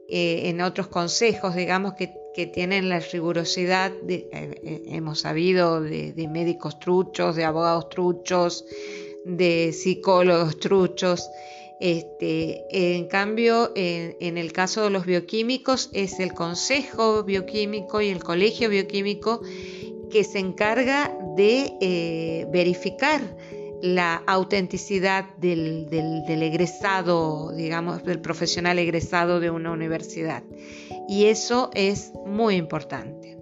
eh, 0.07 0.49
en 0.49 0.61
otros 0.61 0.87
consejos, 0.87 1.55
digamos, 1.55 1.95
que 1.95 2.13
tienen 2.47 2.89
la 2.89 2.99
rigurosidad, 2.99 3.91
eh, 4.07 4.27
eh, 4.31 4.83
hemos 4.87 5.21
sabido, 5.21 5.81
de, 5.81 6.27
médicos 6.29 6.79
truchos, 6.79 7.35
de 7.35 7.43
abogados 7.43 7.89
truchos, 7.89 8.65
de 9.25 9.73
psicólogos 9.73 10.59
truchos. 10.59 11.29
Este, 11.79 12.65
en 12.71 13.07
cambio, 13.07 13.71
en, 13.75 14.37
el 14.37 14.51
caso 14.51 14.83
de 14.83 14.89
los 14.89 15.05
bioquímicos, 15.05 15.89
es 15.93 16.19
el 16.19 16.33
Consejo 16.33 17.23
Bioquímico 17.23 18.01
y 18.01 18.09
el 18.09 18.21
Colegio 18.21 18.69
Bioquímico 18.69 19.41
que 20.09 20.23
se 20.23 20.39
encarga 20.39 21.15
de 21.35 21.71
eh, 21.79 22.47
verificar 22.51 23.21
la 23.81 24.21
autenticidad 24.27 25.35
del, 25.37 25.87
egresado, 26.27 27.51
digamos, 27.55 28.03
del 28.03 28.19
profesional 28.19 28.79
egresado 28.79 29.39
de 29.39 29.49
una 29.49 29.71
universidad. 29.71 30.43
Y 31.07 31.25
eso 31.25 31.69
es 31.73 32.11
muy 32.25 32.55
importante. 32.55 33.37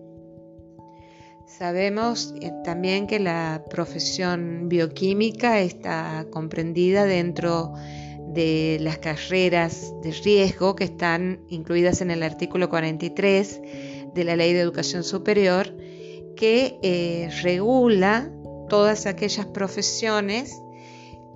Sabemos 1.48 2.36
eh, 2.42 2.52
también 2.64 3.08
que 3.08 3.20
la 3.20 3.64
profesión 3.70 4.70
bioquímica 4.70 5.62
está 5.62 6.28
comprendida 6.30 7.06
dentro 7.06 7.74
de 8.28 8.78
las 8.82 9.00
carreras 9.00 9.94
de 10.04 10.12
riesgo 10.12 10.76
que 10.76 10.84
están 10.84 11.40
incluidas 11.50 12.02
en 12.02 12.12
el 12.12 12.22
artículo 12.22 12.70
43 12.70 13.62
de 14.14 14.24
la 14.24 14.36
Ley 14.36 14.54
de 14.54 14.60
Educación 14.60 15.04
Superior, 15.04 15.74
que 16.36 16.78
eh, 16.84 17.30
regula 17.42 18.32
todas 18.68 19.06
aquellas 19.06 19.46
profesiones 19.46 20.62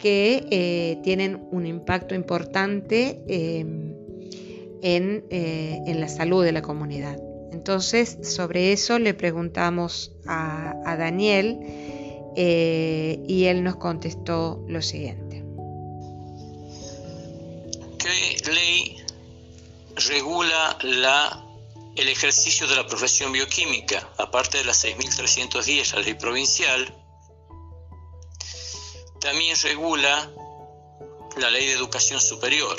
que 0.02 0.48
eh, 0.50 1.00
tienen 1.04 1.48
un 1.52 1.68
impacto 1.68 2.16
importante 2.16 3.22
em, 3.28 3.94
eh, 4.82 5.80
en, 5.86 6.02
la 6.02 6.08
salud 6.08 6.44
de 6.44 6.52
la 6.52 6.64
comunidad. 6.64 7.20
Entonces, 7.52 8.18
sobre 8.24 8.74
eso 8.74 8.98
le 8.98 9.14
preguntamos 9.14 10.12
a, 10.26 10.96
Daniel 10.98 11.60
eh, 12.36 13.20
y 13.28 13.46
él 13.46 13.64
nos 13.64 13.76
contestó 13.76 14.66
lo 14.68 14.82
siguiente. 14.82 15.44
¿Qué 18.00 18.52
ley 18.52 18.98
regula 19.96 20.80
la, 20.82 21.46
el 21.96 22.08
ejercicio 22.08 22.68
de 22.68 22.76
la 22.76 22.88
profesión 22.88 23.32
bioquímica? 23.32 24.10
Aparte 24.18 24.58
de 24.58 24.64
la 24.64 24.74
6.310, 24.74 25.94
la 25.94 26.02
ley 26.02 26.16
provincial, 26.16 26.92
también 29.22 29.56
regula 29.64 30.32
la 31.38 31.50
ley 31.50 31.68
de 31.68 31.74
educación 31.74 32.20
superior. 32.20 32.78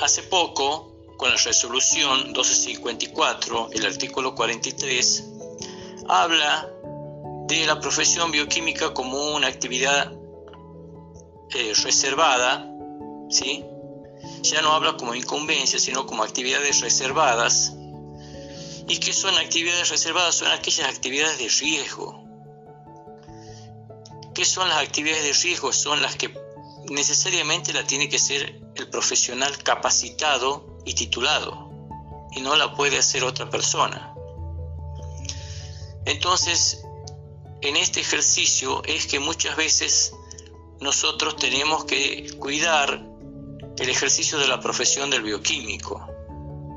hace 0.00 0.22
poco, 0.22 0.94
con 1.18 1.30
la 1.30 1.36
resolución 1.36 2.24
1254, 2.28 3.70
el 3.72 3.84
artículo 3.84 4.34
43, 4.34 5.24
habla 6.08 6.72
de 7.46 7.66
la 7.66 7.78
profesión 7.80 8.30
bioquímica 8.30 8.94
como 8.94 9.34
una 9.34 9.48
actividad 9.48 10.12
eh, 11.54 11.72
reservada, 11.82 12.66
¿sí? 13.28 13.64
ya 14.42 14.62
no 14.62 14.72
habla 14.72 14.96
como 14.96 15.14
incumbencia, 15.14 15.78
sino 15.78 16.06
como 16.06 16.22
actividades 16.22 16.80
reservadas 16.80 17.77
¿Y 18.88 18.98
qué 18.98 19.12
son 19.12 19.36
actividades 19.36 19.90
reservadas? 19.90 20.36
Son 20.36 20.48
aquellas 20.50 20.88
actividades 20.88 21.38
de 21.38 21.48
riesgo. 21.48 22.24
¿Qué 24.34 24.44
son 24.44 24.68
las 24.68 24.78
actividades 24.78 25.24
de 25.24 25.32
riesgo? 25.32 25.72
Son 25.72 26.00
las 26.00 26.16
que 26.16 26.32
necesariamente 26.90 27.72
la 27.72 27.86
tiene 27.86 28.08
que 28.08 28.18
ser 28.18 28.62
el 28.76 28.88
profesional 28.88 29.62
capacitado 29.62 30.78
y 30.86 30.94
titulado 30.94 31.68
y 32.32 32.40
no 32.40 32.56
la 32.56 32.74
puede 32.74 32.98
hacer 32.98 33.24
otra 33.24 33.50
persona. 33.50 34.14
Entonces, 36.06 36.82
en 37.60 37.76
este 37.76 38.00
ejercicio 38.00 38.82
es 38.84 39.06
que 39.06 39.18
muchas 39.18 39.56
veces 39.56 40.14
nosotros 40.80 41.36
tenemos 41.36 41.84
que 41.84 42.30
cuidar 42.38 43.04
el 43.78 43.88
ejercicio 43.88 44.38
de 44.38 44.48
la 44.48 44.60
profesión 44.60 45.10
del 45.10 45.22
bioquímico, 45.22 46.06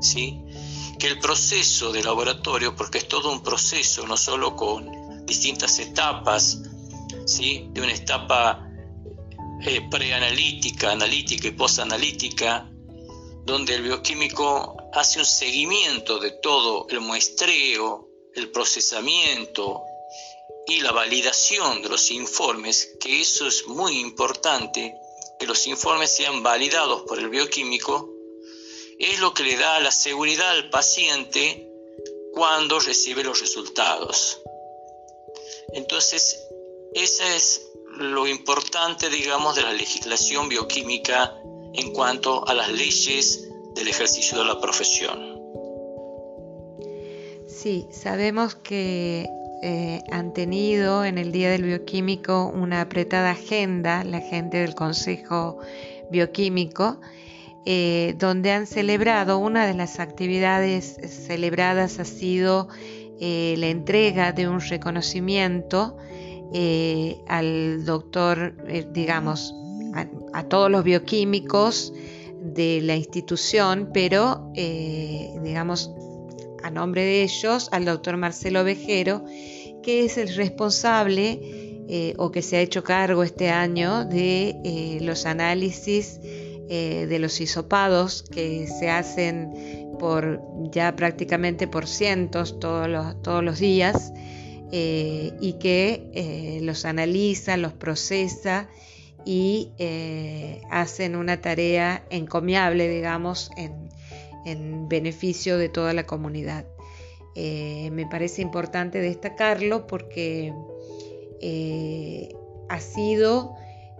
¿sí? 0.00 0.42
Que 1.02 1.08
el 1.08 1.18
proceso 1.18 1.90
de 1.90 2.00
laboratorio, 2.00 2.76
porque 2.76 2.98
es 2.98 3.08
todo 3.08 3.32
un 3.32 3.42
proceso, 3.42 4.06
no 4.06 4.16
solo 4.16 4.54
con 4.54 5.26
distintas 5.26 5.80
etapas, 5.80 6.60
¿sí? 7.26 7.66
de 7.72 7.80
una 7.80 7.92
etapa 7.92 8.70
eh, 9.66 9.80
preanalítica, 9.90 10.92
analítica 10.92 11.48
y 11.48 11.50
posanalítica, 11.50 12.70
donde 13.44 13.74
el 13.74 13.82
bioquímico 13.82 14.76
hace 14.92 15.18
un 15.18 15.26
seguimiento 15.26 16.20
de 16.20 16.30
todo 16.40 16.86
el 16.88 17.00
muestreo, 17.00 18.08
el 18.36 18.52
procesamiento 18.52 19.82
y 20.68 20.82
la 20.82 20.92
validación 20.92 21.82
de 21.82 21.88
los 21.88 22.12
informes, 22.12 22.96
que 23.00 23.20
eso 23.20 23.48
es 23.48 23.66
muy 23.66 23.98
importante, 23.98 24.94
que 25.36 25.48
los 25.48 25.66
informes 25.66 26.14
sean 26.14 26.44
validados 26.44 27.02
por 27.08 27.18
el 27.18 27.28
bioquímico, 27.28 28.11
es 29.02 29.18
lo 29.18 29.34
que 29.34 29.42
le 29.42 29.56
da 29.56 29.80
la 29.80 29.90
seguridad 29.90 30.50
al 30.50 30.70
paciente 30.70 31.68
cuando 32.32 32.78
recibe 32.78 33.24
los 33.24 33.40
resultados. 33.40 34.40
Entonces, 35.72 36.38
ese 36.94 37.36
es 37.36 37.62
lo 37.98 38.26
importante, 38.28 39.10
digamos, 39.10 39.56
de 39.56 39.62
la 39.62 39.72
legislación 39.72 40.48
bioquímica 40.48 41.34
en 41.74 41.92
cuanto 41.92 42.46
a 42.46 42.54
las 42.54 42.70
leyes 42.70 43.48
del 43.74 43.88
ejercicio 43.88 44.38
de 44.38 44.44
la 44.44 44.60
profesión. 44.60 45.40
Sí, 47.48 47.86
sabemos 47.90 48.54
que 48.54 49.26
eh, 49.62 50.00
han 50.10 50.32
tenido 50.32 51.04
en 51.04 51.18
el 51.18 51.32
Día 51.32 51.50
del 51.50 51.64
Bioquímico 51.64 52.52
una 52.54 52.82
apretada 52.82 53.32
agenda, 53.32 54.04
la 54.04 54.20
gente 54.20 54.58
del 54.58 54.74
Consejo 54.74 55.58
Bioquímico, 56.10 56.98
eh, 57.64 58.14
donde 58.18 58.50
han 58.50 58.66
celebrado, 58.66 59.38
una 59.38 59.66
de 59.66 59.74
las 59.74 60.00
actividades 60.00 60.96
celebradas 61.26 61.98
ha 61.98 62.04
sido 62.04 62.68
eh, 63.20 63.54
la 63.58 63.68
entrega 63.68 64.32
de 64.32 64.48
un 64.48 64.60
reconocimiento 64.60 65.96
al 67.28 67.86
doctor, 67.86 68.54
digamos, 68.92 69.54
a, 70.34 70.42
todos 70.44 70.70
los 70.70 70.84
bioquímicos 70.84 71.94
de 72.42 72.82
la 72.82 72.94
institución, 72.94 73.88
pero 73.94 74.52
digamos 74.54 75.90
a 76.62 76.70
nombre 76.70 77.02
de 77.02 77.22
ellos 77.22 77.68
al 77.72 77.84
doctor 77.84 78.16
Marcelo 78.16 78.64
Vejero, 78.64 79.24
que 79.82 80.04
es 80.04 80.16
el 80.16 80.34
responsable 80.34 81.40
eh, 81.88 82.14
o 82.16 82.30
que 82.30 82.42
se 82.42 82.56
ha 82.56 82.60
hecho 82.60 82.82
cargo 82.84 83.22
este 83.22 83.50
año 83.50 84.04
de 84.04 84.56
eh, 84.64 84.98
los 85.02 85.26
análisis 85.26 86.20
eh, 86.74 87.06
de 87.06 87.18
los 87.18 87.38
hisopados 87.40 88.22
que 88.22 88.66
se 88.66 88.88
hacen 88.88 89.52
por 89.98 90.40
ya 90.70 90.96
prácticamente 90.96 91.68
por 91.68 91.86
cientos 91.86 92.58
todos 92.58 92.88
los, 92.88 93.20
todos 93.20 93.44
los 93.44 93.58
días 93.58 94.12
y 94.74 95.56
que 95.60 96.58
los 96.62 96.86
analiza, 96.86 97.58
los 97.58 97.74
procesa 97.74 98.70
y 99.26 99.68
hacen 100.70 101.14
una 101.14 101.42
tarea 101.42 102.06
encomiable, 102.08 102.88
digamos, 102.88 103.50
en, 103.58 103.90
en 104.46 104.88
beneficio 104.88 105.58
de 105.58 105.68
toda 105.68 105.92
la 105.92 106.06
comunidad. 106.06 106.64
Eh, 107.34 107.90
me 107.92 108.06
parece 108.06 108.42
importante 108.42 108.98
destacarlo 108.98 109.86
porque 109.86 110.52
eh, 111.40 112.34
ha 112.68 112.80
sido 112.80 113.54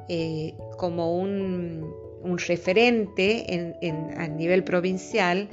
eh, 0.08 0.54
como 0.76 1.16
un, 1.16 1.94
referente 2.38 3.76
a 4.16 4.26
nivel 4.28 4.64
provincial 4.64 5.48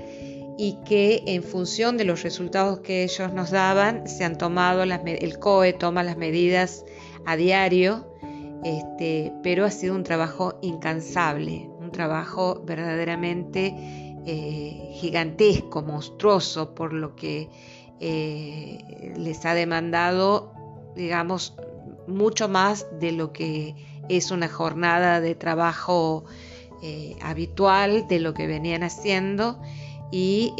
y 0.58 0.78
que 0.86 1.24
en 1.26 1.42
función 1.42 1.96
de 1.96 2.04
los 2.04 2.22
resultados 2.24 2.80
que 2.80 3.04
ellos 3.04 3.32
nos 3.34 3.52
daban, 3.52 4.08
se 4.08 4.26
han 4.26 4.38
tomado 4.38 4.84
el 4.84 5.40
COE 5.40 5.74
toma 5.74 6.04
las 6.04 6.18
medidas 6.18 6.84
a 7.26 7.38
diario, 7.38 8.14
este, 8.64 9.32
pero 9.42 9.64
ha 9.64 9.72
sido 9.72 9.96
un 9.96 10.04
trabajo 10.04 10.60
incansable, 10.62 11.70
un 11.80 11.92
trabajo 11.92 12.62
verdaderamente 12.66 13.74
eh, 14.26 14.92
gigantesco, 14.96 15.82
monstruoso, 15.82 16.76
por 16.76 16.92
lo 16.92 17.16
que 17.16 17.50
eh, 18.02 19.14
les 19.18 19.46
ha 19.46 19.54
demandado, 19.54 20.52
digamos, 20.96 21.56
mucho 22.08 22.50
más 22.50 22.86
de 23.00 23.14
lo 23.14 23.32
que 23.32 23.76
es 24.10 24.32
una 24.32 24.50
jornada 24.50 25.22
de 25.22 25.36
trabajo 25.36 26.26
eh, 26.82 27.16
habitual, 27.22 28.08
de 28.08 28.20
lo 28.20 28.34
que 28.34 28.48
venían 28.48 28.84
haciendo 28.84 29.62
y 30.12 30.54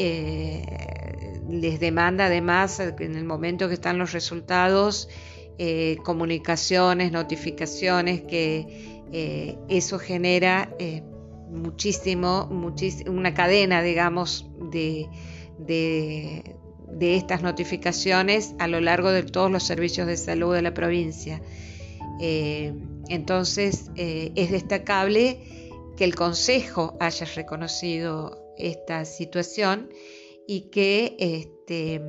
les 1.48 1.80
demanda 1.80 2.26
además 2.26 2.78
en 2.78 3.16
el 3.16 3.24
momento 3.24 3.66
que 3.66 3.74
están 3.74 3.98
los 3.98 4.12
resultados, 4.12 5.08
comunicaciones, 6.04 7.10
notificaciones, 7.10 8.22
que 8.22 9.58
eso 9.68 9.98
genera 9.98 10.70
muchísimo, 11.50 12.48
una 13.06 13.34
cadena, 13.34 13.82
digamos, 13.82 14.46
de, 14.70 15.08
de, 15.58 17.16
estas 17.16 17.42
notificaciones 17.42 18.54
a 18.58 18.68
lo 18.68 18.80
largo 18.80 19.10
de 19.10 19.22
todos 19.22 19.50
los 19.50 19.64
servicios 19.64 20.06
de 20.06 20.16
salud 20.16 20.54
de 20.54 20.62
la 20.62 20.74
provincia. 20.74 21.40
Eh, 22.20 22.72
entonces, 23.08 23.90
eh, 23.96 24.32
es 24.36 24.50
destacable 24.50 25.59
que 26.00 26.06
el 26.06 26.14
Consejo 26.14 26.96
haya 26.98 27.26
reconocido 27.26 28.54
esta 28.56 29.04
situación 29.04 29.90
y 30.46 30.70
que 30.70 31.14
este, 31.18 32.00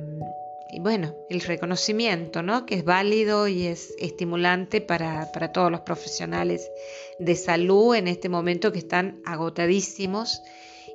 y 0.72 0.80
bueno, 0.80 1.14
el 1.28 1.42
reconocimiento, 1.42 2.42
¿no? 2.42 2.64
Que 2.64 2.76
es 2.76 2.84
válido 2.86 3.48
y 3.48 3.66
es 3.66 3.94
estimulante 3.98 4.80
para, 4.80 5.30
todos 5.52 5.70
los 5.70 5.82
profesionales 5.82 6.70
de 7.18 7.36
salud 7.36 7.94
en 7.94 8.08
este 8.08 8.30
momento 8.30 8.72
que 8.72 8.78
están 8.78 9.20
agotadísimos 9.26 10.40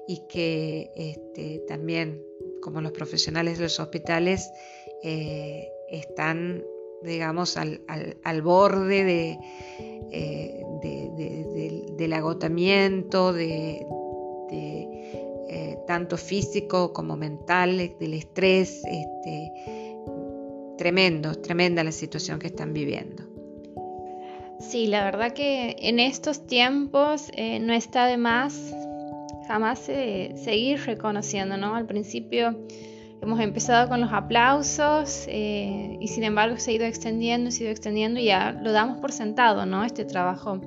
y 0.08 0.24
que 0.28 0.90
este, 0.96 1.62
también, 1.68 2.20
como 2.64 2.82
los 2.82 2.94
profesionales 2.94 3.60
de 3.60 3.66
los 3.66 3.80
hospitales, 3.80 4.50
eh, 5.04 5.70
están, 5.92 6.64
digamos, 7.04 7.58
al, 7.58 8.42
borde 8.42 9.38
eh, 10.12 10.64
de, 10.82 11.96
del 11.98 12.14
agotamiento, 12.14 13.34
de, 13.34 13.86
eh, 15.50 15.78
tanto 15.88 16.18
físico 16.18 16.94
como 16.94 17.16
mental, 17.16 17.96
del 18.00 18.14
estrés, 18.14 18.82
este, 18.86 19.52
tremendo, 20.78 21.36
tremenda 21.36 21.84
la 21.84 21.92
situación 21.92 22.40
que 22.40 22.48
están 22.48 22.74
viviendo. 22.74 23.24
Sí, 24.60 24.88
la 24.88 25.04
verdad 25.04 25.34
que 25.34 25.76
en 25.80 26.00
estos 26.00 26.48
tiempos 26.48 27.30
eh, 27.34 27.60
no 27.60 27.74
está 27.74 28.08
de 28.08 28.18
más 28.18 28.74
jamás 29.48 29.88
eh, 29.88 30.34
seguir 30.36 30.80
reconociendo, 30.82 31.58
¿no? 31.58 31.76
Al 31.76 31.86
principio 31.86 32.56
hemos 33.22 33.40
empezado 33.40 33.90
con 33.90 34.02
los 34.02 34.12
aplausos 34.12 35.28
y 35.28 36.08
sin 36.08 36.24
embargo 36.24 36.58
se 36.58 36.72
ha 36.72 36.74
ido 36.76 36.86
extendiendo, 36.86 37.52
se 37.52 37.60
ha 37.60 37.64
ido 37.64 37.72
extendiendo 37.72 38.20
y 38.20 38.26
ya 38.26 38.52
lo 38.52 38.72
damos 38.72 39.00
por 39.00 39.12
sentado, 39.12 39.66
¿no? 39.66 39.84
Este 39.84 40.06
trabajo 40.06 40.62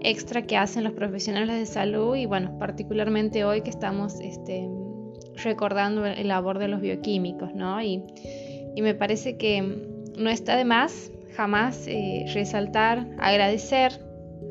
extra 0.00 0.42
que 0.42 0.56
hacen 0.56 0.84
los 0.84 0.92
profesionales 0.92 1.56
de 1.56 1.66
salud 1.66 2.16
y 2.16 2.26
bueno, 2.26 2.58
particularmente 2.58 3.44
hoy 3.44 3.62
que 3.62 3.70
estamos 3.70 4.20
este, 4.20 4.68
recordando 5.42 6.06
el 6.06 6.28
labor 6.28 6.58
de 6.58 6.68
los 6.68 6.80
bioquímicos, 6.80 7.54
¿no? 7.54 7.82
Y, 7.82 8.02
me 8.80 8.94
parece 8.94 9.38
que 9.38 9.62
no 10.18 10.28
está 10.28 10.54
de 10.54 10.66
más 10.66 11.10
jamás 11.34 11.86
eh, 11.86 12.26
resaltar, 12.34 13.06
agradecer, 13.18 14.00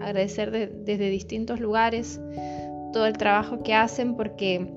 agradecer 0.01 0.51
desde 0.51 1.09
distintos 1.11 1.59
lugares 1.59 2.19
todo 2.91 3.05
el 3.05 3.13
trabajo 3.17 3.61
que 3.61 3.75
hacen 3.75 4.15
porque 4.15 4.67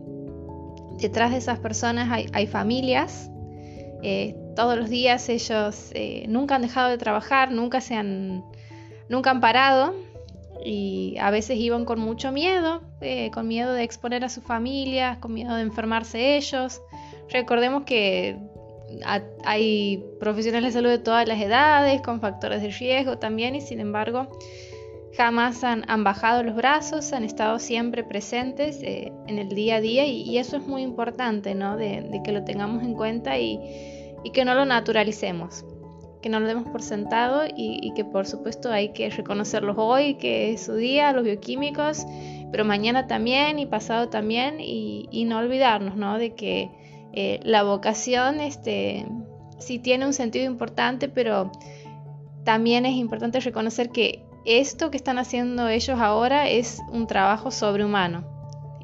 detrás 1.01 1.31
de 1.31 1.39
esas 1.39 1.59
personas 1.59 2.09
hay, 2.33 2.47
familias. 2.47 3.31
Eh, 4.03 4.37
todos 4.55 4.79
los 4.79 4.89
días 4.89 5.29
ellos 5.29 5.91
eh, 5.95 6.25
nunca 6.29 6.57
han 6.57 6.63
dejado 6.63 6.89
de 6.89 6.99
trabajar, 6.99 7.51
nunca 7.51 7.81
se 7.81 7.95
han, 7.95 8.45
nunca 9.09 9.31
han 9.31 9.41
parado 9.41 9.95
y 10.65 11.17
a 11.21 11.31
veces 11.31 11.59
iban 11.59 11.85
con 11.85 12.01
mucho 12.01 12.33
miedo, 12.33 12.83
eh, 13.01 13.31
con 13.33 13.49
miedo 13.49 13.73
de 13.73 13.83
exponer 13.85 14.25
a 14.25 14.29
sus 14.29 14.45
familias, 14.45 15.19
con 15.19 15.33
miedo 15.33 15.55
de 15.55 15.63
enfermarse 15.63 16.37
ellos. 16.37 16.81
Recordemos 17.31 17.85
que 17.85 18.37
hay 19.45 20.05
profesionales 20.19 20.73
de 20.73 20.79
salud 20.79 20.91
de 20.91 20.99
todas 20.99 21.29
las 21.29 21.41
edades, 21.41 22.01
con 22.01 22.21
factores 22.21 22.63
de 22.63 22.71
riesgo 22.71 23.19
también, 23.19 23.55
y 23.55 23.61
sin 23.61 23.81
embargo 23.81 24.29
jamás 25.19 25.63
han, 25.65 26.05
bajado 26.05 26.43
los 26.43 26.55
brazos, 26.55 27.13
han 27.13 27.25
estado 27.25 27.59
siempre 27.59 28.05
presentes 28.05 28.81
eh, 28.83 29.13
en 29.27 29.39
el 29.39 29.51
día 29.51 29.77
a 29.77 29.81
día 29.83 30.07
y, 30.07 30.39
eso 30.39 30.57
es 30.57 30.67
muy 30.67 30.81
importante, 30.81 31.55
¿no? 31.55 31.77
De, 31.77 32.23
que 32.25 32.33
lo 32.33 32.45
tengamos 32.45 32.83
en 32.83 32.95
cuenta 32.95 33.37
y 33.37 33.61
que 34.33 34.45
no 34.47 34.55
lo 34.55 34.65
naturalicemos 34.65 35.65
que 36.21 36.29
no 36.29 36.41
lo 36.41 36.47
demos 36.47 36.69
por 36.69 36.83
sentado 36.83 37.43
y, 37.55 37.93
que 37.95 38.05
por 38.05 38.27
supuesto 38.27 38.71
hay 38.71 38.93
que 38.93 39.11
reconocerlos 39.11 39.77
hoy, 39.79 40.15
que 40.15 40.53
es 40.53 40.63
su 40.63 40.75
día, 40.75 41.13
los 41.13 41.25
bioquímicos, 41.25 42.05
pero 42.51 42.65
mañana 42.65 43.07
también 43.07 43.59
y 43.59 43.67
pasado 43.67 44.09
también 44.09 44.57
y, 44.61 45.25
no 45.27 45.39
olvidarnos 45.39 45.97
¿no? 45.97 46.19
de 46.19 46.35
que 46.35 46.71
eh, 47.13 47.41
la 47.45 47.63
vocación 47.63 48.41
este, 48.41 49.07
sí 49.59 49.79
tiene 49.79 50.07
un 50.07 50.13
sentido 50.13 50.45
importante, 50.45 51.09
pero 51.09 51.53
también 52.45 52.87
es 52.87 52.95
importante 52.95 53.41
reconocer 53.41 53.91
que 53.91 54.25
esto 54.49 54.91
que 54.91 54.97
están 54.97 55.19
haciendo 55.19 55.69
ellos 55.69 56.01
ahora 56.01 56.49
es 56.49 56.81
un 56.91 57.07
trabajo 57.07 57.51
sobrehumano 57.51 58.25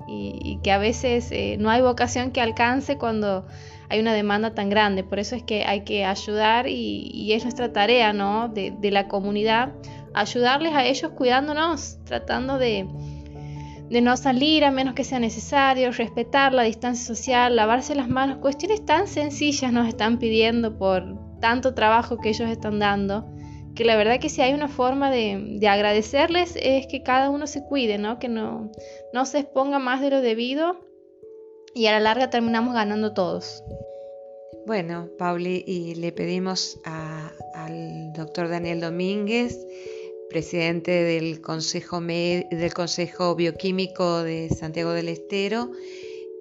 y, 0.06 0.58
que 0.62 0.70
a 0.70 0.78
veces 0.78 1.30
eh, 1.32 1.56
no 1.58 1.70
hay 1.70 1.80
vocación 1.80 2.30
que 2.30 2.42
alcance 2.42 2.98
cuando 2.98 3.46
hay 3.88 4.00
una 4.00 4.12
demanda 4.12 4.54
tan 4.54 4.68
grande. 4.68 5.02
Por 5.02 5.18
eso 5.18 5.34
es 5.36 5.42
que 5.42 5.64
hay 5.64 5.80
que 5.84 6.04
ayudar 6.04 6.68
y, 6.68 7.32
es 7.32 7.44
nuestra 7.44 7.72
tarea 7.72 8.12
¿no? 8.12 8.48
de, 8.48 8.74
de, 8.78 8.90
la 8.90 9.08
comunidad, 9.08 9.72
ayudarles 10.12 10.74
a 10.74 10.84
ellos 10.84 11.12
cuidándonos, 11.12 11.98
tratando 12.04 12.58
de, 12.58 12.86
de 13.88 14.00
no 14.02 14.16
salir 14.16 14.64
a 14.64 14.70
menos 14.70 14.94
que 14.94 15.04
sea 15.04 15.18
necesario, 15.18 15.90
respetar 15.92 16.52
la 16.52 16.62
distancia 16.62 17.06
social, 17.06 17.56
lavarse 17.56 17.94
las 17.94 18.08
manos, 18.08 18.38
cuestiones 18.38 18.84
tan 18.84 19.06
sencillas 19.06 19.72
nos 19.72 19.88
están 19.88 20.18
pidiendo 20.18 20.76
por 20.76 21.18
tanto 21.40 21.74
trabajo 21.74 22.18
que 22.18 22.30
ellos 22.30 22.50
están 22.50 22.78
dando 22.78 23.26
que 23.74 23.84
la 23.84 23.96
verdad 23.96 24.20
que 24.20 24.28
si 24.28 24.40
hay 24.40 24.55
una 24.55 24.68
forma 24.68 25.10
de, 25.10 25.60
agradecerles 25.68 26.56
es 26.60 26.86
que 26.86 27.02
cada 27.02 27.30
uno 27.30 27.46
se 27.46 27.64
cuide, 27.64 27.98
¿no? 27.98 28.18
que 28.18 28.28
no, 28.28 28.70
no 29.12 29.26
se 29.26 29.40
exponga 29.40 29.78
más 29.78 30.01
de 30.01 30.10
lo 30.10 30.20
debido 30.20 30.80
y 31.74 31.86
a 31.86 31.92
la 31.92 32.01
larga 32.01 32.30
terminamos 32.30 32.74
ganando 32.74 33.12
todos. 33.12 33.62
Bueno, 34.66 35.10
Pauli, 35.18 35.62
y 35.66 35.94
le 35.96 36.12
pedimos 36.12 36.78
al 36.84 38.12
doctor 38.14 38.48
Daniel 38.48 38.80
Domínguez, 38.80 39.59
presidente 40.30 40.90
del 40.90 41.42
Consejo, 41.42 42.01
del 42.01 42.72
Consejo 42.72 43.34
Bioquímico 43.34 44.22
de 44.22 44.48
Santiago 44.48 44.92
del 44.92 45.09
Estero, 45.09 45.70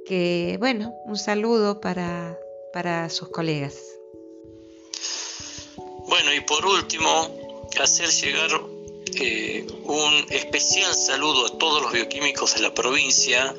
que, 0.06 0.58
bueno, 0.60 0.94
un 1.06 1.18
saludo 1.18 1.82
para, 1.82 2.38
para 2.72 3.10
sus 3.10 3.28
colegas. 3.30 3.93
Bueno, 6.08 6.34
y 6.34 6.42
por 6.42 6.66
último, 6.66 7.30
hacer 7.82 8.10
llegar 8.10 8.62
eh, 9.16 9.66
un 9.84 10.26
especial 10.30 10.94
saludo 10.94 11.48
a 11.48 11.58
todos 11.58 11.82
los 11.82 11.92
bioquímicos 11.92 12.56
de 12.56 12.62
la 12.62 12.74
provincia 12.74 13.56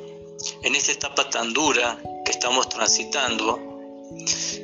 en 0.62 0.74
esta 0.74 0.92
etapa 0.92 1.30
tan 1.30 1.52
dura 1.52 1.98
que 2.24 2.32
estamos 2.32 2.68
transitando, 2.68 3.58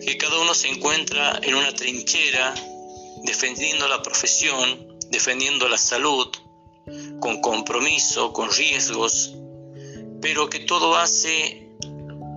que 0.05 0.19
cada 0.19 0.40
uno 0.40 0.52
se 0.55 0.69
encuentra 0.69 1.40
en 1.43 1.55
una 1.55 1.74
trinchera 1.74 2.55
defendiendo 3.24 3.89
la 3.89 4.02
profesión, 4.02 4.98
defendiendo 5.11 5.69
la 5.69 5.78
salud, 5.78 6.28
con 7.20 7.40
compromiso, 7.40 8.32
con 8.32 8.51
riesgos, 8.52 9.35
pero 10.20 10.51
que 10.51 10.61
todo 10.61 10.97
hace, 10.97 11.70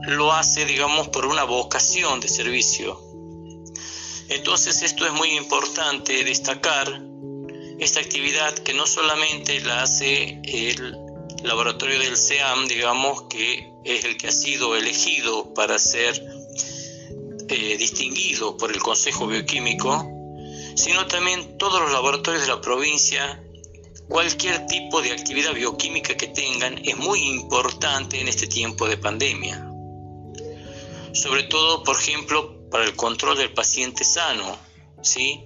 lo 0.03 0.31
hace, 0.31 0.65
digamos, 0.65 1.09
por 1.09 1.25
una 1.25 1.43
vocación 1.43 2.19
de 2.21 2.29
servicio 2.29 3.02
entonces 4.29 4.81
esto 4.81 5.05
es 5.05 5.13
muy 5.13 5.29
importante 5.37 6.23
destacar 6.23 7.01
esta 7.79 7.99
actividad 7.99 8.53
que 8.59 8.73
no 8.73 8.85
solamente 8.87 9.59
la 9.61 9.83
hace 9.83 10.39
el 10.43 10.97
laboratorio 11.43 11.99
del 11.99 12.15
SEAM, 12.15 12.67
digamos, 12.67 13.23
que 13.23 13.71
es 13.83 14.05
el 14.05 14.17
que 14.17 14.27
ha 14.27 14.31
sido 14.31 14.75
elegido 14.75 15.53
para 15.53 15.77
ser 15.77 16.21
eh, 17.49 17.77
distinguido 17.77 18.55
por 18.57 18.71
el 18.71 18.81
Consejo 18.81 19.27
Bioquímico, 19.27 20.07
sino 20.75 21.05
también 21.07 21.57
todos 21.57 21.81
los 21.81 21.91
laboratorios 21.91 22.43
de 22.43 22.49
la 22.49 22.61
provincia, 22.61 23.43
cualquier 24.07 24.65
tipo 24.67 25.01
de 25.01 25.11
actividad 25.11 25.53
bioquímica 25.53 26.15
que 26.15 26.27
tengan 26.27 26.77
es 26.85 26.97
muy 26.97 27.19
importante 27.21 28.19
en 28.19 28.27
este 28.27 28.47
tiempo 28.47 28.87
de 28.87 28.97
pandemia. 28.97 29.69
Sobre 31.13 31.43
todo, 31.43 31.83
por 31.83 31.97
ejemplo, 31.97 32.52
para 32.73 32.85
el 32.85 32.95
control 32.95 33.37
del 33.37 33.53
paciente 33.53 34.03
sano, 34.03 34.57
¿sí? 35.03 35.45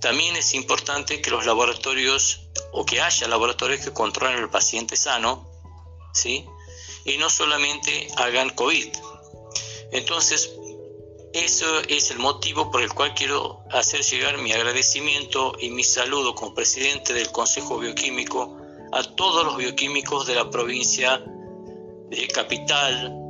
También 0.00 0.36
es 0.36 0.54
importante 0.54 1.20
que 1.20 1.28
los 1.28 1.44
laboratorios 1.44 2.42
o 2.70 2.86
que 2.86 3.00
haya 3.00 3.26
laboratorios 3.26 3.84
que 3.84 3.92
controlen 3.92 4.38
al 4.38 4.48
paciente 4.48 4.96
sano, 4.96 5.44
¿sí? 6.14 6.46
Y 7.04 7.16
no 7.16 7.28
solamente 7.30 8.06
hagan 8.16 8.50
COVID. 8.50 8.94
Entonces, 9.90 10.52
eso 11.32 11.80
es 11.88 12.12
el 12.12 12.20
motivo 12.20 12.70
por 12.70 12.80
el 12.80 12.94
cual 12.94 13.12
quiero 13.14 13.64
hacer 13.72 14.02
llegar 14.02 14.38
mi 14.38 14.52
agradecimiento 14.52 15.56
y 15.58 15.70
mi 15.70 15.82
saludo 15.82 16.36
como 16.36 16.54
presidente 16.54 17.12
del 17.12 17.32
Consejo 17.32 17.80
Bioquímico 17.80 18.56
a 18.92 19.02
todos 19.02 19.44
los 19.44 19.56
bioquímicos 19.56 20.28
de 20.28 20.36
la 20.36 20.48
provincia 20.48 21.24
de 22.08 22.28
Capital, 22.32 23.21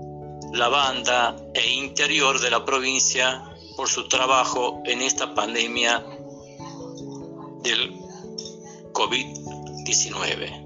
la 0.53 0.69
banda 0.69 1.37
e 1.55 1.73
interior 1.73 2.39
de 2.41 2.51
la 2.51 2.65
provincia 2.65 3.43
por 3.77 3.89
su 3.89 4.07
trabajo 4.09 4.83
en 4.85 5.01
esta 5.01 5.35
pandemia 5.35 6.05
del 7.63 7.93
COVID-19. 8.93 10.63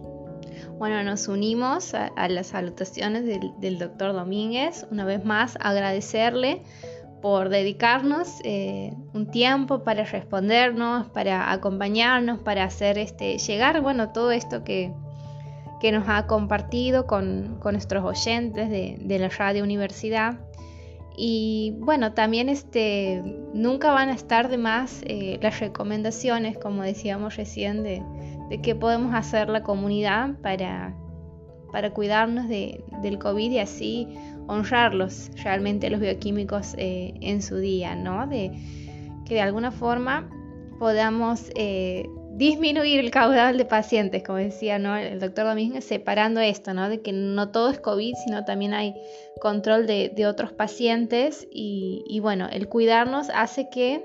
Bueno, 0.78 1.02
nos 1.04 1.28
unimos 1.28 1.94
a, 1.94 2.28
las 2.28 2.48
salutaciones 2.48 3.24
del, 3.24 3.78
doctor 3.78 4.12
Domínguez. 4.12 4.86
Una 4.90 5.04
vez 5.04 5.24
más, 5.24 5.56
agradecerle 5.60 6.62
por 7.22 7.48
dedicarnos 7.48 8.40
eh, 8.44 8.92
un 9.14 9.30
tiempo 9.30 9.84
para 9.84 10.04
respondernos, 10.04 11.08
para 11.08 11.50
acompañarnos, 11.52 12.40
para 12.40 12.64
hacer 12.64 12.98
este, 12.98 13.38
llegar, 13.38 13.80
bueno, 13.80 14.12
todo 14.12 14.32
esto 14.32 14.64
que, 14.64 14.92
que 15.80 15.92
nos 15.92 16.08
ha 16.08 16.26
compartido 16.26 17.06
con, 17.06 17.60
nuestros 17.60 18.04
oyentes 18.04 18.70
de, 18.70 19.18
la 19.18 19.28
radio 19.28 19.64
universidad. 19.64 20.38
Y 21.18 21.74
bueno, 21.78 22.12
también 22.12 22.48
este, 22.48 23.22
nunca 23.54 23.90
van 23.92 24.10
a 24.10 24.12
estar 24.12 24.48
de 24.48 24.58
más 24.58 25.02
eh, 25.06 25.38
las 25.40 25.60
recomendaciones, 25.60 26.58
como 26.58 26.82
decíamos 26.82 27.36
recién, 27.36 27.82
de, 27.82 28.02
de 28.50 28.60
qué 28.60 28.74
podemos 28.74 29.14
hacer 29.14 29.48
la 29.48 29.62
comunidad 29.62 30.34
para, 30.42 30.94
para 31.72 31.92
cuidarnos 31.92 32.48
del 32.48 33.18
COVID 33.18 33.50
y 33.50 33.58
así 33.58 34.08
honrarlos 34.46 35.30
realmente 35.42 35.90
los 35.90 36.00
bioquímicos 36.00 36.74
eh, 36.78 37.14
en 37.20 37.42
su 37.42 37.56
día, 37.56 37.94
¿no? 37.94 38.26
De 38.26 38.52
que 39.24 39.34
de 39.34 39.40
alguna 39.40 39.72
forma 39.72 40.30
podamos 40.78 41.50
eh, 41.56 42.08
disminuir 42.36 43.00
el 43.00 43.10
caudal 43.10 43.56
de 43.56 43.64
pacientes, 43.64 44.22
como 44.22 44.38
decía 44.38 44.78
¿no? 44.78 44.94
el 44.96 45.18
doctor 45.18 45.46
Domínguez, 45.46 45.84
separando 45.84 46.40
esto, 46.40 46.74
¿no? 46.74 46.88
de 46.90 47.00
que 47.00 47.12
no 47.12 47.50
todo 47.50 47.70
es 47.70 47.80
COVID, 47.80 48.14
sino 48.24 48.44
también 48.44 48.74
hay 48.74 48.94
control 49.40 49.86
de, 49.86 50.26
otros 50.26 50.52
pacientes 50.52 51.46
y, 51.50 52.18
bueno, 52.20 52.48
el 52.50 52.68
cuidarnos 52.68 53.30
hace 53.34 53.68
que 53.70 54.04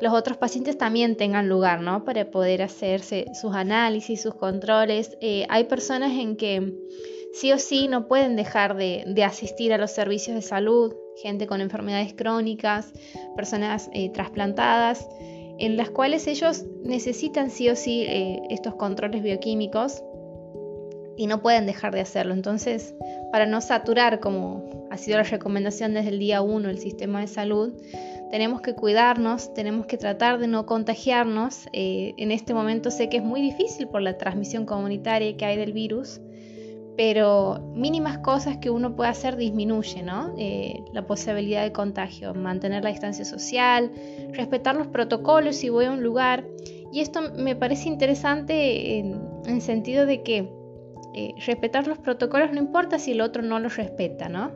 los 0.00 0.12
otros 0.12 0.36
pacientes 0.36 0.78
también 0.78 1.16
tengan 1.16 1.48
lugar, 1.48 1.80
¿no? 1.80 2.04
Para 2.04 2.30
poder 2.30 2.60
hacerse 2.60 3.24
sus 3.32 3.54
análisis, 3.54 4.20
sus 4.20 4.34
controles. 4.34 5.16
Eh, 5.22 5.46
hay 5.48 5.64
personas 5.64 6.12
en 6.12 6.36
que 6.36 6.74
sí 7.32 7.50
o 7.52 7.58
sí 7.58 7.88
no 7.88 8.06
pueden 8.06 8.36
dejar 8.36 8.76
de, 8.76 9.04
de, 9.06 9.24
asistir 9.24 9.72
a 9.72 9.78
los 9.78 9.90
servicios 9.90 10.36
de 10.36 10.42
salud, 10.42 10.94
gente 11.22 11.46
con 11.46 11.62
enfermedades 11.62 12.12
crónicas, 12.12 12.92
personas 13.36 13.88
eh, 13.94 14.10
trasplantadas 14.10 15.08
en 15.58 15.76
las 15.76 15.90
cuales 15.90 16.26
ellos 16.26 16.64
necesitan 16.82 17.50
sí 17.50 17.68
o 17.68 17.76
sí 17.76 18.02
eh, 18.02 18.42
estos 18.50 18.74
controles 18.74 19.22
bioquímicos 19.22 20.02
y 21.16 21.26
no 21.26 21.40
pueden 21.40 21.66
dejar 21.66 21.94
de 21.94 22.00
hacerlo. 22.00 22.34
Entonces, 22.34 22.94
para 23.32 23.46
no 23.46 23.60
saturar, 23.60 24.20
como 24.20 24.88
ha 24.90 24.98
sido 24.98 25.16
la 25.16 25.24
recomendación 25.24 25.94
desde 25.94 26.10
el 26.10 26.18
día 26.18 26.42
1 26.42 26.68
el 26.68 26.78
sistema 26.78 27.20
de 27.20 27.26
salud, 27.26 27.72
tenemos 28.30 28.60
que 28.60 28.74
cuidarnos, 28.74 29.54
tenemos 29.54 29.86
que 29.86 29.96
tratar 29.96 30.38
de 30.38 30.48
no 30.48 30.66
contagiarnos. 30.66 31.66
Eh, 31.72 32.14
en 32.18 32.32
este 32.32 32.54
momento 32.54 32.90
sé 32.90 33.08
que 33.08 33.18
es 33.18 33.22
muy 33.22 33.40
difícil 33.40 33.88
por 33.88 34.02
la 34.02 34.18
transmisión 34.18 34.66
comunitaria 34.66 35.36
que 35.36 35.44
hay 35.44 35.56
del 35.56 35.72
virus, 35.72 36.20
pero 36.96 37.60
mínimas 37.74 38.18
cosas 38.18 38.56
que 38.56 38.70
uno 38.70 38.96
puede 38.96 39.10
hacer 39.10 39.36
disminuye 39.36 40.02
¿no? 40.02 40.34
Eh, 40.38 40.82
la 40.92 41.06
posibilidad 41.06 41.62
de 41.62 41.72
contagio, 41.72 42.34
mantener 42.34 42.82
la 42.84 42.90
distancia 42.90 43.24
social, 43.24 43.92
respetar 44.32 44.76
los 44.76 44.86
protocolos 44.86 45.56
si 45.56 45.68
voy 45.68 45.84
a 45.84 45.90
un 45.90 46.02
lugar. 46.02 46.46
Y 46.92 47.00
esto 47.00 47.20
me 47.36 47.54
parece 47.54 47.88
interesante 47.88 48.98
en, 48.98 49.20
el 49.46 49.60
sentido 49.60 50.06
de 50.06 50.22
que 50.22 50.48
eh, 51.14 51.34
respetar 51.44 51.86
los 51.86 51.98
protocolos 51.98 52.52
no 52.52 52.58
importa 52.58 52.98
si 52.98 53.12
el 53.12 53.20
otro 53.20 53.42
no 53.42 53.58
los 53.58 53.76
respeta, 53.76 54.28
¿no? 54.28 54.52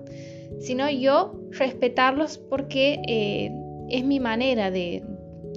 sino 0.59 0.91
yo 0.91 1.41
respetarlos 1.51 2.39
porque 2.39 3.01
eh, 3.07 3.51
es 3.89 4.05
mi 4.05 4.21
manera 4.21 4.71
de, 4.71 5.03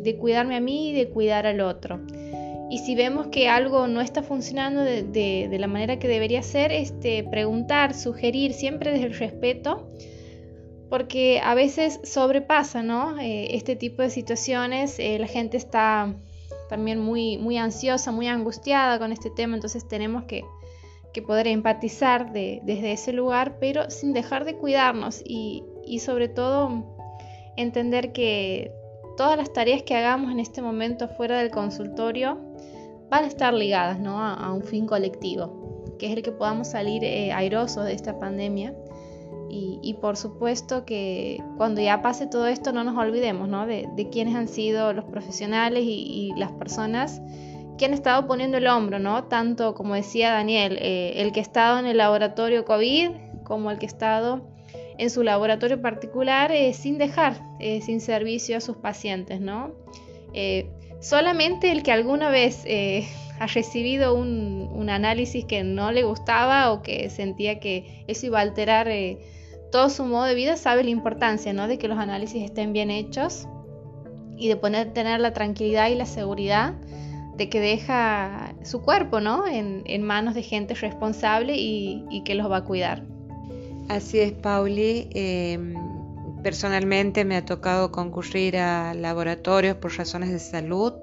de 0.01 0.17
cuidarme 0.17 0.55
a 0.55 0.61
mí 0.61 0.89
y 0.89 0.93
de 0.93 1.09
cuidar 1.09 1.47
al 1.47 1.61
otro. 1.61 2.01
Y 2.73 2.79
si 2.79 2.95
vemos 2.95 3.27
que 3.27 3.49
algo 3.49 3.85
no 3.85 4.01
está 4.01 4.23
funcionando 4.23 4.81
de, 4.81 5.47
la 5.59 5.67
manera 5.67 5.99
que 5.99 6.07
debería 6.07 6.41
ser, 6.41 6.71
este, 6.71 7.23
preguntar, 7.23 7.93
sugerir, 7.93 8.51
siempre 8.53 8.91
desde 8.91 9.05
el 9.05 9.13
respeto, 9.13 9.91
porque 10.89 11.39
a 11.43 11.53
veces 11.53 11.99
sobrepasa 12.03 12.81
¿no? 12.81 13.19
Eh, 13.19 13.55
este 13.55 13.75
tipo 13.75 14.01
de 14.01 14.09
situaciones, 14.09 14.97
eh, 14.97 15.19
la 15.19 15.27
gente 15.27 15.55
está 15.55 16.15
también 16.67 16.99
muy, 16.99 17.37
muy 17.37 17.59
ansiosa, 17.59 18.11
muy 18.11 18.27
angustiada 18.27 18.97
con 18.97 19.11
este 19.11 19.29
tema, 19.29 19.53
entonces 19.53 19.87
tenemos 19.87 20.23
que, 20.23 20.43
poder 21.27 21.45
empatizar 21.45 22.33
desde 22.33 22.91
ese 22.91 23.13
lugar, 23.13 23.59
pero 23.59 23.91
sin 23.91 24.13
dejar 24.13 24.45
de 24.45 24.55
cuidarnos 24.55 25.21
y, 25.23 25.63
y 25.85 25.99
sobre 25.99 26.27
todo 26.27 26.97
entender 27.55 28.13
que 28.13 28.71
todas 29.15 29.37
las 29.37 29.53
tareas 29.53 29.83
que 29.83 29.95
hagamos 29.95 30.31
en 30.31 30.39
este 30.39 30.63
momento 30.63 31.07
fuera 31.07 31.37
del 31.37 31.51
consultorio 31.51 32.52
van 33.13 33.25
a 33.25 33.27
estar 33.27 33.53
ligadas 33.53 33.99
¿no? 33.99 34.19
a, 34.19 34.51
un 34.51 34.63
fin 34.63 34.87
colectivo. 34.87 35.95
que 35.99 36.07
es 36.07 36.17
el 36.17 36.23
que 36.23 36.31
podamos 36.31 36.71
salir 36.71 37.03
eh, 37.03 37.31
airosos 37.31 37.85
de 37.85 37.93
esta 37.93 38.19
pandemia. 38.19 38.73
Y, 39.55 39.93
por 40.01 40.17
supuesto 40.17 40.83
que 40.83 41.39
cuando 41.57 41.79
ya 41.79 42.01
pase 42.01 42.25
todo 42.25 42.47
esto 42.47 42.71
no 42.73 42.83
nos 42.83 42.97
olvidemos 42.97 43.47
¿no? 43.47 43.67
De, 43.67 43.87
de, 43.95 44.09
quiénes 44.09 44.33
han 44.33 44.47
sido 44.47 44.93
los 44.93 45.05
profesionales 45.05 45.83
y, 45.85 46.31
las 46.35 46.51
personas 46.53 47.21
que 47.77 47.85
han 47.85 47.93
estado 47.93 48.25
poniendo 48.25 48.57
el 48.57 48.65
hombro, 48.65 48.97
¿no? 48.97 49.25
Tanto 49.25 49.75
como 49.75 49.93
decía 49.93 50.31
Daniel, 50.31 50.79
eh, 50.81 51.13
el 51.17 51.31
que 51.33 51.39
ha 51.39 51.43
estado 51.43 51.77
en 51.77 51.85
el 51.85 51.97
laboratorio 51.97 52.65
COVID 52.65 53.11
como 53.43 53.69
el 53.69 53.77
que 53.77 53.85
ha 53.85 53.89
estado 53.89 54.41
en 54.97 55.11
su 55.11 55.21
laboratorio 55.21 55.79
particular 55.79 56.51
eh, 56.51 56.73
sin 56.73 56.97
dejar, 56.97 57.39
sin 57.59 58.01
servicio 58.01 58.57
a 58.57 58.59
sus 58.59 58.77
pacientes, 58.77 59.39
¿no? 59.39 59.75
Solamente 61.03 61.71
el 61.71 61.83
que 61.83 61.91
alguna 61.91 62.29
vez 62.29 62.65
ha 63.39 63.47
recibido 63.47 64.15
un, 64.15 64.89
análisis 64.89 65.45
que 65.45 65.63
no 65.63 65.91
le 65.91 66.03
gustaba 66.03 66.71
o 66.71 66.81
que 66.81 67.09
sentía 67.09 67.59
que 67.59 68.03
eso 68.07 68.25
iba 68.25 68.39
a 68.39 68.41
alterar 68.41 68.87
todo 69.71 69.89
su 69.89 70.05
modo 70.05 70.25
de 70.25 70.35
vida 70.35 70.55
sabe 70.55 70.83
la 70.83 70.91
importancia 70.91 71.51
¿no? 71.53 71.67
de 71.67 71.77
que 71.77 71.87
los 71.87 71.97
análisis 71.97 72.43
estén 72.43 72.73
bien 72.73 72.91
hechos 72.91 73.47
y 74.37 74.47
de 74.47 74.55
poner, 74.55 74.93
tener 74.93 75.19
la 75.19 75.33
tranquilidad 75.33 75.89
y 75.89 75.95
la 75.95 76.05
seguridad 76.05 76.73
de 77.37 77.49
que 77.49 77.59
deja 77.59 78.53
su 78.63 78.81
cuerpo 78.81 79.19
¿no? 79.19 79.47
en, 79.47 80.03
manos 80.03 80.35
de 80.35 80.43
gente 80.43 80.75
responsable 80.75 81.55
y, 81.57 82.21
que 82.23 82.35
los 82.35 82.51
va 82.51 82.57
a 82.57 82.63
cuidar. 82.63 83.03
Así 83.89 84.19
es, 84.19 84.31
Pauli. 84.31 85.09
Em, 85.13 85.73
personalmente 86.43 87.25
me 87.25 87.37
ha 87.37 87.45
tocado 87.45 87.91
concurrir 87.91 88.57
a 88.57 88.93
laboratorios 88.93 89.77
por 89.77 89.97
razones 89.97 90.29
de 90.29 90.39
salud 90.39 90.93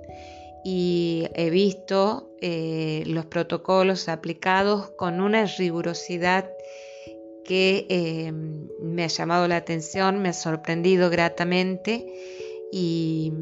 y 0.65 1.27
he 1.35 1.51
visto 1.51 2.31
eh, 2.41 3.03
los 3.07 3.27
protocolos 3.27 4.09
aplicados 4.09 4.91
con 4.91 5.21
una 5.21 5.47
rigurosidad 5.47 6.51
que 7.45 7.87
eh, 7.89 8.33
me 8.33 9.05
ha 9.05 9.09
llamado 9.09 9.49
la 9.49 9.57
atención, 9.57 10.23
me 10.23 10.29
ha 10.29 10.33
sorprendido 10.33 11.11
gratamente 11.11 12.07
y, 12.71 13.33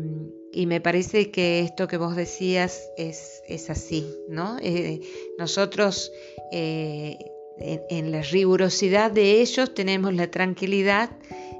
me 0.66 0.80
parece 0.80 1.30
que 1.30 1.60
esto 1.60 1.86
que 1.86 1.98
vos 1.98 2.16
decías 2.16 2.90
es, 2.96 3.70
así, 3.70 4.06
¿no? 4.28 4.56
Eh, 4.60 5.00
nosotros 5.38 6.10
eh, 6.52 7.16
en, 7.58 8.10
la 8.10 8.22
rigurosidad 8.22 9.10
de 9.10 9.40
ellos 9.40 9.74
tenemos 9.74 10.14
la 10.14 10.30
tranquilidad 10.30 11.10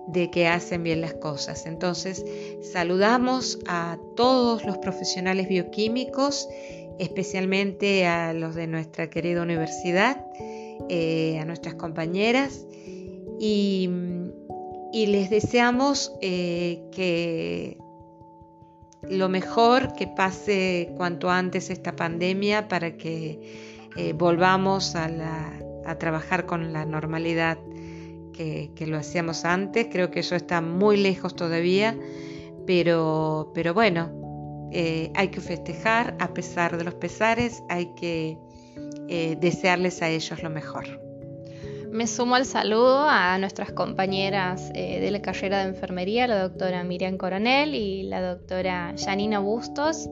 de 0.09 0.31
que 0.31 0.47
hacen 0.47 0.83
bien 0.83 1.01
las 1.01 1.15
cosas. 1.15 1.67
Entonces, 1.67 2.25
saludamos 2.63 3.59
a 3.67 3.99
todos 4.17 4.65
los 4.65 4.79
profesionales 4.79 5.49
bioquímicos, 5.49 6.49
especialmente 6.99 8.07
a 8.07 8.33
los 8.33 8.55
de 8.55 8.67
nuestra 8.67 9.11
querida 9.11 9.43
universidad 9.43 10.25
eh, 10.89 11.39
a 11.41 11.45
nuestras 11.45 11.75
compañeras 11.75 12.67
y, 13.39 13.91
les 14.93 15.31
deseamos 15.31 16.13
eh, 16.23 16.83
que 16.93 17.79
lo 19.03 19.29
mejor, 19.29 19.93
que 19.93 20.07
pase 20.07 20.93
cuanto 20.97 21.31
antes 21.31 21.71
esta 21.71 21.95
pandemia 21.95 22.69
para 22.69 22.97
que 22.97 23.87
eh, 23.97 24.13
volvamos 24.13 24.95
a, 24.95 25.09
trabajar 25.99 26.45
con 26.45 26.73
la 26.75 26.85
normalidad 26.85 27.59
que, 28.39 28.87
lo 28.87 28.99
hacíamos 28.99 29.45
antes. 29.45 29.89
Creo 29.91 30.11
que 30.11 30.21
eso 30.21 30.37
está 30.37 30.61
muy 30.61 30.97
lejos 30.97 31.35
todavía, 31.35 31.99
pero, 32.67 33.51
pero 33.55 33.75
bueno, 33.75 34.71
hay 35.15 35.29
que 35.29 35.41
festejar 35.41 36.17
a 36.21 36.33
pesar 36.35 36.77
de 36.77 36.85
los 36.85 36.95
pesares, 36.95 37.63
hay 37.69 37.87
que 37.95 38.39
eh, 39.09 39.39
desearles 39.41 40.03
a 40.03 40.09
ellos 40.09 40.43
lo 40.43 40.51
mejor. 40.51 41.01
Me 41.91 42.07
sumo 42.07 42.35
al 42.35 42.45
saludo 42.45 43.09
a 43.09 43.39
nuestras 43.39 43.73
compañeras 43.73 44.71
eh, 44.75 45.01
de 45.01 45.11
la 45.11 45.23
carrera 45.23 45.61
de 45.63 45.71
enfermería, 45.71 46.27
la 46.27 46.43
doctora 46.43 46.85
Miriam 46.85 47.17
Coronel 47.17 47.75
y 47.75 48.03
la 48.03 48.21
doctora 48.21 48.95
Janina 49.03 49.39
Bustos, 49.39 50.11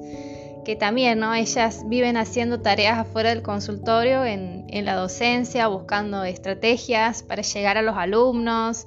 que 0.67 0.75
también 0.75 1.21
¿no? 1.21 1.33
ellas 1.33 1.85
viven 1.87 2.17
haciendo 2.17 2.61
tareas 2.61 2.99
afuera 2.99 3.31
del 3.31 3.41
consultorio 3.41 4.25
en, 4.25 4.67
la 4.85 4.97
docencia, 4.97 5.69
buscando 5.69 6.25
estrategias 6.25 7.23
para 7.23 7.43
llegar 7.43 7.79
a 7.79 7.83
los 7.83 7.97
alumnos, 7.97 8.85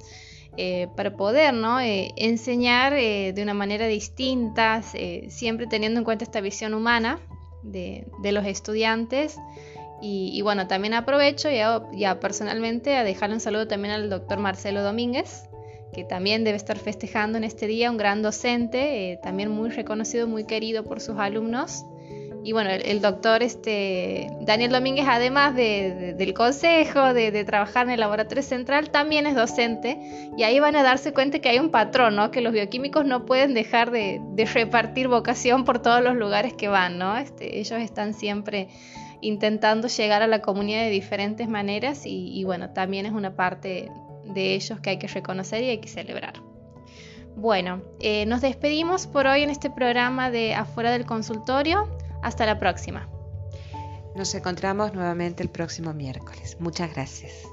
eh, 0.58 0.88
para 0.94 1.16
poder 1.16 1.54
¿no? 1.54 1.80
enseñar 1.80 2.92
de 2.92 3.40
una 3.42 3.54
manera 3.54 3.86
distinta, 3.86 4.82
siempre 5.28 5.66
teniendo 5.66 5.98
en 6.00 6.04
cuenta 6.04 6.24
esta 6.24 6.42
visión 6.42 6.74
humana 6.74 7.18
de, 7.62 8.06
de 8.22 8.32
los 8.32 8.44
estudiantes 8.44 9.38
y, 10.02 10.40
bueno, 10.42 10.66
también 10.66 10.94
aprovecho 10.94 11.50
ya, 11.50 11.82
ya, 11.92 12.20
personalmente 12.20 12.96
a 12.96 13.04
dejarle 13.04 13.34
un 13.36 13.40
saludo 13.40 13.68
también 13.68 13.92
al 13.92 14.08
doctor 14.08 14.38
Marcelo 14.38 14.82
Domínguez, 14.82 15.49
que 15.92 16.04
también 16.04 16.44
debe 16.44 16.56
estar 16.56 16.78
festejando 16.78 17.38
en 17.38 17.44
este 17.44 17.66
día, 17.66 17.90
un 17.90 17.96
gran 17.96 18.22
docente, 18.22 19.12
eh, 19.12 19.20
también 19.22 19.50
muy 19.50 19.70
reconocido, 19.70 20.26
muy 20.26 20.44
querido 20.44 20.84
por 20.84 21.00
sus 21.00 21.18
alumnos. 21.18 21.84
Y 22.42 22.52
bueno, 22.52 22.70
el, 22.70 23.02
doctor 23.02 23.42
este, 23.42 24.28
Daniel 24.40 24.72
Domínguez, 24.72 25.04
además 25.06 25.54
del 25.54 26.32
consejo, 26.32 27.12
de, 27.12 27.44
trabajar 27.44 27.86
en 27.86 27.92
el 27.92 28.00
laboratorio 28.00 28.42
central, 28.42 28.90
también 28.90 29.26
es 29.26 29.34
docente. 29.34 29.98
Y 30.38 30.42
ahí 30.44 30.58
van 30.58 30.74
a 30.74 30.82
darse 30.82 31.12
cuenta 31.12 31.40
que 31.40 31.50
hay 31.50 31.58
un 31.58 31.70
patrón, 31.70 32.16
¿no? 32.16 32.30
Que 32.30 32.40
los 32.40 32.54
bioquímicos 32.54 33.04
no 33.04 33.26
pueden 33.26 33.52
dejar 33.52 33.90
de, 33.90 34.22
repartir 34.54 35.08
vocación 35.08 35.64
por 35.64 35.82
todos 35.82 36.02
los 36.02 36.16
lugares 36.16 36.54
que 36.54 36.68
van, 36.68 36.96
¿no? 36.96 37.18
Este, 37.18 37.58
ellos 37.58 37.78
están 37.78 38.14
siempre 38.14 38.68
intentando 39.20 39.88
llegar 39.88 40.22
a 40.22 40.26
la 40.26 40.40
comunidad 40.40 40.80
de 40.84 40.90
diferentes 40.90 41.46
maneras 41.46 42.02
y, 42.06 42.42
bueno, 42.44 42.70
también 42.70 43.04
es 43.04 43.12
una 43.12 43.36
parte 43.36 43.90
de 44.32 44.54
ellos 44.54 44.80
que 44.80 44.90
hay 44.90 44.98
que 44.98 45.08
reconocer 45.08 45.62
y 45.62 45.70
hay 45.70 45.78
que 45.78 45.88
celebrar. 45.88 46.34
Bueno, 47.36 47.82
eh, 48.00 48.26
nos 48.26 48.40
despedimos 48.40 49.06
por 49.06 49.26
hoy 49.26 49.42
en 49.42 49.50
este 49.50 49.70
programa 49.70 50.30
de 50.30 50.54
Afuera 50.54 50.90
del 50.90 51.06
Consultorio. 51.06 51.88
Hasta 52.22 52.44
la 52.44 52.58
próxima. 52.58 53.08
Nos 54.14 54.34
encontramos 54.34 54.92
nuevamente 54.92 55.42
el 55.42 55.48
próximo 55.48 55.94
miércoles. 55.94 56.56
Muchas 56.60 56.92
gracias. 56.92 57.49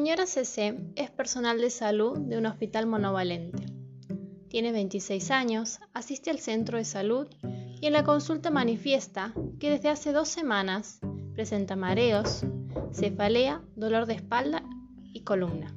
Señora 0.00 0.24
CC 0.24 0.78
es 0.96 1.10
personal 1.10 1.60
de 1.60 1.68
salud 1.68 2.18
de 2.18 2.38
un 2.38 2.46
hospital 2.46 2.86
monovalente. 2.86 3.66
Tiene 4.48 4.72
26 4.72 5.30
años, 5.30 5.78
asiste 5.92 6.30
al 6.30 6.38
centro 6.38 6.78
de 6.78 6.86
salud 6.86 7.28
y 7.42 7.84
en 7.84 7.92
la 7.92 8.02
consulta 8.02 8.50
manifiesta 8.50 9.34
que 9.58 9.68
desde 9.68 9.90
hace 9.90 10.12
dos 10.12 10.30
semanas 10.30 11.00
presenta 11.34 11.76
mareos, 11.76 12.46
cefalea, 12.94 13.60
dolor 13.76 14.06
de 14.06 14.14
espalda 14.14 14.62
y 15.12 15.20
columna. 15.20 15.76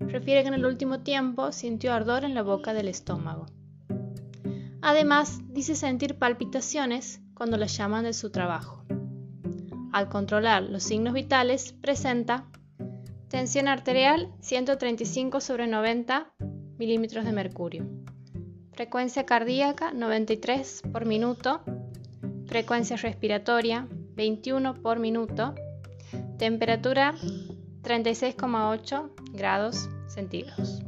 Refiere 0.00 0.42
que 0.42 0.48
en 0.48 0.54
el 0.54 0.66
último 0.66 0.98
tiempo 0.98 1.52
sintió 1.52 1.92
ardor 1.92 2.24
en 2.24 2.34
la 2.34 2.42
boca 2.42 2.74
del 2.74 2.88
estómago. 2.88 3.46
Además, 4.82 5.38
dice 5.50 5.76
sentir 5.76 6.18
palpitaciones 6.18 7.20
cuando 7.32 7.58
la 7.58 7.66
llaman 7.66 8.02
de 8.02 8.12
su 8.12 8.30
trabajo. 8.30 8.82
Al 9.92 10.08
controlar 10.08 10.64
los 10.64 10.82
signos 10.82 11.14
vitales, 11.14 11.74
presenta 11.74 12.48
Tensión 13.34 13.66
arterial 13.66 14.32
135 14.42 15.40
sobre 15.40 15.66
90 15.66 16.32
milímetros 16.78 17.24
de 17.24 17.32
mercurio. 17.32 17.84
Frecuencia 18.70 19.26
cardíaca 19.26 19.92
93 19.92 20.82
por 20.92 21.04
minuto. 21.04 21.60
Frecuencia 22.46 22.96
respiratoria 22.96 23.88
21 24.14 24.74
por 24.74 25.00
minuto. 25.00 25.52
Temperatura 26.38 27.16
36,8 27.82 29.10
grados 29.32 29.90
centígrados. 30.06 30.84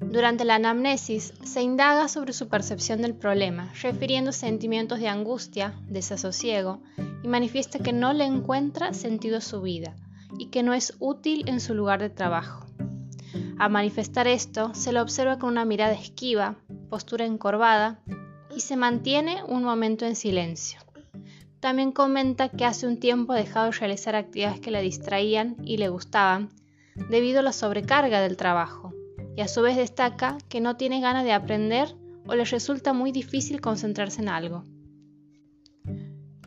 Durante 0.00 0.46
la 0.46 0.54
anamnesis 0.54 1.34
se 1.44 1.60
indaga 1.60 2.08
sobre 2.08 2.32
su 2.32 2.48
percepción 2.48 3.02
del 3.02 3.14
problema, 3.14 3.70
refiriendo 3.82 4.32
sentimientos 4.32 5.00
de 5.00 5.08
angustia, 5.08 5.78
desasosiego, 5.86 6.80
y 7.22 7.28
manifiesta 7.28 7.78
que 7.78 7.92
no 7.92 8.14
le 8.14 8.24
encuentra 8.24 8.94
sentido 8.94 9.36
a 9.36 9.42
su 9.42 9.60
vida 9.60 9.94
y 10.36 10.46
que 10.46 10.62
no 10.62 10.74
es 10.74 10.94
útil 10.98 11.44
en 11.46 11.60
su 11.60 11.74
lugar 11.74 12.00
de 12.00 12.10
trabajo. 12.10 12.66
A 13.58 13.68
manifestar 13.68 14.28
esto, 14.28 14.74
se 14.74 14.92
lo 14.92 15.02
observa 15.02 15.38
con 15.38 15.50
una 15.50 15.64
mirada 15.64 15.92
esquiva, 15.92 16.56
postura 16.88 17.24
encorvada 17.24 18.00
y 18.54 18.60
se 18.60 18.76
mantiene 18.76 19.42
un 19.44 19.64
momento 19.64 20.06
en 20.06 20.16
silencio. 20.16 20.80
También 21.60 21.90
comenta 21.90 22.48
que 22.48 22.64
hace 22.64 22.86
un 22.86 23.00
tiempo 23.00 23.32
ha 23.32 23.36
dejado 23.36 23.66
de 23.66 23.78
realizar 23.78 24.14
actividades 24.14 24.60
que 24.60 24.70
le 24.70 24.80
distraían 24.80 25.56
y 25.64 25.78
le 25.78 25.88
gustaban 25.88 26.50
debido 27.10 27.40
a 27.40 27.42
la 27.42 27.52
sobrecarga 27.52 28.20
del 28.20 28.36
trabajo 28.36 28.92
y 29.36 29.40
a 29.40 29.48
su 29.48 29.62
vez 29.62 29.76
destaca 29.76 30.38
que 30.48 30.60
no 30.60 30.76
tiene 30.76 31.00
ganas 31.00 31.24
de 31.24 31.32
aprender 31.32 31.94
o 32.26 32.34
le 32.34 32.44
resulta 32.44 32.92
muy 32.92 33.12
difícil 33.12 33.60
concentrarse 33.60 34.20
en 34.20 34.28
algo. 34.28 34.64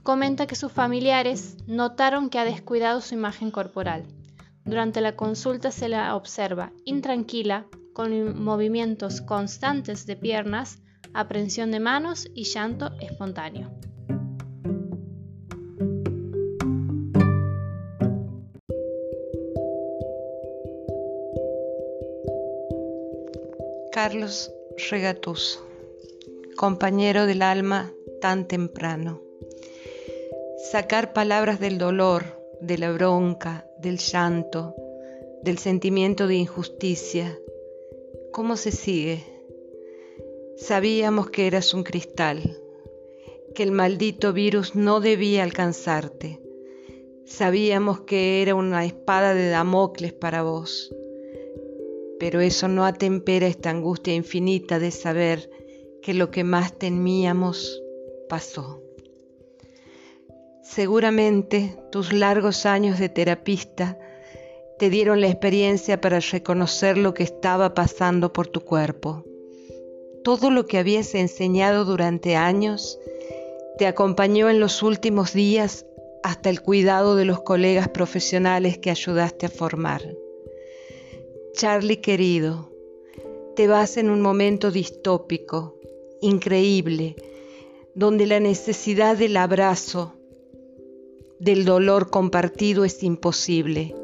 Comenta 0.03 0.47
que 0.47 0.55
sus 0.55 0.71
familiares 0.71 1.57
notaron 1.67 2.29
que 2.29 2.39
ha 2.39 2.45
descuidado 2.45 3.01
su 3.01 3.13
imagen 3.13 3.51
corporal, 3.51 4.05
Durante 4.63 5.01
la 5.01 5.15
consulta 5.15 5.71
se 5.71 5.89
la 5.89 6.15
observa 6.15 6.71
intranquila, 6.85 7.65
con 7.93 8.41
movimientos 8.41 9.19
constantes 9.21 10.05
de 10.05 10.15
piernas, 10.15 10.79
aprensión 11.13 11.71
de 11.71 11.79
manos 11.79 12.29
y 12.33 12.43
llanto 12.43 12.91
espontáneo. 13.01 13.71
Carlos 23.91 24.53
Regatuso, 24.89 25.67
compañero 26.55 27.25
del 27.25 27.41
alma 27.41 27.91
tan 28.21 28.47
temprano. 28.47 29.30
Sacar 30.71 31.13
palabras 31.13 31.59
del 31.59 31.77
dolor, 31.77 32.39
de 32.61 32.77
la 32.77 32.91
bronca, 32.91 33.67
del 33.79 33.97
llanto, 33.97 34.75
del 35.43 35.57
sentimiento 35.57 36.27
de 36.27 36.35
injusticia. 36.35 37.37
¿Cómo 38.31 38.55
se 38.57 38.71
sigue? 38.71 39.23
Sabíamos 40.57 41.29
que 41.29 41.47
eras 41.47 41.73
un 41.73 41.83
cristal, 41.83 42.57
que 43.53 43.63
el 43.63 43.71
maldito 43.71 44.33
virus 44.33 44.75
no 44.75 44.99
debía 44.99 45.43
alcanzarte. 45.43 46.39
Sabíamos 47.25 48.01
que 48.01 48.41
era 48.41 48.55
una 48.55 48.85
espada 48.85 49.33
de 49.33 49.49
Damocles 49.49 50.13
para 50.13 50.43
vos 50.43 50.93
pero 52.21 52.39
eso 52.39 52.67
no 52.67 52.85
atempera 52.85 53.47
esta 53.47 53.71
angustia 53.71 54.13
infinita 54.13 54.77
de 54.77 54.91
saber 54.91 55.49
que 56.03 56.13
lo 56.13 56.29
que 56.29 56.43
más 56.43 56.77
temíamos 56.77 57.81
pasó. 58.29 58.80
Seguramente 60.61 61.75
tus 61.91 62.13
largos 62.13 62.65
años 62.65 62.99
de 62.99 63.09
terapista 63.09 63.97
te 64.77 64.89
dieron 64.89 65.21
la 65.21 65.27
experiencia 65.27 66.01
para 66.01 66.19
reconocer 66.19 66.97
lo 66.97 67.13
que 67.13 67.23
estaba 67.23 67.73
pasando 67.73 68.31
por 68.33 68.47
tu 68.47 68.61
cuerpo. 68.61 69.23
Todo 70.23 70.51
lo 70.51 70.65
que 70.65 70.77
habías 70.77 71.13
enseñado 71.15 71.85
durante 71.85 72.35
años 72.35 72.99
te 73.77 73.87
acompañó 73.87 74.49
en 74.49 74.59
los 74.59 74.83
últimos 74.83 75.33
días 75.33 75.85
hasta 76.23 76.49
el 76.49 76.61
cuidado 76.61 77.15
de 77.15 77.25
los 77.25 77.41
colegas 77.41 77.89
profesionales 77.89 78.77
que 78.77 78.91
ayudaste 78.91 79.47
a 79.47 79.49
formar. 79.49 80.03
Charlie 81.53 81.97
querido, 81.97 82.71
te 83.55 83.67
vas 83.67 83.97
en 83.97 84.09
un 84.09 84.21
momento 84.21 84.71
distópico, 84.71 85.79
increíble, 86.21 87.15
donde 87.93 88.25
la 88.25 88.39
necesidad 88.39 89.17
del 89.17 89.35
abrazo, 89.37 90.13
del 91.41 91.65
dolor 91.65 92.11
compartido 92.11 92.85
es 92.85 93.01
imposible, 93.01 93.95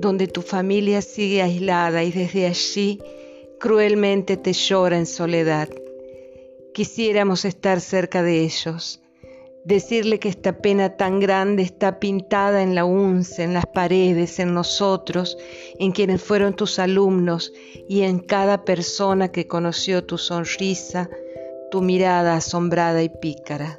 donde 0.00 0.26
tu 0.26 0.40
familia 0.40 1.02
sigue 1.02 1.42
aislada 1.42 2.02
y 2.02 2.10
desde 2.10 2.46
allí 2.46 3.02
cruelmente 3.60 4.38
te 4.38 4.54
llora 4.54 4.96
en 4.96 5.06
soledad. 5.06 5.68
Quisiéramos 6.72 7.44
estar 7.44 7.80
cerca 7.80 8.22
de 8.22 8.44
ellos 8.44 9.02
decirle 9.68 10.18
que 10.18 10.30
esta 10.30 10.62
pena 10.62 10.96
tan 10.96 11.20
grande 11.20 11.62
está 11.62 12.00
pintada 12.00 12.62
en 12.62 12.74
la 12.74 12.86
UNCE, 12.86 13.42
en 13.42 13.52
las 13.52 13.66
paredes, 13.66 14.38
en 14.38 14.54
nosotros, 14.54 15.36
en 15.78 15.92
quienes 15.92 16.22
fueron 16.22 16.54
tus 16.56 16.78
alumnos 16.78 17.52
y 17.86 18.00
en 18.02 18.18
cada 18.18 18.64
persona 18.64 19.30
que 19.30 19.46
conoció 19.46 20.04
tu 20.04 20.16
sonrisa, 20.16 21.10
tu 21.70 21.82
mirada 21.82 22.36
asombrada 22.36 23.02
y 23.02 23.10
pícara. 23.10 23.78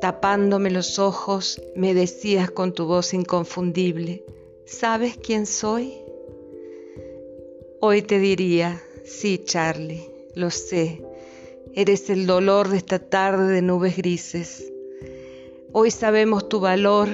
Tapándome 0.00 0.70
los 0.70 0.98
ojos, 0.98 1.60
me 1.76 1.94
decías 1.94 2.50
con 2.50 2.72
tu 2.72 2.86
voz 2.86 3.14
inconfundible, 3.14 4.24
¿sabes 4.64 5.16
quién 5.16 5.46
soy? 5.46 5.94
Hoy 7.80 8.02
te 8.02 8.18
diría, 8.18 8.82
sí, 9.04 9.42
Charlie, 9.44 10.10
lo 10.34 10.50
sé 10.50 11.02
Eres 11.72 12.10
el 12.10 12.26
dolor 12.26 12.68
de 12.68 12.78
esta 12.78 12.98
tarde 12.98 13.52
de 13.52 13.62
nubes 13.62 13.96
grises. 13.96 14.72
Hoy 15.72 15.92
sabemos 15.92 16.48
tu 16.48 16.58
valor 16.58 17.08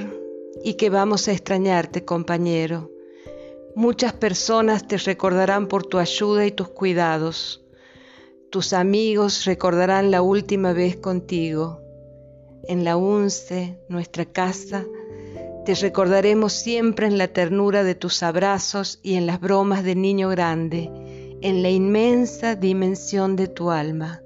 y 0.64 0.74
que 0.74 0.88
vamos 0.88 1.28
a 1.28 1.32
extrañarte, 1.32 2.06
compañero. 2.06 2.90
Muchas 3.74 4.14
personas 4.14 4.88
te 4.88 4.96
recordarán 4.96 5.68
por 5.68 5.84
tu 5.84 5.98
ayuda 5.98 6.46
y 6.46 6.52
tus 6.52 6.68
cuidados. 6.68 7.62
Tus 8.48 8.72
amigos 8.72 9.44
recordarán 9.44 10.10
la 10.10 10.22
última 10.22 10.72
vez 10.72 10.96
contigo. 10.96 11.82
En 12.68 12.84
la 12.84 12.96
UNCE, 12.96 13.78
nuestra 13.88 14.24
casa, 14.24 14.84
te 15.64 15.74
recordaremos 15.74 16.52
siempre 16.52 17.06
en 17.06 17.16
la 17.16 17.28
ternura 17.28 17.84
de 17.84 17.94
tus 17.94 18.22
abrazos 18.22 18.98
y 19.02 19.14
en 19.14 19.26
las 19.26 19.40
bromas 19.40 19.84
de 19.84 19.94
niño 19.94 20.28
grande, 20.28 20.90
en 21.42 21.62
la 21.62 21.70
inmensa 21.70 22.56
dimensión 22.56 23.36
de 23.36 23.48
tu 23.48 23.70
alma. 23.70 24.20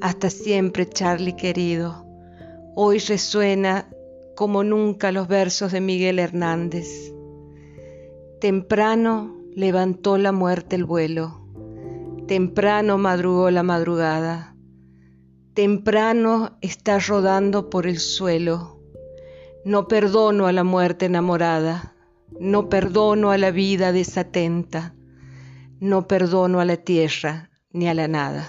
Hasta 0.00 0.30
siempre, 0.30 0.88
Charlie 0.88 1.36
querido. 1.36 2.04
Hoy 2.74 2.98
resuena 2.98 3.88
como 4.34 4.64
nunca 4.64 5.12
los 5.12 5.28
versos 5.28 5.72
de 5.72 5.80
Miguel 5.80 6.18
Hernández. 6.18 7.12
Temprano 8.40 9.36
levantó 9.54 10.18
la 10.18 10.32
muerte 10.32 10.74
el 10.76 10.84
vuelo, 10.84 11.46
temprano 12.26 12.98
madrugó 12.98 13.50
la 13.50 13.62
madrugada, 13.62 14.51
temprano 15.54 16.56
está 16.62 16.98
rodando 16.98 17.68
por 17.68 17.86
el 17.86 17.98
suelo. 17.98 18.80
No 19.64 19.86
perdono 19.86 20.46
a 20.46 20.52
la 20.52 20.64
muerte 20.64 21.06
enamorada, 21.06 21.94
no 22.40 22.68
perdono 22.68 23.30
a 23.30 23.38
la 23.38 23.50
vida 23.50 23.92
desatenta, 23.92 24.94
no 25.78 26.08
perdono 26.08 26.60
a 26.60 26.64
la 26.64 26.78
tierra 26.78 27.50
ni 27.70 27.88
a 27.88 27.94
la 27.94 28.08
nada. 28.08 28.48